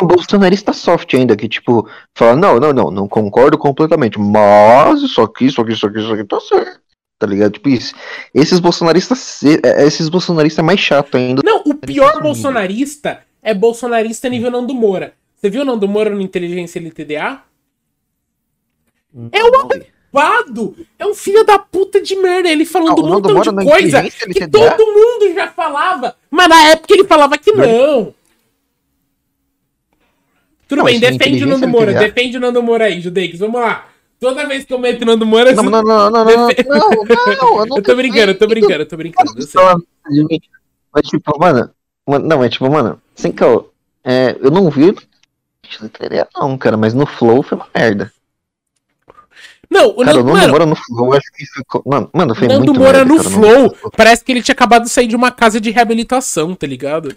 Não, 0.00 0.06
bolsonarista 0.06 0.72
soft 0.74 1.14
ainda, 1.14 1.36
que 1.36 1.48
tipo, 1.48 1.88
fala, 2.14 2.36
não, 2.36 2.60
não, 2.60 2.72
não, 2.72 2.90
não 2.90 3.08
concordo 3.08 3.56
completamente, 3.56 4.18
mas 4.18 5.00
isso 5.02 5.22
aqui, 5.22 5.46
isso 5.46 5.60
aqui, 5.60 5.72
isso 5.72 5.86
aqui, 5.86 5.98
isso 6.00 6.12
aqui 6.12 6.24
tá 6.24 6.38
certo. 6.40 6.80
Tá 7.20 7.26
ligado? 7.26 7.52
Tipo 7.52 7.68
isso. 7.68 7.94
Esses 8.34 8.58
bolsonaristas, 8.58 9.42
eh, 9.44 9.84
esses 9.86 10.08
bolsonaristas 10.08 10.64
mais 10.64 10.80
chato 10.80 11.18
ainda. 11.18 11.42
Não, 11.44 11.62
o 11.66 11.74
pior 11.74 12.14
Sim. 12.14 12.22
bolsonarista 12.22 13.20
é 13.42 13.52
bolsonarista 13.52 14.26
nível 14.30 14.50
Nando 14.50 14.72
Moura. 14.72 15.12
Você 15.36 15.50
viu 15.50 15.60
o 15.60 15.64
Nando 15.66 15.86
Moura 15.86 16.08
no 16.08 16.22
Inteligência 16.22 16.80
LTDA? 16.80 17.42
É 19.32 19.44
um 19.44 19.50
arrombado! 20.14 20.74
É 20.98 21.04
um 21.04 21.12
filho 21.12 21.44
da 21.44 21.58
puta 21.58 22.00
de 22.00 22.16
merda. 22.16 22.48
Ele 22.48 22.64
falando 22.64 23.02
Não, 23.02 23.04
um 23.04 23.12
montão 23.12 23.34
Moura 23.34 23.52
de 23.52 23.64
coisa 23.66 24.02
que 24.02 24.48
todo 24.48 24.86
mundo 24.86 25.34
já 25.34 25.48
falava. 25.48 26.16
Mas 26.30 26.48
na 26.48 26.68
época 26.70 26.94
ele 26.94 27.04
falava 27.04 27.36
que 27.36 27.52
não. 27.52 28.14
Tudo 30.66 30.78
Não, 30.78 30.84
bem, 30.86 30.98
defende 30.98 31.44
o 31.44 31.46
Nando 31.46 31.68
Moura. 31.68 31.90
LTDA. 31.90 32.08
Defende 32.08 32.36
o 32.38 32.40
Nando 32.40 32.62
Moura 32.62 32.86
aí, 32.86 32.98
Judeix. 32.98 33.38
Vamos 33.38 33.60
lá. 33.60 33.89
Toda 34.20 34.46
vez 34.46 34.64
que 34.64 34.72
eu 34.72 34.78
meto 34.78 35.02
o 35.02 35.06
Nando 35.06 35.24
Moura... 35.26 35.52
Não, 35.52 35.64
você- 35.64 35.70
não, 35.70 35.82
não, 35.82 36.10
não, 36.10 36.10
não, 36.10 36.24
não, 36.24 36.36
não, 36.36 36.48
não, 36.48 36.52
eu 37.62 37.66
não 37.66 37.76
Eu 37.78 37.82
tô 37.82 37.96
brincando, 37.96 38.32
eu 38.32 38.38
tô 38.38 38.46
brincando, 38.46 38.82
eu 38.82 38.86
tô 38.86 38.96
brincando. 38.96 39.32
eu 39.34 39.42
sei. 39.42 40.40
Mas 40.92 41.08
tipo, 41.08 41.38
mano, 41.38 41.70
não, 42.06 42.38
mas 42.38 42.52
tipo, 42.52 42.68
mano, 42.70 43.00
sem 43.14 43.32
caô, 43.32 43.70
é, 44.04 44.36
eu 44.40 44.50
não 44.50 44.68
vi 44.68 44.94
não, 46.36 46.58
cara, 46.58 46.76
mas 46.76 46.94
no 46.94 47.06
Flow 47.06 47.42
foi 47.42 47.56
uma 47.56 47.68
merda. 47.74 48.12
Não, 49.70 49.90
o 49.90 50.04
Cara, 50.04 50.16
Nando, 50.16 50.30
o 50.30 50.34
Nando 50.34 50.48
Moura 50.48 50.66
no 50.66 50.74
Flow, 50.74 51.12
acho 51.12 51.32
que 51.32 51.46
ficou. 51.46 51.82
Mano, 51.86 52.10
mano 52.12 52.34
foi 52.34 52.48
Nando 52.48 52.64
muito 52.64 52.74
Moura 52.74 53.04
merda, 53.04 53.14
no 53.14 53.16
cara, 53.18 53.30
Flow, 53.30 53.90
parece 53.96 54.24
que 54.24 54.32
ele 54.32 54.42
tinha 54.42 54.52
acabado 54.52 54.82
de 54.82 54.90
sair 54.90 55.06
de 55.06 55.14
uma 55.14 55.30
casa 55.30 55.60
de 55.60 55.70
reabilitação, 55.70 56.56
tá 56.56 56.66
ligado? 56.66 57.14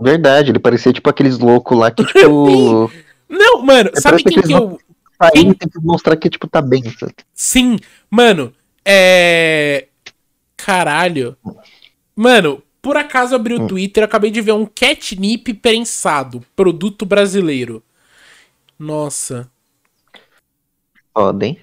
Verdade, 0.00 0.50
ele 0.50 0.58
parecia 0.58 0.92
tipo 0.92 1.08
aqueles 1.10 1.38
loucos 1.38 1.76
lá 1.76 1.90
que, 1.90 2.04
tipo. 2.08 2.90
Não, 3.28 3.62
mano, 3.62 3.90
É, 3.94 4.00
sabe 4.00 4.22
quem 4.22 4.40
que 4.40 4.52
eu. 4.52 4.78
Aí 5.18 5.54
tem 5.54 5.68
que 5.68 5.78
mostrar 5.80 6.16
que, 6.16 6.28
tipo, 6.28 6.46
tá 6.48 6.60
bem. 6.60 6.82
sabe? 6.98 7.14
Sim, 7.32 7.78
mano, 8.10 8.52
é. 8.84 9.88
Caralho. 10.56 11.36
Mano, 12.16 12.62
por 12.82 12.96
acaso 12.96 13.34
eu 13.34 13.38
abri 13.38 13.54
o 13.54 13.62
Hum. 13.62 13.66
Twitter 13.66 14.02
e 14.02 14.04
acabei 14.04 14.30
de 14.30 14.40
ver 14.40 14.52
um 14.52 14.66
catnip 14.66 15.52
prensado, 15.54 16.44
produto 16.54 17.06
brasileiro. 17.06 17.82
Nossa. 18.78 19.50
Hein? 21.42 21.58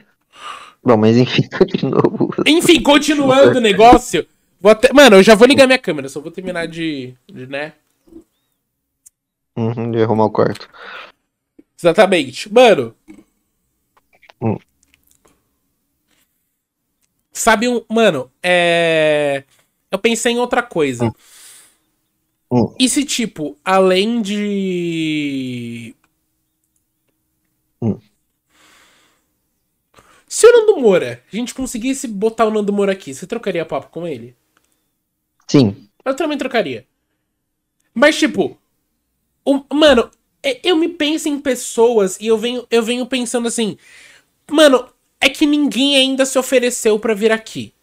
Bom, 0.83 0.97
mas 0.97 1.17
enfim, 1.17 1.43
de 1.77 1.85
novo. 1.85 2.33
Enfim, 2.45 2.81
continuando 2.81 3.57
o 3.57 3.61
negócio. 3.61 4.25
Vou 4.59 4.71
até... 4.71 4.93
Mano, 4.93 5.17
eu 5.17 5.23
já 5.23 5.35
vou 5.35 5.47
ligar 5.47 5.67
minha 5.67 5.79
câmera, 5.79 6.07
só 6.09 6.19
vou 6.19 6.31
terminar 6.31 6.67
de. 6.67 7.13
de 7.31 7.47
né? 7.47 7.73
Uhum, 9.55 9.91
de 9.91 10.01
arrumar 10.01 10.25
o 10.25 10.31
quarto. 10.31 10.69
Exatamente. 11.77 12.51
Mano. 12.51 12.95
Hum. 14.41 14.57
Sabe 17.31 17.67
um. 17.67 17.83
Mano, 17.89 18.31
é. 18.43 19.43
Eu 19.89 19.99
pensei 19.99 20.33
em 20.33 20.39
outra 20.39 20.61
coisa. 20.61 21.05
Hum. 21.05 21.11
Hum. 22.51 22.75
E 22.79 22.89
se, 22.89 23.05
tipo, 23.05 23.57
além 23.63 24.21
de. 24.21 25.95
Hum. 27.81 27.99
Se 30.27 30.47
o 30.47 30.51
Nando 30.51 30.77
Moura, 30.79 31.21
a 31.31 31.35
gente 31.35 31.53
conseguisse 31.53 32.07
botar 32.07 32.45
o 32.45 32.51
Nando 32.51 32.71
Moura 32.71 32.93
aqui, 32.93 33.13
você 33.13 33.27
trocaria 33.27 33.65
papo 33.65 33.89
com 33.89 34.07
ele? 34.07 34.35
Sim. 35.47 35.87
Eu 36.05 36.15
também 36.15 36.37
trocaria. 36.37 36.85
Mas, 37.93 38.17
tipo, 38.17 38.57
o- 39.45 39.63
mano, 39.73 40.09
é- 40.43 40.59
eu 40.63 40.75
me 40.75 40.89
penso 40.89 41.29
em 41.29 41.39
pessoas 41.39 42.19
e 42.19 42.27
eu 42.27 42.37
venho, 42.37 42.65
eu 42.71 42.83
venho 42.83 43.05
pensando 43.05 43.47
assim, 43.47 43.77
mano, 44.53 44.85
é 45.19 45.29
que 45.29 45.45
ninguém 45.45 45.95
ainda 45.97 46.25
se 46.25 46.37
ofereceu 46.37 46.97
pra 46.99 47.13
vir 47.13 47.31
aqui. 47.31 47.73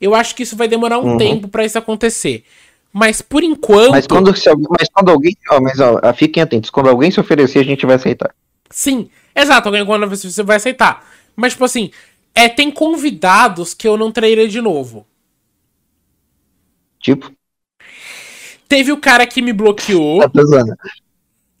Eu 0.00 0.14
acho 0.14 0.34
que 0.34 0.42
isso 0.42 0.56
vai 0.56 0.68
demorar 0.68 0.98
um 0.98 1.12
Uhum. 1.12 1.18
tempo 1.18 1.48
pra 1.48 1.64
isso 1.64 1.78
acontecer. 1.78 2.44
Mas 2.92 3.20
por 3.20 3.42
enquanto, 3.42 3.90
Mas 3.90 4.06
quando, 4.06 4.34
se 4.36 4.48
alguém, 4.48 4.66
mas 4.78 4.88
quando 4.92 5.10
alguém. 5.10 5.36
Ó, 5.50 5.60
mas 5.60 5.78
ó, 5.80 6.00
ah, 6.02 6.12
fiquem 6.12 6.42
atentos. 6.42 6.70
Quando 6.70 6.88
alguém 6.88 7.10
se 7.10 7.20
oferecer, 7.20 7.58
a 7.60 7.64
gente 7.64 7.84
vai 7.86 7.96
aceitar. 7.96 8.34
sim, 8.70 9.10
exato, 9.34 9.68
alguém 9.68 9.84
quando 9.84 10.08
você 10.08 10.30
você 10.30 10.42
vai 10.42 10.56
aceitar. 10.56 11.06
Mas, 11.36 11.52
tipo 11.52 11.64
assim, 11.64 11.90
é, 12.34 12.48
tem 12.48 12.70
convidados 12.70 13.74
que 13.74 13.86
eu 13.86 13.96
não 13.96 14.10
trairia 14.10 14.48
de 14.48 14.60
novo. 14.60 15.06
Tipo, 17.00 17.30
Teve 18.68 18.92
o 18.92 18.98
cara 18.98 19.26
que 19.26 19.40
me 19.40 19.52
bloqueou. 19.52 20.20
tá. 20.28 20.76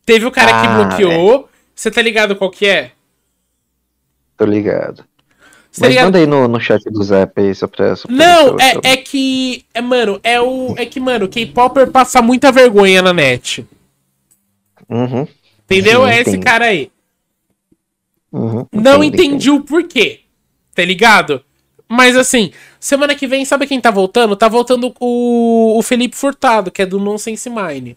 Teve 0.04 0.26
o 0.26 0.30
cara 0.30 0.50
que 0.60 0.66
Ah, 0.66 0.84
bloqueou. 0.84 1.48
Você 1.74 1.90
tá 1.90 2.02
ligado 2.02 2.36
qual 2.36 2.50
que 2.50 2.66
é? 2.66 2.92
Tô 4.38 4.44
ligado. 4.46 5.04
Tá 5.78 5.86
Mas 5.86 5.94
manda 5.96 6.16
aí 6.18 6.26
no, 6.26 6.48
no 6.48 6.58
chat 6.58 6.82
do 6.90 7.02
Zap 7.02 7.38
aí, 7.38 7.54
só 7.54 7.66
pra. 7.66 7.94
Só 7.94 8.08
pra 8.08 8.16
Não, 8.16 8.56
pra- 8.56 8.72
pra- 8.80 8.88
é, 8.88 8.92
é 8.92 8.96
que. 8.96 9.64
É, 9.74 9.82
mano, 9.82 10.18
é 10.22 10.40
o. 10.40 10.74
É 10.78 10.86
que, 10.86 10.98
mano, 10.98 11.28
K-Popper 11.28 11.90
passa 11.90 12.22
muita 12.22 12.50
vergonha 12.50 13.02
na 13.02 13.12
net. 13.12 13.66
Uhum, 14.88 15.28
Entendeu? 15.64 16.04
Sim, 16.04 16.10
é 16.10 16.20
esse 16.22 16.38
cara 16.38 16.64
aí. 16.66 16.90
uhum, 18.32 18.66
Não 18.72 19.04
entendi, 19.04 19.26
entendi 19.26 19.50
o 19.50 19.60
porquê. 19.60 20.20
Tá 20.74 20.84
ligado? 20.84 21.44
Mas 21.88 22.16
assim, 22.16 22.52
semana 22.80 23.14
que 23.14 23.26
vem, 23.26 23.44
sabe 23.44 23.66
quem 23.66 23.80
tá 23.80 23.90
voltando? 23.90 24.36
Tá 24.36 24.48
voltando 24.48 24.94
o, 25.00 25.78
o 25.78 25.82
Felipe 25.82 26.16
Furtado, 26.16 26.70
que 26.70 26.80
é 26.82 26.86
do 26.86 26.98
Nonsense 26.98 27.50
Mine. 27.50 27.96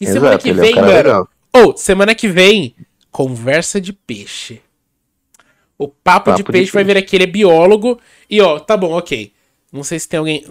E 0.00 0.06
semana 0.06 0.28
Exato, 0.34 0.42
que 0.44 0.50
ele 0.50 0.60
é 0.60 0.62
um 0.62 0.66
vem, 0.66 0.74
cara 0.74 1.12
mano. 1.14 1.28
Ou, 1.52 1.76
semana 1.76 2.14
que 2.14 2.28
vem, 2.28 2.74
conversa 3.10 3.80
de 3.80 3.92
peixe. 3.92 4.60
O 5.80 5.88
papo, 5.88 6.32
de 6.32 6.42
Papo 6.42 6.52
de 6.52 6.58
peixe 6.58 6.72
vai 6.72 6.84
vir 6.84 6.98
aqui, 6.98 7.16
ele 7.16 7.24
é 7.24 7.26
biólogo. 7.26 7.98
E 8.28 8.38
ó, 8.42 8.60
tá 8.60 8.76
bom, 8.76 8.92
ok. 8.92 9.32
Não 9.72 9.82
sei 9.82 9.98
se 9.98 10.06
tem 10.06 10.18
alguém. 10.18 10.44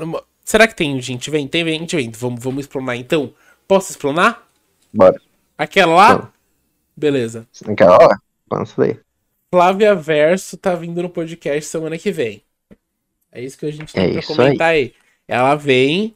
Será 0.43 0.67
que 0.67 0.75
tem 0.75 0.99
gente? 0.99 1.29
Vem, 1.29 1.47
tem 1.47 1.63
gente, 1.63 1.95
vem. 1.95 2.09
Vamos, 2.09 2.43
vamos 2.43 2.61
explanar 2.61 2.95
então. 2.95 3.31
Posso 3.67 3.91
explanar? 3.91 4.47
Bora. 4.91 5.21
Aquela 5.55 5.93
lá? 5.93 6.13
Vamos. 6.15 6.29
Beleza. 6.97 7.47
Aquela 7.63 7.93
hora? 7.93 8.17
Vamos 8.49 8.73
daí. 8.75 8.99
Flávia 9.51 9.93
Verso 9.93 10.57
tá 10.57 10.73
vindo 10.73 10.99
no 11.03 11.09
podcast 11.11 11.69
semana 11.69 11.95
que 11.99 12.11
vem. 12.11 12.41
É 13.31 13.39
isso 13.39 13.55
que 13.55 13.67
a 13.67 13.71
gente 13.71 13.93
tem 13.93 14.05
É 14.05 14.13
pra 14.13 14.23
comentar 14.23 14.69
aí. 14.69 14.95
Ela 15.27 15.53
vem 15.53 16.15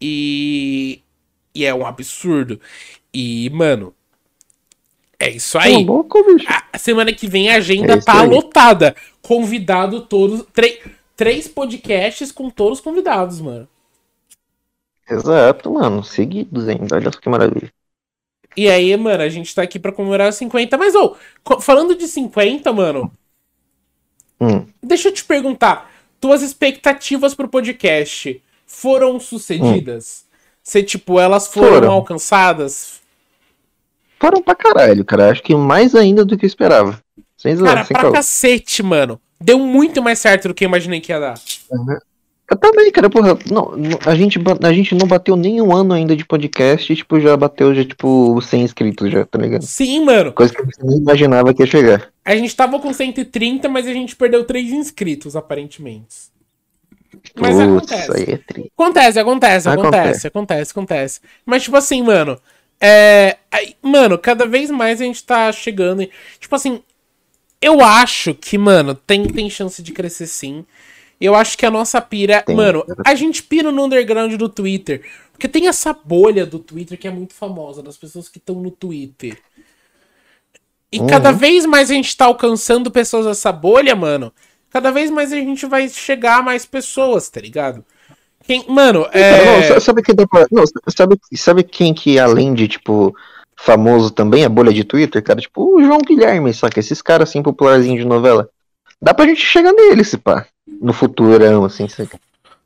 e. 0.00 1.02
E 1.54 1.66
é 1.66 1.74
um 1.74 1.84
absurdo. 1.84 2.58
E, 3.12 3.50
mano. 3.50 3.94
É 5.18 5.30
isso 5.30 5.58
aí. 5.58 5.84
Tá 5.84 5.92
louco, 5.92 6.22
bicho. 6.24 6.46
A 6.72 6.78
semana 6.78 7.12
que 7.12 7.26
vem 7.26 7.50
a 7.50 7.56
agenda 7.56 7.94
É 7.94 8.00
tá 8.00 8.22
aí. 8.22 8.28
lotada. 8.28 8.94
Convidado 9.22 10.02
todos. 10.02 10.44
três 11.16 11.46
podcasts 11.48 12.32
com 12.32 12.50
todos 12.50 12.78
os 12.78 12.84
convidados, 12.84 13.40
mano. 13.40 13.68
Exato, 15.08 15.72
mano. 15.72 16.02
Seguidos 16.02 16.68
ainda. 16.68 16.96
Olha 16.96 17.12
só 17.12 17.20
que 17.20 17.28
maravilha. 17.28 17.72
E 18.56 18.68
aí, 18.68 18.96
mano, 18.96 19.22
a 19.22 19.28
gente 19.28 19.54
tá 19.54 19.62
aqui 19.62 19.78
pra 19.78 19.92
comemorar 19.92 20.28
os 20.30 20.36
50. 20.36 20.76
Mas, 20.78 20.94
ô, 20.94 21.16
falando 21.60 21.94
de 21.96 22.06
50, 22.08 22.72
mano, 22.72 23.10
Hum. 24.40 24.66
deixa 24.82 25.08
eu 25.08 25.12
te 25.12 25.24
perguntar. 25.24 25.90
Tuas 26.20 26.40
expectativas 26.42 27.34
pro 27.34 27.48
podcast 27.48 28.42
foram 28.66 29.18
sucedidas? 29.20 30.24
Se, 30.62 30.82
tipo, 30.82 31.20
elas 31.20 31.46
foram, 31.48 31.68
Foram. 31.74 31.92
alcançadas? 31.92 33.00
Foram 34.24 34.42
pra 34.42 34.54
caralho, 34.54 35.04
cara. 35.04 35.30
Acho 35.30 35.42
que 35.42 35.54
mais 35.54 35.94
ainda 35.94 36.24
do 36.24 36.34
que 36.34 36.46
eu 36.46 36.48
esperava. 36.48 36.98
Sem 37.36 37.54
zoar, 37.56 37.74
Cara, 37.74 37.84
sem 37.84 37.92
pra 37.92 38.02
caô. 38.04 38.12
cacete, 38.12 38.82
mano. 38.82 39.20
Deu 39.38 39.58
muito 39.58 40.02
mais 40.02 40.18
certo 40.18 40.48
do 40.48 40.54
que 40.54 40.64
eu 40.64 40.68
imaginei 40.68 40.98
que 40.98 41.12
ia 41.12 41.20
dar. 41.20 41.34
Eu 42.50 42.56
também, 42.56 42.90
cara, 42.90 43.10
porra. 43.10 43.36
Não, 43.50 43.72
a, 44.06 44.14
gente, 44.14 44.38
a 44.62 44.72
gente 44.72 44.94
não 44.94 45.06
bateu 45.06 45.36
nem 45.36 45.60
um 45.60 45.76
ano 45.76 45.92
ainda 45.92 46.16
de 46.16 46.24
podcast 46.24 46.90
e, 46.90 46.96
tipo, 46.96 47.20
já 47.20 47.36
bateu, 47.36 47.74
já, 47.74 47.84
tipo, 47.84 48.40
100 48.40 48.62
inscritos 48.62 49.10
já, 49.12 49.26
tá 49.26 49.38
ligado? 49.38 49.62
Sim, 49.62 50.06
mano. 50.06 50.32
Coisa 50.32 50.54
que 50.54 50.62
você 50.62 50.82
nem 50.82 51.00
imaginava 51.00 51.52
que 51.52 51.62
ia 51.62 51.66
chegar. 51.66 52.08
A 52.24 52.34
gente 52.34 52.56
tava 52.56 52.80
com 52.80 52.94
130, 52.94 53.68
mas 53.68 53.86
a 53.86 53.92
gente 53.92 54.16
perdeu 54.16 54.42
3 54.44 54.72
inscritos, 54.72 55.36
aparentemente. 55.36 56.32
Mas 57.38 57.56
Putz, 57.56 57.92
acontece. 57.92 58.12
aí 58.16 58.22
é. 58.22 58.68
Acontece, 58.76 59.18
acontece, 59.18 59.18
acontece, 59.20 59.68
Acontece. 59.68 60.26
acontece, 60.26 60.70
acontece. 60.72 61.20
Mas, 61.44 61.62
tipo 61.62 61.76
assim, 61.76 62.02
mano. 62.02 62.38
É. 62.80 63.38
aí, 63.50 63.76
mano, 63.82 64.18
cada 64.18 64.46
vez 64.46 64.70
mais 64.70 65.00
a 65.00 65.04
gente 65.04 65.22
tá 65.24 65.50
chegando. 65.52 66.02
em- 66.02 66.10
Tipo 66.38 66.54
assim. 66.56 66.82
Eu 67.60 67.80
acho 67.82 68.34
que, 68.34 68.58
mano, 68.58 68.94
tem, 68.94 69.26
tem 69.26 69.48
chance 69.48 69.82
de 69.82 69.90
crescer 69.92 70.26
sim. 70.26 70.66
Eu 71.18 71.34
acho 71.34 71.56
que 71.56 71.64
a 71.64 71.70
nossa 71.70 71.98
pira. 72.00 72.42
Tem. 72.42 72.54
Mano, 72.54 72.84
a 73.06 73.14
gente 73.14 73.42
pira 73.42 73.72
no 73.72 73.84
underground 73.84 74.34
do 74.34 74.48
Twitter. 74.48 75.02
Porque 75.32 75.48
tem 75.48 75.66
essa 75.66 75.92
bolha 75.92 76.44
do 76.44 76.58
Twitter 76.58 76.98
que 76.98 77.08
é 77.08 77.10
muito 77.10 77.32
famosa, 77.34 77.82
das 77.82 77.96
pessoas 77.96 78.28
que 78.28 78.38
estão 78.38 78.56
no 78.56 78.70
Twitter. 78.70 79.38
E 80.92 81.00
Uhum. 81.00 81.06
cada 81.06 81.32
vez 81.32 81.64
mais 81.66 81.90
a 81.90 81.94
gente 81.94 82.16
tá 82.16 82.26
alcançando 82.26 82.90
pessoas 82.90 83.26
dessa 83.26 83.50
bolha, 83.50 83.96
mano. 83.96 84.32
Cada 84.70 84.90
vez 84.92 85.10
mais 85.10 85.32
a 85.32 85.36
gente 85.36 85.66
vai 85.66 85.88
chegar 85.88 86.38
a 86.38 86.42
mais 86.42 86.66
pessoas, 86.66 87.28
tá 87.30 87.40
ligado? 87.40 87.84
Quem, 88.46 88.64
mano, 88.68 89.04
Cara, 89.04 89.18
é. 89.18 89.56
não, 89.60 89.68
sa- 89.68 89.80
sabe 89.80 90.02
que 90.02 90.12
dá 90.12 90.26
pra. 90.26 90.46
Não, 90.52 90.64
sabe, 90.94 91.16
sabe 91.34 91.62
quem 91.64 91.94
que, 91.94 92.18
além 92.18 92.52
de, 92.54 92.68
tipo, 92.68 93.14
famoso 93.56 94.10
também, 94.10 94.44
a 94.44 94.48
bolha 94.48 94.72
de 94.72 94.84
Twitter, 94.84 95.22
cara? 95.22 95.40
Tipo, 95.40 95.76
o 95.76 95.82
João 95.82 95.98
Guilherme, 95.98 96.52
saca? 96.52 96.78
Esses 96.78 97.00
caras 97.00 97.28
assim, 97.30 97.42
popularzinhos 97.42 98.00
de 98.00 98.06
novela. 98.06 98.48
Dá 99.00 99.14
pra 99.14 99.26
gente 99.26 99.40
chegar 99.40 99.72
nele, 99.72 100.04
se 100.04 100.18
pá. 100.18 100.46
No 100.80 100.92
futurão, 100.92 101.64
assim, 101.64 101.88
saca? 101.88 102.18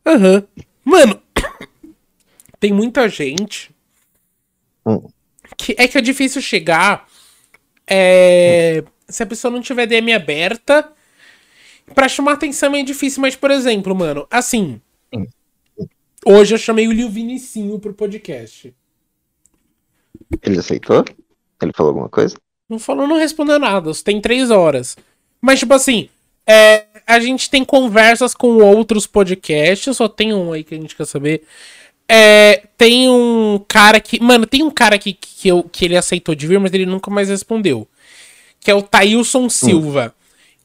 Aham. 0.05 0.43
Mano, 0.85 1.21
tem 2.59 2.73
muita 2.73 3.09
gente 3.09 3.71
Hum. 4.87 5.03
que 5.57 5.75
é 5.79 5.87
que 5.87 5.99
é 5.99 6.01
difícil 6.01 6.41
chegar 6.41 7.07
é, 7.87 8.83
se 9.09 9.23
a 9.23 9.27
pessoa 9.27 9.51
não 9.53 9.61
tiver 9.61 9.87
DM 9.87 10.13
aberta. 10.13 10.91
Pra 11.95 12.09
chamar 12.09 12.33
atenção 12.33 12.75
é 12.77 12.83
difícil, 12.83 13.23
mas, 13.23 13.35
por 13.35 13.51
exemplo, 13.51 13.95
mano, 13.95 14.27
assim. 14.31 14.81
Hum. 16.27 16.33
Hoje 16.33 16.55
eu 16.55 16.59
chamei 16.59 16.89
o 16.89 16.93
Lil 16.93 17.09
Vinicinho 17.09 17.79
pro 17.79 17.95
podcast. 17.95 18.75
Ele 20.43 20.59
aceitou? 20.59 21.05
Ele 21.63 21.73
falou 21.75 21.91
alguma 21.91 22.09
coisa? 22.09 22.37
Não 22.69 22.79
falou, 22.79 23.07
não 23.07 23.17
respondeu 23.17 23.59
nada. 23.59 23.91
Tem 24.05 24.21
três 24.21 24.51
horas. 24.51 24.97
Mas, 25.41 25.59
tipo 25.61 25.73
assim, 25.73 26.09
é, 26.47 26.85
a 27.07 27.19
gente 27.21 27.49
tem 27.49 27.65
conversas 27.65 28.35
com 28.35 28.59
outros 28.59 29.07
podcasts. 29.07 29.97
Só 29.97 30.09
tem 30.09 30.33
um 30.35 30.53
aí 30.53 30.63
que 30.63 30.75
a 30.75 30.79
gente 30.79 30.95
quer 30.95 31.07
saber. 31.07 31.43
É, 32.09 32.63
tem 32.77 33.09
um 33.09 33.63
cara 33.67 34.01
que. 34.01 34.21
Mano, 34.21 34.47
tem 34.47 34.63
um 34.63 34.71
cara 34.71 34.99
que, 34.99 35.13
que, 35.13 35.49
eu, 35.49 35.63
que 35.63 35.85
ele 35.85 35.97
aceitou 35.97 36.35
de 36.35 36.47
vir, 36.47 36.61
mas 36.61 36.73
ele 36.73 36.87
nunca 36.87 37.11
mais 37.11 37.29
respondeu. 37.29 37.89
Que 38.61 38.71
é 38.71 38.75
o 38.75 38.83
Tailson 38.83 39.49
Silva. 39.49 40.15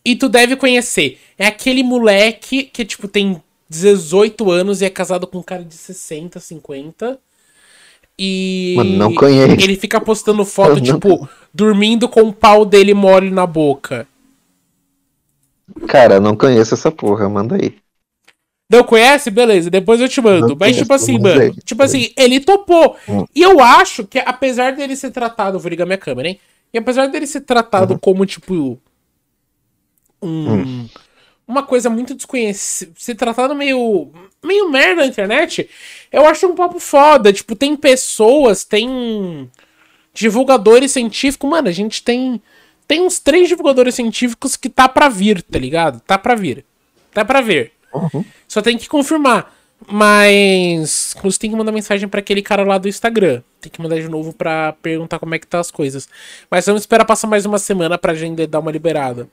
E 0.06 0.16
tu 0.16 0.28
deve 0.28 0.56
conhecer. 0.56 1.20
É 1.38 1.48
aquele 1.48 1.84
moleque 1.84 2.64
que, 2.64 2.84
tipo, 2.84 3.08
tem 3.08 3.42
18 3.74 4.52
anos 4.52 4.82
e 4.82 4.86
é 4.86 4.90
casado 4.90 5.26
com 5.26 5.40
um 5.40 5.44
cara 5.44 5.64
de 5.64 5.74
60, 5.74 6.40
50. 6.40 7.20
E. 8.18 8.76
Mano, 8.78 8.98
não 8.98 9.16
conheço. 9.16 9.64
Ele 9.64 9.76
fica 9.76 10.00
postando 10.00 10.46
foto, 10.46 10.76
não 10.78 10.82
tipo, 10.82 11.28
dormindo 11.54 12.08
com 12.08 12.22
o 12.22 12.34
pau 12.34 12.64
dele 12.64 12.94
mole 12.94 13.32
na 13.32 13.48
boca. 13.48 14.08
Cara, 15.88 16.20
não 16.20 16.36
conheço 16.36 16.76
essa 16.76 16.92
porra, 16.92 17.28
manda 17.28 17.56
aí. 17.56 17.76
Não 18.70 18.84
conhece? 18.84 19.30
Beleza, 19.30 19.70
depois 19.70 20.00
eu 20.00 20.10
te 20.10 20.22
mando. 20.22 20.50
Não 20.50 20.56
Mas, 20.56 20.58
conheço, 20.58 20.80
tipo 20.82 20.94
assim, 20.94 21.20
mano. 21.20 21.56
Tipo 21.64 21.84
assim, 21.84 22.12
ele 22.16 22.40
topou. 22.40 22.96
Hum. 23.08 23.26
E 23.36 23.42
eu 23.42 23.60
acho 23.60 24.06
que, 24.06 24.20
apesar 24.20 24.76
dele 24.76 24.96
ser 24.96 25.12
tratado. 25.12 25.60
Vou 25.60 25.70
ligar 25.70 25.86
minha 25.86 25.98
câmera, 25.98 26.30
hein? 26.30 26.40
E 26.74 26.78
apesar 26.78 27.08
dele 27.08 27.28
ser 27.28 27.42
tratado 27.42 27.98
como, 28.00 28.26
tipo. 28.26 28.80
Um. 30.22 30.88
Uma 31.48 31.64
coisa 31.64 31.90
muito 31.90 32.16
desconhecida. 32.16 32.94
Ser 32.98 33.16
tratado 33.16 33.54
meio. 33.54 34.12
meio 34.44 34.70
merda 34.70 35.02
na 35.02 35.08
internet. 35.08 35.70
Eu 36.12 36.26
acho 36.26 36.48
um 36.48 36.56
papo 36.56 36.80
foda. 36.80 37.34
Tipo, 37.34 37.56
tem 37.56 37.76
pessoas, 37.76 38.64
tem. 38.64 39.50
Divulgadores 40.14 40.92
científicos. 40.92 41.50
Mano, 41.50 41.68
a 41.68 41.72
gente 41.72 42.02
tem. 42.02 42.42
Tem 42.88 43.02
uns 43.02 43.20
três 43.20 43.48
divulgadores 43.48 43.96
científicos 43.96 44.56
que 44.56 44.70
tá 44.70 44.88
pra 44.88 45.10
vir, 45.10 45.42
tá 45.42 45.58
ligado? 45.58 46.00
Tá 46.02 46.18
pra 46.18 46.36
vir. 46.36 46.66
Tá 47.14 47.24
pra 47.24 47.42
vir. 47.42 47.72
Uhum. 47.94 48.24
Só 48.48 48.62
tem 48.62 48.78
que 48.78 48.88
confirmar. 48.88 49.54
Mas. 49.88 51.16
Você 51.22 51.40
tem 51.40 51.50
que 51.50 51.56
mandar 51.56 51.72
mensagem 51.72 52.08
pra 52.08 52.20
aquele 52.20 52.42
cara 52.42 52.64
lá 52.64 52.78
do 52.78 52.88
Instagram. 52.88 53.42
Tem 53.60 53.72
que 53.72 53.82
mandar 53.82 54.00
de 54.00 54.08
novo 54.08 54.32
pra 54.34 54.74
perguntar 54.82 55.20
como 55.20 55.36
é 55.36 55.40
que 55.40 55.48
tá 55.48 55.60
as 55.60 55.72
coisas. 55.72 56.08
Mas 56.50 56.66
vamos 56.66 56.84
esperar 56.84 57.06
passar 57.06 57.28
mais 57.28 57.46
uma 57.46 57.60
semana 57.60 57.98
pra 57.98 58.14
gente 58.14 58.48
dar 58.48 58.60
uma 58.60 58.72
liberada. 58.72 59.28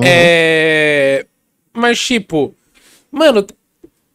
É. 0.00 1.26
Mas, 1.72 1.98
tipo. 2.00 2.54
Mano. 3.10 3.46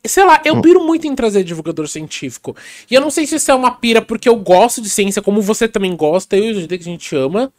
Sei 0.06 0.26
lá, 0.26 0.41
eu 0.44 0.60
piro 0.62 0.84
muito 0.86 1.08
em 1.08 1.16
trazer 1.16 1.45
divulgador 1.45 1.88
científico. 1.88 2.54
E 2.91 2.94
eu 2.94 3.00
não 3.00 3.10
sei 3.10 3.26
se 3.26 3.36
isso 3.36 3.50
é 3.50 3.56
uma 3.56 3.72
pira 3.72 4.02
porque 4.02 4.28
eu 4.28 4.36
gosto 4.36 4.82
de 4.82 4.90
ciência, 4.90 5.22
como 5.22 5.41
você 5.41 5.66
também 5.66 5.95
gosta, 5.95 6.36
eu 6.36 6.44
e 6.44 6.52
o 6.52 6.56
GD 6.62 6.78
que 6.78 6.84
a 6.90 6.91
gente 6.91 7.16
ama. 7.16 7.54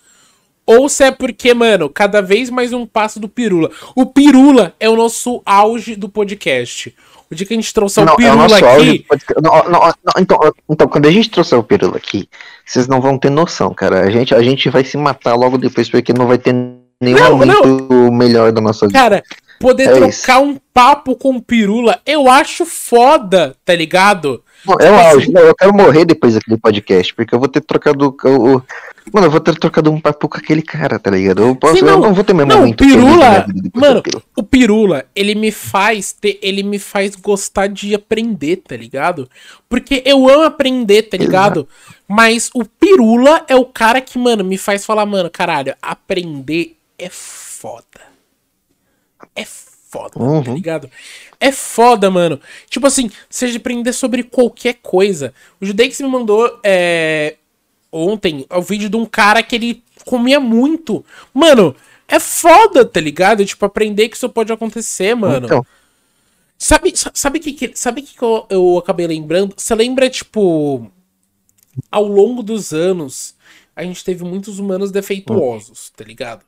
Ou 0.67 0.87
se 0.91 1.05
é 1.05 1.11
porque, 1.11 1.55
mano, 1.55 1.89
cada 1.89 2.21
vez 2.21 2.51
mais 2.51 2.75
um 2.75 2.85
passo 2.85 3.19
do 3.19 3.31
Pirula. 3.31 3.71
O 3.97 4.05
Pirula 4.05 4.75
é 4.79 4.91
o 4.91 4.95
nosso 4.97 5.41
auge 5.47 5.97
do 5.97 6.07
podcast. 6.07 6.95
O 7.31 7.35
dia 7.35 7.47
que 7.47 7.55
a 7.55 7.57
gente 7.57 7.73
trouxer 7.73 8.03
o 8.03 8.07
Não, 8.07 8.13
é 8.13 8.15
o 8.15 8.19
Pirula 8.19 8.57
aqui. 8.59 8.65
áudio. 8.67 9.05
pode- 9.09 9.25
não, 9.43 9.65
não, 9.65 9.81
não, 9.81 9.93
então, 10.21 10.39
então, 10.69 10.87
quando 10.87 11.07
a 11.07 11.11
gente 11.11 11.31
trouxer 11.31 11.59
o 11.59 11.63
Pirula 11.65 11.97
aqui, 11.97 12.29
vocês 12.65 12.87
não 12.87 13.01
vão 13.01 13.17
ter 13.19 13.31
noção, 13.31 13.73
cara. 13.73 14.01
A 14.03 14.11
gente, 14.11 14.35
a 14.35 14.43
gente 14.43 14.69
vai 14.69 14.85
se 14.85 14.99
matar 14.99 15.35
logo 15.35 15.57
depois, 15.57 15.89
porque 15.89 16.13
não 16.13 16.27
vai 16.27 16.37
ter 16.37 16.55
nenhum 17.01 17.19
Não, 17.19 17.39
momento 17.39 18.13
melhor 18.13 18.53
da 18.53 18.61
nossa 18.61 18.87
vida. 18.87 18.99
Cara, 18.99 19.23
poder 19.61 19.85
É 19.85 19.93
trocar 19.93 20.09
isso. 20.09 20.41
um 20.41 20.57
papo 20.73 21.17
com 21.17 21.41
Pirula, 21.41 22.01
eu 22.05 22.29
acho 22.29 22.65
foda, 22.67 23.55
tá 23.65 23.75
ligado? 23.75 24.43
Não, 24.67 24.77
é 24.81 24.91
o 24.91 24.95
auge. 24.95 25.31
Não, 25.31 25.43
eu 25.43 25.55
quero 25.55 25.75
morrer 25.75 26.05
depois 26.07 26.35
daquele 26.35 26.57
podcast, 26.57 27.15
porque 27.15 27.35
eu 27.35 27.39
vou 27.39 27.49
ter 27.49 27.61
trocado 27.61 28.17
o. 28.25 28.63
Mano, 29.13 29.27
eu 29.27 29.31
vou 29.31 29.39
ter 29.41 29.55
trocado 29.59 29.91
um 29.93 30.01
papo 30.01 30.27
com 30.27 30.39
aquele 30.39 30.63
cara, 30.63 30.99
tá 30.99 31.11
ligado? 31.11 31.43
Eu, 31.43 31.55
posso, 31.55 31.75
Sim, 31.75 31.81
eu 31.81 31.87
não. 31.87 32.01
não 32.01 32.15
vou 32.15 32.25
ter 32.25 32.33
meu 32.33 32.47
Não, 32.47 32.57
o 32.57 32.61
momento 32.61 32.83
Pirula, 32.83 33.47
mano, 33.75 34.03
o 34.35 34.43
Pirula, 34.43 35.05
ele 35.15 35.35
me 35.35 35.53
faz 35.53 36.13
ter, 36.13 36.39
ele 36.41 36.63
me 36.63 36.79
faz 36.79 37.15
gostar 37.15 37.67
de 37.67 37.95
aprender, 37.95 38.57
tá 38.67 38.75
ligado? 38.75 39.29
Porque 39.69 40.03
eu 40.07 40.27
amo 40.27 40.45
aprender, 40.45 41.03
tá 41.03 41.19
ligado? 41.19 41.69
Mas 42.09 42.51
o 42.55 42.65
Pirula 42.65 43.45
é 43.47 43.55
o 43.55 43.67
cara 43.67 44.01
que, 44.01 44.19
mano, 44.19 44.43
me 44.43 44.57
faz 44.57 44.87
falar, 44.87 45.05
mano, 45.05 45.29
caralho, 45.31 45.75
aprender 45.83 46.75
é 46.99 47.09
foda. 47.09 48.01
É 49.35 49.45
foda, 49.45 50.11
tá 50.15 50.21
Uhum. 50.21 50.55
ligado? 50.55 50.91
É 51.41 51.51
foda, 51.53 52.11
mano. 52.11 52.41
Tipo 52.69 52.87
assim, 52.87 53.11
seja 53.31 53.57
aprender 53.59 53.93
sobre 53.93 54.23
qualquer 54.23 54.75
coisa. 54.75 55.33
O 55.61 55.67
Judex 55.67 56.01
me 56.01 56.09
mandou 56.09 56.61
é, 56.65 57.37
ontem 57.93 58.47
o 58.51 58.61
vídeo 58.63 58.89
de 58.91 58.97
um 58.97 59.07
cara 59.07 59.43
que 59.43 59.55
ele 59.57 59.83
comia 60.05 60.41
muito. 60.41 61.05
Mano, 61.33 61.75
é 62.09 62.19
foda, 62.21 62.85
tá 62.85 63.01
ligado? 63.01 63.45
Tipo, 63.47 63.65
aprender 63.67 64.09
que 64.09 64.17
isso 64.17 64.29
pode 64.29 64.53
acontecer, 64.53 65.15
mano. 65.15 65.47
Então, 65.47 65.67
Sabe, 66.57 66.97
sa- 66.97 67.11
sabe 67.13 67.41
que 67.41 67.53
que, 67.53 67.73
sabe 67.77 68.01
que, 68.01 68.15
que 68.17 68.23
eu, 68.23 68.47
eu 68.49 68.79
acabei 68.79 69.07
lembrando? 69.09 69.55
Você 69.57 69.75
lembra, 69.75 70.09
tipo, 70.09 70.91
ao 71.91 72.07
longo 72.07 72.43
dos 72.45 72.73
anos, 72.73 73.35
a 73.75 73.83
gente 73.83 74.05
teve 74.05 74.25
muitos 74.25 74.59
humanos 74.61 74.91
defeituosos, 74.93 75.91
tá 75.91 76.05
ligado? 76.05 76.45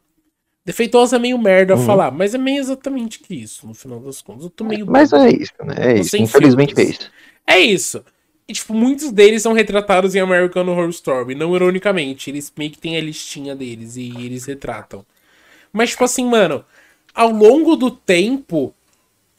Defeituoso 0.67 1.17
é 1.17 1.19
meio 1.21 1.39
merda 1.39 1.75
a 1.75 1.79
falar, 1.79 2.11
mas 2.11 2.35
é 2.35 2.39
meio 2.39 2.59
exatamente 2.59 3.21
que 3.21 3.35
isso, 3.35 3.67
no 3.67 3.73
final 3.75 4.01
das 4.01 4.21
contas. 4.21 4.45
Eu 4.45 4.51
tô 4.51 4.65
meio. 4.65 4.85
mas 4.87 5.13
é 5.13 5.31
isso, 5.31 5.53
né? 5.65 5.75
É 5.95 6.01
isso. 6.01 6.17
Infelizmente 6.17 6.73
é 6.73 6.77
filtros. 6.77 7.01
isso. 7.01 7.11
É 7.47 7.59
isso. 7.61 8.05
E, 8.49 8.53
tipo, 8.53 8.75
muitos 8.75 9.13
deles 9.13 9.43
são 9.43 9.53
retratados 9.53 10.15
em 10.17 10.21
American 10.21 10.67
Horror 10.69 10.89
Story. 10.91 11.35
Não 11.37 11.55
ironicamente. 11.55 12.31
Eles 12.31 12.53
meio 12.57 12.71
que 12.73 12.79
têm 12.79 12.97
a 12.97 13.01
listinha 13.01 13.55
deles 13.57 13.97
e 13.97 14.09
eles 14.25 14.45
retratam. 14.45 15.07
Mas, 15.73 15.91
tipo 15.91 16.05
assim, 16.05 16.27
mano, 16.27 16.65
ao 17.15 17.31
longo 17.31 17.77
do 17.77 17.91
tempo, 17.91 18.75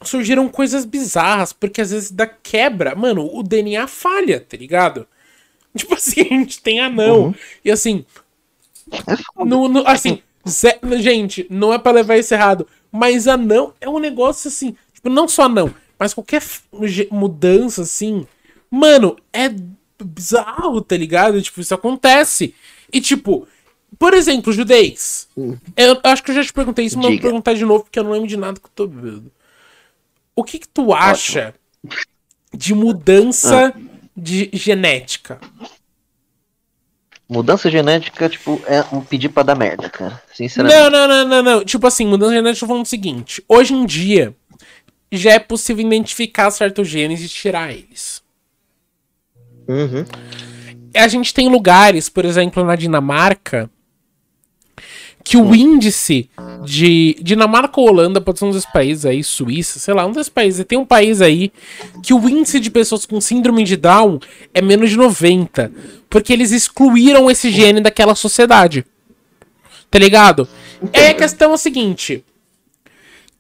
surgiram 0.02 0.50
coisas 0.50 0.86
bizarras. 0.86 1.54
Porque 1.54 1.82
às 1.82 1.92
vezes 1.92 2.12
da 2.12 2.28
quebra, 2.28 2.96
mano, 2.96 3.30
o 3.34 3.44
DNA 3.44 3.88
falha, 3.88 4.40
tá 4.40 4.58
ligado? 4.58 5.08
Tipo 5.78 5.94
assim, 5.96 6.22
a 6.22 6.26
gente 6.26 6.62
tem 6.62 6.80
anão. 6.80 7.26
Uhum. 7.28 7.36
E 7.64 7.70
assim, 7.72 8.06
É 8.92 9.44
no, 9.46 9.68
no- 9.68 9.88
assim, 9.88 10.22
zé- 10.48 10.80
gente, 11.00 11.46
não 11.50 11.74
é 11.74 11.78
pra 11.80 11.92
levar 11.92 12.18
isso 12.18 12.34
errado, 12.34 12.68
mas 12.92 13.28
anão 13.28 13.74
é 13.82 13.88
um 13.90 14.00
negócio 14.00 14.48
assim, 14.48 14.76
tipo, 14.94 15.10
não 15.10 15.28
só 15.28 15.44
anão, 15.44 15.74
mas 16.00 16.14
qualquer 16.14 16.42
mudança 17.12 17.82
assim, 17.84 18.26
mano, 18.70 19.16
é 19.34 19.50
bizarro, 20.04 20.82
tá 20.82 20.96
ligado? 20.96 21.42
Tipo, 21.42 21.60
isso 21.62 21.74
acontece. 21.74 22.54
E 22.94 23.02
tipo, 23.02 23.48
por 23.98 24.14
exemplo, 24.14 24.54
judez. 24.54 25.28
Eu 25.76 26.00
acho 26.04 26.24
que 26.24 26.32
eu 26.32 26.36
já 26.36 26.44
te 26.44 26.54
perguntei 26.54 26.86
isso, 26.86 26.98
mas 26.98 27.06
vou 27.06 27.14
perguntar 27.22 27.54
de 27.54 27.66
novo 27.66 27.84
porque 27.84 27.98
eu 28.00 28.04
não 28.04 28.12
lembro 28.12 28.28
de 28.28 28.38
nada 28.38 28.60
que 28.60 28.66
eu 28.68 28.72
tô 28.76 28.88
vendo. 28.88 29.32
O 30.36 30.44
que 30.44 30.60
que 30.60 30.68
tu 30.68 30.94
acha 30.94 31.56
de 32.54 32.74
mudança 32.76 33.74
de 34.16 34.50
genética? 34.54 35.40
Mudança 37.30 37.70
genética, 37.70 38.30
tipo, 38.30 38.62
é 38.66 38.84
um 38.94 39.02
pedir 39.02 39.30
pra 39.30 39.44
dar 39.44 39.56
merda, 39.56 39.90
cara. 39.90 40.22
Sinceramente. 40.34 40.80
Não, 40.80 40.90
não, 40.90 41.08
não, 41.08 41.28
não, 41.28 41.44
não. 41.44 41.66
Tipo 41.66 41.86
assim, 41.86 42.08
mudança 42.08 42.34
genética, 42.34 42.64
eu 42.64 42.68
tô 42.68 42.68
falando 42.68 42.86
o 42.86 42.90
seguinte. 42.90 43.44
Hoje 43.50 43.74
em 43.74 43.86
dia, 43.86 44.34
já 45.12 45.34
é 45.34 45.40
possível 45.40 45.86
identificar 45.86 46.50
certos 46.52 46.88
genes 46.88 47.22
e 47.22 47.28
tirar 47.28 47.72
eles. 47.72 48.24
Uhum. 49.68 50.06
A 50.96 51.08
gente 51.08 51.34
tem 51.34 51.50
lugares, 51.50 52.08
por 52.08 52.24
exemplo, 52.24 52.64
na 52.64 52.76
Dinamarca, 52.76 53.70
que 55.28 55.36
o 55.36 55.54
índice 55.54 56.30
de. 56.64 57.18
Dinamarca 57.22 57.82
ou 57.82 57.90
Holanda, 57.90 58.22
pode 58.22 58.40
ser 58.40 58.46
um 58.46 58.52
desses 58.52 58.72
países 58.72 59.06
aí, 59.06 59.22
Suíça, 59.22 59.78
sei 59.78 59.94
lá, 59.94 60.06
um 60.06 60.14
desses 60.14 60.30
países. 60.30 60.66
Tem 60.66 60.78
um 60.78 60.86
país 60.86 61.22
aí 61.22 61.52
que 62.02 62.14
o 62.14 62.30
índice 62.30 62.62
de 62.62 62.72
pessoas 62.72 63.06
com 63.06 63.20
síndrome 63.20 63.66
de 63.66 63.76
Down 63.76 64.22
é 64.54 64.62
menos 64.62 64.90
de 64.90 64.96
90. 64.96 65.70
Porque 66.10 66.32
eles 66.32 66.54
excluíram 66.54 67.30
esse 67.30 67.52
gene 67.52 67.82
daquela 67.82 68.16
sociedade. 68.16 68.86
Tá 69.92 70.00
ligado? 70.00 70.48
É 70.94 71.10
a 71.10 71.14
questão 71.14 71.52
é 71.52 71.56
a 71.56 71.58
seguinte. 71.58 72.24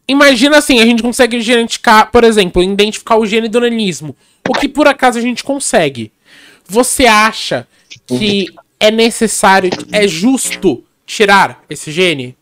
Imagina 0.09 0.57
assim, 0.57 0.81
a 0.81 0.85
gente 0.85 1.01
consegue 1.01 1.39
geneticar, 1.39 2.11
por 2.11 2.25
exemplo, 2.25 2.61
identificar 2.61 3.15
o 3.15 3.25
gene 3.25 3.47
do 3.47 3.61
nanismo. 3.61 4.13
O 4.45 4.51
que 4.51 4.67
por 4.67 4.89
acaso 4.89 5.19
a 5.19 5.21
gente 5.21 5.41
consegue. 5.41 6.11
Você 6.67 7.05
acha 7.05 7.65
que 8.05 8.47
é 8.77 8.91
necessário, 8.91 9.69
é 9.93 10.05
justo 10.05 10.83
tirar 11.07 11.63
esse 11.69 11.89
gene? 11.91 12.37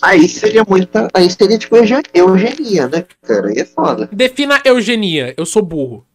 Aí 0.00 0.28
seria 0.28 0.64
muita. 0.66 1.08
Aí 1.12 1.28
seria 1.28 1.58
tipo 1.58 1.76
euge- 1.76 2.00
eugenia, 2.14 2.88
né, 2.88 3.04
cara? 3.22 3.48
Aí 3.48 3.58
é 3.58 3.64
foda. 3.64 4.08
Defina 4.12 4.60
eugenia. 4.64 5.34
Eu 5.36 5.44
sou 5.44 5.60
burro. 5.62 6.06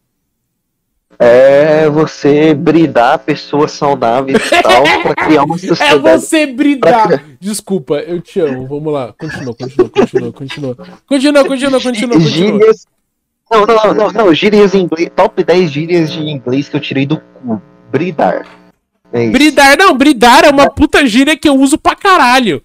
É 1.16 1.88
você 1.88 2.54
bridar 2.54 3.20
pessoas 3.20 3.70
saudáveis 3.72 4.36
e 4.44 4.62
tal 4.62 4.82
pra 5.02 5.14
criar 5.14 5.44
uma 5.44 5.54
É 5.54 5.58
sociedade. 5.58 6.00
você 6.00 6.46
bridar. 6.46 7.24
Desculpa, 7.38 7.96
eu 8.00 8.20
te 8.20 8.40
amo. 8.40 8.66
Vamos 8.66 8.92
lá. 8.92 9.12
Continua, 9.16 9.54
continua, 9.54 9.88
continua, 9.90 10.32
continua. 10.32 10.74
Continua, 11.06 11.44
continua, 11.44 11.80
continua, 11.80 11.80
continua. 11.80 12.20
Gírias. 12.20 12.86
Não, 13.48 13.64
não, 13.66 13.76
não, 13.76 13.94
não, 13.94 14.10
não, 14.12 14.34
gírias 14.34 14.74
em 14.74 14.80
inglês. 14.80 15.10
Top 15.14 15.44
10 15.44 15.70
gírias 15.70 16.10
de 16.10 16.18
inglês 16.20 16.68
que 16.68 16.74
eu 16.76 16.80
tirei 16.80 17.06
do 17.06 17.20
cu. 17.20 17.62
Bridar. 17.92 18.44
É. 19.14 19.30
Bridar, 19.30 19.78
não, 19.78 19.96
bridar 19.96 20.44
é 20.44 20.50
uma 20.50 20.68
puta 20.68 21.06
gíria 21.06 21.36
que 21.36 21.48
eu 21.48 21.54
uso 21.54 21.78
pra 21.78 21.94
caralho. 21.94 22.60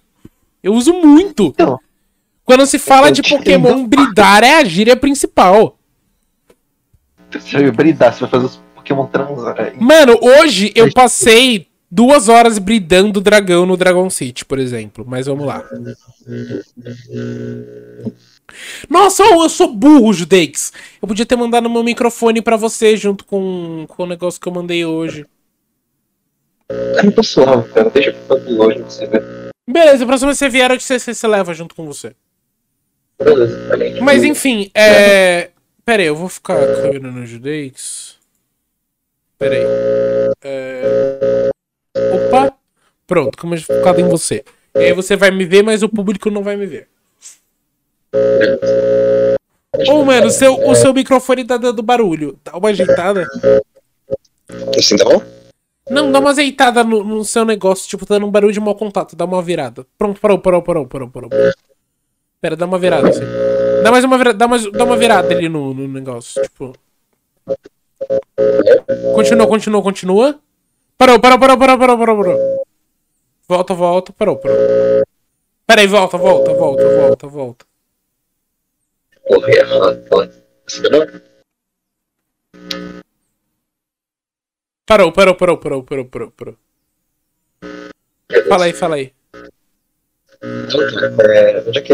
Eu 0.60 0.74
uso 0.74 0.92
muito. 0.92 1.46
Então, 1.54 1.78
Quando 2.44 2.66
se 2.66 2.76
fala 2.76 3.12
de 3.12 3.22
Pokémon, 3.22 3.86
bridar 3.86 4.42
é 4.42 4.56
a 4.56 4.64
gíria 4.64 4.96
principal. 4.96 5.78
você 7.30 7.62
vai 7.62 7.70
bridar, 7.70 8.12
você 8.12 8.20
vai 8.22 8.30
fazer 8.30 8.46
os 8.46 8.60
Pokémon 8.74 9.06
transar. 9.06 9.60
aí. 9.60 9.80
Mano, 9.80 10.18
hoje 10.20 10.72
eu 10.74 10.92
passei 10.92 11.68
duas 11.88 12.28
horas 12.28 12.58
bridando 12.58 13.20
dragão 13.20 13.64
no 13.64 13.76
Dragon 13.76 14.10
City, 14.10 14.44
por 14.44 14.58
exemplo. 14.58 15.04
Mas 15.06 15.26
vamos 15.26 15.46
lá. 15.46 15.62
Nossa, 18.88 19.22
eu 19.22 19.48
sou 19.48 19.72
burro, 19.72 20.12
Judeix. 20.12 20.72
Eu 21.00 21.06
podia 21.06 21.24
ter 21.24 21.36
mandado 21.36 21.70
meu 21.70 21.84
microfone 21.84 22.42
pra 22.42 22.56
você 22.56 22.96
junto 22.96 23.24
com, 23.24 23.84
com 23.86 24.02
o 24.02 24.06
negócio 24.06 24.40
que 24.40 24.48
eu 24.48 24.52
mandei 24.52 24.84
hoje. 24.84 25.24
É 26.96 27.02
muito 27.02 27.22
suave, 27.22 27.68
cara. 27.72 27.90
Deixa 27.90 28.16
eu 28.28 28.38
do 28.38 28.56
longe 28.56 28.78
pra 28.78 28.90
você 28.90 29.06
ver. 29.06 29.24
Beleza, 29.68 30.04
a 30.04 30.06
próxima 30.06 30.34
você 30.34 30.48
vier, 30.48 30.70
eu 30.70 30.78
te 30.78 30.84
você, 30.84 30.98
você 30.98 31.26
leva 31.26 31.52
junto 31.54 31.74
com 31.74 31.86
você. 31.86 32.12
Beleza, 33.18 33.76
bem. 33.76 34.00
Mas 34.00 34.22
enfim, 34.22 34.70
é. 34.74 35.50
Pera 35.84 36.02
aí, 36.02 36.08
eu 36.08 36.16
vou 36.16 36.28
ficar 36.28 36.56
com 36.56 36.62
a 36.62 36.76
câmera 36.76 37.10
no 37.10 37.26
Judeix. 37.26 38.16
Pera 39.38 39.56
aí. 39.56 39.64
É... 40.42 41.50
Opa! 41.96 42.54
Pronto, 43.06 43.36
como 43.36 43.54
eu 43.54 43.60
focado 43.60 44.00
em 44.00 44.08
você. 44.08 44.44
E 44.74 44.78
aí 44.78 44.92
você 44.92 45.16
vai 45.16 45.30
me 45.30 45.44
ver, 45.44 45.62
mas 45.62 45.82
o 45.82 45.88
público 45.88 46.30
não 46.30 46.42
vai 46.42 46.56
me 46.56 46.66
ver. 46.66 46.88
Ô, 49.88 50.04
mano, 50.04 50.26
o 50.26 50.30
seu, 50.30 50.54
o 50.68 50.74
seu 50.74 50.92
microfone 50.92 51.44
tá 51.44 51.56
dando 51.56 51.82
barulho. 51.82 52.38
Dá 52.44 52.56
uma 52.56 52.68
ajeitada. 52.68 53.26
Assim 54.76 54.96
tá 54.96 55.04
bom? 55.04 55.39
Não, 55.90 56.12
dá 56.12 56.20
uma 56.20 56.30
azeitada 56.30 56.84
no, 56.84 57.02
no 57.02 57.24
seu 57.24 57.44
negócio, 57.44 57.88
tipo, 57.88 58.06
dando 58.06 58.24
um 58.24 58.30
barulho 58.30 58.52
de 58.52 58.60
mau 58.60 58.76
contato. 58.76 59.16
Dá 59.16 59.24
uma 59.24 59.42
virada. 59.42 59.84
Pronto, 59.98 60.20
parou, 60.20 60.38
parou, 60.38 60.62
parou, 60.62 60.86
parou, 60.86 61.10
parou. 61.10 61.30
Pera, 62.40 62.56
dá 62.56 62.64
uma 62.64 62.78
virada 62.78 63.08
assim. 63.08 63.24
Dá 63.82 63.90
mais 63.90 64.04
uma 64.04 64.16
virada, 64.16 64.38
dá, 64.38 64.46
mais, 64.46 64.70
dá 64.70 64.84
uma 64.84 64.96
virada 64.96 65.34
ali 65.34 65.48
no, 65.48 65.74
no 65.74 65.88
negócio. 65.88 66.40
Tipo. 66.42 66.72
Continua, 69.14 69.46
continua, 69.48 69.82
continua. 69.82 70.40
Parou, 70.96 71.18
parou, 71.18 71.38
parou, 71.38 71.58
parou, 71.58 71.78
parou, 71.78 71.98
parou, 71.98 72.16
parou. 72.16 72.64
Volta, 73.48 73.74
volta, 73.74 74.12
parou, 74.12 74.36
parou. 74.36 74.56
Pera 75.66 75.80
aí, 75.80 75.86
volta, 75.88 76.16
volta, 76.16 76.52
volta, 76.54 76.96
volta, 76.96 77.26
volta. 77.26 77.66
Porra, 79.26 79.50
é 79.50 79.64
foda. 80.08 80.44
Assim? 84.90 85.12
Parou, 85.12 85.12
parou, 85.12 85.36
parou, 85.36 85.56
parou, 85.56 85.84
parou, 85.84 86.04
parou, 86.04 86.30
parou. 86.32 86.56
Fala 88.48 88.64
aí, 88.64 88.72
fala 88.72 88.96
aí. 88.96 89.12
É, 90.42 91.62
onde 91.68 91.78
é 91.78 91.82
que 91.82 91.92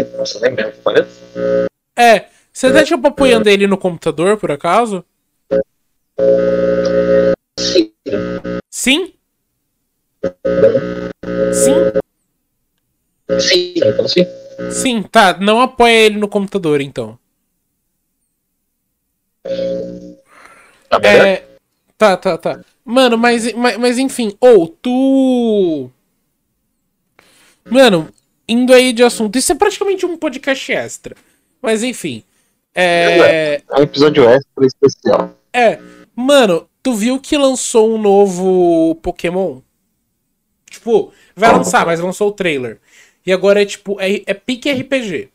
olha. 0.83 1.07
É, 1.95 2.27
você 2.51 2.73
tá 2.73 2.83
tipo 2.83 3.07
apoiando 3.07 3.51
ele 3.51 3.67
no 3.67 3.77
computador, 3.77 4.39
por 4.39 4.51
acaso? 4.51 5.05
Sim. 7.59 7.93
Sim? 8.71 9.13
Sim? 11.53 11.75
Sim, 13.39 13.75
então 13.77 14.09
sim. 14.09 14.27
Sim, 14.71 15.03
tá. 15.03 15.39
Não 15.39 15.61
apoia 15.61 16.07
ele 16.07 16.17
no 16.17 16.29
computador, 16.29 16.81
então. 16.81 17.19
Tá? 20.89 20.99
É. 21.03 21.45
Tá, 21.99 22.17
tá, 22.17 22.39
tá. 22.39 22.61
Mano, 22.89 23.19
mas, 23.19 23.53
mas, 23.53 23.77
mas 23.77 23.99
enfim, 23.99 24.37
ou 24.41 24.69
tu. 24.69 25.91
Mano, 27.69 28.09
indo 28.49 28.73
aí 28.73 28.93
de 28.93 29.03
assunto. 29.03 29.37
Isso 29.37 29.51
é 29.51 29.57
praticamente 29.57 30.07
um 30.07 30.17
podcast 30.17 30.73
extra. 30.73 31.17
Mas 31.61 31.83
enfim. 31.83 32.23
É. 32.73 33.61
É 33.69 33.81
um 33.81 33.83
episódio 33.83 34.23
extra 34.29 34.65
especial. 34.65 35.37
É. 35.53 35.81
Mano, 36.15 36.69
tu 36.81 36.95
viu 36.95 37.19
que 37.19 37.37
lançou 37.37 37.93
um 37.93 37.99
novo 38.01 38.95
Pokémon? 39.03 39.61
Tipo, 40.71 41.13
vai 41.35 41.53
lançar, 41.53 41.85
mas 41.85 41.99
lançou 41.99 42.29
o 42.29 42.33
trailer. 42.33 42.79
E 43.27 43.33
agora 43.33 43.63
é 43.63 43.67
tipo, 43.67 44.01
é, 44.01 44.23
é 44.27 44.35
pique 44.35 44.71
RPG. 44.71 45.29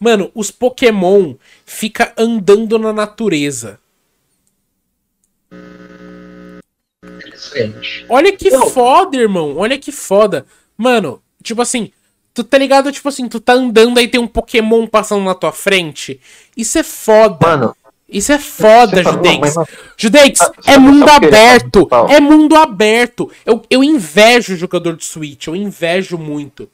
Mano, 0.00 0.30
os 0.34 0.50
Pokémon 0.50 1.34
fica 1.66 2.14
andando 2.16 2.78
na 2.78 2.94
natureza. 2.94 3.78
Interessante. 7.46 8.06
Olha 8.08 8.32
que 8.36 8.50
foda, 8.50 9.16
irmão. 9.16 9.56
Olha 9.56 9.78
que 9.78 9.92
foda. 9.92 10.44
Mano, 10.76 11.22
tipo 11.42 11.60
assim, 11.62 11.90
tu 12.34 12.42
tá 12.44 12.58
ligado? 12.58 12.90
Tipo 12.92 13.08
assim, 13.08 13.28
tu 13.28 13.40
tá 13.40 13.52
andando 13.54 13.98
aí 13.98 14.08
tem 14.08 14.20
um 14.20 14.26
Pokémon 14.26 14.86
passando 14.86 15.24
na 15.24 15.34
tua 15.34 15.52
frente. 15.52 16.20
Isso 16.56 16.78
é 16.78 16.82
foda. 16.82 17.38
Mano, 17.46 17.76
Isso 18.08 18.32
é 18.32 18.38
foda, 18.38 19.02
fala- 19.02 19.16
Judex. 19.16 19.54
Judex, 19.96 20.40
Ah, 20.40 20.52
é 20.66 20.72
sabe- 20.72 20.78
mundo 20.78 21.06
fala, 21.06 21.16
aberto. 21.16 21.88
É 22.08 22.20
mundo 22.20 22.56
aberto. 22.56 23.30
Eu, 23.44 23.62
eu 23.68 23.84
invejo 23.84 24.54
o 24.54 24.56
jogador 24.56 24.96
de 24.96 25.04
Switch. 25.04 25.46
Eu 25.46 25.54
invejo 25.56 26.16
muito. 26.16 26.68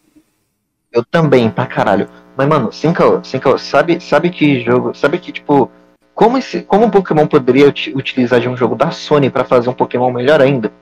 eu 0.92 1.04
também, 1.04 1.50
pra 1.50 1.66
caralho. 1.66 2.08
Mas, 2.36 2.46
mano, 2.48 2.72
sem 2.72 2.92
caô, 2.92 3.22
sem 3.24 3.40
caô, 3.40 3.58
sabe, 3.58 4.00
sabe 4.00 4.30
que 4.30 4.62
jogo. 4.64 4.94
Sabe 4.94 5.18
que, 5.18 5.32
tipo. 5.32 5.68
Como, 6.14 6.38
esse, 6.38 6.62
como 6.62 6.84
um 6.86 6.90
Pokémon 6.90 7.26
poderia 7.26 7.66
uti- 7.68 7.92
utilizar 7.94 8.40
de 8.40 8.48
um 8.48 8.56
jogo 8.56 8.76
da 8.76 8.90
Sony 8.90 9.30
pra 9.30 9.44
fazer 9.44 9.68
um 9.68 9.74
Pokémon 9.74 10.12
melhor 10.12 10.40
ainda? 10.40 10.72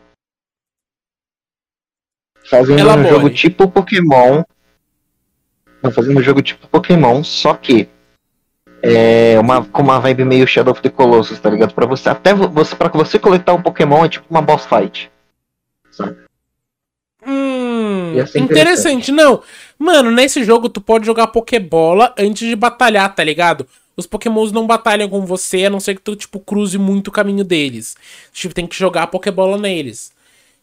Fazendo 2.44 2.80
Elabore. 2.80 3.06
um 3.06 3.10
jogo 3.10 3.30
tipo 3.30 3.68
Pokémon. 3.70 4.42
Fazendo 5.94 6.20
um 6.20 6.22
jogo 6.22 6.42
tipo 6.42 6.68
Pokémon, 6.68 7.24
só 7.24 7.54
que 7.54 7.88
é 8.82 9.38
uma, 9.40 9.64
com 9.64 9.82
uma 9.82 9.98
vibe 9.98 10.24
meio 10.24 10.46
Shadow 10.46 10.72
of 10.72 10.82
the 10.82 10.90
Colossus, 10.90 11.40
tá 11.40 11.48
ligado? 11.48 11.74
Pra 11.74 11.86
você, 11.86 12.09
até 12.09 12.34
você, 12.34 12.76
pra 12.76 12.88
você 12.88 13.18
coletar 13.18 13.54
um 13.54 13.62
Pokémon 13.62 14.04
é 14.04 14.09
tipo 14.09 14.26
uma 14.30 14.42
boss 14.42 14.66
fight. 14.66 15.10
Sabe? 15.90 16.18
Hum, 17.26 18.10
interessante. 18.12 18.44
interessante. 18.44 19.12
Não, 19.12 19.42
mano, 19.78 20.10
nesse 20.10 20.44
jogo 20.44 20.68
tu 20.68 20.80
pode 20.80 21.06
jogar 21.06 21.28
Pokébola 21.28 22.14
antes 22.18 22.46
de 22.46 22.54
batalhar, 22.54 23.14
tá 23.14 23.24
ligado? 23.24 23.66
Os 23.97 24.06
Pokémons 24.06 24.52
não 24.52 24.66
batalham 24.66 25.09
com 25.09 25.27
você, 25.27 25.66
a 25.66 25.70
não 25.70 25.81
ser 25.81 25.94
que 25.94 26.01
tu, 26.01 26.16
tipo, 26.16 26.40
cruze 26.40 26.78
muito 26.78 27.09
o 27.09 27.12
caminho 27.12 27.44
deles. 27.44 27.97
Tipo, 28.32 28.55
tem 28.55 28.66
que 28.66 28.77
jogar 28.77 29.02
a 29.02 29.06
Pokébola 29.06 29.59
neles. 29.59 30.12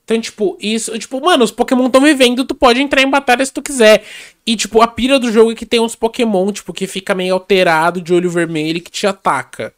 Então, 0.03 0.19
tipo, 0.19 0.57
isso, 0.60 0.97
tipo, 0.97 1.22
mano, 1.22 1.43
os 1.43 1.51
Pokémon 1.51 1.85
estão 1.85 2.01
vivendo, 2.01 2.43
tu 2.43 2.56
pode 2.56 2.81
entrar 2.81 3.03
em 3.03 3.10
batalha 3.10 3.45
se 3.45 3.53
tu 3.53 3.61
quiser. 3.61 4.03
E, 4.43 4.56
tipo, 4.56 4.81
a 4.81 4.88
pira 4.88 5.19
do 5.19 5.31
jogo 5.31 5.51
é 5.51 5.56
que 5.56 5.68
tem 5.68 5.80
uns 5.80 5.95
Pokémon, 5.95 6.51
tipo, 6.51 6.73
que 6.73 6.88
fica 6.88 7.14
meio 7.14 7.35
alterado 7.35 8.01
de 8.01 8.11
olho 8.11 8.31
vermelho 8.31 8.81
que 8.81 8.89
te 8.89 9.06
ataca. 9.06 9.72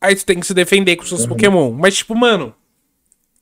Aí 0.00 0.16
tu 0.16 0.26
tem 0.26 0.40
que 0.40 0.46
se 0.48 0.52
defender 0.52 0.96
com 0.96 1.04
seus 1.04 1.22
uhum. 1.22 1.28
Pokémon. 1.28 1.70
Mas, 1.70 1.98
tipo, 1.98 2.16
mano, 2.16 2.52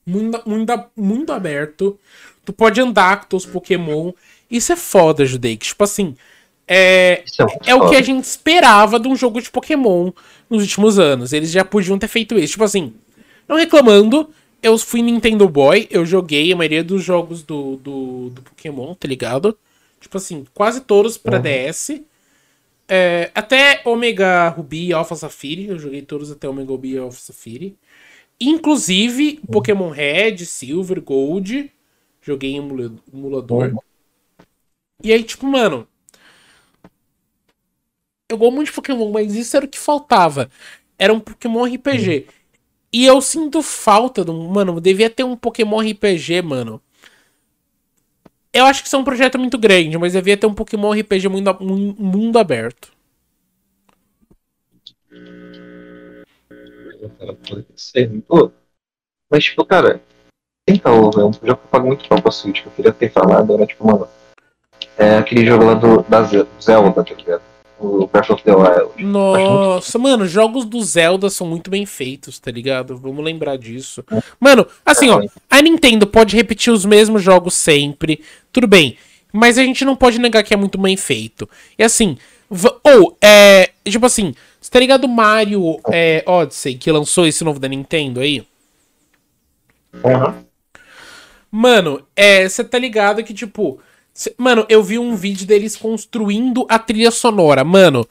mundo, 0.06 0.42
mundo, 0.44 0.84
mundo 0.94 1.32
aberto. 1.32 1.98
Tu 2.44 2.52
pode 2.52 2.78
andar 2.78 3.20
com 3.20 3.28
teus 3.28 3.46
Pokémon. 3.46 4.12
Isso 4.50 4.74
é 4.74 4.76
foda, 4.76 5.24
Judei. 5.24 5.56
Tipo 5.56 5.84
assim, 5.84 6.14
é, 6.72 7.24
é, 7.66 7.70
é 7.70 7.74
o 7.74 7.90
que 7.90 7.96
a 7.96 8.00
gente 8.00 8.22
esperava 8.22 9.00
de 9.00 9.08
um 9.08 9.16
jogo 9.16 9.42
de 9.42 9.50
Pokémon 9.50 10.12
nos 10.48 10.62
últimos 10.62 11.00
anos. 11.00 11.32
Eles 11.32 11.50
já 11.50 11.64
podiam 11.64 11.98
ter 11.98 12.06
feito 12.06 12.38
isso. 12.38 12.52
Tipo 12.52 12.62
assim, 12.62 12.94
não 13.48 13.56
reclamando, 13.56 14.30
eu 14.62 14.78
fui 14.78 15.02
Nintendo 15.02 15.48
Boy, 15.48 15.88
eu 15.90 16.06
joguei 16.06 16.52
a 16.52 16.56
maioria 16.56 16.84
dos 16.84 17.02
jogos 17.02 17.42
do, 17.42 17.74
do, 17.78 18.30
do 18.30 18.42
Pokémon, 18.42 18.94
tá 18.94 19.08
ligado? 19.08 19.58
Tipo 20.00 20.16
assim, 20.16 20.46
quase 20.54 20.82
todos 20.82 21.18
pra 21.18 21.38
uhum. 21.38 21.42
DS. 21.42 22.00
É, 22.88 23.32
até 23.34 23.82
Omega 23.84 24.48
Ruby 24.50 24.86
e 24.86 24.92
Alpha 24.92 25.16
Safiri, 25.16 25.66
eu 25.66 25.78
joguei 25.78 26.02
todos 26.02 26.30
até 26.30 26.48
Omega 26.48 26.70
Ruby 26.70 26.92
e 26.92 26.98
Alpha 26.98 27.20
Safiri. 27.20 27.76
Inclusive 28.40 29.40
uhum. 29.42 29.52
Pokémon 29.52 29.90
Red, 29.90 30.38
Silver, 30.46 31.02
Gold. 31.02 31.72
Joguei 32.22 32.52
em 32.52 32.58
emulador. 33.12 33.70
Uhum. 33.70 33.78
E 35.02 35.12
aí, 35.12 35.24
tipo, 35.24 35.46
mano. 35.46 35.88
Eu 38.30 38.38
gosto 38.38 38.54
muito 38.54 38.68
de 38.68 38.72
Pokémon, 38.72 39.10
mas 39.10 39.34
isso 39.34 39.56
era 39.56 39.66
o 39.66 39.68
que 39.68 39.78
faltava. 39.78 40.48
Era 40.96 41.12
um 41.12 41.18
Pokémon 41.18 41.64
RPG. 41.64 42.18
Uhum. 42.18 42.32
E 42.92 43.04
eu 43.04 43.20
sinto 43.20 43.60
falta 43.60 44.24
do. 44.24 44.32
Mano, 44.32 44.80
devia 44.80 45.10
ter 45.10 45.24
um 45.24 45.36
Pokémon 45.36 45.80
RPG, 45.80 46.40
mano. 46.40 46.80
Eu 48.52 48.66
acho 48.66 48.82
que 48.82 48.86
isso 48.86 48.94
é 48.94 48.98
um 49.00 49.04
projeto 49.04 49.36
muito 49.36 49.58
grande, 49.58 49.98
mas 49.98 50.12
devia 50.12 50.36
ter 50.36 50.46
um 50.46 50.54
Pokémon 50.54 50.92
RPG 50.92 51.28
mundo, 51.28 51.56
mundo 51.60 52.38
aberto. 52.38 52.92
Pô, 58.28 58.52
mas, 59.28 59.44
tipo, 59.44 59.64
cara, 59.64 60.00
ouvir, 60.68 61.20
é 61.20 61.24
um 61.24 61.32
jogo 61.32 61.40
que 61.40 61.50
eu 61.50 61.56
pago 61.56 61.86
muito 61.88 62.08
pau 62.08 62.22
pra 62.22 62.30
Switch, 62.30 62.62
que 62.62 62.68
eu 62.68 62.72
queria 62.72 62.92
ter 62.92 63.10
falado, 63.10 63.54
era 63.54 63.66
tipo, 63.66 63.84
mano. 63.84 64.08
É 64.96 65.18
aquele 65.18 65.44
jogo 65.44 65.64
lá 65.64 65.74
do, 65.74 66.02
da 66.02 66.22
Zelda, 66.22 67.04
tá 67.04 67.14
ligado? 67.14 67.49
O 67.80 68.06
Breath 68.06 68.30
of 68.30 68.42
the 68.42 68.54
Wild. 68.54 69.02
Nossa, 69.02 69.98
mano, 69.98 70.26
jogos 70.26 70.64
do 70.64 70.80
Zelda 70.82 71.30
são 71.30 71.46
muito 71.46 71.70
bem 71.70 71.86
feitos, 71.86 72.38
tá 72.38 72.50
ligado? 72.50 72.96
Vamos 72.96 73.24
lembrar 73.24 73.56
disso. 73.56 74.04
Mano, 74.38 74.66
assim, 74.84 75.08
ó, 75.08 75.22
a 75.48 75.62
Nintendo 75.62 76.06
pode 76.06 76.36
repetir 76.36 76.72
os 76.72 76.84
mesmos 76.84 77.22
jogos 77.22 77.54
sempre, 77.54 78.22
tudo 78.52 78.66
bem. 78.66 78.96
Mas 79.32 79.56
a 79.56 79.62
gente 79.62 79.84
não 79.84 79.96
pode 79.96 80.18
negar 80.18 80.42
que 80.42 80.52
é 80.52 80.56
muito 80.56 80.76
bem 80.78 80.96
feito. 80.96 81.48
E 81.78 81.82
assim, 81.82 82.18
ou, 82.84 83.16
é. 83.22 83.70
Tipo 83.88 84.06
assim, 84.06 84.34
você 84.60 84.70
tá 84.70 84.78
ligado 84.78 85.08
Mario 85.08 85.80
é, 85.90 86.22
Odyssey, 86.26 86.74
que 86.74 86.90
lançou 86.92 87.26
esse 87.26 87.42
novo 87.44 87.58
da 87.58 87.68
Nintendo 87.68 88.20
aí? 88.20 88.44
Uhum. 89.94 90.44
Mano, 91.50 92.06
é, 92.14 92.48
você 92.48 92.62
tá 92.62 92.78
ligado 92.78 93.24
que, 93.24 93.34
tipo, 93.34 93.80
Mano, 94.36 94.66
eu 94.68 94.82
vi 94.82 94.98
um 94.98 95.14
vídeo 95.14 95.46
deles 95.46 95.76
construindo 95.76 96.66
a 96.68 96.78
trilha 96.78 97.10
sonora. 97.10 97.64
Mano, 97.64 98.06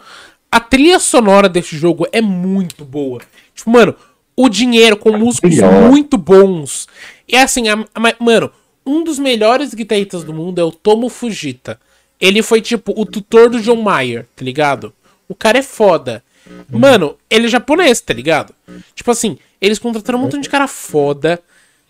a 0.52 0.60
trilha 0.60 0.99
sonora 0.99 1.48
desse 1.48 1.77
jogo 1.77 2.07
é 2.11 2.22
muito 2.22 2.84
boa. 2.84 3.22
Tipo, 3.53 3.69
mano, 3.69 3.95
o 4.36 4.49
dinheiro 4.49 4.98
com 4.98 5.18
músicos 5.18 5.56
muito 5.90 6.18
bons. 6.18 6.88
E 7.27 7.36
assim, 7.36 7.68
a, 7.68 7.73
a, 7.94 8.23
mano, 8.23 8.52
um 8.86 9.03
dos 9.03 9.19
melhores 9.19 9.73
guitarristas 9.73 10.23
do 10.23 10.34
mundo 10.34 10.60
é 10.60 10.64
o 10.64 10.72
Tomo 10.72 11.10
Fujita. 11.10 11.80
Ele 12.19 12.41
foi, 12.41 12.61
tipo, 12.61 12.94
o 12.99 13.06
tutor 13.06 13.49
do 13.49 13.61
John 13.61 13.81
Mayer, 13.81 14.26
tá 14.36 14.44
ligado? 14.44 14.94
O 15.27 15.36
cara 15.36 15.60
é 15.60 15.61
foda. 15.61 16.23
Mano, 16.69 17.15
ele 17.30 17.45
é 17.45 17.49
japonês, 17.49 18.02
tá 18.02 18.14
ligado? 18.14 18.53
Tipo 18.95 19.11
assim, 19.11 19.38
eles 19.61 19.77
contrataram 19.77 20.19
um 20.19 20.23
montão 20.23 20.41
de 20.41 20.49
cara 20.49 20.68
foda. 20.68 21.40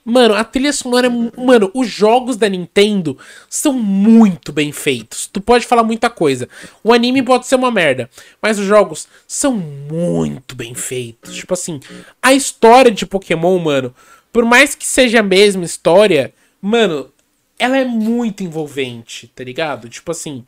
Mano, 0.03 0.33
a 0.33 0.43
trilha 0.43 0.73
sonora 0.73 1.07
é. 1.07 1.39
Mano, 1.41 1.69
os 1.73 1.87
jogos 1.87 2.37
da 2.37 2.49
Nintendo 2.49 3.17
são 3.49 3.73
muito 3.73 4.51
bem 4.51 4.71
feitos. 4.71 5.27
Tu 5.27 5.41
pode 5.41 5.65
falar 5.65 5.83
muita 5.83 6.09
coisa. 6.09 6.47
O 6.83 6.93
anime 6.93 7.21
pode 7.21 7.47
ser 7.47 7.55
uma 7.55 7.71
merda. 7.71 8.09
Mas 8.41 8.57
os 8.57 8.65
jogos 8.65 9.07
são 9.27 9.53
muito 9.53 10.55
bem 10.55 10.73
feitos. 10.73 11.35
Tipo 11.35 11.53
assim, 11.53 11.79
a 12.21 12.33
história 12.33 12.91
de 12.91 13.05
Pokémon, 13.05 13.59
mano, 13.59 13.93
por 14.31 14.45
mais 14.45 14.75
que 14.75 14.85
seja 14.85 15.19
a 15.19 15.23
mesma 15.23 15.65
história, 15.65 16.33
mano, 16.61 17.11
ela 17.57 17.77
é 17.77 17.83
muito 17.83 18.43
envolvente, 18.43 19.27
tá 19.35 19.43
ligado? 19.43 19.89
Tipo 19.89 20.11
assim. 20.11 20.45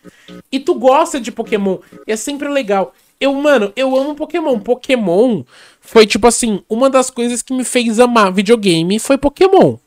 E 0.51 0.59
tu 0.59 0.75
gosta 0.75 1.19
de 1.19 1.31
Pokémon, 1.31 1.79
é 2.07 2.15
sempre 2.15 2.47
legal. 2.47 2.93
Eu, 3.21 3.31
mano, 3.35 3.71
eu 3.75 3.95
amo 3.95 4.15
Pokémon. 4.15 4.59
Pokémon 4.59 5.43
foi, 5.79 6.07
tipo 6.07 6.25
assim, 6.25 6.63
uma 6.67 6.89
das 6.89 7.11
coisas 7.11 7.43
que 7.43 7.53
me 7.53 7.63
fez 7.63 7.99
amar 7.99 8.33
videogame 8.33 8.97
foi 8.97 9.15
Pokémon. 9.15 9.77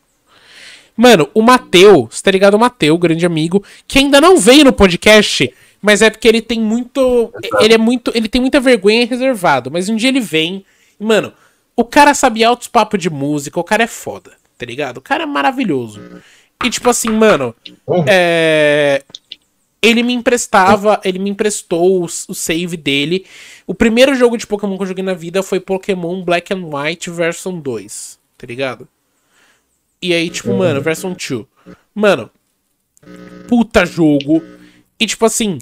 Mano, 0.96 1.28
o 1.34 1.42
Mateu, 1.42 2.06
você 2.08 2.22
tá 2.22 2.30
ligado? 2.30 2.54
O 2.54 2.60
Mateu, 2.60 2.96
grande 2.96 3.26
amigo, 3.26 3.64
que 3.88 3.98
ainda 3.98 4.20
não 4.20 4.38
veio 4.38 4.64
no 4.64 4.72
podcast, 4.72 5.52
mas 5.82 6.00
é 6.00 6.10
porque 6.10 6.28
ele 6.28 6.40
tem 6.40 6.60
muito. 6.60 7.32
Ele 7.58 7.74
é 7.74 7.78
muito. 7.78 8.12
Ele 8.14 8.28
tem 8.28 8.40
muita 8.40 8.60
vergonha 8.60 9.02
e 9.02 9.06
reservado. 9.06 9.68
Mas 9.68 9.88
um 9.88 9.96
dia 9.96 10.10
ele 10.10 10.20
vem. 10.20 10.64
Mano, 10.96 11.32
o 11.74 11.84
cara 11.84 12.14
sabe 12.14 12.44
altos 12.44 12.68
papos 12.68 13.00
de 13.00 13.10
música, 13.10 13.58
o 13.58 13.64
cara 13.64 13.82
é 13.82 13.88
foda, 13.88 14.30
tá 14.56 14.64
ligado? 14.64 14.98
O 14.98 15.02
cara 15.02 15.24
é 15.24 15.26
maravilhoso. 15.26 16.00
E 16.64 16.70
tipo 16.70 16.88
assim, 16.88 17.10
mano. 17.10 17.52
É 18.06 19.02
ele 19.84 20.02
me 20.02 20.14
emprestava, 20.14 20.98
ele 21.04 21.18
me 21.18 21.28
emprestou 21.28 22.02
o, 22.02 22.04
o, 22.04 22.34
save 22.34 22.74
dele. 22.74 23.26
O 23.66 23.74
primeiro 23.74 24.14
jogo 24.14 24.38
de 24.38 24.46
Pokémon 24.46 24.76
que 24.78 24.82
eu 24.82 24.86
joguei 24.86 25.04
na 25.04 25.12
vida 25.12 25.42
foi 25.42 25.60
Pokémon 25.60 26.24
Black 26.24 26.54
and 26.54 26.64
White 26.66 27.10
Version 27.10 27.60
2, 27.60 28.18
tá 28.38 28.46
ligado? 28.46 28.88
E 30.00 30.14
aí, 30.14 30.30
tipo, 30.30 30.54
mano, 30.54 30.80
Version 30.80 31.12
2. 31.12 31.44
Mano, 31.94 32.30
puta 33.46 33.84
jogo. 33.84 34.42
E 34.98 35.06
tipo 35.06 35.26
assim, 35.26 35.58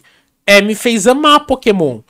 é, 0.47 0.63
me 0.63 0.77
fez 0.77 1.09
amar 1.09 1.45
Pokémon. 1.45 2.01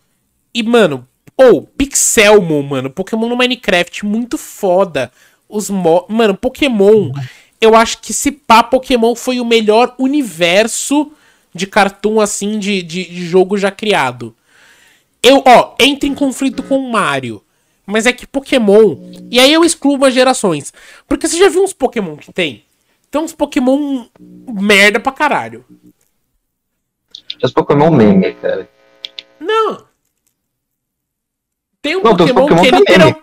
E, 0.55 0.63
mano, 0.63 1.09
ou 1.35 1.57
oh, 1.57 1.63
Pixelmon, 1.63 2.63
mano, 2.63 2.91
Pokémon 2.91 3.27
no 3.27 3.37
Minecraft, 3.37 4.05
muito 4.05 4.37
foda. 4.37 5.11
Os 5.49 5.71
mo 5.71 6.05
Mano, 6.11 6.37
Pokémon, 6.37 7.11
eu 7.59 7.75
acho 7.75 7.99
que 8.03 8.13
se 8.13 8.33
pá, 8.33 8.63
Pokémon 8.63 9.15
foi 9.15 9.41
o 9.41 9.47
melhor 9.47 9.95
universo 9.99 11.11
de 11.55 11.67
cartoon 11.67 12.21
assim, 12.21 12.59
de, 12.59 12.83
de, 12.83 13.05
de 13.05 13.27
jogo 13.27 13.57
já 13.57 13.71
criado. 13.71 14.35
Eu, 15.23 15.43
ó, 15.47 15.75
entra 15.81 16.09
em 16.09 16.15
conflito 16.15 16.63
com 16.63 16.79
o 16.79 16.91
Mario. 16.91 17.43
Mas 17.87 18.07
é 18.07 18.13
que 18.13 18.27
Pokémon. 18.27 18.97
E 19.31 19.39
aí 19.39 19.53
eu 19.53 19.65
excluo 19.65 19.97
umas 19.97 20.15
gerações. 20.15 20.73
Porque 21.07 21.29
você 21.29 21.37
já 21.37 21.49
viu 21.49 21.63
uns 21.63 21.73
Pokémon 21.73 22.17
que 22.17 22.33
tem? 22.33 22.65
Tem 23.11 23.21
uns 23.21 23.35
Pokémon 23.35 24.07
merda 24.49 24.99
pra 24.99 25.13
caralho. 25.13 25.65
Os 27.43 27.53
Pokémon 27.53 27.91
meme, 27.91 28.35
cara. 28.35 28.69
Não. 29.39 29.85
Tem 31.81 31.97
um 31.97 32.03
Não, 32.03 32.17
Pokémon, 32.17 32.47
Pokémon, 32.47 32.63
que 32.63 32.69
é 32.69 32.79
literalmente. 32.79 33.21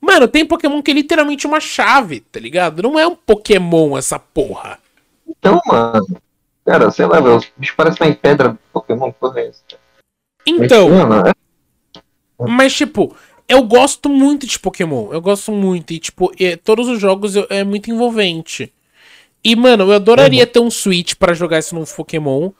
Mano, 0.00 0.28
tem 0.28 0.46
Pokémon 0.46 0.82
que 0.82 0.90
é 0.90 0.94
literalmente 0.94 1.46
uma 1.46 1.58
chave, 1.58 2.20
tá 2.20 2.38
ligado? 2.38 2.82
Não 2.82 2.98
é 2.98 3.06
um 3.06 3.16
Pokémon 3.16 3.96
essa 3.96 4.18
porra. 4.18 4.78
Então, 5.26 5.60
mano. 5.66 6.06
Cara, 6.66 6.90
sei 6.90 7.06
lá, 7.06 7.20
os 7.20 7.46
bichos 7.56 7.76
parecem 7.76 8.12
pedra 8.12 8.58
Pokémon, 8.72 9.12
porra 9.12 9.40
é 9.40 9.48
essa? 9.48 9.62
Então. 10.44 10.88
Mas, 11.06 11.28
é... 11.28 11.32
mas, 12.40 12.74
tipo, 12.74 13.16
eu 13.48 13.62
gosto 13.62 14.08
muito 14.08 14.46
de 14.48 14.58
Pokémon. 14.58 15.12
Eu 15.12 15.20
gosto 15.20 15.52
muito. 15.52 15.92
E, 15.92 16.00
tipo, 16.00 16.32
é, 16.40 16.56
todos 16.56 16.88
os 16.88 17.00
jogos 17.00 17.36
eu, 17.36 17.46
é 17.48 17.62
muito 17.62 17.88
envolvente. 17.88 18.72
E, 19.44 19.54
mano, 19.54 19.84
eu 19.84 19.92
adoraria 19.92 20.42
uhum. 20.42 20.50
ter 20.50 20.58
um 20.58 20.70
Switch 20.70 21.14
para 21.14 21.34
jogar 21.34 21.60
isso 21.60 21.72
no 21.72 21.86
Pokémon. 21.86 22.50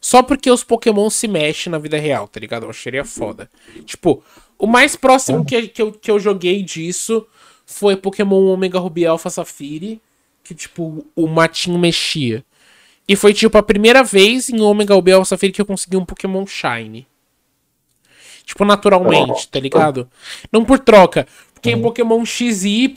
Só 0.00 0.22
porque 0.22 0.50
os 0.50 0.64
Pokémon 0.64 1.10
se 1.10 1.28
mexem 1.28 1.70
na 1.70 1.78
vida 1.78 1.98
real, 1.98 2.26
tá 2.26 2.40
ligado? 2.40 2.64
Eu 2.64 2.70
acharia 2.70 3.04
foda. 3.04 3.50
Tipo, 3.84 4.24
o 4.58 4.66
mais 4.66 4.96
próximo 4.96 5.38
uhum. 5.38 5.44
que, 5.44 5.68
que, 5.68 5.82
eu, 5.82 5.92
que 5.92 6.10
eu 6.10 6.18
joguei 6.18 6.62
disso 6.62 7.26
foi 7.66 7.96
Pokémon 7.96 8.46
Omega 8.46 8.78
Ruby 8.78 9.04
Alpha 9.04 9.28
Safiri. 9.28 10.00
Que, 10.42 10.54
tipo, 10.54 11.06
o 11.14 11.26
matinho 11.28 11.78
mexia. 11.78 12.42
E 13.08 13.16
foi 13.16 13.34
tipo 13.34 13.58
a 13.58 13.62
primeira 13.62 14.02
vez 14.02 14.48
em 14.48 14.60
Omega 14.60 14.94
Ruby 14.94 15.12
Alpha 15.12 15.30
Safiri 15.30 15.52
que 15.52 15.60
eu 15.60 15.66
consegui 15.66 15.96
um 15.96 16.04
Pokémon 16.04 16.46
Shine. 16.46 17.06
Tipo, 18.44 18.64
naturalmente, 18.64 19.48
tá 19.48 19.60
ligado? 19.60 20.08
Não 20.50 20.64
por 20.64 20.78
troca. 20.78 21.26
Porque 21.54 21.70
em 21.70 21.80
Pokémon 21.80 22.24
XY 22.24 22.94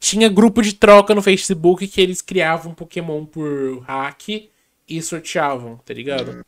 tinha 0.00 0.28
grupo 0.28 0.62
de 0.62 0.72
troca 0.74 1.14
no 1.14 1.22
Facebook 1.22 1.86
que 1.86 2.00
eles 2.00 2.20
criavam 2.20 2.74
Pokémon 2.74 3.24
por 3.24 3.80
hack 3.86 4.48
e 4.88 5.02
sorteavam, 5.02 5.76
tá 5.84 5.94
ligado? 5.94 6.44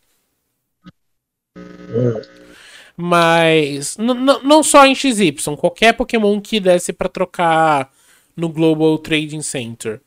Mas 2.96 3.96
não 3.96 4.62
só 4.62 4.86
em 4.86 4.94
XY, 4.94 5.34
qualquer 5.58 5.94
Pokémon 5.94 6.40
que 6.40 6.60
desse 6.60 6.92
para 6.92 7.08
trocar 7.08 7.92
no 8.36 8.48
Global 8.48 8.98
Trading 8.98 9.42
Center. 9.42 10.00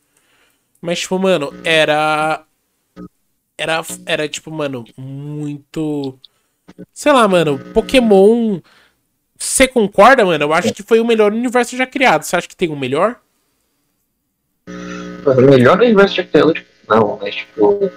Mas, 0.82 1.00
tipo, 1.00 1.18
mano, 1.18 1.54
era. 1.64 2.46
Era, 3.58 3.82
era 4.06 4.28
tipo, 4.28 4.52
mano, 4.52 4.86
muito. 4.98 6.18
Sei 6.92 7.12
lá, 7.12 7.28
mano, 7.28 7.60
Pokémon. 7.74 8.60
Você 9.38 9.68
concorda, 9.68 10.26
mano? 10.26 10.46
Eu 10.46 10.54
acho 10.54 10.74
que 10.74 10.82
foi 10.82 11.00
o 11.00 11.06
melhor 11.06 11.32
universo 11.32 11.76
já 11.76 11.86
criado. 11.86 12.24
Você 12.24 12.36
acha 12.36 12.48
que 12.48 12.56
tem 12.56 12.70
um 12.70 12.80
melhor? 12.80 13.20
O 14.68 15.42
melhor 15.42 15.80
universo 15.82 16.16
já 16.16 16.24
criado, 16.24 16.54
tipo, 16.54 16.70
não, 16.88 17.20
mas 17.22 17.36
tipo. 17.36 17.92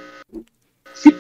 Se, 0.95 1.15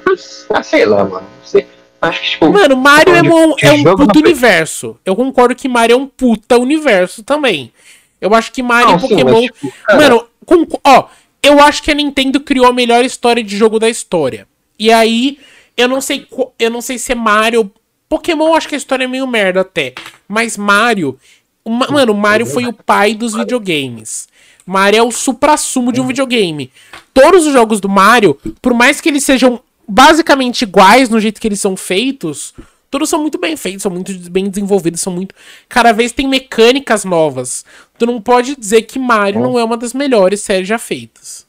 ah, 0.50 0.62
sei 0.62 0.84
lá, 0.84 1.04
mano. 1.04 1.26
Sei. 1.44 1.66
Acho 2.00 2.20
que, 2.20 2.30
tipo, 2.30 2.52
Mano, 2.52 2.76
Mario 2.76 3.14
é 3.14 3.22
um, 3.22 3.54
é 3.60 3.72
um 3.72 3.96
puta 3.96 4.18
universo. 4.18 4.98
Eu 5.04 5.16
concordo 5.16 5.54
que 5.54 5.68
Mario 5.68 5.94
é 5.94 5.96
um 5.96 6.06
puta 6.06 6.58
universo 6.58 7.22
também. 7.22 7.72
Eu 8.20 8.34
acho 8.34 8.52
que 8.52 8.62
Mario 8.62 8.92
não, 8.92 8.98
e 8.98 9.00
Pokémon. 9.00 9.18
Sim, 9.18 9.32
mas, 9.32 9.44
tipo, 9.44 9.72
cara... 9.84 9.98
Mano, 9.98 10.28
com, 10.44 10.66
ó, 10.84 11.08
eu 11.42 11.60
acho 11.60 11.82
que 11.82 11.90
a 11.90 11.94
Nintendo 11.94 12.40
criou 12.40 12.66
a 12.66 12.72
melhor 12.72 13.04
história 13.04 13.42
de 13.42 13.56
jogo 13.56 13.78
da 13.78 13.88
história. 13.88 14.46
E 14.78 14.92
aí, 14.92 15.38
eu 15.76 15.88
não 15.88 16.00
sei, 16.00 16.26
eu 16.58 16.70
não 16.70 16.80
sei 16.80 16.98
se 16.98 17.12
é 17.12 17.14
Mario. 17.14 17.70
Pokémon, 18.08 18.54
acho 18.54 18.68
que 18.68 18.74
a 18.74 18.78
história 18.78 19.04
é 19.04 19.08
meio 19.08 19.26
merda 19.26 19.60
até. 19.60 19.94
Mas 20.28 20.56
Mario. 20.56 21.18
Uma, 21.64 21.88
mano, 21.88 22.14
Mario 22.14 22.46
foi 22.46 22.66
o 22.66 22.72
pai 22.72 23.14
dos 23.14 23.34
videogames. 23.34 24.28
Mario 24.64 24.98
é 24.98 25.02
o 25.02 25.10
supra-sumo 25.10 25.92
de 25.92 26.00
um 26.00 26.06
videogame. 26.06 26.70
Todos 27.12 27.46
os 27.46 27.52
jogos 27.52 27.80
do 27.80 27.88
Mario, 27.88 28.38
por 28.60 28.74
mais 28.74 29.00
que 29.00 29.08
eles 29.08 29.24
sejam 29.24 29.60
basicamente 29.86 30.62
iguais 30.62 31.08
no 31.08 31.20
jeito 31.20 31.40
que 31.40 31.46
eles 31.46 31.60
são 31.60 31.76
feitos, 31.76 32.52
todos 32.96 33.10
são 33.10 33.20
muito 33.20 33.36
bem 33.36 33.58
feitos, 33.58 33.82
são 33.82 33.92
muito 33.92 34.10
bem 34.30 34.48
desenvolvidos, 34.48 35.02
são 35.02 35.12
muito. 35.12 35.34
Cada 35.68 35.92
vez 35.92 36.12
tem 36.12 36.26
mecânicas 36.26 37.04
novas. 37.04 37.62
Tu 37.98 38.06
não 38.06 38.22
pode 38.22 38.56
dizer 38.56 38.82
que 38.82 38.98
Mario 38.98 39.42
não 39.42 39.58
é 39.58 39.64
uma 39.64 39.76
das 39.76 39.92
melhores 39.92 40.40
séries 40.40 40.66
já 40.66 40.78
feitas. 40.78 41.46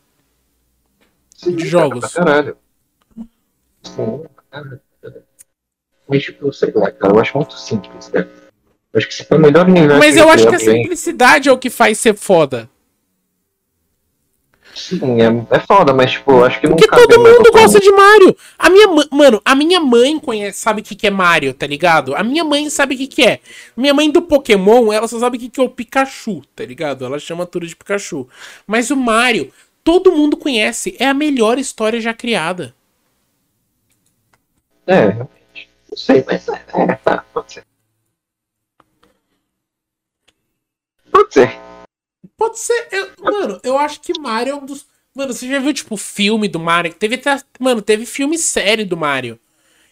Sim, 1.33 1.55
de 1.55 1.65
jogos. 1.65 2.13
Caralho. 2.13 2.57
Sim, 3.81 4.25
caralho. 4.51 4.81
Mas, 6.05 6.23
tipo, 6.23 6.51
sei 6.51 6.73
lá, 6.75 6.91
cara, 6.91 7.13
eu 7.13 7.19
acho 7.19 7.37
muito 7.37 7.57
simples, 7.57 8.09
né? 8.11 8.27
Eu 8.91 8.97
acho 8.97 9.07
que 9.07 9.13
se 9.13 9.23
for 9.23 9.39
melhor 9.39 9.65
universo. 9.69 9.99
Mas 9.99 10.17
eu 10.17 10.27
acho 10.29 10.49
que 10.49 10.55
a 10.55 10.59
simplicidade 10.59 11.47
é 11.47 11.51
o 11.51 11.57
que 11.57 11.69
faz 11.69 11.97
ser 11.97 12.13
foda. 12.13 12.69
Sim, 14.77 15.19
é, 15.19 15.55
é 15.55 15.59
foda, 15.59 15.91
mas 15.91 16.11
tipo, 16.11 16.43
acho 16.43 16.61
que 16.61 16.67
não 16.67 16.75
Porque 16.75 16.87
todo 16.87 17.19
mundo 17.19 17.51
gosta 17.51 17.79
de 17.79 17.91
Mario. 17.91 18.37
A 18.59 18.69
minha 18.69 18.87
mano, 19.11 19.41
a 19.43 19.55
minha 19.55 19.79
mãe 19.79 20.19
conhece, 20.19 20.59
sabe 20.59 20.81
o 20.81 20.83
que, 20.83 20.93
que 20.93 21.07
é 21.07 21.09
Mario, 21.09 21.51
tá 21.51 21.65
ligado? 21.65 22.15
A 22.15 22.23
minha 22.23 22.43
mãe 22.43 22.69
sabe 22.69 22.93
o 22.93 22.97
que, 22.97 23.07
que 23.07 23.23
é. 23.23 23.39
Minha 23.75 23.93
mãe 23.93 24.11
do 24.11 24.21
Pokémon, 24.21 24.93
ela 24.93 25.07
só 25.07 25.19
sabe 25.19 25.37
o 25.37 25.39
que, 25.39 25.49
que 25.49 25.59
é 25.59 25.63
o 25.63 25.69
Pikachu, 25.69 26.43
tá 26.55 26.63
ligado? 26.63 27.03
Ela 27.03 27.17
chama 27.17 27.47
tudo 27.47 27.65
de 27.65 27.75
Pikachu. 27.75 28.29
Mas 28.67 28.91
o 28.91 28.95
Mario, 28.95 29.51
todo 29.83 30.11
mundo 30.11 30.37
conhece. 30.37 30.95
É 30.99 31.07
a 31.07 31.13
melhor 31.13 31.57
história 31.57 31.99
já 31.99 32.13
criada. 32.13 32.75
É, 34.85 34.93
realmente. 34.93 35.69
Não 35.89 35.97
sei, 35.97 36.23
mas 36.27 36.47
é, 36.47 36.63
é 36.75 36.95
tá, 36.95 37.25
pode 37.33 37.53
ser. 37.53 37.65
Pode 41.11 41.33
ser. 41.33 41.57
Pode 42.37 42.59
ser. 42.59 42.87
Eu, 42.91 43.09
mano, 43.19 43.59
eu 43.63 43.77
acho 43.77 43.99
que 43.99 44.17
Mario 44.19 44.51
é 44.51 44.55
um 44.55 44.65
dos. 44.65 44.85
Mano, 45.13 45.33
você 45.33 45.47
já 45.47 45.59
viu, 45.59 45.73
tipo, 45.73 45.97
filme 45.97 46.47
do 46.47 46.59
Mario? 46.59 46.93
Teve 46.93 47.15
até. 47.15 47.41
Mano, 47.59 47.81
teve 47.81 48.05
filme 48.05 48.37
série 48.37 48.85
do 48.85 48.95
Mario. 48.95 49.39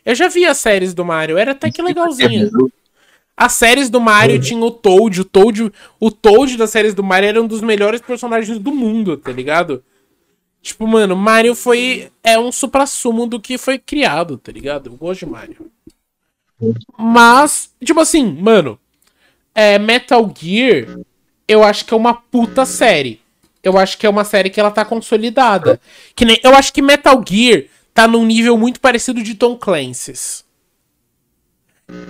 Eu 0.06 0.14
já 0.14 0.28
vi 0.28 0.46
as 0.46 0.58
séries 0.58 0.94
do 0.94 1.04
Mario, 1.04 1.38
era 1.38 1.54
até 1.54 1.72
que 1.72 1.82
legalzinha. 1.82 2.48
As 3.36 3.54
séries 3.54 3.90
do 3.90 4.00
Mario 4.00 4.40
tinha 4.40 4.64
o 4.64 4.70
Toad, 4.70 5.22
o 5.22 5.26
Toad, 5.26 5.72
o 6.00 6.12
Toad 6.12 6.56
das 6.56 6.70
séries 6.70 6.94
do 6.94 7.04
Mario 7.04 7.28
era 7.28 7.42
um 7.42 7.48
dos 7.48 7.60
melhores 7.60 8.00
personagens 8.00 8.60
do 8.60 8.72
mundo, 8.72 9.18
tá 9.18 9.32
ligado? 9.32 9.84
Tipo, 10.62 10.88
mano, 10.88 11.16
Mario 11.16 11.56
foi 11.56 12.12
é 12.24 12.40
um 12.40 12.52
supra-sumo 12.52 13.26
do 13.26 13.40
que 13.40 13.58
foi 13.58 13.80
criado, 13.80 14.38
tá 14.38 14.52
ligado? 14.52 14.88
Eu 14.88 14.94
gosto 14.96 15.26
de 15.26 15.32
Mario. 15.32 15.72
Mas, 16.98 17.74
tipo 17.84 18.00
assim, 18.00 18.32
mano, 18.40 18.80
é 19.54 19.78
Metal 19.78 20.32
Gear 20.38 21.00
eu 21.48 21.64
acho 21.64 21.86
que 21.86 21.94
é 21.94 21.98
uma 21.98 22.14
puta 22.14 22.66
série. 22.66 23.22
Eu 23.64 23.78
acho 23.78 23.98
que 23.98 24.06
é 24.06 24.10
uma 24.10 24.24
série 24.24 24.50
que 24.50 24.60
ela 24.60 24.72
tá 24.72 24.86
consolidada. 24.86 25.80
Que 26.16 26.26
nem, 26.26 26.40
eu 26.44 26.56
acho 26.56 26.72
que 26.72 26.82
Metal 26.82 27.22
Gear 27.28 27.64
tá 27.94 28.08
num 28.08 28.26
nível 28.26 28.58
muito 28.58 28.80
parecido 28.80 29.24
de 29.24 29.34
Tom 29.34 29.56
Clancy's. 29.56 30.46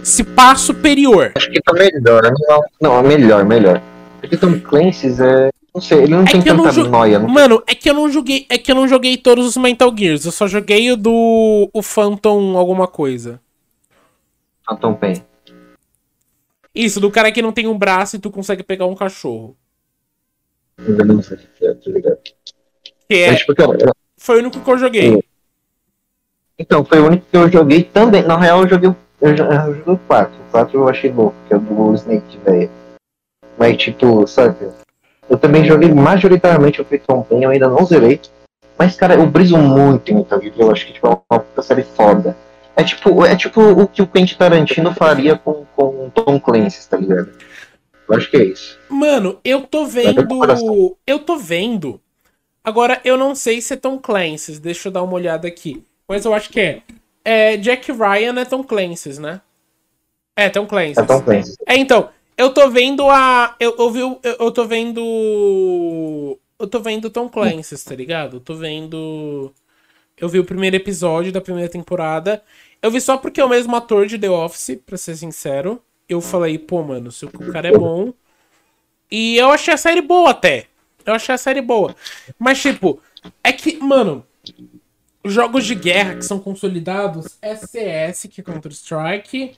Se 0.03 0.23
pá 0.23 0.55
superior. 0.55 1.31
Acho 1.35 1.49
que 1.49 1.61
tá 1.61 1.73
melhor. 1.73 2.23
Né? 2.23 2.33
Não, 2.47 2.63
não, 2.81 2.99
é 2.99 3.03
melhor, 3.03 3.45
melhor. 3.45 3.81
Porque 4.19 4.37
Tom 4.37 4.59
Clancy's 4.59 5.19
é. 5.19 5.49
Não 5.73 5.81
sei, 5.81 6.03
ele 6.03 6.11
não 6.13 6.23
é 6.23 6.25
tem 6.25 6.41
tanta 6.41 6.71
não 6.71 6.89
noia. 6.89 7.19
Não 7.19 7.27
Mano, 7.27 7.61
é 7.67 7.75
que 7.75 7.89
eu 7.89 7.93
não 7.93 8.09
joguei. 8.09 8.45
É 8.49 8.57
que 8.57 8.71
eu 8.71 8.75
não 8.75 8.87
joguei 8.87 9.17
todos 9.17 9.45
os 9.45 9.57
Metal 9.57 9.93
Gears. 9.95 10.25
Eu 10.25 10.31
só 10.31 10.47
joguei 10.47 10.91
o 10.91 10.97
do. 10.97 11.69
O 11.73 11.81
Phantom 11.81 12.57
alguma 12.57 12.87
coisa. 12.87 13.41
Phantom 14.67 14.93
Pain. 14.93 15.21
Isso, 16.75 16.99
do 16.99 17.09
cara 17.09 17.31
que 17.31 17.41
não 17.41 17.53
tem 17.53 17.67
um 17.67 17.77
braço 17.77 18.17
e 18.17 18.19
tu 18.19 18.29
consegue 18.29 18.61
pegar 18.61 18.85
um 18.85 18.95
cachorro. 18.95 19.55
Ainda 20.77 21.05
não 21.05 21.21
sei 21.21 21.37
é, 21.61 21.73
tá 21.73 21.89
ligado? 21.89 22.17
Que 23.07 23.15
é... 23.15 23.31
Mas, 23.31 23.39
tipo, 23.39 23.55
cara, 23.55 23.77
foi 24.17 24.35
o 24.35 24.39
único 24.39 24.59
que 24.59 24.69
eu 24.69 24.77
joguei. 24.77 25.23
Então, 26.59 26.83
foi 26.83 26.99
o 26.99 27.07
único 27.07 27.25
que 27.31 27.37
eu 27.37 27.49
joguei 27.49 27.83
também. 27.83 28.23
Na 28.23 28.37
real, 28.37 28.61
eu 28.61 28.67
joguei, 28.67 28.89
eu, 28.89 28.95
eu 29.21 29.37
joguei 29.37 29.93
o 29.93 29.97
4. 29.97 30.33
O 30.33 30.51
4 30.51 30.77
eu 30.77 30.89
achei 30.89 31.11
louco, 31.11 31.35
que 31.47 31.53
é 31.53 31.57
o 31.57 31.59
do 31.59 31.93
Snake, 31.95 32.37
velho. 32.39 32.69
Mas, 33.57 33.77
tipo, 33.77 34.27
sabe? 34.27 34.69
Eu 35.29 35.37
também 35.37 35.63
joguei 35.63 35.93
majoritariamente 35.93 36.81
o 36.81 36.85
Phantom 36.85 37.23
Pain, 37.23 37.43
eu 37.43 37.49
ainda 37.49 37.69
não 37.69 37.85
zerei. 37.85 38.19
Mas, 38.77 38.95
cara, 38.95 39.15
eu 39.15 39.25
briso 39.25 39.57
muito 39.57 40.11
em 40.11 40.15
Metal 40.15 40.41
Gear. 40.41 40.55
Eu 40.57 40.71
acho 40.71 40.85
que 40.85 40.93
tipo, 40.93 41.07
é 41.07 41.19
uma 41.29 41.63
série 41.63 41.83
foda. 41.83 42.35
É 42.75 42.83
tipo, 42.83 43.25
é 43.25 43.35
tipo 43.35 43.61
o 43.61 43.87
que 43.87 44.01
o 44.01 44.07
Quentin 44.07 44.35
Tarantino 44.35 44.93
faria 44.93 45.37
com, 45.37 45.65
com 45.75 46.09
Tom 46.09 46.39
Clancy, 46.39 46.89
tá 46.89 46.97
ligado? 46.97 47.31
Eu 48.07 48.15
acho 48.15 48.29
que 48.29 48.37
é 48.37 48.43
isso. 48.43 48.77
Mano, 48.89 49.39
eu 49.43 49.61
tô 49.61 49.85
vendo. 49.85 50.97
Eu 51.07 51.19
tô 51.19 51.37
vendo. 51.37 51.99
Agora, 52.63 52.99
eu 53.05 53.17
não 53.17 53.33
sei 53.33 53.61
se 53.61 53.73
é 53.73 53.77
Tom 53.77 53.97
Clancy. 53.97 54.59
Deixa 54.59 54.87
eu 54.87 54.91
dar 54.91 55.03
uma 55.03 55.13
olhada 55.13 55.47
aqui. 55.47 55.83
Mas 56.07 56.25
eu 56.25 56.33
acho 56.33 56.49
que 56.49 56.59
é. 56.59 56.81
é 57.23 57.57
Jack 57.57 57.91
Ryan 57.91 58.39
é 58.39 58.45
Tom 58.45 58.63
Clancy, 58.63 59.19
né? 59.19 59.41
É, 60.35 60.49
Tom 60.49 60.67
Clancy. 60.67 60.99
É 60.99 61.03
Tom 61.03 61.21
Clancy. 61.21 61.55
É, 61.65 61.75
então. 61.77 62.09
Eu 62.37 62.53
tô 62.53 62.69
vendo 62.69 63.09
a. 63.09 63.55
Eu, 63.59 63.75
eu, 63.79 63.89
vi, 63.89 63.99
eu, 64.01 64.19
eu 64.23 64.51
tô 64.51 64.65
vendo. 64.65 66.37
Eu 66.59 66.67
tô 66.67 66.79
vendo 66.79 67.09
Tom 67.09 67.29
Clancy, 67.29 67.83
tá 67.83 67.95
ligado? 67.95 68.37
Eu 68.37 68.39
tô 68.41 68.55
vendo. 68.55 69.53
Eu 70.17 70.27
vi 70.27 70.39
o 70.39 70.45
primeiro 70.45 70.75
episódio 70.75 71.31
da 71.31 71.41
primeira 71.41 71.69
temporada. 71.69 72.43
Eu 72.81 72.91
vi 72.91 73.01
só 73.01 73.17
porque 73.17 73.41
é 73.41 73.45
o 73.45 73.49
mesmo 73.49 73.75
ator 73.75 74.05
de 74.05 74.17
The 74.17 74.29
Office, 74.29 74.79
pra 74.85 74.97
ser 74.97 75.15
sincero. 75.15 75.81
Eu 76.07 76.21
falei, 76.21 76.57
pô, 76.59 76.83
mano, 76.83 77.11
se 77.11 77.25
o 77.25 77.29
cara 77.51 77.69
é 77.69 77.71
bom. 77.71 78.13
E 79.09 79.37
eu 79.37 79.51
achei 79.51 79.73
a 79.73 79.77
série 79.77 80.01
boa 80.01 80.31
até. 80.31 80.67
Eu 81.05 81.13
achei 81.13 81.33
a 81.33 81.37
série 81.37 81.61
boa. 81.61 81.95
Mas, 82.37 82.61
tipo, 82.61 83.01
é 83.43 83.51
que, 83.51 83.77
mano, 83.77 84.25
jogos 85.23 85.65
de 85.65 85.73
guerra 85.73 86.15
que 86.15 86.25
são 86.25 86.39
consolidados 86.39 87.37
é 87.41 87.55
CS, 87.55 88.27
que 88.29 88.41
é 88.41 88.43
Counter-Strike. 88.43 89.55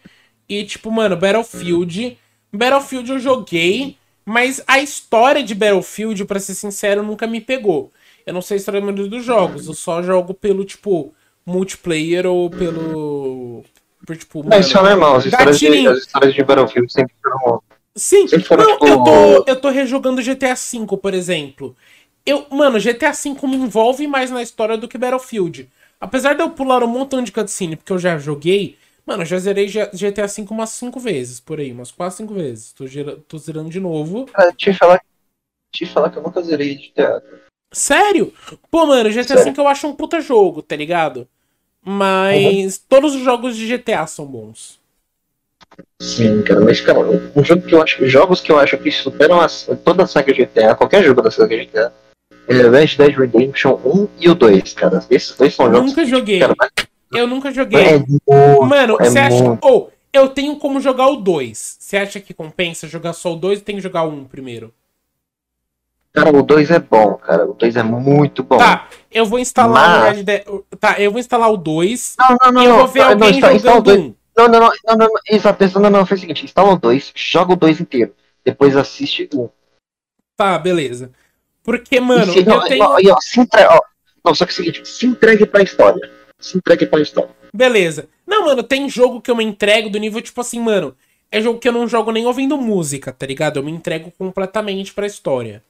E, 0.47 0.63
tipo, 0.65 0.91
mano, 0.91 1.17
Battlefield. 1.17 2.17
Battlefield 2.51 3.11
eu 3.11 3.19
joguei, 3.19 3.97
mas 4.25 4.63
a 4.67 4.79
história 4.79 5.43
de 5.43 5.53
Battlefield, 5.53 6.23
para 6.25 6.39
ser 6.39 6.55
sincero, 6.55 7.03
nunca 7.03 7.27
me 7.27 7.41
pegou. 7.41 7.91
Eu 8.25 8.33
não 8.33 8.41
sei 8.41 8.55
a 8.55 8.59
história 8.59 8.81
dos 8.81 9.23
jogos, 9.23 9.67
eu 9.67 9.73
só 9.73 10.01
jogo 10.01 10.33
pelo, 10.33 10.65
tipo, 10.65 11.13
multiplayer 11.47 12.25
ou 12.25 12.49
pelo. 12.49 13.63
Por, 14.05 14.17
tipo, 14.17 14.45
é, 14.53 14.59
isso 14.59 14.77
é 14.77 14.81
normal, 14.81 15.15
as 15.15 15.25
histórias, 15.25 15.59
de, 15.59 15.87
as 15.87 15.97
histórias 15.99 16.33
de 16.33 16.43
Battlefield 16.43 16.91
sempre 16.91 17.15
foram. 17.21 17.61
Sim, 17.95 18.27
sempre 18.27 18.45
foram, 18.45 18.63
não, 18.63 18.73
tipo... 18.73 18.87
eu, 18.87 19.03
tô, 19.03 19.51
eu 19.51 19.55
tô 19.55 19.69
rejogando 19.69 20.21
GTA 20.21 20.53
V, 20.53 20.97
por 21.01 21.13
exemplo. 21.13 21.75
Eu, 22.25 22.45
mano, 22.51 22.79
GTA 22.79 23.11
V 23.11 23.47
me 23.47 23.55
envolve 23.55 24.05
mais 24.05 24.29
na 24.29 24.41
história 24.41 24.77
do 24.77 24.87
que 24.87 24.97
Battlefield. 24.97 25.69
Apesar 25.99 26.35
de 26.35 26.43
eu 26.43 26.49
pular 26.51 26.83
um 26.83 26.87
montão 26.87 27.23
de 27.23 27.31
cutscene, 27.31 27.75
porque 27.75 27.91
eu 27.91 27.97
já 27.97 28.17
joguei, 28.19 28.77
mano, 29.05 29.23
eu 29.23 29.25
já 29.25 29.39
zerei 29.39 29.67
GTA 29.67 30.27
V 30.27 30.45
umas 30.51 30.69
5 30.71 30.99
vezes, 30.99 31.39
por 31.39 31.59
aí, 31.59 31.71
umas 31.71 31.91
4, 31.91 32.17
5 32.17 32.33
vezes. 32.33 32.73
Tô, 32.73 32.85
tô 33.27 33.37
zerando 33.37 33.69
de 33.69 33.79
novo. 33.79 34.25
Cara, 34.27 34.53
te 34.53 34.73
falar, 34.73 35.01
te 35.73 35.85
falar 35.85 36.11
que 36.11 36.17
eu 36.17 36.23
nunca 36.23 36.41
zerei 36.41 36.75
GTA. 36.75 37.23
Sério? 37.73 38.33
Pô, 38.69 38.85
mano, 38.85 39.09
GTA 39.09 39.43
V 39.43 39.53
eu 39.57 39.67
acho 39.67 39.87
um 39.87 39.95
puta 39.95 40.21
jogo, 40.21 40.61
tá 40.61 40.75
ligado? 40.75 41.27
Mas 41.89 42.75
uhum. 42.75 42.83
todos 42.89 43.15
os 43.15 43.21
jogos 43.21 43.55
de 43.55 43.65
GTA 43.65 44.05
são 44.05 44.25
bons. 44.25 44.77
Sim, 46.01 46.41
cara, 46.41 46.59
mas 46.59 46.81
cara, 46.81 46.99
um 46.99 47.43
jogo 47.45 47.61
que 47.61 47.73
eu 47.73 47.81
acho, 47.81 48.05
jogos 48.05 48.41
que 48.41 48.51
eu 48.51 48.59
acho 48.59 48.77
que 48.77 48.91
superam 48.91 49.39
as, 49.39 49.69
toda 49.85 50.03
a 50.03 50.07
saga 50.07 50.33
GTA, 50.33 50.75
qualquer 50.75 51.01
jogo 51.01 51.21
da 51.21 51.31
saga 51.31 51.55
GTA, 51.55 51.93
é 52.49 52.53
Red 52.53 52.97
Dead 52.97 53.17
Redemption 53.17 53.79
1 53.85 54.07
e 54.19 54.29
o 54.29 54.35
2, 54.35 54.73
cara. 54.73 55.05
Esses 55.09 55.37
dois 55.37 55.55
são 55.55 55.71
jogos. 55.71 55.91
Nunca 55.91 56.05
joguei. 56.05 56.39
Cara, 56.39 56.55
Eu 57.13 57.25
nunca 57.25 57.51
joguei. 57.51 57.81
é 57.81 57.97
muito, 57.97 58.65
Mano, 58.65 58.97
é 58.99 59.05
você 59.05 59.19
acha. 59.19 59.43
muito. 59.43 59.65
Ou, 59.65 59.89
eu 60.11 60.27
tenho 60.27 60.57
como 60.57 60.81
jogar 60.81 61.07
o 61.07 61.15
2. 61.15 61.77
Você 61.79 61.95
acha 61.95 62.19
que 62.19 62.33
compensa 62.33 62.85
jogar 62.85 63.13
só 63.13 63.31
o 63.31 63.37
2 63.37 63.59
ou 63.59 63.65
tem 63.65 63.77
que 63.77 63.81
jogar 63.81 64.03
o 64.03 64.09
1 64.09 64.25
primeiro? 64.25 64.73
Cara, 66.17 66.35
o 66.35 66.41
2 66.41 66.71
é 66.71 66.79
bom, 66.79 67.13
cara. 67.15 67.45
O 67.45 67.53
2 67.53 67.75
é 67.75 67.83
muito 67.83 68.43
bom. 68.43 68.57
Tá, 68.57 68.87
eu 69.11 69.25
vou 69.25 69.37
instalar 69.37 69.99
o 69.99 70.03
Mas- 70.05 70.17
Red 70.17 70.23
Dead. 70.23 70.43
Tá, 70.79 70.99
eu 70.99 71.11
vou 71.11 71.19
instalar 71.19 71.51
o 71.51 71.57
2 71.57 72.15
Não, 72.17 72.37
não, 72.41 72.51
não, 72.51 72.61
e 72.61 72.65
eu 72.65 72.69
não. 72.71 72.77
vou 72.79 72.87
ver 72.87 72.99
não, 73.01 73.09
alguém 73.09 73.29
instala- 73.31 73.53
instala 73.53 73.75
o 73.75 73.77
jogando 73.79 74.01
um. 74.01 74.15
Não, 74.35 74.47
não, 74.47 74.59
não, 74.59 74.69
não, 74.85 74.95
não, 74.97 75.07
não, 75.07 75.13
exato, 75.29 75.63
exato, 75.63 75.79
não, 75.79 75.89
não, 75.89 76.05
faz 76.05 76.19
o 76.19 76.21
seguinte, 76.21 76.45
instala 76.45 76.73
o 76.73 76.77
2, 76.77 77.11
joga 77.15 77.53
o 77.53 77.55
2 77.55 77.79
inteiro, 77.81 78.13
depois 78.45 78.75
assiste 78.75 79.29
o 79.33 79.43
1. 79.45 79.49
Tá, 80.35 80.57
beleza. 80.59 81.11
Porque, 81.63 81.99
mano, 81.99 82.31
se, 82.33 82.43
não, 82.43 82.55
eu 82.55 82.61
tenho. 82.67 82.83
não, 82.83 82.99
e, 82.99 83.09
ó, 83.11 83.17
se 83.19 83.39
entregue, 83.39 83.67
ó, 83.69 83.79
não, 84.25 84.33
só 84.35 84.45
que 84.45 84.51
é 84.51 84.53
o 84.53 84.55
seguinte, 84.55 84.87
se 84.87 85.05
entregue 85.05 85.45
pra 85.45 85.61
história. 85.63 86.09
Se 86.39 86.57
entregue 86.57 86.85
pra 86.85 86.99
história. 87.01 87.29
Beleza. 87.53 88.07
Não, 88.27 88.45
mano, 88.45 88.61
tem 88.63 88.87
jogo 88.89 89.21
que 89.21 89.29
eu 89.31 89.35
me 89.35 89.43
entrego 89.43 89.89
do 89.89 89.97
nível, 89.97 90.21
tipo 90.21 90.39
assim, 90.41 90.59
mano. 90.59 90.95
É 91.31 91.41
jogo 91.41 91.59
que 91.59 91.67
eu 91.67 91.71
não 91.73 91.87
jogo 91.87 92.11
nem 92.11 92.25
ouvindo 92.25 92.57
música, 92.57 93.11
tá 93.11 93.25
ligado? 93.25 93.57
Eu 93.57 93.63
me 93.63 93.71
entrego 93.71 94.11
completamente 94.17 94.93
pra 94.93 95.07
história. 95.07 95.63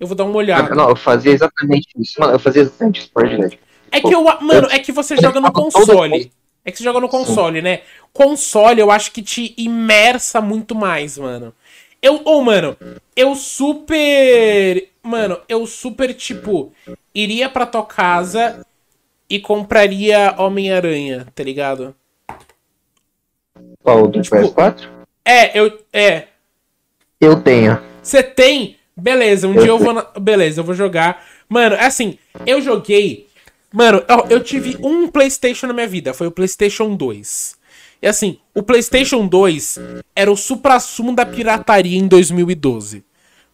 Eu 0.00 0.06
vou 0.06 0.16
dar 0.16 0.24
uma 0.24 0.36
olhada. 0.36 0.74
Não, 0.74 0.88
eu 0.88 0.96
fazia 0.96 1.30
exatamente 1.30 1.88
isso, 1.98 2.18
mano, 2.18 2.32
eu 2.32 2.38
fazia 2.38 2.62
exatamente 2.62 3.00
isso, 3.00 3.10
Dead. 3.14 3.58
É 3.92 4.00
que 4.00 4.14
eu. 4.14 4.24
Mano, 4.40 4.68
é 4.70 4.78
que 4.78 4.92
você 4.92 5.14
joga 5.16 5.40
no 5.40 5.52
console. 5.52 6.32
É 6.64 6.70
que 6.70 6.78
você 6.78 6.84
joga 6.84 7.00
no 7.00 7.08
console, 7.08 7.60
né? 7.60 7.82
Console 8.12 8.80
eu 8.80 8.90
acho 8.90 9.12
que 9.12 9.22
te 9.22 9.54
imersa 9.58 10.40
muito 10.40 10.74
mais, 10.74 11.18
mano. 11.18 11.52
Eu. 12.00 12.22
Ou, 12.24 12.42
mano, 12.42 12.76
eu 13.14 13.34
super. 13.34 14.88
Mano, 15.02 15.40
eu 15.48 15.66
super, 15.66 16.14
tipo, 16.14 16.72
iria 17.14 17.48
pra 17.48 17.66
tua 17.66 17.84
casa 17.84 18.64
e 19.28 19.38
compraria 19.38 20.34
Homem-Aranha, 20.38 21.26
tá 21.34 21.42
ligado? 21.42 21.94
Qual, 23.82 24.06
do 24.06 24.20
Tipo, 24.20 24.36
PS4? 24.36 24.88
É, 25.24 25.58
eu. 25.58 25.78
É. 25.92 26.28
Eu 27.20 27.42
tenho. 27.42 27.80
Você 28.02 28.22
tem? 28.22 28.79
Beleza, 29.00 29.48
um 29.48 29.54
Eu 29.54 29.60
dia 29.62 29.70
eu 29.70 29.78
vou. 29.78 29.92
na- 29.92 30.06
Beleza, 30.20 30.60
eu 30.60 30.64
vou 30.64 30.74
jogar. 30.74 31.24
Mano, 31.48 31.74
é 31.74 31.86
assim, 31.86 32.18
eu 32.46 32.60
joguei. 32.60 33.26
Mano, 33.72 34.02
ó, 34.08 34.26
eu 34.28 34.40
tive 34.42 34.76
um 34.82 35.08
PlayStation 35.08 35.66
na 35.66 35.72
minha 35.72 35.86
vida, 35.86 36.12
foi 36.12 36.26
o 36.26 36.30
PlayStation 36.32 36.94
2. 36.94 37.56
E 38.02 38.06
assim, 38.08 38.38
o 38.54 38.62
PlayStation 38.62 39.26
2 39.26 39.78
era 40.16 40.30
o 40.30 40.36
supra-sumo 40.36 41.14
da 41.14 41.24
pirataria 41.26 41.98
em 41.98 42.08
2012. 42.08 43.04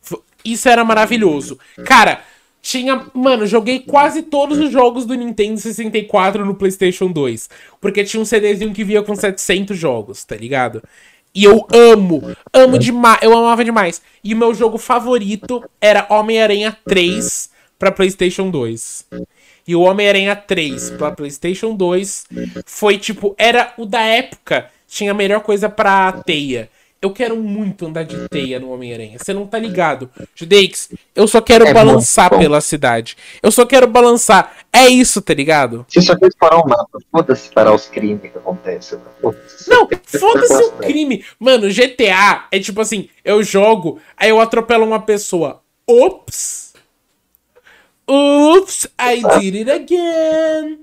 F- 0.03 0.19
Isso 0.45 0.69
era 0.69 0.85
maravilhoso. 0.85 1.59
Cara, 1.85 2.23
tinha. 2.63 3.07
Mano, 3.13 3.45
joguei 3.47 3.81
quase 3.81 4.23
todos 4.23 4.59
os 4.59 4.71
jogos 4.71 5.05
do 5.05 5.15
Nintendo 5.15 5.59
64 5.61 6.45
no 6.47 6.55
PlayStation 6.55 7.09
2. 7.11 7.51
Porque 7.81 8.05
tinha 8.05 8.21
um 8.21 8.25
CDzinho 8.25 8.73
que 8.73 8.85
vinha 8.85 9.03
com 9.03 9.15
700 9.17 9.77
jogos, 9.77 10.25
tá 10.25 10.37
ligado? 10.37 10.83
E 11.37 11.45
eu 11.45 11.67
amo, 11.71 12.35
amo 12.51 12.79
demais, 12.79 13.19
eu 13.21 13.37
amava 13.37 13.63
demais. 13.63 14.01
E 14.25 14.33
o 14.33 14.37
meu 14.39 14.55
jogo 14.55 14.79
favorito 14.79 15.63
era 15.79 16.07
Homem-Aranha 16.09 16.75
3 16.89 17.51
pra 17.79 17.93
PlayStation 17.93 18.51
2. 18.51 19.05
E 19.69 19.77
o 19.77 19.83
Homem-Aranha 19.83 20.35
3 20.35 20.93
pra 20.93 21.11
PlayStation 21.11 21.75
2 21.75 22.25
foi 22.65 22.97
tipo, 22.97 23.35
era 23.37 23.75
o 23.77 23.85
da 23.85 24.01
época, 24.01 24.71
tinha 24.89 25.11
a 25.11 25.15
melhor 25.15 25.41
coisa 25.41 25.69
pra 25.69 26.11
teia. 26.25 26.71
Eu 27.07 27.13
quero 27.13 27.37
muito 27.37 27.87
andar 27.87 28.03
de 28.03 28.29
teia 28.29 28.59
no 28.59 28.73
Homem-Aranha. 28.73 29.17
Você 29.17 29.33
não 29.33 29.47
tá 29.47 29.61
ligado. 29.61 30.11
Judeix, 30.35 30.91
eu 31.15 31.29
só 31.29 31.41
quero 31.41 31.65
É 31.65 31.73
balançar 31.73 32.31
bom. 32.31 32.39
pela 32.41 32.61
cidade. 32.61 33.17
Eu 33.41 33.53
só 33.53 33.65
quero 33.65 33.87
balançar. 33.87 34.57
É 34.73 34.89
isso, 34.89 35.23
tá 35.23 35.33
ligado? 35.33 35.87
Você 35.89 36.03
só 36.03 36.17
quer 36.17 36.31
parar 36.37 36.57
o 36.57 36.69
mapa, 36.69 36.99
foda-se 37.13 37.49
parar 37.53 37.73
os 37.73 37.87
crimes 37.87 38.33
que 38.33 38.37
acontecem. 38.39 38.99
mano. 38.99 39.11
Foda-se. 39.23 39.71
Não, 39.71 39.89
foda-se 40.05 40.63
o 40.65 40.73
crime. 40.73 41.25
Mano, 41.39 41.69
GTA 41.71 42.49
é 42.51 42.59
tipo 42.59 42.81
assim, 42.81 43.09
eu 43.25 43.41
jogo, 43.45 44.01
aí 44.17 44.31
eu 44.31 44.41
atropelo 44.41 44.85
uma 44.85 45.01
pessoa. 45.01 45.63
Ops. 45.87 46.75
Oops, 48.11 48.89
I 49.01 49.23
did 49.39 49.69
it 49.69 49.71
again. 49.71 50.81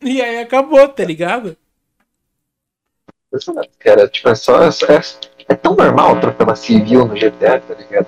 E 0.00 0.22
aí 0.22 0.38
acabou, 0.38 0.88
tá 0.88 1.04
ligado? 1.04 1.58
Cara, 3.78 4.08
tipo, 4.08 4.28
é 4.30 4.34
só. 4.34 4.62
É, 4.62 4.70
é 5.48 5.54
tão 5.54 5.74
normal 5.74 6.16
atropelar 6.16 6.56
civil 6.56 7.06
no 7.06 7.14
GTA, 7.14 7.60
tá 7.60 7.74
ligado? 7.74 8.06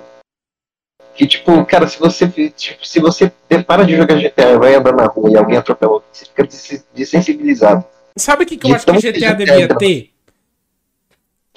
Que, 1.15 1.25
tipo, 1.27 1.65
cara, 1.65 1.87
se 1.87 1.97
você. 1.99 2.27
Tipo, 2.27 2.85
se 2.85 2.99
você 2.99 3.31
para 3.65 3.85
de 3.85 3.95
jogar 3.95 4.15
GTA 4.19 4.51
e 4.51 4.57
vai 4.57 4.75
andar 4.75 4.93
na 4.93 5.05
rua 5.05 5.31
e 5.31 5.37
alguém 5.37 5.57
atropela 5.57 6.01
você 6.11 6.25
fica 6.25 6.43
des- 6.45 6.85
desensibilizado. 6.93 7.85
Sabe 8.17 8.43
o 8.43 8.45
que, 8.47 8.57
que 8.57 8.65
eu 8.65 8.69
De 8.71 8.75
acho 8.75 8.85
que 8.85 8.91
GTA 8.93 9.35
que 9.35 9.45
devia 9.45 9.67
GTA 9.67 9.75
ter? 9.77 10.11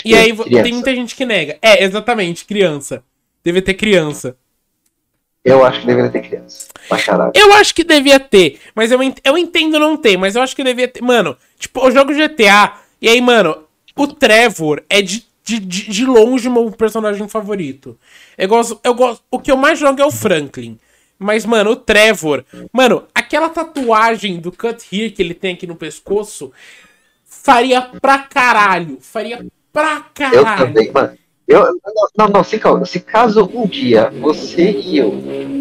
E 0.04 0.14
aí 0.14 0.32
Criança. 0.32 0.62
tem 0.62 0.72
muita 0.72 0.94
gente 0.94 1.14
que 1.16 1.24
nega. 1.26 1.58
É, 1.60 1.82
exatamente, 1.82 2.44
criança. 2.44 3.02
Devia 3.42 3.62
ter 3.62 3.74
criança. 3.74 4.36
Eu 5.44 5.64
acho 5.64 5.80
que 5.80 5.86
deveria 5.86 6.10
ter 6.10 6.20
criança. 6.22 6.68
Pra 6.88 6.98
caralho. 7.02 7.32
Eu 7.34 7.52
acho 7.54 7.74
que 7.74 7.82
devia 7.84 8.20
ter, 8.20 8.60
mas 8.74 8.92
eu, 8.92 9.02
ent- 9.02 9.20
eu 9.24 9.36
entendo 9.38 9.78
não 9.78 9.96
ter, 9.96 10.16
mas 10.16 10.36
eu 10.36 10.42
acho 10.42 10.54
que 10.54 10.62
devia 10.62 10.86
ter. 10.88 11.02
Mano, 11.02 11.36
tipo, 11.58 11.80
eu 11.80 11.90
jogo 11.90 12.12
GTA, 12.12 12.78
e 13.00 13.08
aí, 13.08 13.20
mano, 13.20 13.64
o 13.96 14.06
Trevor 14.06 14.82
é 14.88 15.00
de, 15.02 15.24
de, 15.48 15.58
de, 15.60 15.90
de 15.90 16.04
longe 16.04 16.46
o 16.46 16.52
meu 16.52 16.70
personagem 16.70 17.26
favorito. 17.26 17.98
Eu 18.36 18.48
gosto, 18.48 18.78
eu 18.84 18.92
gosto. 18.94 19.22
O 19.30 19.38
que 19.38 19.50
eu 19.50 19.56
mais 19.56 19.78
jogo 19.78 19.98
é 20.00 20.04
o 20.04 20.10
Franklin. 20.10 20.78
Mas, 21.18 21.46
mano, 21.46 21.70
o 21.70 21.76
Trevor. 21.76 22.44
Mano, 22.70 23.06
aquela 23.14 23.48
tatuagem 23.48 24.38
do 24.38 24.52
Cut 24.52 24.86
Here 24.92 25.10
que 25.10 25.22
ele 25.22 25.32
tem 25.32 25.54
aqui 25.54 25.66
no 25.66 25.74
pescoço 25.74 26.52
faria 27.24 27.80
pra 27.80 28.18
caralho. 28.18 28.98
Faria 29.00 29.44
pra 29.72 30.04
Eu 30.32 30.42
caralho. 30.44 30.66
também, 30.66 30.92
mano. 30.92 31.16
Eu, 31.46 31.64
não, 32.16 32.28
não, 32.28 32.44
se, 32.44 32.58
calma. 32.58 32.84
se 32.84 33.00
caso 33.00 33.50
um 33.54 33.66
dia 33.66 34.10
você 34.10 34.70
e 34.70 34.98
eu 34.98 35.14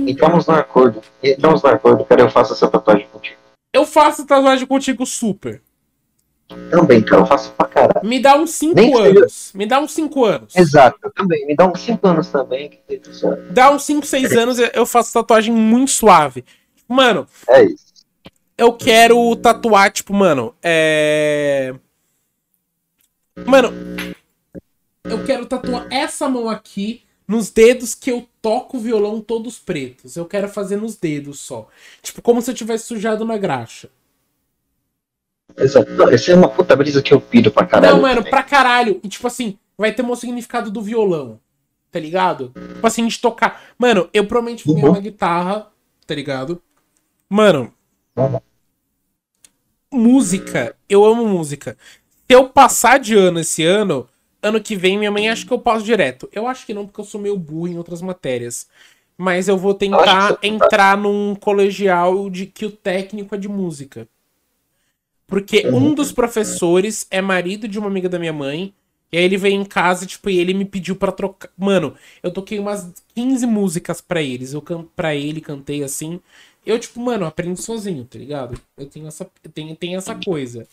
entramos 0.05 0.45
no 0.45 0.53
acordo, 0.53 1.01
entramos 1.23 1.63
no 1.63 1.69
acordo, 1.69 2.03
cara, 2.03 2.23
eu 2.23 2.29
faço 2.29 2.51
essa 2.51 2.67
tatuagem 2.67 3.07
contigo. 3.07 3.37
Eu 3.73 3.85
faço 3.85 4.25
tatuagem 4.27 4.67
contigo 4.67 5.05
super. 5.05 5.61
Também, 6.71 7.01
cara, 7.03 7.21
eu 7.21 7.25
faço 7.25 7.51
pra 7.53 7.67
caralho. 7.67 8.07
Me 8.07 8.19
dá 8.21 8.35
uns 8.37 8.51
5 8.51 8.75
Nem 8.75 8.91
que 8.91 8.97
seja- 8.97 9.19
anos. 9.19 9.51
Me 9.53 9.65
dá 9.65 9.79
uns 9.79 9.91
5 9.91 10.25
anos. 10.25 10.55
Exato, 10.55 10.97
também. 11.13 11.45
Me 11.45 11.55
dá 11.55 11.67
uns 11.67 11.79
5 11.81 12.07
anos 12.07 12.27
também. 12.29 12.79
Dá 13.51 13.69
uns 13.71 13.83
5, 13.83 14.05
6 14.05 14.31
anos 14.33 14.57
eu 14.59 14.85
faço 14.85 15.11
tatuagem 15.13 15.53
muito 15.53 15.91
suave. 15.91 16.45
Mano, 16.87 17.27
é 17.49 17.63
isso. 17.65 17.85
eu 18.57 18.71
quero 18.73 19.35
tatuar, 19.35 19.91
tipo, 19.91 20.13
mano, 20.13 20.55
é. 20.63 21.75
Mano, 23.45 23.71
eu 25.03 25.23
quero 25.25 25.45
tatuar 25.45 25.87
essa 25.91 26.27
mão 26.29 26.49
aqui 26.49 27.03
nos 27.27 27.49
dedos 27.49 27.93
que 27.93 28.09
eu 28.09 28.27
toco 28.41 28.77
o 28.77 28.79
violão 28.79 29.19
todos 29.19 29.59
pretos. 29.59 30.15
Eu 30.15 30.25
quero 30.25 30.47
fazer 30.47 30.77
nos 30.77 30.95
dedos 30.95 31.39
só. 31.41 31.67
Tipo, 32.01 32.21
como 32.21 32.41
se 32.41 32.49
eu 32.49 32.55
tivesse 32.55 32.85
sujado 32.85 33.25
na 33.25 33.37
graxa. 33.37 33.89
Exato. 35.57 36.09
Essa 36.09 36.31
é 36.31 36.35
uma 36.35 36.49
puta 36.49 36.75
brisa 36.75 37.01
que 37.01 37.13
eu 37.13 37.19
pido 37.19 37.51
pra 37.51 37.65
caralho. 37.65 37.95
Não, 37.95 38.01
mano, 38.01 38.17
também. 38.17 38.29
pra 38.29 38.43
caralho. 38.43 38.99
E 39.03 39.07
tipo 39.07 39.25
assim, 39.27 39.57
vai 39.77 39.91
ter 39.91 40.03
o 40.03 40.15
significado 40.15 40.69
do 40.69 40.81
violão. 40.81 41.39
Tá 41.91 41.99
ligado? 41.99 42.51
Tipo 42.53 42.85
assim, 42.85 43.07
de 43.07 43.17
tocar. 43.19 43.61
Mano, 43.77 44.09
eu 44.13 44.27
vou 44.27 44.41
ganhar 44.43 44.67
Uhum. 44.67 44.89
uma 44.91 44.99
guitarra, 44.99 45.67
tá 46.05 46.13
ligado? 46.13 46.61
Mano. 47.29 47.73
Uhum. 48.15 48.39
Música. 49.91 50.75
Eu 50.87 51.03
amo 51.05 51.25
música. 51.25 51.77
Se 52.29 52.35
eu 52.35 52.49
passar 52.49 52.99
de 52.99 53.15
ano 53.15 53.39
esse 53.39 53.63
ano, 53.63 54.07
ano 54.43 54.61
que 54.61 54.75
vem, 54.75 54.97
minha 54.97 55.11
mãe 55.11 55.29
acha 55.29 55.45
que 55.45 55.51
eu 55.53 55.59
passo 55.59 55.83
direto. 55.85 56.29
Eu 56.31 56.45
acho 56.47 56.65
que 56.65 56.73
não, 56.73 56.85
porque 56.85 56.99
eu 56.99 57.05
sou 57.05 57.21
meio 57.21 57.37
burro 57.37 57.67
em 57.69 57.77
outras 57.77 58.01
matérias. 58.01 58.67
Mas 59.17 59.47
eu 59.47 59.57
vou 59.57 59.73
tentar 59.73 60.31
Eu 60.31 60.37
que 60.37 60.47
entrar 60.47 60.97
num 60.97 61.33
colegial 61.35 62.29
de 62.29 62.45
que 62.45 62.65
o 62.65 62.71
técnico 62.71 63.33
é 63.33 63.37
de 63.37 63.47
música. 63.47 64.07
Porque 65.27 65.67
Uhum. 65.67 65.89
um 65.89 65.93
dos 65.93 66.11
professores 66.11 67.05
é 67.11 67.21
marido 67.21 67.67
de 67.67 67.77
uma 67.77 67.87
amiga 67.87 68.07
da 68.09 68.17
minha 68.17 68.33
mãe. 68.33 68.73
E 69.11 69.17
aí 69.17 69.23
ele 69.23 69.37
veio 69.37 69.55
em 69.55 69.65
casa, 69.65 70.05
tipo, 70.05 70.29
e 70.29 70.37
ele 70.39 70.53
me 70.53 70.65
pediu 70.65 70.95
pra 70.95 71.11
trocar. 71.11 71.49
Mano, 71.57 71.95
eu 72.23 72.31
toquei 72.31 72.59
umas 72.59 72.91
15 73.15 73.45
músicas 73.45 74.01
pra 74.01 74.21
eles. 74.21 74.53
Eu 74.53 74.61
can... 74.61 74.83
pra 74.95 75.15
ele 75.15 75.39
cantei 75.41 75.83
assim. 75.83 76.19
Eu, 76.65 76.77
tipo, 76.77 76.99
mano, 76.99 77.25
aprendo 77.25 77.61
sozinho, 77.61 78.03
tá 78.05 78.17
ligado? 78.19 78.59
Eu 78.77 78.85
tenho 78.87 79.07
essa, 79.07 79.29
eu 79.43 79.49
tenho, 79.51 79.75
tenho 79.75 79.97
essa 79.97 80.13
coisa. 80.15 80.67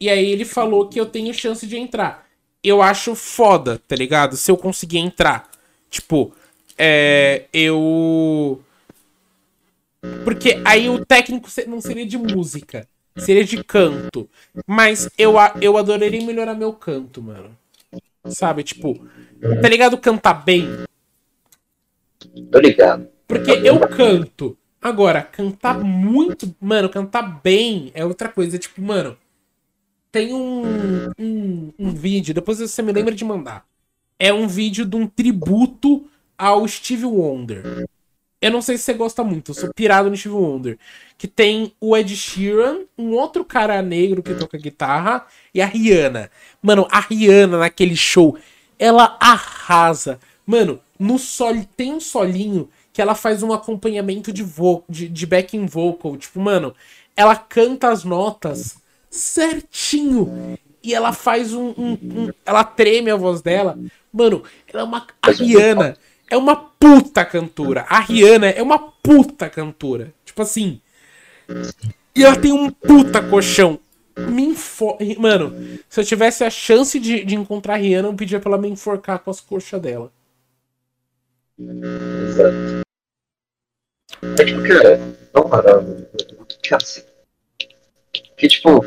E 0.00 0.08
aí 0.10 0.26
ele 0.30 0.44
falou 0.44 0.88
que 0.88 0.98
eu 0.98 1.06
tenho 1.06 1.32
chance 1.32 1.66
de 1.66 1.76
entrar. 1.76 2.26
Eu 2.62 2.82
acho 2.82 3.14
foda, 3.14 3.80
tá 3.86 3.94
ligado? 3.94 4.36
Se 4.36 4.50
eu 4.50 4.56
conseguir 4.56 4.98
entrar. 4.98 5.48
Tipo, 5.88 6.34
é. 6.76 7.44
Eu. 7.52 8.60
Porque 10.24 10.60
aí 10.64 10.88
o 10.88 11.04
técnico 11.04 11.48
não 11.68 11.80
seria 11.80 12.04
de 12.06 12.18
música. 12.18 12.88
Seria 13.16 13.44
de 13.44 13.62
canto. 13.62 14.28
Mas 14.66 15.08
eu, 15.16 15.34
eu 15.60 15.76
adoraria 15.76 16.24
melhorar 16.24 16.54
meu 16.54 16.72
canto, 16.72 17.22
mano. 17.22 17.56
Sabe? 18.26 18.62
Tipo, 18.62 19.06
tá 19.62 19.68
ligado 19.68 19.98
cantar 19.98 20.44
bem? 20.44 20.68
Tô 22.50 22.58
ligado. 22.58 23.08
Porque 23.26 23.50
eu 23.50 23.80
canto. 23.80 24.56
Agora, 24.80 25.22
cantar 25.22 25.78
muito. 25.82 26.54
Mano, 26.60 26.88
cantar 26.88 27.40
bem 27.42 27.90
é 27.94 28.04
outra 28.04 28.28
coisa. 28.28 28.58
Tipo, 28.58 28.82
mano. 28.82 29.16
Tem 30.12 30.32
um, 30.32 31.10
um, 31.18 31.72
um 31.78 31.90
vídeo, 31.90 32.32
depois 32.32 32.58
você 32.58 32.80
me 32.80 32.90
lembra 32.90 33.14
de 33.14 33.22
mandar. 33.22 33.66
É 34.18 34.32
um 34.32 34.48
vídeo 34.48 34.86
de 34.86 34.96
um 34.96 35.06
tributo 35.06 36.08
ao 36.38 36.66
Steve 36.66 37.04
Wonder. 37.04 37.86
Eu 38.40 38.50
não 38.50 38.60
sei 38.60 38.76
se 38.76 38.84
você 38.84 38.92
gosta 38.94 39.24
muito, 39.24 39.50
eu 39.50 39.54
sou 39.54 39.72
pirado 39.74 40.10
no 40.10 40.16
Steve 40.16 40.34
Wonder. 40.34 40.78
Que 41.16 41.26
tem 41.26 41.72
o 41.80 41.96
Ed 41.96 42.14
Sheeran, 42.14 42.80
um 42.98 43.12
outro 43.12 43.44
cara 43.44 43.80
negro 43.80 44.22
que 44.22 44.34
toca 44.34 44.58
guitarra, 44.58 45.24
e 45.54 45.60
a 45.62 45.66
Rihanna. 45.66 46.30
Mano, 46.60 46.86
a 46.90 47.00
Rihanna 47.00 47.58
naquele 47.58 47.96
show, 47.96 48.36
ela 48.78 49.16
arrasa. 49.18 50.18
Mano, 50.44 50.80
no 50.98 51.18
sol 51.18 51.54
tem 51.76 51.94
um 51.94 52.00
solinho 52.00 52.68
que 52.92 53.00
ela 53.00 53.14
faz 53.14 53.42
um 53.42 53.52
acompanhamento 53.52 54.32
de, 54.32 54.42
vo 54.42 54.84
de, 54.88 55.08
de 55.08 55.26
backing 55.26 55.66
vocal. 55.66 56.16
Tipo, 56.16 56.38
mano, 56.40 56.74
ela 57.16 57.34
canta 57.36 57.88
as 57.88 58.04
notas 58.04 58.76
certinho. 59.10 60.56
E 60.82 60.94
ela 60.94 61.12
faz 61.12 61.52
um, 61.52 61.70
um- 61.76 61.98
um- 62.02 62.30
Ela 62.44 62.62
treme 62.62 63.10
a 63.10 63.16
voz 63.16 63.40
dela. 63.42 63.78
Mano, 64.12 64.42
ela 64.72 64.82
é 64.82 64.84
uma. 64.84 65.06
A 65.22 65.30
Rihanna 65.30 65.96
é 66.30 66.36
uma 66.36 66.54
puta 66.86 67.24
cantora. 67.24 67.84
A 67.88 67.98
Rihanna 67.98 68.48
é 68.48 68.62
uma 68.62 68.78
puta 68.78 69.50
cantora. 69.50 70.14
Tipo 70.24 70.42
assim. 70.42 70.80
E 72.14 72.24
ela 72.24 72.36
tem 72.36 72.52
um 72.52 72.70
puta 72.70 73.20
colchão. 73.22 73.80
Me 74.16 74.44
enfor... 74.44 74.96
Mano, 75.18 75.54
se 75.88 76.00
eu 76.00 76.04
tivesse 76.04 76.44
a 76.44 76.48
chance 76.48 76.98
de, 76.98 77.24
de 77.24 77.34
encontrar 77.34 77.74
a 77.74 77.76
Rihanna, 77.76 78.08
eu 78.08 78.14
pedia 78.14 78.40
pra 78.40 78.50
ela 78.50 78.60
me 78.60 78.68
enforcar 78.68 79.18
com 79.18 79.30
as 79.30 79.40
coxas 79.40 79.80
dela. 79.80 80.10
Exato. 81.58 82.86
É 84.22 84.44
tipo, 84.44 84.62
cara, 84.62 85.00
vamos 85.32 85.50
parar. 85.50 85.84
Cara, 86.68 86.82
assim, 86.82 87.02
que 88.36 88.48
tipo, 88.48 88.82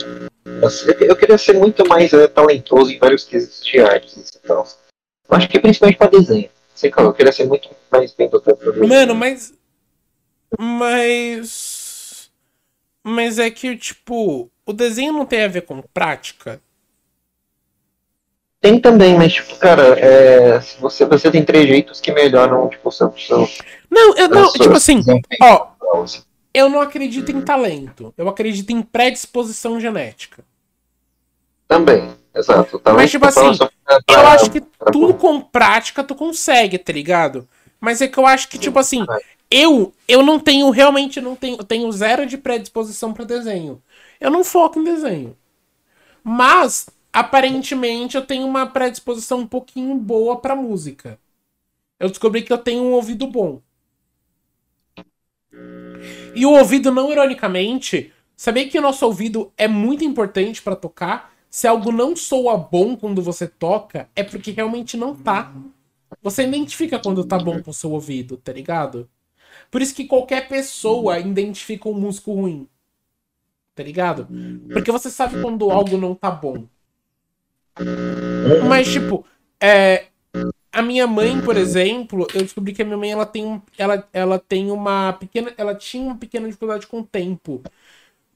assim, 0.65 0.91
eu 1.01 1.15
queria 1.15 1.37
ser 1.37 1.53
muito 1.53 1.87
mais 1.87 2.11
eh, 2.13 2.27
talentoso 2.27 2.91
em 2.91 2.97
vários 2.97 3.25
quesitos 3.25 3.63
de 3.63 3.79
artes 3.79 4.29
e 4.29 4.39
tal. 4.47 4.67
Acho 5.29 5.47
que 5.47 5.59
principalmente 5.59 5.97
pra 5.97 6.07
desenho. 6.07 6.49
Sei 6.79 6.89
lá, 6.95 7.03
eu 7.03 7.13
queria 7.13 7.33
ser 7.33 7.45
muito 7.45 7.69
mais 7.91 8.13
bem 8.13 8.29
pra 8.29 8.39
desenho. 8.39 8.87
Mano, 8.87 9.13
mas. 9.13 9.53
Mas. 10.57 12.31
Mas 13.03 13.37
é 13.37 13.51
que, 13.51 13.75
tipo, 13.75 14.49
o 14.65 14.71
desenho 14.71 15.11
não 15.11 15.25
tem 15.25 15.43
a 15.43 15.49
ver 15.49 15.63
com 15.63 15.81
prática. 15.93 16.61
Tem 18.61 18.79
também, 18.79 19.17
mas 19.17 19.33
tipo, 19.33 19.57
cara, 19.57 19.99
é, 19.99 20.61
se 20.61 20.79
você, 20.79 21.03
você 21.05 21.29
tem 21.29 21.43
trejeitos 21.43 21.99
que 21.99 22.13
melhoram, 22.13 22.69
tipo, 22.69 22.87
o 22.87 22.91
seu, 22.91 23.13
Não, 23.89 24.15
eu 24.15 24.29
não, 24.29 24.51
tipo 24.53 24.73
assim, 24.73 25.01
ó, 25.41 25.67
eu 26.53 26.69
não 26.69 26.79
acredito 26.79 27.29
em 27.29 27.41
talento. 27.41 28.13
Eu 28.17 28.29
acredito 28.29 28.69
em 28.69 28.81
predisposição 28.81 29.81
genética. 29.81 30.45
Também, 31.67 32.09
exato. 32.39 32.81
Mas, 32.95 33.11
tipo 33.11 33.25
assim, 33.25 33.57
pra- 33.57 33.99
Eu 34.07 34.27
acho 34.27 34.51
que 34.51 34.61
pra- 34.61 34.91
tudo 34.91 35.13
com 35.13 35.39
prática 35.41 36.03
tu 36.03 36.15
consegue, 36.15 36.77
tá 36.77 36.91
ligado? 36.93 37.47
Mas 37.79 38.01
é 38.01 38.07
que 38.07 38.17
eu 38.17 38.25
acho 38.25 38.47
que, 38.49 38.57
tipo 38.57 38.77
assim, 38.79 39.05
eu 39.49 39.93
eu 40.07 40.21
não 40.23 40.39
tenho, 40.39 40.69
realmente 40.69 41.21
não 41.21 41.35
tenho, 41.35 41.57
eu 41.57 41.63
tenho 41.63 41.91
zero 41.91 42.25
de 42.25 42.37
predisposição 42.37 43.13
pra 43.13 43.25
desenho. 43.25 43.81
Eu 44.19 44.29
não 44.31 44.43
foco 44.43 44.79
em 44.79 44.83
desenho. 44.83 45.35
Mas, 46.23 46.87
aparentemente, 47.13 48.15
eu 48.15 48.25
tenho 48.25 48.45
uma 48.45 48.67
predisposição 48.67 49.39
um 49.39 49.47
pouquinho 49.47 49.95
boa 49.95 50.37
pra 50.39 50.55
música. 50.55 51.17
Eu 51.99 52.09
descobri 52.09 52.41
que 52.43 52.51
eu 52.53 52.57
tenho 52.57 52.83
um 52.83 52.91
ouvido 52.93 53.25
bom. 53.27 53.61
E 56.35 56.45
o 56.45 56.51
ouvido, 56.51 56.91
não 56.91 57.11
ironicamente, 57.11 58.13
sabia 58.35 58.67
que 58.69 58.77
o 58.77 58.81
nosso 58.81 59.05
ouvido 59.05 59.51
é 59.57 59.67
muito 59.67 60.03
importante 60.03 60.61
pra 60.61 60.75
tocar? 60.75 61.33
Se 61.49 61.67
algo 61.67 61.91
não 61.91 62.15
soa 62.15 62.57
bom 62.57 62.95
quando 62.95 63.21
você 63.21 63.47
toca, 63.47 64.09
é 64.15 64.23
porque 64.23 64.51
realmente 64.51 64.95
não 64.95 65.15
tá. 65.15 65.51
Você 66.21 66.43
identifica 66.43 66.99
quando 66.99 67.23
tá 67.25 67.37
bom 67.39 67.61
com 67.61 67.71
o 67.71 67.73
seu 67.73 67.91
ouvido, 67.91 68.37
tá 68.37 68.51
ligado? 68.53 69.09
Por 69.71 69.81
isso 69.81 69.95
que 69.95 70.05
qualquer 70.05 70.47
pessoa 70.47 71.19
identifica 71.19 71.89
um 71.89 71.93
músico 71.93 72.33
ruim. 72.33 72.67
Tá 73.75 73.83
ligado? 73.83 74.27
Porque 74.71 74.91
você 74.91 75.09
sabe 75.09 75.41
quando 75.41 75.71
algo 75.71 75.97
não 75.97 76.13
tá 76.13 76.29
bom. 76.29 76.65
Mas, 78.67 78.91
tipo, 78.91 79.25
é, 79.59 80.07
a 80.71 80.81
minha 80.81 81.07
mãe, 81.07 81.41
por 81.41 81.57
exemplo, 81.57 82.27
eu 82.33 82.41
descobri 82.41 82.73
que 82.73 82.81
a 82.81 82.85
minha 82.85 82.97
mãe 82.97 83.11
ela 83.11 83.25
tem, 83.25 83.61
ela, 83.77 84.07
ela 84.13 84.39
tem 84.39 84.69
uma 84.71 85.13
pequena. 85.13 85.53
Ela 85.57 85.73
tinha 85.75 86.03
uma 86.03 86.17
pequena 86.17 86.47
dificuldade 86.47 86.87
com 86.87 86.99
o 86.99 87.05
tempo. 87.05 87.61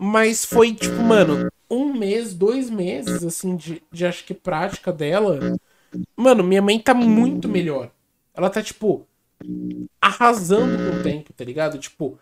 Mas 0.05 0.43
foi, 0.43 0.73
tipo, 0.73 1.01
mano, 1.01 1.49
um 1.71 1.93
mês, 1.93 2.33
dois 2.33 2.69
meses, 2.69 3.23
assim, 3.23 3.55
de, 3.55 3.81
de 3.89 4.05
acho 4.05 4.25
que 4.25 4.33
prática 4.33 4.91
dela. 4.91 5.57
Mano, 6.13 6.43
minha 6.43 6.61
mãe 6.61 6.77
tá 6.77 6.93
muito 6.93 7.47
melhor. 7.47 7.89
Ela 8.33 8.49
tá, 8.49 8.61
tipo, 8.61 9.07
arrasando 10.01 10.77
com 10.77 10.99
o 10.99 11.03
tempo, 11.03 11.31
tá 11.31 11.45
ligado? 11.45 11.77
Tipo, 11.77 12.19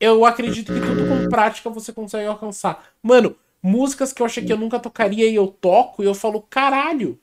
eu 0.00 0.24
acredito 0.24 0.72
que 0.72 0.80
tudo 0.80 1.06
com 1.06 1.28
prática 1.28 1.70
você 1.70 1.92
consegue 1.92 2.26
alcançar. 2.26 2.90
Mano, 3.00 3.36
músicas 3.62 4.12
que 4.12 4.20
eu 4.20 4.26
achei 4.26 4.44
que 4.44 4.52
eu 4.52 4.58
nunca 4.58 4.80
tocaria 4.80 5.30
e 5.30 5.36
eu 5.36 5.46
toco 5.46 6.02
e 6.02 6.06
eu 6.06 6.14
falo, 6.14 6.42
caralho. 6.42 7.16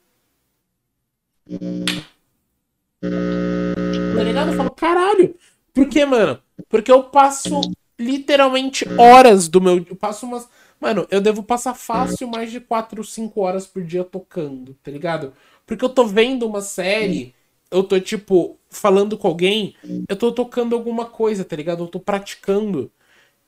Tá 3.01 4.23
ligado? 4.23 4.51
Eu 4.51 4.57
falo, 4.57 4.71
caralho. 4.71 5.35
Por 5.73 5.89
quê, 5.89 6.05
mano? 6.05 6.41
Porque 6.69 6.89
eu 6.89 7.03
passo 7.03 7.59
literalmente 7.99 8.85
horas 8.97 9.47
do 9.47 9.59
meu. 9.61 9.77
Eu 9.77 9.95
passo 9.95 10.25
umas. 10.25 10.47
Mano, 10.79 11.07
eu 11.09 11.19
devo 11.19 11.41
passar 11.41 11.73
fácil 11.73 12.27
mais 12.27 12.51
de 12.51 12.59
4 12.59 12.99
ou 12.99 13.03
5 13.03 13.41
horas 13.41 13.65
por 13.65 13.83
dia 13.83 14.03
tocando, 14.03 14.75
tá 14.83 14.91
ligado? 14.91 15.33
Porque 15.65 15.83
eu 15.83 15.89
tô 15.89 16.05
vendo 16.05 16.45
uma 16.45 16.61
série, 16.61 17.33
eu 17.71 17.83
tô, 17.83 17.99
tipo, 17.99 18.57
falando 18.69 19.17
com 19.17 19.27
alguém, 19.27 19.75
eu 20.07 20.15
tô 20.15 20.31
tocando 20.31 20.75
alguma 20.75 21.05
coisa, 21.05 21.43
tá 21.43 21.55
ligado? 21.55 21.83
Eu 21.83 21.87
tô 21.87 21.99
praticando. 21.99 22.91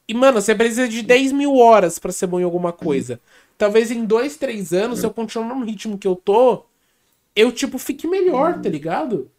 E, 0.07 0.13
mano, 0.13 0.41
você 0.41 0.55
precisa 0.55 0.87
de 0.87 1.03
10 1.03 1.31
mil 1.31 1.55
horas 1.55 1.99
pra 1.99 2.11
ser 2.11 2.25
bom 2.25 2.39
em 2.39 2.43
alguma 2.43 2.73
coisa. 2.73 3.21
Talvez 3.57 3.91
em 3.91 4.05
2, 4.05 4.37
3 4.37 4.73
anos, 4.73 4.99
se 4.99 5.05
eu 5.05 5.13
continuar 5.13 5.53
no 5.55 5.63
ritmo 5.63 5.99
que 5.99 6.07
eu 6.07 6.15
tô, 6.15 6.65
eu, 7.35 7.51
tipo, 7.51 7.77
fique 7.77 8.07
melhor, 8.07 8.59
tá 8.59 8.69
ligado? 8.69 9.29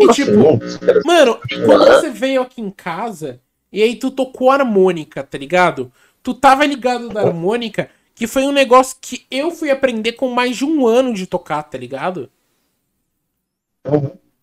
E, 0.00 0.12
tipo, 0.12 0.58
Mano, 1.04 1.38
quando 1.64 1.86
você 1.86 2.10
veio 2.10 2.42
aqui 2.42 2.60
em 2.60 2.70
casa 2.70 3.40
e 3.72 3.82
aí 3.82 3.96
tu 3.96 4.10
tocou 4.10 4.50
harmônica, 4.50 5.22
tá 5.22 5.36
ligado? 5.36 5.92
Tu 6.22 6.32
tava 6.34 6.64
ligado 6.64 7.08
da 7.08 7.22
harmônica, 7.22 7.90
que 8.14 8.26
foi 8.26 8.44
um 8.44 8.52
negócio 8.52 8.96
que 9.00 9.26
eu 9.30 9.50
fui 9.50 9.70
aprender 9.70 10.12
com 10.12 10.30
mais 10.30 10.56
de 10.56 10.64
um 10.64 10.86
ano 10.86 11.12
de 11.12 11.26
tocar, 11.26 11.62
tá 11.64 11.76
ligado? 11.76 12.30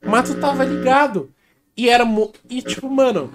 Mas 0.01 0.29
tu 0.29 0.39
tava 0.39 0.63
ligado. 0.63 1.31
E 1.75 1.89
era. 1.89 2.05
E 2.49 2.61
tipo, 2.61 2.89
mano, 2.89 3.33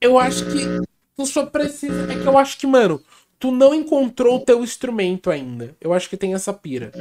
eu 0.00 0.18
acho 0.18 0.44
que 0.46 0.86
tu 1.16 1.26
só 1.26 1.46
precisa. 1.46 2.12
É 2.12 2.20
que 2.20 2.26
eu 2.26 2.36
acho 2.36 2.58
que, 2.58 2.66
mano, 2.66 3.00
tu 3.38 3.50
não 3.50 3.74
encontrou 3.74 4.36
o 4.36 4.44
teu 4.44 4.62
instrumento 4.62 5.30
ainda. 5.30 5.74
Eu 5.80 5.92
acho 5.92 6.08
que 6.08 6.16
tem 6.16 6.34
essa 6.34 6.52
pira. 6.52 6.92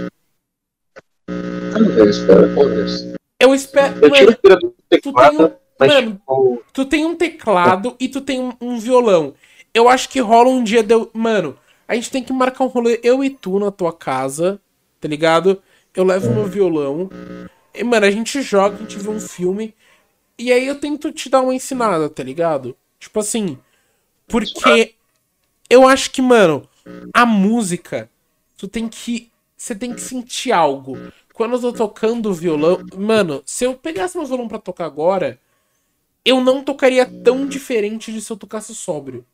talvez, 1.73 2.19
cara, 2.25 2.55
talvez. 2.55 3.15
Eu 3.39 3.53
espero. 3.53 4.03
Eu 4.03 4.09
Mano, 4.09 4.31
do 4.31 4.35
tu 4.35 4.81
tem 4.89 5.01
teclado, 5.01 5.43
um. 5.43 5.87
Mano, 5.87 6.11
tipo, 6.11 6.63
Tu 6.73 6.85
tem 6.85 7.05
um 7.05 7.15
teclado 7.15 7.95
e 7.99 8.07
tu 8.07 8.21
tem 8.21 8.39
um, 8.39 8.53
um 8.61 8.79
violão. 8.79 9.33
Eu 9.73 9.89
acho 9.89 10.09
que 10.09 10.19
rola 10.19 10.49
um 10.49 10.63
dia 10.63 10.81
deu. 10.81 11.09
Mano, 11.13 11.57
a 11.87 11.95
gente 11.95 12.09
tem 12.11 12.23
que 12.23 12.33
marcar 12.33 12.63
um 12.63 12.67
rolê, 12.67 12.99
eu 13.03 13.23
e 13.23 13.29
tu 13.29 13.59
na 13.59 13.71
tua 13.71 13.93
casa, 13.93 14.59
tá 14.99 15.07
ligado? 15.07 15.61
Eu 15.93 16.03
levo 16.03 16.33
meu 16.33 16.45
violão. 16.45 17.09
E, 17.73 17.83
mano, 17.83 18.05
a 18.05 18.11
gente 18.11 18.41
joga, 18.41 18.75
a 18.75 18.79
gente 18.79 18.97
vê 18.97 19.09
um 19.09 19.19
filme. 19.19 19.75
E 20.37 20.51
aí 20.51 20.67
eu 20.67 20.79
tento 20.79 21.11
te 21.11 21.29
dar 21.29 21.41
uma 21.41 21.53
ensinada, 21.53 22.09
tá 22.09 22.23
ligado? 22.23 22.75
Tipo 22.99 23.19
assim. 23.19 23.57
Porque 24.27 24.95
eu 25.69 25.87
acho 25.87 26.11
que, 26.11 26.21
mano, 26.21 26.67
a 27.13 27.25
música, 27.25 28.09
tu 28.57 28.67
tem 28.67 28.87
que. 28.87 29.31
Você 29.55 29.75
tem 29.75 29.93
que 29.93 30.01
sentir 30.01 30.51
algo. 30.51 30.97
Quando 31.35 31.53
eu 31.53 31.61
tô 31.61 31.73
tocando 31.73 32.33
violão. 32.33 32.83
Mano, 32.95 33.43
se 33.45 33.65
eu 33.65 33.75
pegasse 33.75 34.17
meu 34.17 34.25
violão 34.25 34.47
pra 34.47 34.57
tocar 34.57 34.85
agora, 34.85 35.39
eu 36.23 36.41
não 36.41 36.63
tocaria 36.63 37.05
tão 37.05 37.45
diferente 37.45 38.11
de 38.11 38.21
se 38.21 38.31
eu 38.31 38.37
tocasse 38.37 38.73
sóbrio. 38.73 39.25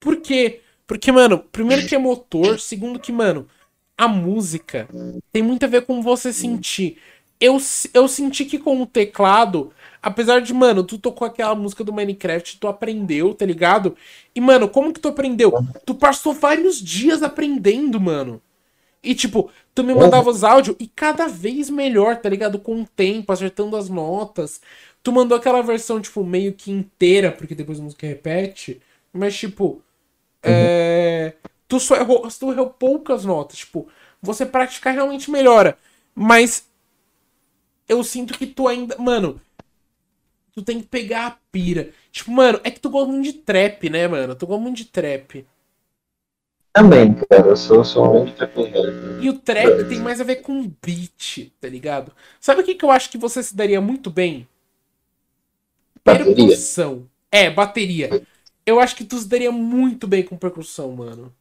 Por 0.00 0.16
quê? 0.16 0.60
Porque, 0.86 1.10
mano, 1.10 1.38
primeiro 1.38 1.86
que 1.86 1.94
é 1.94 1.98
motor, 1.98 2.60
segundo 2.60 2.98
que, 2.98 3.12
mano, 3.12 3.48
a 3.96 4.06
música 4.06 4.88
tem 5.32 5.42
muito 5.42 5.64
a 5.64 5.68
ver 5.68 5.86
com 5.86 6.02
você 6.02 6.32
sentir. 6.32 6.98
Eu, 7.40 7.58
eu 7.94 8.08
senti 8.08 8.44
que 8.44 8.58
com 8.58 8.82
o 8.82 8.86
teclado, 8.86 9.72
Apesar 10.06 10.40
de, 10.40 10.54
mano, 10.54 10.84
tu 10.84 10.98
tocou 10.98 11.26
aquela 11.26 11.52
música 11.56 11.82
do 11.82 11.92
Minecraft, 11.92 12.60
tu 12.60 12.68
aprendeu, 12.68 13.34
tá 13.34 13.44
ligado? 13.44 13.96
E, 14.32 14.40
mano, 14.40 14.68
como 14.68 14.92
que 14.92 15.00
tu 15.00 15.08
aprendeu? 15.08 15.52
Tu 15.84 15.96
passou 15.96 16.32
vários 16.32 16.80
dias 16.80 17.24
aprendendo, 17.24 18.00
mano. 18.00 18.40
E, 19.06 19.14
tipo, 19.14 19.50
tu 19.72 19.84
me 19.84 19.94
mandava 19.94 20.28
os 20.28 20.42
áudios 20.42 20.76
e 20.80 20.88
cada 20.88 21.28
vez 21.28 21.70
melhor, 21.70 22.16
tá 22.16 22.28
ligado? 22.28 22.58
Com 22.58 22.82
o 22.82 22.86
tempo, 22.86 23.32
acertando 23.32 23.76
as 23.76 23.88
notas. 23.88 24.60
Tu 25.00 25.12
mandou 25.12 25.38
aquela 25.38 25.62
versão, 25.62 26.00
tipo, 26.00 26.24
meio 26.24 26.52
que 26.52 26.72
inteira, 26.72 27.30
porque 27.30 27.54
depois 27.54 27.78
a 27.78 27.82
música 27.84 28.04
repete. 28.04 28.82
Mas, 29.12 29.36
tipo, 29.36 29.80
é... 30.42 31.34
tu 31.68 31.78
só 31.78 31.94
errou, 31.94 32.28
tu 32.28 32.50
errou 32.50 32.70
poucas 32.70 33.24
notas. 33.24 33.58
Tipo, 33.58 33.86
você 34.20 34.44
praticar 34.44 34.92
realmente 34.92 35.30
melhora. 35.30 35.78
Mas 36.12 36.68
eu 37.88 38.02
sinto 38.02 38.36
que 38.36 38.46
tu 38.46 38.66
ainda. 38.66 38.96
Mano, 38.98 39.40
tu 40.52 40.62
tem 40.62 40.80
que 40.80 40.88
pegar 40.88 41.26
a 41.26 41.38
pira. 41.52 41.90
Tipo, 42.10 42.32
mano, 42.32 42.60
é 42.64 42.72
que 42.72 42.80
tu 42.80 42.90
gosta 42.90 43.12
muito 43.12 43.24
de 43.24 43.34
trap, 43.34 43.88
né, 43.88 44.08
mano? 44.08 44.34
Tu 44.34 44.46
gosta 44.46 44.60
muito 44.60 44.78
de 44.78 44.86
trap. 44.86 45.46
Também, 46.76 47.14
cara, 47.14 47.48
eu 47.48 47.56
sou, 47.56 47.82
sou 47.82 48.24
um 48.24 48.30
trap 48.32 48.52
E 49.22 49.30
o 49.30 49.38
trap 49.38 49.88
tem 49.88 49.98
mais 49.98 50.20
a 50.20 50.24
ver 50.24 50.36
com 50.36 50.70
beat, 50.84 51.50
tá 51.58 51.70
ligado? 51.70 52.12
Sabe 52.38 52.60
o 52.60 52.64
que, 52.64 52.74
que 52.74 52.84
eu 52.84 52.90
acho 52.90 53.08
que 53.08 53.16
você 53.16 53.42
se 53.42 53.56
daria 53.56 53.80
muito 53.80 54.10
bem? 54.10 54.46
Bateria. 56.04 56.34
Percussão. 56.36 57.08
É, 57.32 57.48
bateria. 57.48 58.22
Eu 58.66 58.78
acho 58.78 58.94
que 58.94 59.04
tu 59.04 59.16
se 59.16 59.26
daria 59.26 59.50
muito 59.50 60.06
bem 60.06 60.22
com 60.22 60.36
percussão, 60.36 60.92
mano. 60.92 61.34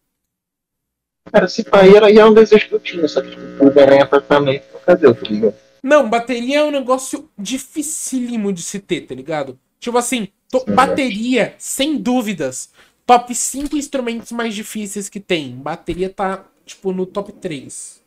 Cara, 1.33 1.49
se 1.49 1.65
pai 1.65 1.93
era, 1.93 2.09
era 2.09 2.29
um 2.29 2.33
desejo 2.33 2.69
que 2.69 2.75
eu 2.75 2.79
tinha, 2.79 3.05
só 3.09 3.21
que 3.21 3.31
tipo, 3.31 3.41
o 3.65 3.93
em 3.93 4.01
apartamento, 4.01 4.63
cadê 4.85 5.07
o 5.07 5.13
tá 5.13 5.27
ligado? 5.27 5.55
Não, 5.83 6.09
bateria 6.09 6.59
é 6.59 6.63
um 6.63 6.71
negócio 6.71 7.29
dificílimo 7.37 8.53
de 8.53 8.63
se 8.63 8.79
ter, 8.79 9.01
tá 9.01 9.13
ligado? 9.13 9.59
Tipo 9.81 9.97
assim, 9.97 10.29
to- 10.49 10.59
Sim. 10.59 10.73
bateria, 10.73 11.55
sem 11.57 11.97
dúvidas, 11.97 12.69
top 13.05 13.33
5 13.33 13.77
instrumentos 13.77 14.31
mais 14.31 14.53
difíceis 14.55 15.09
que 15.09 15.19
tem. 15.19 15.55
Bateria 15.55 16.09
tá, 16.09 16.43
tipo, 16.65 16.91
no 16.91 17.05
top 17.05 17.31
3. 17.33 18.03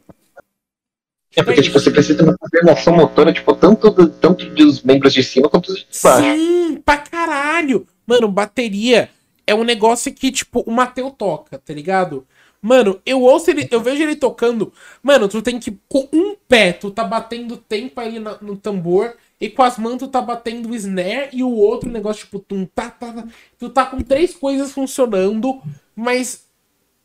É 1.37 1.43
porque 1.43 1.63
tipo, 1.63 1.79
você 1.79 1.91
precisa 1.91 2.17
ter 2.19 2.25
uma 2.25 2.37
coordenação 2.37 2.97
motora, 2.97 3.33
tipo, 3.33 3.55
tanto, 3.55 3.91
do, 3.91 4.09
tanto 4.09 4.45
dos 4.51 4.83
membros 4.83 5.13
de 5.13 5.23
cima 5.23 5.49
quanto 5.49 5.67
dos 5.73 5.81
de 5.81 5.87
baixo. 6.03 6.23
Sim, 6.41 6.83
pra 6.85 6.97
caralho. 6.97 7.87
Mano, 8.07 8.29
bateria 8.29 9.11
é 9.47 9.55
um 9.55 9.63
negócio 9.63 10.13
que, 10.13 10.33
tipo, 10.33 10.61
o 10.67 10.71
Mateu 10.73 11.11
toca, 11.11 11.59
tá 11.59 11.73
ligado? 11.73 12.27
Mano, 12.61 13.01
eu 13.07 13.23
ouço 13.23 13.51
ele, 13.51 13.69
eu 13.71 13.81
vejo 13.81 14.03
ele 14.03 14.17
tocando. 14.17 14.73
Mano, 15.03 15.29
tu 15.29 15.41
tem 15.41 15.61
que, 15.61 15.79
com 15.89 16.09
um 16.13 16.35
pé, 16.49 16.73
tu 16.73 16.91
tá 16.91 17.05
batendo 17.05 17.57
tempo 17.57 18.01
aí 18.01 18.19
na- 18.19 18.39
no 18.41 18.57
tambor, 18.57 19.15
e 19.41 19.49
com 19.49 19.63
as 19.63 19.79
mãos 19.79 19.99
tu 19.99 20.09
tá 20.09 20.21
batendo 20.21 20.71
o 20.71 20.75
snare, 20.75 21.31
e 21.33 21.45
o 21.45 21.51
outro 21.51 21.91
negócio, 21.91 22.25
tipo, 22.25 22.41
tum, 22.41 22.67
tá, 22.67 22.91
tá, 22.91 23.13
tá. 23.13 23.29
Tu 23.59 23.71
tá 23.71 23.87
com 23.87 24.01
três 24.01 24.35
coisas 24.35 24.73
funcionando, 24.73 25.61
mas 25.95 26.47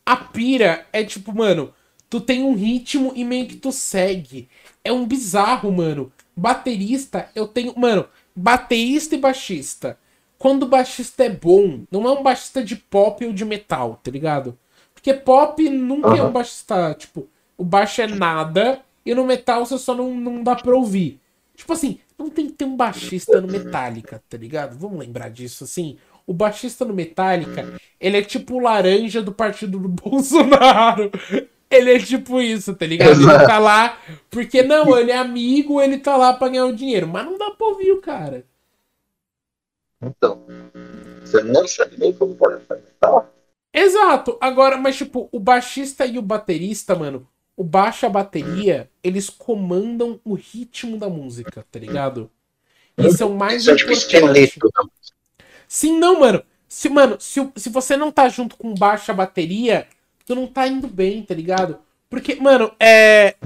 a 0.04 0.16
pira 0.16 0.86
é 0.92 1.04
tipo, 1.04 1.34
mano, 1.34 1.72
tu 2.10 2.20
tem 2.20 2.42
um 2.42 2.54
ritmo 2.54 3.12
e 3.14 3.24
meio 3.24 3.46
que 3.46 3.56
tu 3.56 3.70
segue. 3.72 4.48
É 4.82 4.92
um 4.92 5.06
bizarro, 5.06 5.70
mano. 5.72 6.12
Baterista, 6.36 7.30
eu 7.34 7.46
tenho. 7.46 7.72
Mano, 7.76 8.06
baterista 8.34 9.14
e 9.14 9.18
baixista. 9.18 9.98
Quando 10.36 10.64
o 10.64 10.68
baixista 10.68 11.24
é 11.24 11.30
bom, 11.30 11.84
não 11.90 12.06
é 12.06 12.10
um 12.10 12.22
baixista 12.22 12.62
de 12.62 12.76
pop 12.76 13.24
ou 13.24 13.32
de 13.32 13.44
metal, 13.44 14.00
tá 14.02 14.10
ligado? 14.10 14.58
Porque 14.92 15.14
pop 15.14 15.68
nunca 15.70 16.08
é 16.16 16.22
um 16.22 16.32
baixista. 16.32 16.94
Tipo, 16.94 17.28
o 17.56 17.64
baixo 17.64 18.02
é 18.02 18.06
nada 18.06 18.82
e 19.06 19.14
no 19.14 19.24
metal 19.24 19.64
você 19.64 19.78
só 19.78 19.94
não, 19.94 20.14
não 20.14 20.42
dá 20.42 20.56
pra 20.56 20.74
ouvir. 20.74 21.20
Tipo 21.56 21.72
assim, 21.72 22.00
não 22.24 22.30
tem 22.30 22.46
que 22.46 22.52
ter 22.52 22.64
um 22.64 22.76
baixista 22.76 23.40
no 23.40 23.48
Metallica, 23.48 24.22
tá 24.28 24.36
ligado? 24.36 24.78
Vamos 24.78 24.98
lembrar 24.98 25.28
disso, 25.28 25.64
assim. 25.64 25.98
O 26.26 26.32
baixista 26.32 26.84
no 26.84 26.94
Metallica, 26.94 27.74
ele 28.00 28.16
é 28.16 28.22
tipo 28.22 28.54
o 28.54 28.58
laranja 28.58 29.22
do 29.22 29.32
partido 29.32 29.78
do 29.78 29.88
Bolsonaro. 30.02 31.10
Ele 31.70 31.94
é 31.94 31.98
tipo 31.98 32.40
isso, 32.40 32.74
tá 32.74 32.86
ligado? 32.86 33.20
Ele 33.20 33.46
tá 33.46 33.58
lá 33.58 33.98
porque, 34.30 34.62
não, 34.62 34.96
ele 34.98 35.10
é 35.10 35.18
amigo, 35.18 35.80
ele 35.80 35.98
tá 35.98 36.16
lá 36.16 36.32
pra 36.32 36.48
ganhar 36.48 36.66
o 36.66 36.74
dinheiro. 36.74 37.06
Mas 37.06 37.26
não 37.26 37.36
dá 37.36 37.50
pra 37.50 37.66
ouvir 37.66 37.92
o 37.92 38.00
cara. 38.00 38.44
Então, 40.00 40.46
você 41.20 41.42
não 41.42 41.66
sabe 41.66 41.98
nem 41.98 42.12
como 42.12 42.34
pode 42.34 42.64
fazer. 42.64 42.94
Tá. 43.00 43.26
Exato. 43.72 44.38
Agora, 44.40 44.76
mas 44.76 44.96
tipo, 44.96 45.28
o 45.32 45.40
baixista 45.40 46.06
e 46.06 46.18
o 46.18 46.22
baterista, 46.22 46.94
mano, 46.94 47.26
o 47.56 47.62
baixo 47.64 48.04
e 48.04 48.06
a 48.06 48.10
bateria, 48.10 48.90
eles 49.02 49.30
comandam 49.30 50.20
o 50.24 50.34
ritmo 50.34 50.98
da 50.98 51.08
música, 51.08 51.64
tá 51.70 51.78
ligado? 51.78 52.30
E 52.96 53.10
são 53.12 53.34
mais 53.34 53.62
Isso 53.62 53.70
é 53.70 53.76
tipo 53.76 53.92
esqueleto. 53.92 54.70
Sim, 55.68 55.98
não, 55.98 56.20
mano. 56.20 56.42
Se, 56.68 56.88
mano, 56.88 57.16
se, 57.20 57.40
o- 57.40 57.52
se 57.56 57.68
você 57.68 57.96
não 57.96 58.10
tá 58.10 58.28
junto 58.28 58.56
com 58.56 58.74
baixo 58.74 59.10
a 59.10 59.14
bateria, 59.14 59.86
tu 60.26 60.34
não 60.34 60.46
tá 60.46 60.66
indo 60.66 60.88
bem, 60.88 61.22
tá 61.22 61.34
ligado? 61.34 61.78
Porque, 62.10 62.34
mano, 62.36 62.72
é. 62.80 63.36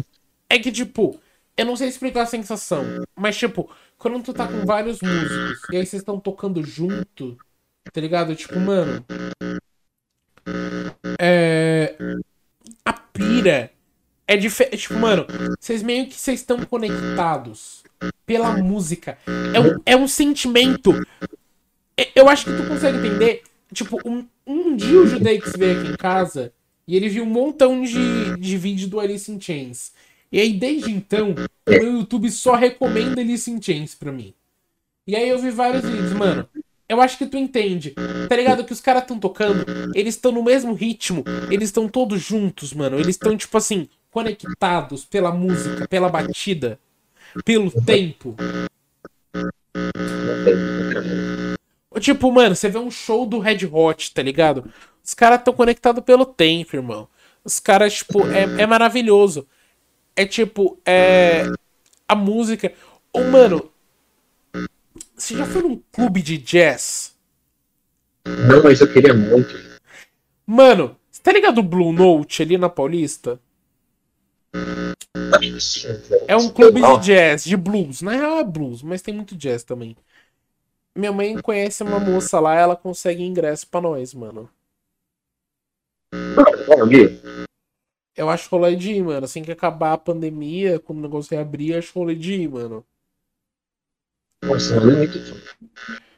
É 0.51 0.59
que, 0.59 0.73
tipo, 0.73 1.21
eu 1.57 1.67
não 1.67 1.77
sei 1.77 1.89
explicar 1.89 2.23
a 2.23 2.27
sensação, 2.27 2.85
mas, 3.15 3.37
tipo, 3.37 3.71
quando 3.99 4.23
tu 4.23 4.33
tá 4.33 4.47
com 4.47 4.65
vários 4.65 5.01
músicos 5.03 5.61
e 5.71 5.77
aí 5.77 5.85
vocês 5.85 6.01
estão 6.01 6.19
tocando 6.19 6.63
junto, 6.63 7.37
tá 7.93 8.01
ligado? 8.01 8.35
Tipo, 8.35 8.59
mano. 8.59 9.05
É. 11.21 11.95
A 12.85 12.93
pira 12.93 13.71
é 14.29 14.37
diferente. 14.37 14.77
Tipo, 14.83 14.99
mano, 14.99 15.27
vocês 15.59 15.83
meio 15.83 16.07
que 16.07 16.15
vocês 16.15 16.41
estão 16.41 16.63
conectados 16.65 17.83
pela 18.25 18.57
música. 18.59 19.19
É 19.55 19.59
um, 19.59 19.81
é 19.87 19.97
um 19.97 20.07
sentimento 20.07 20.95
é- 21.97 22.11
Eu 22.15 22.29
acho 22.29 22.45
que 22.45 22.57
tu 22.57 22.69
consegue 22.69 22.99
entender. 22.99 23.43
Tipo, 23.73 23.99
um, 24.09 24.25
um 24.47 24.77
dia 24.77 25.01
o 25.01 25.07
Judeix 25.07 25.53
veio 25.57 25.81
aqui 25.81 25.91
em 25.91 25.97
casa 25.97 26.53
e 26.87 26.95
ele 26.95 27.09
viu 27.09 27.25
um 27.25 27.27
montão 27.27 27.83
de, 27.83 28.37
de 28.39 28.57
vídeo 28.57 28.89
do 28.89 29.01
Alice 29.01 29.31
in 29.31 29.41
Chains. 29.41 29.93
E 30.31 30.41
aí, 30.41 30.53
desde 30.53 30.91
então, 30.91 31.35
o 31.67 31.71
meu 31.71 31.93
YouTube 31.99 32.31
só 32.31 32.55
recomenda 32.55 33.21
Alice 33.21 33.51
in 33.51 33.61
Chains 33.61 33.95
pra 33.95 34.13
mim. 34.13 34.33
E 35.07 35.17
aí 35.17 35.29
eu 35.29 35.39
vi 35.39 35.51
vários 35.51 35.83
vídeos, 35.85 36.13
mano. 36.13 36.47
Eu 36.89 37.01
acho 37.03 37.19
que 37.19 37.27
tu 37.27 37.37
entende. 37.37 37.95
Tá 38.29 38.37
ligado? 38.37 38.65
Que 38.65 38.73
os 38.73 38.81
caras 38.81 39.03
estão 39.03 39.19
tocando, 39.19 39.65
eles 39.95 40.15
estão 40.15 40.33
no 40.33 40.43
mesmo 40.43 40.73
ritmo, 40.73 41.25
eles 41.51 41.69
estão 41.69 41.89
todos 41.89 42.23
juntos, 42.23 42.73
mano. 42.73 42.97
Eles 42.99 43.17
estão, 43.17 43.37
tipo 43.37 43.57
assim, 43.57 43.89
conectados 44.11 45.05
pela 45.05 45.33
música, 45.33 45.87
pela 45.87 46.09
batida, 46.09 46.79
pelo 47.45 47.71
tempo. 47.83 48.35
Tipo, 52.01 52.31
mano, 52.31 52.55
você 52.55 52.69
vê 52.69 52.79
um 52.79 52.91
show 52.91 53.27
do 53.27 53.39
Red 53.39 53.67
Hot, 53.71 54.15
tá 54.15 54.23
ligado? 54.23 54.71
Os 55.05 55.15
caras 55.15 55.43
tão 55.43 55.53
conectados 55.55 56.05
pelo 56.05 56.25
tempo, 56.25 56.77
irmão. 56.77 57.09
Os 57.45 57.59
caras, 57.59 57.95
tipo, 57.95 58.27
é, 58.29 58.63
é 58.63 58.67
maravilhoso. 58.67 59.47
É 60.15 60.27
tipo, 60.27 60.79
é. 60.85 61.45
A 62.07 62.15
música. 62.15 62.73
Ô, 63.13 63.25
mano. 63.25 63.71
Você 65.17 65.37
já 65.37 65.45
foi 65.45 65.63
num 65.63 65.83
clube 65.93 66.23
de 66.23 66.39
jazz? 66.39 67.17
Não, 68.25 68.63
mas 68.63 68.81
eu 68.81 68.93
queria 68.93 69.15
muito. 69.15 69.55
Mano, 70.47 70.97
você 71.11 71.21
tá 71.23 71.33
ligado 71.33 71.59
o 71.59 71.63
Blue 71.63 71.93
Note 71.93 72.43
ali 72.43 72.57
na 72.57 72.69
Paulista? 72.69 73.41
É 76.27 76.37
um 76.37 76.49
clube 76.49 76.81
de 76.81 76.99
jazz, 77.07 77.45
de 77.45 77.57
blues. 77.57 78.03
Na 78.03 78.13
real 78.13 78.39
é 78.39 78.45
blues, 78.45 78.83
mas 78.83 79.03
tem 79.03 79.15
muito 79.15 79.37
jazz 79.37 79.63
também. 79.65 79.97
Minha 80.95 81.13
mãe 81.13 81.41
conhece 81.41 81.83
uma 81.83 82.01
moça 82.01 82.41
lá, 82.41 82.55
ela 82.55 82.77
consegue 82.77 83.23
ingresso 83.23 83.69
pra 83.69 83.81
nós, 83.81 84.13
mano. 84.15 84.51
Eu 88.17 88.29
acho 88.29 88.51
rolê 88.51 88.75
de 88.75 88.93
ir, 88.93 89.03
mano. 89.03 89.25
Assim 89.25 89.43
que 89.43 89.53
acabar 89.53 89.93
a 89.93 89.99
pandemia, 89.99 90.81
quando 90.81 90.99
o 90.99 91.03
negócio 91.03 91.37
reabrir, 91.37 91.77
acho 91.77 91.97
rolê 91.97 92.17
de 92.17 92.35
ir, 92.35 92.49
mano. 92.49 92.85
Nossa, 94.43 94.81
mano, 94.81 94.93
é 94.93 94.97
muito 94.97 95.21
foda. 95.25 95.43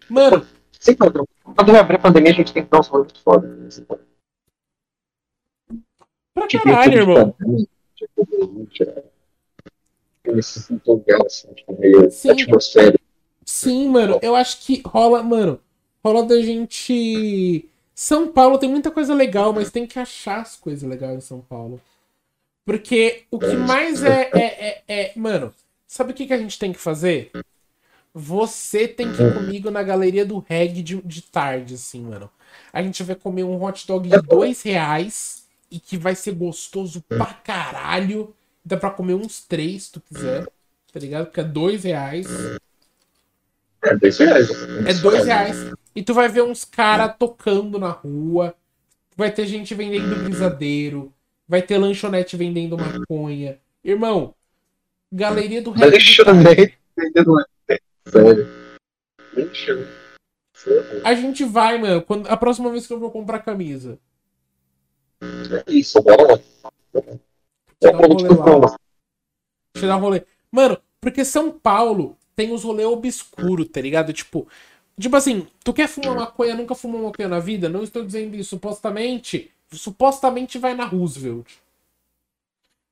Mano, 0.09 0.47
Sim, 0.81 0.97
quando 0.97 1.77
abrir 1.77 1.97
a 1.97 1.99
pandemia, 1.99 2.31
a 2.31 2.35
gente 2.35 2.55
tem 2.55 2.65
que 2.65 2.71
dar 2.71 2.81
um 2.81 2.83
som 2.83 2.97
muito 2.97 3.21
foda. 3.21 3.47
né? 3.47 3.69
pra 6.33 6.47
Tipo, 6.47 6.65
caralho, 6.65 6.95
irmão. 6.95 7.37
Também, 8.15 8.41
tipo, 8.41 8.67
tirar- 8.67 9.03
Esse 10.25 10.81
lugar, 10.87 11.25
assim, 11.27 11.53
tipo, 11.55 11.79
meio 11.81 12.11
Sim. 12.11 12.31
atmosférico. 12.31 13.05
Sim, 13.45 13.89
mano. 13.89 14.19
Eu 14.23 14.37
acho 14.37 14.61
que 14.61 14.83
rola, 14.85 15.23
mano. 15.23 15.61
Rola 16.05 16.25
da 16.25 16.41
gente. 16.41 17.69
São 17.95 18.29
Paulo 18.33 18.59
tem 18.59 18.69
muita 18.71 18.91
coisa 18.91 19.13
legal, 19.15 19.53
mas 19.53 19.71
tem 19.71 19.87
que 19.87 19.99
achar 19.99 20.41
as 20.41 20.57
coisas 20.57 20.89
legais 20.89 21.17
em 21.17 21.21
São 21.21 21.41
Paulo. 21.41 21.81
Porque 22.65 23.25
o 23.31 23.39
que 23.39 23.57
mais 23.57 24.03
é. 24.05 24.31
é, 24.33 24.45
é, 24.45 24.83
é- 24.89 25.13
mano, 25.17 25.53
sabe 25.87 26.13
o 26.13 26.15
que, 26.15 26.27
que 26.27 26.33
a 26.33 26.39
gente 26.39 26.59
tem 26.59 26.73
que 26.73 26.79
fazer? 26.79 27.33
Você 28.13 28.89
tem 28.89 29.13
que 29.13 29.23
ir 29.23 29.35
comigo 29.35 29.71
na 29.71 29.83
galeria 29.83 30.25
do 30.25 30.39
reggae 30.39 30.83
de, 30.83 30.97
de 31.03 31.23
tarde, 31.23 31.75
assim, 31.75 32.03
mano. 32.03 32.31
A 32.73 32.83
gente 32.83 33.03
vai 33.03 33.15
comer 33.17 33.45
um 33.45 33.63
hot 33.63 33.87
dog 33.87 34.09
de 34.09 34.21
dois 34.23 34.63
reais 34.63 35.47
e 35.71 35.79
que 35.79 35.97
vai 35.97 36.15
ser 36.15 36.33
gostoso 36.33 37.03
pra 37.03 37.27
caralho. 37.27 38.35
Dá 38.65 38.77
pra 38.77 38.91
comer 38.91 39.15
uns 39.15 39.41
três, 39.41 39.85
se 39.85 39.93
tu 39.93 40.01
quiser. 40.01 40.47
Tá 40.93 40.99
ligado? 40.99 41.27
Porque 41.27 41.41
é 41.41 41.45
dois 41.45 41.85
reais. 41.85 42.27
É 43.83 43.97
dois 43.97 44.19
reais. 44.19 44.51
É 44.87 44.95
dois 44.95 45.25
reais. 45.25 45.73
E 45.95 46.03
tu 46.03 46.13
vai 46.13 46.29
ver 46.29 46.43
uns 46.43 46.65
caras 46.65 47.15
tocando 47.19 47.79
na 47.79 47.91
rua. 47.91 48.55
Vai 49.17 49.31
ter 49.31 49.47
gente 49.47 49.75
vendendo 49.75 50.25
brisadeiro. 50.25 51.13
Vai 51.49 51.63
ter 51.63 51.79
lanchonete 51.79 52.37
vendendo 52.37 52.77
maconha. 52.77 53.59
Irmão, 53.83 54.35
galeria 55.11 55.63
do 55.63 55.71
rap. 55.71 55.91
Lanchonete 55.91 56.79
vendendo 56.97 57.33
maconha. 57.33 57.81
Sério. 58.07 58.49
Lanchonete. 59.37 60.01
A 61.05 61.15
gente 61.15 61.45
vai, 61.45 61.79
mano. 61.79 62.03
Quando, 62.03 62.29
a 62.29 62.37
próxima 62.37 62.71
vez 62.71 62.87
que 62.87 62.93
eu 62.93 63.01
vou 63.01 63.11
comprar 63.11 63.39
camisa. 63.39 63.99
É 65.51 65.73
isso, 65.73 66.01
bora 66.03 66.23
lá. 66.23 66.41
Dar 67.81 67.95
um 67.95 67.99
rolê 67.99 68.29
lá. 68.29 68.77
Deixa 69.75 69.87
eu 69.87 69.89
dar 69.89 69.97
um 69.97 70.01
rolê. 70.01 70.23
Mano, 70.51 70.79
porque 71.01 71.25
São 71.25 71.51
Paulo 71.51 72.17
tem 72.37 72.53
os 72.53 72.65
rolês 72.65 72.89
obscuros, 72.89 73.69
tá 73.69 73.81
ligado? 73.81 74.13
Tipo, 74.13 74.47
tipo 74.99 75.17
assim, 75.17 75.47
tu 75.65 75.73
quer 75.73 75.89
fumar 75.89 76.15
maconha, 76.15 76.55
nunca 76.55 76.75
fumou 76.75 77.03
maconha 77.03 77.29
na 77.29 77.39
vida? 77.39 77.69
Não 77.69 77.83
estou 77.83 78.05
dizendo 78.05 78.37
isso. 78.37 78.51
Supostamente, 78.51 79.51
supostamente 79.73 80.59
vai 80.59 80.75
na 80.75 80.85
Roosevelt. 80.85 81.47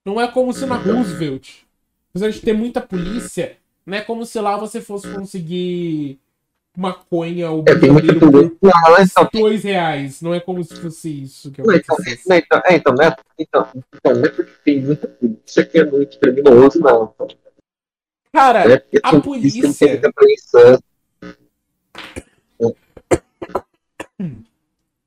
Não 0.05 0.21
é 0.21 0.27
como 0.27 0.53
se 0.53 0.65
na 0.65 0.77
Roosevelt, 0.77 1.65
apesar 2.11 2.31
de 2.31 2.41
ter 2.41 2.55
muita 2.55 2.81
polícia, 2.81 3.59
não 3.85 3.97
é 3.97 4.01
como 4.01 4.25
se 4.25 4.41
lá 4.41 4.57
você 4.57 4.81
fosse 4.81 5.13
conseguir 5.13 6.19
maconha 6.79 7.51
ou 7.51 7.65
É, 7.67 7.75
brigadeiro 7.75 8.21
por 8.21 8.71
então, 8.71 9.29
dois 9.33 9.65
reais. 9.65 10.23
Não 10.23 10.33
é 10.33 10.39
como 10.39 10.63
se 10.63 10.77
fosse 10.77 11.23
isso 11.25 11.51
que 11.51 11.61
não, 11.61 11.75
então, 11.75 11.97
não, 11.99 12.37
então, 12.37 12.63
é, 12.65 12.77
então, 12.77 12.95
é, 13.01 13.17
então, 13.39 13.69
então, 13.93 14.15
não 14.15 14.25
é 14.25 14.29
porque 14.29 14.53
tem 14.65 14.81
muita 14.81 15.09
polícia 15.09 15.67
que 15.67 15.79
é 15.79 15.85
muito 15.85 16.19
criminoso, 16.21 16.79
não. 16.79 17.13
Cara, 18.33 18.75
É 18.75 18.83
a 19.03 19.21
polícia-. 19.21 20.79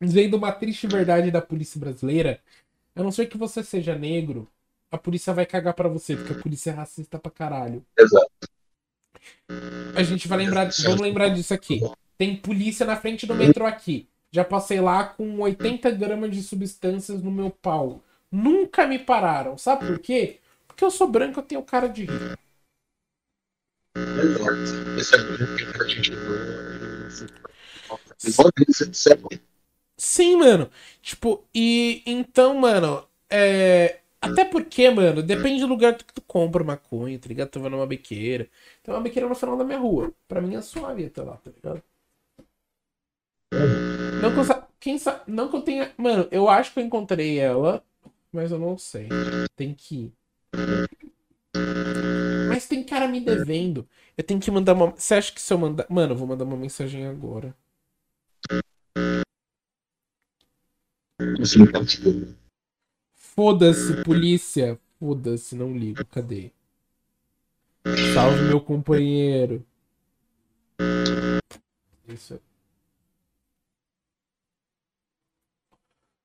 Vendo 0.02 0.36
uma 0.36 0.52
triste 0.52 0.88
verdade 0.88 1.32
da 1.32 1.42
polícia 1.42 1.80
brasileira, 1.80 2.42
a 2.94 3.02
não 3.02 3.12
ser 3.12 3.28
que 3.28 3.38
você 3.38 3.64
seja 3.64 3.96
negro, 3.96 4.46
a 4.92 4.98
polícia 4.98 5.34
vai 5.34 5.46
cagar 5.46 5.74
pra 5.74 5.88
você, 5.88 6.18
porque 6.18 6.34
a 6.34 6.42
polícia 6.42 6.72
é 6.72 6.74
racista 6.74 7.18
pra 7.18 7.32
caralho. 7.32 7.86
Exato. 7.98 8.51
A 9.96 10.04
gente 10.04 10.28
vai 10.28 10.38
lembrar, 10.40 10.70
vamos 10.84 11.02
lembrar 11.02 11.30
disso 11.30 11.54
aqui. 11.54 11.82
Tem 12.18 12.36
polícia 12.36 12.86
na 12.86 12.96
frente 12.96 13.26
do 13.26 13.36
metrô 13.36 13.66
aqui. 13.66 14.08
Já 14.32 14.44
passei 14.44 14.80
lá 14.80 15.04
com 15.04 15.40
80 15.40 15.92
gramas 15.92 16.32
de 16.32 16.42
substâncias 16.42 17.22
no 17.22 17.32
meu 17.32 17.50
pau. 17.50 18.02
Nunca 18.32 18.88
me 18.88 18.98
pararam. 18.98 19.58
Sabe 19.58 19.86
por 19.88 20.00
quê? 20.00 20.40
Porque 20.68 20.86
eu 20.86 20.92
sou 20.92 21.08
branco, 21.08 21.40
eu 21.40 21.44
tenho 21.44 21.64
cara 21.64 21.88
de 21.88 22.06
rico. 22.06 22.38
É 23.96 24.02
é 29.34 29.40
Sim, 29.98 30.38
mano. 30.38 30.70
Tipo, 31.02 31.44
e 31.54 32.02
então, 32.06 32.56
mano, 32.56 33.06
é. 33.30 34.01
Até 34.22 34.46
porque, 34.46 34.90
mano, 34.90 35.24
depende 35.24 35.62
do 35.62 35.68
lugar 35.68 35.96
que 35.98 36.06
tu 36.14 36.22
compra 36.22 36.64
maconha, 36.64 37.18
tá 37.20 37.28
ligado? 37.28 37.50
Tu 37.50 37.60
vai 37.60 37.70
numa 37.72 37.88
bequeira. 37.88 38.50
Tem 38.84 38.94
uma 38.94 39.02
bequeira 39.02 39.28
no 39.28 39.36
final 39.36 39.58
da 39.58 39.64
minha 39.64 39.80
rua. 39.80 40.14
Pra 40.28 40.42
mim 40.42 40.56
é 40.56 40.62
suave 40.62 41.06
até 41.06 41.22
lá, 41.24 41.38
tá 41.38 41.52
ligado? 41.52 41.84
Não 44.20 44.32
que 44.32 44.40
eu, 44.40 44.44
sa- 44.44 44.68
quem 44.80 44.98
sa... 44.98 45.24
não 45.28 45.50
que 45.50 45.56
eu 45.56 45.62
tenha. 45.62 45.94
Mano, 45.98 46.28
eu 46.32 46.50
acho 46.50 46.74
que 46.74 46.80
eu 46.80 46.84
encontrei 46.84 47.40
ela, 47.40 47.84
mas 48.32 48.52
eu 48.52 48.60
não 48.60 48.78
sei. 48.78 49.10
Tem 49.56 49.74
que 49.74 49.96
ir. 50.06 50.14
Mas 52.48 52.68
tem 52.68 52.84
cara 52.84 53.08
me 53.08 53.20
devendo. 53.22 53.88
Eu 54.18 54.24
tenho 54.24 54.40
que 54.40 54.52
mandar 54.52 54.74
uma. 54.74 54.92
Você 54.92 55.16
acha 55.16 55.32
que 55.32 55.42
se 55.42 55.54
eu 55.54 55.58
mandar. 55.58 55.86
Mano, 55.90 56.14
eu 56.14 56.18
vou 56.18 56.28
mandar 56.28 56.44
uma 56.46 56.58
mensagem 56.58 57.06
agora. 57.08 57.56
assim, 61.42 61.62
então, 61.64 61.86
tipo, 61.86 62.10
Foda-se, 63.34 64.04
polícia. 64.04 64.78
Foda-se, 65.00 65.56
não 65.56 65.76
ligo. 65.76 66.06
Cadê? 66.06 66.52
Salve 68.14 68.44
meu 68.44 68.60
companheiro. 68.60 69.66
Isso. 72.08 72.40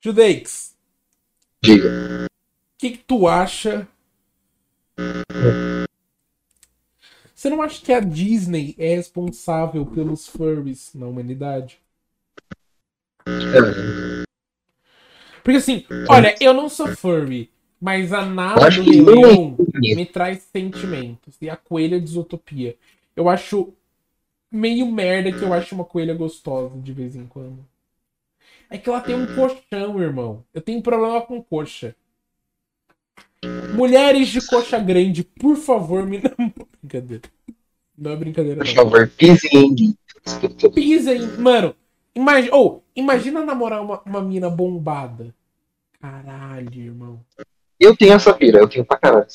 Judeix, 0.02 0.76
diga. 1.62 1.88
o 1.88 2.28
que, 2.78 2.90
que 2.90 2.98
tu 2.98 3.26
acha? 3.26 3.88
Você 7.34 7.50
não 7.50 7.62
acha 7.62 7.84
que 7.84 7.92
a 7.92 8.00
Disney 8.00 8.74
é 8.78 8.96
responsável 8.96 9.86
pelos 9.86 10.26
furries 10.26 10.92
na 10.94 11.06
humanidade? 11.06 11.80
É, 13.26 14.25
Porque 15.46 15.58
assim, 15.58 15.84
olha, 16.08 16.34
eu 16.40 16.52
não 16.52 16.68
sou 16.68 16.88
furry, 16.88 17.48
mas 17.80 18.12
a 18.12 18.26
nada 18.26 18.68
do 18.68 18.82
não 18.82 19.12
é 19.12 19.14
Leão 19.14 19.56
isso. 19.80 19.94
me 19.96 20.04
traz 20.04 20.42
sentimentos. 20.42 21.36
E 21.40 21.48
a 21.48 21.54
coelha 21.54 22.00
de 22.00 22.06
Isotopia. 22.10 22.74
Eu 23.14 23.28
acho 23.28 23.72
meio 24.50 24.90
merda 24.90 25.30
que 25.30 25.44
eu 25.44 25.52
acho 25.52 25.72
uma 25.72 25.84
coelha 25.84 26.14
gostosa 26.14 26.76
de 26.80 26.92
vez 26.92 27.14
em 27.14 27.28
quando. 27.28 27.64
É 28.68 28.76
que 28.76 28.88
ela 28.88 29.00
tem 29.00 29.14
um 29.14 29.36
colchão, 29.36 30.02
irmão. 30.02 30.42
Eu 30.52 30.60
tenho 30.60 30.82
problema 30.82 31.22
com 31.22 31.40
coxa. 31.40 31.94
Mulheres 33.72 34.26
de 34.26 34.44
coxa 34.44 34.80
grande, 34.80 35.22
por 35.22 35.54
favor, 35.54 36.04
me 36.04 36.18
namorem. 36.26 36.66
Brincadeira. 36.82 37.22
Não 37.96 38.10
é 38.10 38.16
brincadeira, 38.16 38.58
por 38.64 38.66
não. 38.66 38.74
favor, 38.74 39.08
pise 39.16 39.46
em 39.52 39.70
mim. 39.70 39.96
Pisem, 40.74 41.24
mano. 41.38 41.72
Imagina, 42.16 42.56
ou, 42.56 42.82
imagina 42.96 43.44
namorar 43.44 43.82
uma, 43.82 44.00
uma 44.04 44.22
mina 44.22 44.50
bombada. 44.50 45.34
Caralho, 46.00 46.80
irmão. 46.80 47.20
Eu 47.78 47.96
tenho 47.96 48.14
essa 48.14 48.32
pira, 48.32 48.58
eu 48.58 48.68
tenho 48.68 48.84
pra 48.84 48.96
caralho. 48.96 49.26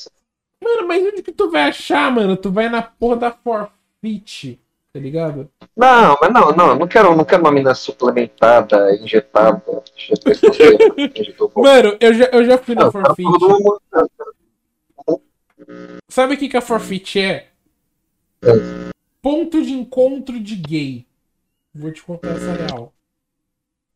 Mano, 0.62 0.86
mas 0.86 1.02
onde 1.04 1.22
que 1.22 1.32
tu 1.32 1.50
vai 1.50 1.62
achar, 1.64 2.10
mano? 2.12 2.36
Tu 2.36 2.50
vai 2.50 2.68
na 2.68 2.82
porra 2.82 3.16
da 3.16 3.30
Forfeit, 3.30 4.60
tá 4.92 5.00
ligado? 5.00 5.50
Não, 5.76 6.16
mas 6.20 6.32
não, 6.32 6.52
não, 6.52 6.76
não 6.76 6.86
quero, 6.86 7.16
não 7.16 7.24
quero 7.24 7.42
uma 7.42 7.52
mina 7.52 7.74
suplementada, 7.74 8.94
injetada. 8.96 9.62
Mano, 11.56 11.96
eu 12.00 12.14
já, 12.14 12.24
eu 12.26 12.44
já 12.44 12.58
fui 12.58 12.74
na 12.74 12.90
tá 12.90 12.92
Forfeit. 12.92 13.28
Sabe 16.08 16.34
o 16.34 16.38
que, 16.38 16.48
que 16.48 16.56
a 16.56 16.60
Forfeit 16.60 17.18
é? 17.18 17.48
É. 18.42 18.50
Ponto 19.20 19.62
de 19.62 19.72
encontro 19.72 20.38
de 20.38 20.56
gay. 20.56 21.06
Vou 21.74 21.90
te 21.90 22.02
contar 22.02 22.30
essa 22.30 22.52
real. 22.52 22.92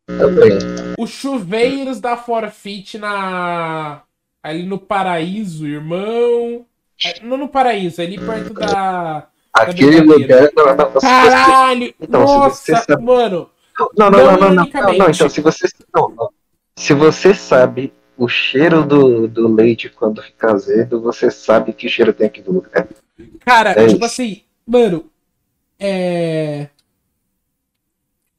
Também. 0.06 0.58
Os 0.98 1.10
chuveiros 1.10 2.00
da 2.00 2.16
Forfeit 2.16 2.96
na. 2.98 4.02
Ali 4.42 4.62
no 4.64 4.78
paraíso, 4.78 5.66
irmão. 5.66 6.64
É, 7.04 7.20
Não 7.22 7.36
no 7.36 7.48
paraíso, 7.48 8.00
ali 8.00 8.18
perto 8.18 8.54
da. 8.54 9.26
Aquele 9.52 10.00
brincadeira. 10.02 10.50
lugar. 10.54 10.76
Não, 10.76 10.90
não, 10.92 11.00
Caralho! 11.00 11.94
Então, 12.00 12.20
Nossa, 12.22 12.76
sabe- 12.76 13.02
mano. 13.02 13.50
Não, 13.78 13.90
não, 13.96 14.10
não, 14.10 14.24
Não 14.24 14.24
não, 14.40 14.54
não, 14.64 14.98
não, 14.98 15.10
então 15.10 15.28
se 15.28 15.40
você 15.40 15.66
não, 15.94 16.08
não. 16.10 16.30
Se 16.78 16.94
você 16.94 17.34
sabe 17.34 17.92
o 18.16 18.28
cheiro 18.28 18.84
do, 18.84 19.26
do 19.28 19.48
leite 19.48 19.88
quando 19.90 20.22
fica 20.22 20.52
azedo, 20.52 21.00
você 21.00 21.30
sabe 21.30 21.72
que 21.72 21.88
cheiro 21.88 22.12
tem 22.12 22.26
aqui 22.26 22.40
do 22.40 22.52
lugar. 22.52 22.86
Cara, 23.40 23.70
É 23.72 23.86
tipo 23.86 23.96
isso. 23.96 24.04
assim, 24.04 24.42
mano, 24.66 25.10
é. 25.78 26.68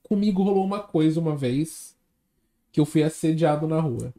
Comigo 0.08 0.42
rolou 0.44 0.64
uma 0.64 0.80
coisa 0.80 1.20
uma 1.20 1.36
vez 1.36 1.96
que 2.72 2.80
eu 2.80 2.86
fui 2.86 3.04
assediado 3.04 3.68
na 3.68 3.80
rua. 3.80 4.14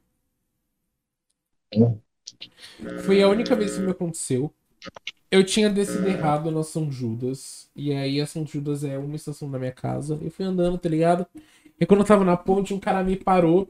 Foi 3.04 3.22
a 3.22 3.28
única 3.28 3.56
vez 3.56 3.74
que 3.74 3.80
me 3.80 3.90
aconteceu. 3.90 4.52
Eu 5.30 5.44
tinha 5.44 5.68
descido 5.70 6.08
errado 6.08 6.50
na 6.50 6.62
São 6.62 6.90
Judas. 6.90 7.70
E 7.74 7.92
aí 7.92 8.20
a 8.20 8.26
São 8.26 8.46
Judas 8.46 8.84
é 8.84 8.98
uma 8.98 9.16
estação 9.16 9.50
da 9.50 9.58
minha 9.58 9.72
casa. 9.72 10.18
Eu 10.22 10.30
fui 10.30 10.44
andando, 10.44 10.78
tá 10.78 10.88
ligado? 10.88 11.26
E 11.80 11.86
quando 11.86 12.00
eu 12.00 12.06
tava 12.06 12.24
na 12.24 12.36
ponte, 12.36 12.74
um 12.74 12.80
cara 12.80 13.02
me 13.02 13.16
parou. 13.16 13.68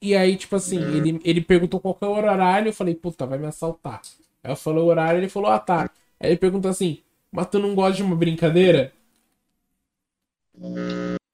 E 0.00 0.16
aí, 0.16 0.36
tipo 0.36 0.56
assim, 0.56 0.78
ele, 0.96 1.20
ele 1.24 1.40
perguntou 1.40 1.80
qual 1.80 1.96
é 2.00 2.06
o 2.06 2.10
horário. 2.10 2.68
Eu 2.68 2.72
falei, 2.72 2.94
puta, 2.94 3.26
vai 3.26 3.38
me 3.38 3.46
assaltar. 3.46 4.00
Aí 4.42 4.50
eu 4.52 4.56
falei 4.56 4.82
o 4.82 4.86
horário, 4.86 5.18
ele 5.20 5.28
falou, 5.28 5.50
ah 5.50 5.58
tá. 5.58 5.90
Aí 6.20 6.30
ele 6.30 6.36
perguntou 6.38 6.70
assim, 6.70 7.02
mas 7.30 7.46
tu 7.48 7.58
não 7.58 7.74
gosta 7.74 7.96
de 7.96 8.02
uma 8.02 8.16
brincadeira? 8.16 8.92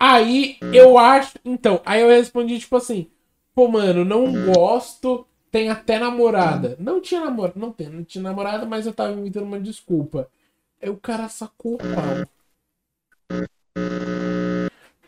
Aí 0.01 0.59
eu 0.73 0.97
acho. 0.97 1.39
Então, 1.45 1.81
aí 1.85 2.01
eu 2.01 2.09
respondi, 2.09 2.59
tipo 2.59 2.77
assim, 2.77 3.11
pô, 3.55 3.69
mano, 3.69 4.05
não 4.05 4.53
gosto. 4.53 5.27
Tem 5.51 5.71
até 5.71 5.99
namorada. 5.99 6.77
Não 6.79 7.01
tinha 7.01 7.25
namorada, 7.25 7.59
não, 7.59 7.73
tem, 7.73 7.89
não 7.89 8.05
tinha 8.05 8.23
namorada, 8.23 8.67
mas 8.67 8.87
eu 8.87 8.93
tava 8.93 9.13
inventando 9.13 9.45
uma 9.45 9.59
desculpa. 9.59 10.29
Aí 10.81 10.91
o 10.91 10.97
cara 10.97 11.29
sacou 11.29 11.75
o 11.75 11.79
pau. 11.79 12.29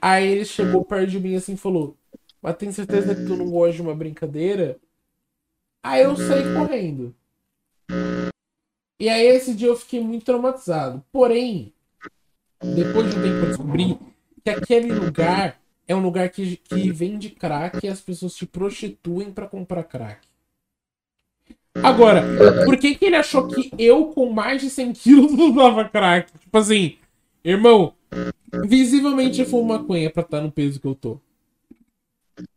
Aí 0.01 0.27
ele 0.27 0.45
chegou 0.47 0.85
perto 0.85 1.11
de 1.11 1.21
mim 1.21 1.37
assim 1.37 1.53
e 1.53 1.59
falou: 1.59 1.97
Mas 2.41 2.57
tem 2.57 2.73
certeza 2.73 3.15
que 3.15 3.27
tu 3.27 3.37
não 3.37 3.51
gosta 3.51 3.75
de 3.75 3.83
uma 3.83 3.95
brincadeira? 3.95 4.79
Aí 5.83 6.03
eu 6.03 6.17
saí 6.17 6.43
correndo. 6.55 7.15
E 8.99 9.09
aí 9.09 9.27
esse 9.27 9.55
dia 9.55 9.69
eu 9.69 9.77
fiquei 9.77 10.01
muito 10.01 10.25
traumatizado. 10.25 11.05
Porém, 11.13 11.73
depois 12.63 13.11
de 13.11 13.19
um 13.19 13.23
tempo 13.23 13.37
eu 13.37 13.47
descobri 13.47 13.99
que 14.43 14.51
aquele 14.51 14.93
lugar 14.93 15.61
é 15.87 15.95
um 15.95 16.01
lugar 16.01 16.29
que, 16.29 16.57
que 16.57 16.93
vende 16.93 17.31
crack 17.31 17.85
e 17.85 17.89
as 17.89 18.01
pessoas 18.01 18.35
se 18.35 18.47
prostituem 18.47 19.33
pra 19.33 19.47
comprar 19.47 19.83
crack. 19.85 20.21
Agora, 21.75 22.23
por 22.65 22.77
que, 22.77 22.95
que 22.95 23.07
ele 23.07 23.17
achou 23.17 23.47
que 23.49 23.71
eu, 23.79 24.07
com 24.07 24.31
mais 24.31 24.61
de 24.61 24.71
100 24.71 24.93
quilos, 24.93 25.33
usava 25.39 25.89
crack? 25.89 26.31
Tipo 26.39 26.59
assim, 26.59 26.97
irmão, 27.45 27.95
visivelmente 28.65 29.41
eu 29.41 29.47
fumo 29.47 29.69
maconha 29.69 30.11
pra 30.11 30.23
estar 30.23 30.41
no 30.41 30.51
peso 30.51 30.81
que 30.81 30.87
eu 30.87 30.95
tô. 30.95 31.21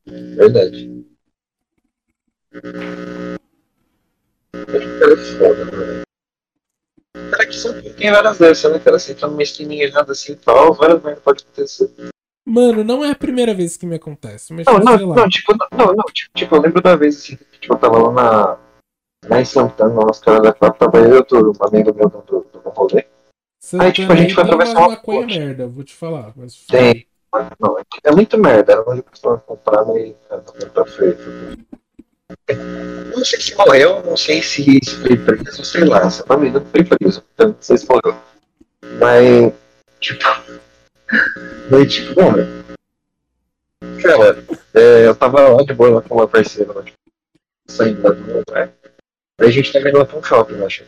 Verdade. 0.06 1.06
Cara, 4.52 4.78
é 4.84 5.18
foda, 5.38 5.66
mano. 5.66 6.03
Cara, 7.34 7.48
que 7.48 7.56
sempre 7.56 7.90
tem 7.94 8.12
várias 8.12 8.38
dessas, 8.38 8.72
né? 8.72 8.80
Cara, 8.80 9.00
você 9.00 9.16
tá 9.16 9.28
numa 9.28 9.42
esquininha 9.42 9.86
errada 9.86 10.12
assim 10.12 10.34
e 10.34 10.36
tal, 10.36 10.74
várias 10.74 11.02
merdas 11.02 11.24
pode 11.24 11.44
acontecer. 11.44 11.92
Mano, 12.46 12.84
não 12.84 13.04
é 13.04 13.12
a 13.12 13.16
primeira 13.16 13.54
vez 13.54 13.76
que 13.76 13.86
me 13.86 13.96
acontece, 13.96 14.54
mas 14.54 14.66
Não, 14.66 14.74
sei 14.74 14.84
não, 14.84 15.16
não, 15.16 15.30
tipo, 15.30 15.54
não, 15.72 15.88
não, 15.94 16.04
tipo, 16.14 16.32
tipo, 16.36 16.56
eu 16.56 16.62
lembro 16.62 16.82
da 16.82 16.96
vez 16.96 17.18
assim, 17.18 17.38
que 17.38 17.60
tipo, 17.60 17.74
eu 17.74 17.80
tava 17.80 17.98
lá 17.98 18.12
na. 18.12 18.58
Lá 19.30 19.40
em 19.40 19.46
Santana, 19.46 19.94
lá 19.94 20.12
caras 20.22 20.44
da 20.44 20.54
Copa, 20.54 20.74
tava 20.78 21.00
eu 21.00 21.10
e 21.10 21.14
outro 21.14 21.54
amigo 21.62 21.96
meu 21.96 22.10
do, 22.10 22.22
do, 22.22 22.60
do 22.62 22.70
rolê. 22.70 23.06
Santana 23.62 23.88
Aí, 23.88 23.94
tipo, 23.94 24.12
a 24.12 24.16
gente 24.18 24.34
foi 24.34 24.44
atravessar 24.44 24.88
uma 24.88 24.98
ponte. 24.98 25.40
merda, 25.40 25.66
vou 25.66 25.84
te 25.86 25.96
falar. 25.96 26.34
Mas... 26.36 26.66
Tem. 26.66 27.08
Não, 27.58 27.78
é 28.04 28.12
muito 28.12 28.38
merda, 28.38 28.74
era 28.74 28.84
onde 28.86 29.00
eu 29.00 29.04
costumava 29.04 29.40
comprar, 29.40 29.86
mas 29.86 30.14
não 30.30 30.70
tá 30.70 30.86
feito. 30.86 31.22
Não 33.16 33.24
sei 33.24 33.40
se 33.40 33.56
morreu, 33.56 34.04
não 34.04 34.18
sei 34.18 34.44
se, 34.44 34.80
foi 35.02 35.18
preso, 35.18 35.64
sei 35.64 35.86
lá, 35.86 36.00
essa 36.00 36.26
família 36.26 36.60
foi 36.60 36.84
preso, 36.84 37.24
então 37.34 37.50
não 37.50 37.58
sei 37.62 37.78
se. 37.78 37.88
Mas, 39.00 39.54
tipo. 40.00 40.24
Mas, 41.72 41.94
tipo, 41.94 42.22
mano. 42.22 42.64
Cara, 44.02 44.44
é, 44.74 45.08
eu 45.08 45.16
tava 45.16 45.48
lá 45.48 45.64
de 45.64 45.74
boa 45.74 45.90
lá 45.90 46.02
com 46.02 46.16
uma 46.16 46.28
parceira, 46.28 46.74
tipo, 46.84 46.98
saindo 47.68 48.04
lá 48.04 48.10
do 48.10 48.22
meu 48.22 48.38
lugar. 48.40 48.74
Aí 49.40 49.48
a 49.48 49.52
gente 49.52 49.72
tava 49.72 49.88
indo 49.88 49.98
lá 49.98 50.06
pra 50.06 50.20
um 50.20 50.24
shopping, 50.24 50.56
eu 50.56 50.66
acho. 50.66 50.84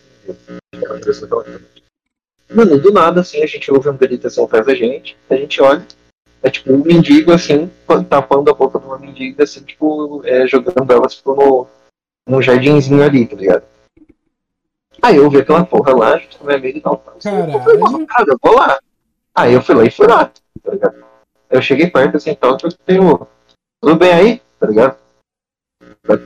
Mano, 2.54 2.78
do 2.78 2.92
nada, 2.92 3.22
assim, 3.22 3.42
a 3.42 3.48
gente 3.48 3.72
ouve 3.72 3.90
um 3.90 3.98
grito 3.98 4.28
assim 4.28 4.44
atrás 4.44 4.66
da 4.66 4.76
gente, 4.76 5.18
a 5.30 5.36
gente 5.36 5.62
olha, 5.62 5.86
é 6.46 6.50
tipo 6.52 6.72
um 6.72 6.84
mendigo, 6.84 7.34
assim, 7.34 7.72
tapando 8.08 8.52
a 8.52 8.54
boca 8.54 8.78
de 8.78 8.86
uma 8.86 9.00
mendiga, 9.00 9.44
assim, 9.44 9.64
tipo, 9.64 10.22
é, 10.24 10.46
jogando 10.46 10.92
ela, 10.92 11.08
tipo, 11.08 11.34
no, 11.34 11.68
num 12.30 12.40
jardinzinho 12.40 13.02
ali, 13.02 13.26
tá 13.26 13.36
ligado? 13.36 13.64
Aí 15.02 15.16
eu 15.16 15.28
vi 15.28 15.40
aquela 15.40 15.66
porra 15.66 15.96
lá, 15.96 16.14
a 16.14 16.18
gente 16.20 16.38
também 16.38 16.58
amigo 16.58 16.78
e 16.78 16.82
tal. 16.82 17.04
Eu 17.16 17.90
falei, 17.90 18.06
cara, 18.06 18.26
eu 18.28 18.38
vou 18.40 18.56
lá. 18.56 18.78
Aí 19.34 19.54
eu 19.56 19.62
fui 19.62 19.74
lá 19.74 19.86
e 19.86 19.90
fui 19.90 20.06
lá, 20.06 20.26
tá 20.64 20.72
ligado? 20.72 21.04
Eu 21.50 21.62
cheguei 21.64 21.90
perto, 21.90 22.18
assim, 22.18 22.36
tal, 22.36 22.52
eu 22.52 22.72
tenho, 22.86 23.28
tudo 23.82 23.96
bem 23.96 24.14
aí, 24.14 24.42
tá 24.60 24.68
ligado? 24.68 24.98
Pra 26.04 26.18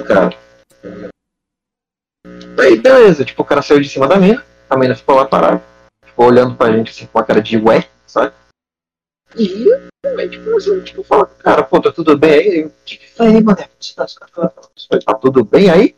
cara. 0.00 0.30
tá 0.30 0.88
ligado? 0.88 1.10
Aí, 2.58 2.76
beleza, 2.76 3.24
tipo, 3.24 3.42
o 3.42 3.44
cara 3.44 3.62
saiu 3.62 3.80
de 3.80 3.88
cima 3.88 4.08
da 4.08 4.16
mina, 4.16 4.44
a 4.68 4.76
mina 4.76 4.96
ficou 4.96 5.14
lá 5.14 5.24
parada, 5.24 5.62
ficou 6.04 6.26
olhando 6.26 6.56
pra 6.56 6.72
gente, 6.72 6.90
assim, 6.90 7.06
com 7.06 7.18
uma 7.18 7.24
cara 7.24 7.40
de 7.40 7.56
ué, 7.56 7.88
sabe? 8.04 8.34
E, 9.36 9.66
aí, 10.18 10.28
tipo, 10.28 10.56
assim, 10.56 10.80
tipo, 10.82 11.02
fala, 11.02 11.26
cara, 11.26 11.62
pô, 11.62 11.80
tá 11.80 11.92
tudo 11.92 12.18
bem 12.18 12.32
aí? 12.32 12.58
Eu, 12.62 12.72
que 12.84 12.98
foi 13.10 13.26
aí, 13.26 13.42
mano? 13.42 13.58
Você 13.78 13.94
tá, 13.94 14.06
tá 15.06 15.14
tudo 15.14 15.44
bem 15.44 15.70
aí? 15.70 15.94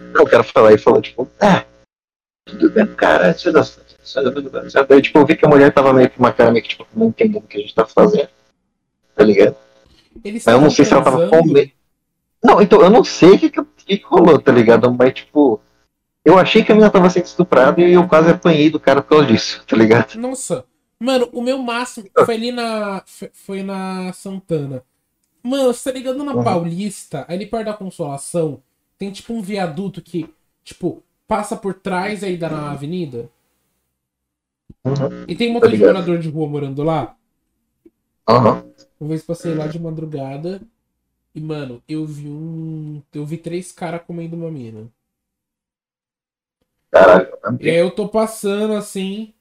Aí 0.00 0.22
O 0.22 0.26
cara 0.26 0.42
foi 0.42 0.62
lá 0.62 0.72
e 0.72 0.78
falou, 0.78 1.02
tipo, 1.02 1.28
ah, 1.40 1.64
tudo 2.46 2.70
bem, 2.70 2.86
cara, 2.94 3.32
você 3.32 3.52
tá 3.52 3.62
tudo 4.32 4.50
bem. 4.50 4.70
Sabe? 4.70 4.94
Aí, 4.94 5.02
tipo, 5.02 5.18
eu 5.18 5.26
vi 5.26 5.36
que 5.36 5.44
a 5.44 5.48
mulher 5.48 5.72
tava 5.72 5.92
meio 5.92 6.10
com 6.10 6.18
uma 6.18 6.32
cara 6.32 6.50
meio 6.50 6.62
que, 6.62 6.70
tipo, 6.70 6.86
não 6.94 7.08
entendendo 7.08 7.44
o 7.44 7.46
que 7.46 7.58
a 7.58 7.60
gente 7.60 7.74
tá 7.74 7.86
fazendo, 7.86 8.28
tá 9.14 9.24
ligado? 9.24 9.56
Eles 10.24 10.44
Mas 10.44 10.54
eu 10.54 10.60
não 10.60 10.70
sei 10.70 10.84
se 10.84 10.92
ela 10.92 11.04
tava 11.04 11.28
com 11.28 11.44
medo. 11.46 11.72
Não, 12.42 12.60
então, 12.60 12.80
eu 12.80 12.90
não 12.90 13.04
sei 13.04 13.32
o 13.32 13.38
que, 13.38 13.50
que, 13.50 13.62
que 13.62 13.98
que 13.98 14.04
rolou, 14.04 14.40
tá 14.40 14.50
ligado? 14.50 14.90
Mas, 14.92 15.12
tipo, 15.12 15.60
eu 16.24 16.38
achei 16.38 16.64
que 16.64 16.72
a 16.72 16.74
menina 16.74 16.90
tava 16.90 17.10
sendo 17.10 17.24
estuprada 17.24 17.80
e 17.80 17.92
eu 17.92 18.08
quase 18.08 18.30
apanhei 18.30 18.70
do 18.70 18.80
cara 18.80 19.02
por 19.02 19.10
causa 19.10 19.26
disso, 19.26 19.62
tá 19.66 19.76
ligado? 19.76 20.14
Nossa, 20.16 20.64
mano, 21.00 21.28
o 21.32 21.42
meu 21.42 21.58
máximo 21.58 22.08
foi 22.26 22.34
ali 22.36 22.52
na. 22.52 23.04
Foi 23.32 23.62
na 23.62 24.12
Santana. 24.12 24.84
Mano, 25.42 25.72
você 25.74 25.90
tá 25.92 25.98
ligado 25.98 26.24
na 26.24 26.34
Uhum. 26.34 26.44
Paulista, 26.44 27.24
ali 27.28 27.46
perto 27.46 27.66
da 27.66 27.74
Consolação, 27.74 28.62
tem 28.98 29.12
tipo 29.12 29.32
um 29.32 29.42
viaduto 29.42 30.02
que, 30.02 30.28
tipo, 30.64 31.02
passa 31.28 31.56
por 31.56 31.74
trás 31.74 32.24
aí 32.24 32.36
da 32.36 32.70
avenida. 32.72 33.30
Uhum. 34.84 35.24
E 35.28 35.34
tem 35.36 35.50
um 35.50 35.60
Tá 35.60 35.66
monte 35.66 35.76
de 35.76 35.84
morador 35.84 36.18
de 36.18 36.28
rua 36.28 36.48
morando 36.48 36.82
lá. 36.82 37.16
Aham. 38.26 38.64
Uma 39.00 39.08
vez 39.08 39.22
passei 39.22 39.54
lá 39.54 39.66
de 39.66 39.78
madrugada 39.78 40.60
e, 41.34 41.40
mano, 41.40 41.82
eu 41.88 42.06
vi 42.06 42.28
um. 42.28 43.02
Eu 43.12 43.26
vi 43.26 43.38
três 43.38 43.72
caras 43.72 44.02
comendo 44.06 44.36
uma 44.36 44.50
mina. 44.50 44.90
Caralho. 46.90 47.28
E 47.60 47.70
aí 47.70 47.76
eu 47.76 47.90
tô 47.90 48.08
passando 48.08 48.74
assim, 48.74 49.32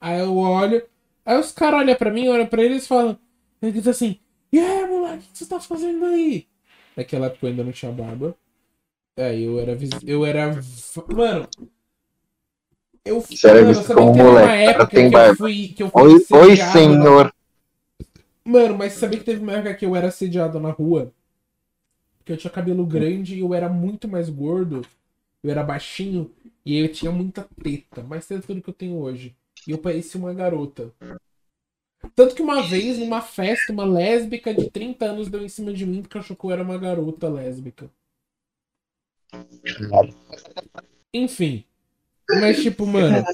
aí 0.00 0.20
eu 0.20 0.36
olho, 0.36 0.82
aí 1.24 1.38
os 1.38 1.52
caras 1.52 1.80
olham 1.80 1.96
pra 1.96 2.10
mim, 2.10 2.28
olham 2.28 2.46
pra 2.46 2.62
eles 2.62 2.84
e 2.84 2.88
falam, 2.88 3.18
ele 3.60 3.72
diz 3.72 3.86
assim, 3.88 4.18
e 4.52 4.58
aí, 4.58 4.86
moleque, 4.86 5.24
o 5.28 5.32
que 5.32 5.38
você 5.38 5.46
tá 5.46 5.58
fazendo 5.60 6.04
aí? 6.04 6.46
Naquela 6.96 7.26
época 7.26 7.46
eu 7.46 7.50
ainda 7.50 7.64
não 7.64 7.72
tinha 7.72 7.90
barba. 7.90 8.36
Aí 9.16 9.44
eu 9.44 9.58
era 9.60 9.76
eu 10.06 10.24
era 10.26 10.60
mano, 11.12 11.48
eu 13.04 13.20
Você 13.20 13.48
era 13.48 13.62
mano, 13.62 13.84
como 13.84 14.12
que 14.12 14.18
teve 14.18 14.28
uma 14.28 14.56
época 14.56 14.86
que 14.86 14.96
eu 14.96 15.10
barba. 15.10 15.34
fui 15.36 15.68
que 15.68 15.82
eu 15.82 15.90
fui 15.90 16.02
Oi, 16.02 16.26
oi, 16.30 16.56
senhor. 16.56 17.34
Mano, 18.44 18.76
mas 18.76 18.92
sabia 18.94 19.18
que 19.18 19.24
teve 19.24 19.42
uma 19.42 19.52
época 19.52 19.74
que 19.74 19.86
eu 19.86 19.96
era 19.96 20.08
assediado 20.08 20.60
na 20.60 20.70
rua? 20.70 21.12
Porque 22.18 22.32
eu 22.32 22.36
tinha 22.36 22.50
cabelo 22.50 22.86
grande 22.86 23.34
e 23.36 23.40
eu 23.40 23.52
era 23.52 23.68
muito 23.68 24.08
mais 24.08 24.30
gordo. 24.30 24.82
Eu 25.42 25.50
era 25.50 25.62
baixinho 25.62 26.30
e 26.64 26.78
eu 26.78 26.90
tinha 26.90 27.12
muita 27.12 27.46
teta. 27.62 28.02
Mais 28.02 28.26
teta 28.26 28.54
do 28.54 28.62
que 28.62 28.70
eu 28.70 28.74
tenho 28.74 28.96
hoje. 28.96 29.36
E 29.66 29.70
eu 29.72 29.78
parecia 29.78 30.20
uma 30.20 30.32
garota. 30.34 30.92
Tanto 32.14 32.34
que 32.34 32.42
uma 32.42 32.62
vez, 32.62 32.98
numa 32.98 33.20
festa, 33.20 33.72
uma 33.72 33.84
lésbica 33.84 34.52
de 34.54 34.70
30 34.70 35.06
anos 35.06 35.28
deu 35.28 35.42
em 35.42 35.48
cima 35.48 35.72
de 35.72 35.86
mim 35.86 36.02
porque 36.02 36.18
achou 36.18 36.36
que 36.36 36.44
eu 36.44 36.50
era 36.50 36.62
uma 36.62 36.78
garota 36.78 37.28
lésbica. 37.28 37.90
Enfim. 41.12 41.64
Mas, 42.28 42.62
tipo, 42.62 42.86
mano. 42.86 43.24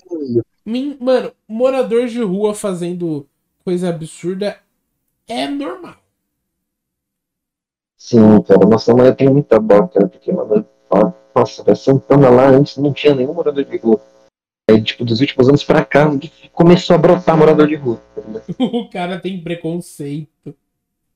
min- 0.64 0.96
Mano, 1.00 1.32
morador 1.48 2.06
de 2.06 2.22
rua 2.22 2.54
fazendo 2.54 3.28
coisa 3.64 3.88
absurda 3.90 4.58
é 5.28 5.46
normal. 5.48 5.96
Sim, 7.96 8.42
cara, 8.42 8.66
nossa, 8.66 8.92
eu 8.92 9.14
tenho 9.14 9.32
muita 9.32 9.60
cara, 9.60 10.08
porque, 10.08 10.32
mano, 10.32 10.66
nossa, 11.34 11.62
vai 11.62 11.76
Santana 11.76 12.30
lá 12.30 12.48
antes 12.48 12.76
não 12.76 12.92
tinha 12.92 13.14
nenhum 13.14 13.34
morador 13.34 13.64
de 13.64 13.76
rua. 13.76 14.00
Aí, 14.70 14.82
tipo, 14.82 15.04
dos 15.04 15.20
últimos 15.20 15.48
anos 15.48 15.64
pra 15.64 15.84
cá, 15.84 16.10
começou 16.52 16.94
a 16.94 16.98
brotar 16.98 17.36
morador 17.36 17.66
de 17.68 17.74
rua. 17.76 18.00
tá? 18.14 18.40
O 18.58 18.88
cara 18.88 19.18
tem 19.20 19.40
preconceito. 19.42 20.54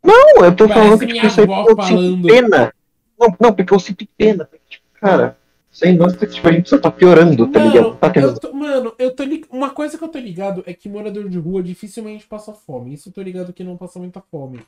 Não, 0.03 0.45
eu 0.45 0.55
tô 0.55 0.69
Parece 0.69 0.85
falando 0.87 1.01
que, 1.01 1.07
tipo, 1.15 1.27
isso 1.27 1.41
aí 1.41 1.45
avó 1.47 1.67
eu 1.69 1.77
falando. 1.77 2.01
sinto 2.17 2.27
pena. 2.29 2.75
Não, 3.19 3.37
não, 3.41 3.55
porque 3.55 3.73
eu 3.75 3.79
sinto 3.79 4.07
pena. 4.17 4.45
porque, 4.45 4.65
Tipo, 4.69 4.85
cara, 5.01 5.37
isso 5.71 5.85
aí, 5.85 5.93
nossa, 5.97 6.27
tipo, 6.27 6.47
a 6.49 6.53
gente 6.53 6.69
só 6.69 6.79
tá 6.79 6.91
piorando, 6.91 7.47
tá 7.51 7.65
ligado? 7.65 7.85
Mano, 7.87 7.97
Tá 7.97 8.11
tendo... 8.11 8.27
eu 8.29 8.39
tô, 8.39 8.53
mano, 8.53 8.95
eu 8.99 9.15
tô 9.15 9.23
lig... 9.25 9.47
uma 9.51 9.71
coisa 9.71 9.97
que 9.99 10.05
eu 10.05 10.09
tô 10.09 10.19
ligado 10.19 10.63
é 10.67 10.75
que 10.75 10.89
morador 10.89 11.29
de 11.29 11.39
rua 11.39 11.63
dificilmente 11.63 12.27
passa 12.27 12.53
fome. 12.53 12.93
Isso 12.95 13.09
eu 13.09 13.13
tô 13.13 13.23
ligado 13.23 13.53
que 13.53 13.65
não 13.65 13.77
passa 13.77 13.99
muita 13.99 14.21
fome. 14.31 14.61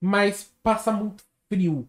Mas 0.00 0.52
passa 0.62 0.90
muito 0.92 1.22
frio. 1.48 1.88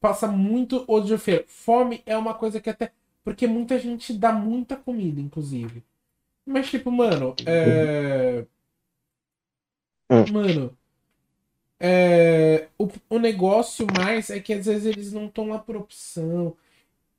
Passa 0.00 0.26
muito 0.28 0.84
odiofeiro. 0.86 1.44
Fome 1.46 2.02
é 2.04 2.16
uma 2.16 2.34
coisa 2.34 2.60
que 2.60 2.68
até. 2.68 2.90
Porque 3.24 3.46
muita 3.46 3.78
gente 3.78 4.12
dá 4.12 4.32
muita 4.32 4.76
comida, 4.76 5.20
inclusive. 5.20 5.82
Mas, 6.44 6.68
tipo, 6.70 6.90
mano, 6.90 7.34
é. 7.46 8.44
Hum. 10.10 10.32
Mano. 10.32 10.76
É... 11.78 12.68
O, 12.78 12.88
o 13.10 13.18
negócio 13.18 13.86
mais 13.96 14.30
é 14.30 14.40
que 14.40 14.52
às 14.52 14.66
vezes 14.66 14.86
eles 14.86 15.12
não 15.12 15.26
estão 15.26 15.48
lá 15.48 15.58
por 15.58 15.76
opção. 15.76 16.56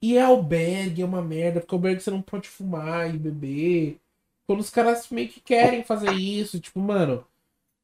E 0.02 0.18
é 0.18 0.22
albergue, 0.22 1.02
é 1.02 1.06
uma 1.06 1.22
merda, 1.22 1.62
porque 1.62 1.74
albergue 1.76 2.02
você 2.02 2.12
não 2.12 2.22
pode 2.22 2.50
fumar 2.50 3.14
e 3.14 3.18
beber. 3.18 4.00
Quando 4.46 4.60
os 4.60 4.70
caras 4.70 5.10
meio 5.10 5.30
que 5.30 5.40
querem 5.40 5.84
fazer 5.84 6.12
isso, 6.12 6.60
tipo, 6.60 6.80
mano, 6.80 7.26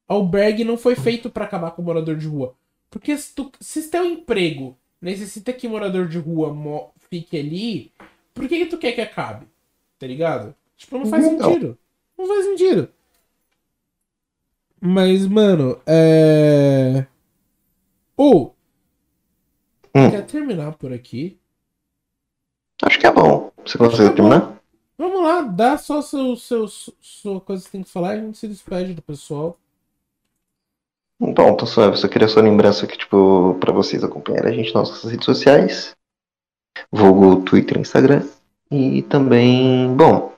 albergue 0.06 0.64
não 0.64 0.76
foi 0.76 0.94
feito 0.96 1.30
pra 1.30 1.44
acabar 1.46 1.70
com 1.72 1.82
o 1.82 1.84
morador 1.84 2.16
de 2.16 2.26
rua. 2.26 2.54
Porque 2.90 3.16
se, 3.16 3.34
tu, 3.34 3.50
se 3.60 3.88
teu 3.90 4.04
emprego 4.04 4.76
necessita 5.00 5.52
que 5.52 5.68
morador 5.68 6.08
de 6.08 6.18
rua 6.18 6.52
mo- 6.52 6.92
fique 7.10 7.38
ali, 7.38 7.92
por 8.34 8.46
que, 8.48 8.58
que 8.58 8.66
tu 8.66 8.78
quer 8.78 8.92
que 8.92 9.00
acabe? 9.00 9.46
Tá 9.98 10.06
ligado? 10.06 10.54
Tipo, 10.76 10.98
não 10.98 11.06
faz 11.06 11.24
Não. 11.24 11.38
sentido. 11.38 11.78
Não 12.18 12.26
faz 12.26 12.44
sentido. 12.44 12.88
Mas, 14.80 15.26
mano, 15.26 15.80
é. 15.86 17.04
Ou. 18.16 18.54
Hum. 19.94 20.10
Quer 20.10 20.24
terminar 20.26 20.72
por 20.74 20.92
aqui? 20.92 21.38
Acho 22.82 22.98
que 22.98 23.06
é 23.06 23.12
bom. 23.12 23.50
Você 23.64 23.76
conseguiu 23.76 24.14
terminar? 24.14 24.58
Vamos 24.96 25.22
lá, 25.22 25.42
dá 25.42 25.76
só 25.78 26.00
seu, 26.02 26.36
seu, 26.36 26.66
sua 26.68 27.40
coisa 27.40 27.64
que 27.64 27.70
tem 27.70 27.82
que 27.82 27.90
falar 27.90 28.16
e 28.16 28.20
a 28.20 28.22
gente 28.22 28.38
se 28.38 28.46
despede 28.48 28.94
do 28.94 29.02
pessoal. 29.02 29.58
Bom, 31.22 31.54
pessoal, 31.54 31.90
eu 31.90 31.96
só 31.98 32.08
queria 32.08 32.28
só 32.28 32.40
lembrar 32.40 32.72
só 32.72 32.86
que, 32.86 32.96
tipo, 32.96 33.54
pra 33.60 33.74
vocês 33.74 34.02
acompanharem 34.02 34.52
a 34.52 34.56
gente 34.56 34.74
nas 34.74 34.88
nossas 34.88 35.10
redes 35.10 35.26
sociais. 35.26 35.94
Vulgo 36.90 37.44
Twitter 37.44 37.78
Instagram. 37.78 38.26
E 38.70 39.02
também, 39.02 39.94
bom, 39.94 40.34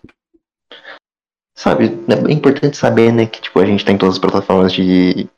sabe, 1.55 1.85
é 1.87 2.33
importante 2.33 2.77
saber, 2.77 3.13
né, 3.13 3.27
que 3.27 3.41
tipo, 3.41 3.61
a 3.61 3.67
gente 3.67 3.85
tá 3.85 3.93
em 3.93 3.99
todas 3.99 4.17
as 4.17 4.21
plataformas 4.21 4.73
de 4.73 5.29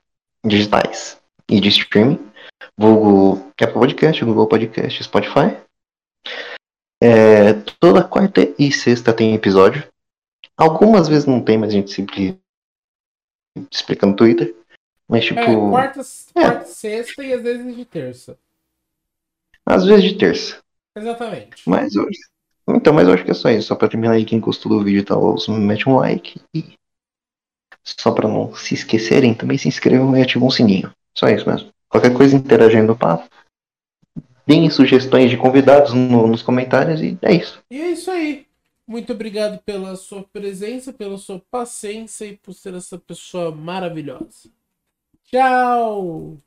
digitais 0.43 1.21
e 1.47 1.61
de 1.61 1.69
streaming. 1.69 2.19
Vulgo 2.79 3.53
Apple 3.61 3.75
Podcast, 3.75 4.25
Google 4.25 4.47
Podcast, 4.47 5.05
Spotify. 5.05 5.59
É, 7.03 7.53
toda 7.79 8.03
quarta 8.03 8.49
e 8.59 8.73
sexta 8.73 9.13
tem 9.13 9.35
episódio. 9.35 9.87
Algumas 10.57 11.07
vezes 11.07 11.27
não 11.27 11.43
tem, 11.43 11.59
mas 11.59 11.69
a 11.69 11.73
gente 11.73 11.93
sempre 11.93 12.41
explica 13.71 14.07
no 14.07 14.17
Twitter. 14.17 14.55
Mas 15.09 15.25
tipo. 15.25 15.41
É, 15.41 15.71
quarta, 15.71 16.01
quarta, 16.33 16.65
sexta 16.67 17.23
e 17.23 17.33
às 17.33 17.43
vezes 17.43 17.77
de 17.77 17.85
terça. 17.85 18.39
Às 19.67 19.85
vezes 19.85 20.05
de 20.05 20.19
terça. 20.19 20.63
Exatamente. 20.97 21.63
Mas 21.67 21.97
hoje. 21.97 22.19
Então, 22.69 22.95
mas 22.95 23.07
eu 23.07 23.15
acho 23.15 23.25
que 23.25 23.31
é 23.31 23.35
só 23.35 23.51
isso. 23.51 23.69
Só 23.69 23.75
pra 23.75 23.89
terminar 23.89 24.15
aí, 24.15 24.25
quem 24.25 24.41
gostou 24.41 24.71
do 24.73 24.85
vídeo 24.85 25.01
e 25.01 25.05
tal, 25.05 25.37
mete 25.49 25.89
um 25.89 25.97
like. 25.97 26.41
E 26.55 26.75
só 27.83 28.11
pra 28.11 28.29
não 28.29 28.55
se 28.55 28.75
esquecerem, 28.75 29.35
também 29.35 29.59
se 29.59 29.69
inscrevam 29.69 30.17
e 30.17 30.23
ativam 30.23 30.49
um 30.49 30.51
sininho. 30.51 30.91
Só 31.17 31.29
isso 31.29 31.49
mesmo. 31.49 31.71
Qualquer 31.89 32.15
coisa 32.15 32.35
interagindo 32.35 32.87
no 32.87 32.97
papo. 32.97 33.29
Deem 34.47 34.69
sugestões 34.71 35.31
de 35.31 35.37
convidados 35.37 35.93
no, 35.93 36.27
nos 36.27 36.43
comentários 36.43 37.01
e 37.01 37.19
é 37.23 37.35
isso. 37.35 37.63
E 37.71 37.81
é 37.81 37.91
isso 37.91 38.11
aí. 38.11 38.47
Muito 38.87 39.13
obrigado 39.13 39.63
pela 39.63 39.97
sua 39.97 40.23
presença, 40.23 40.93
pela 40.93 41.17
sua 41.17 41.41
paciência 41.51 42.27
e 42.27 42.37
por 42.37 42.53
ser 42.53 42.75
essa 42.75 42.99
pessoa 42.99 43.55
maravilhosa. 43.55 44.51
Tchau! 45.31 46.39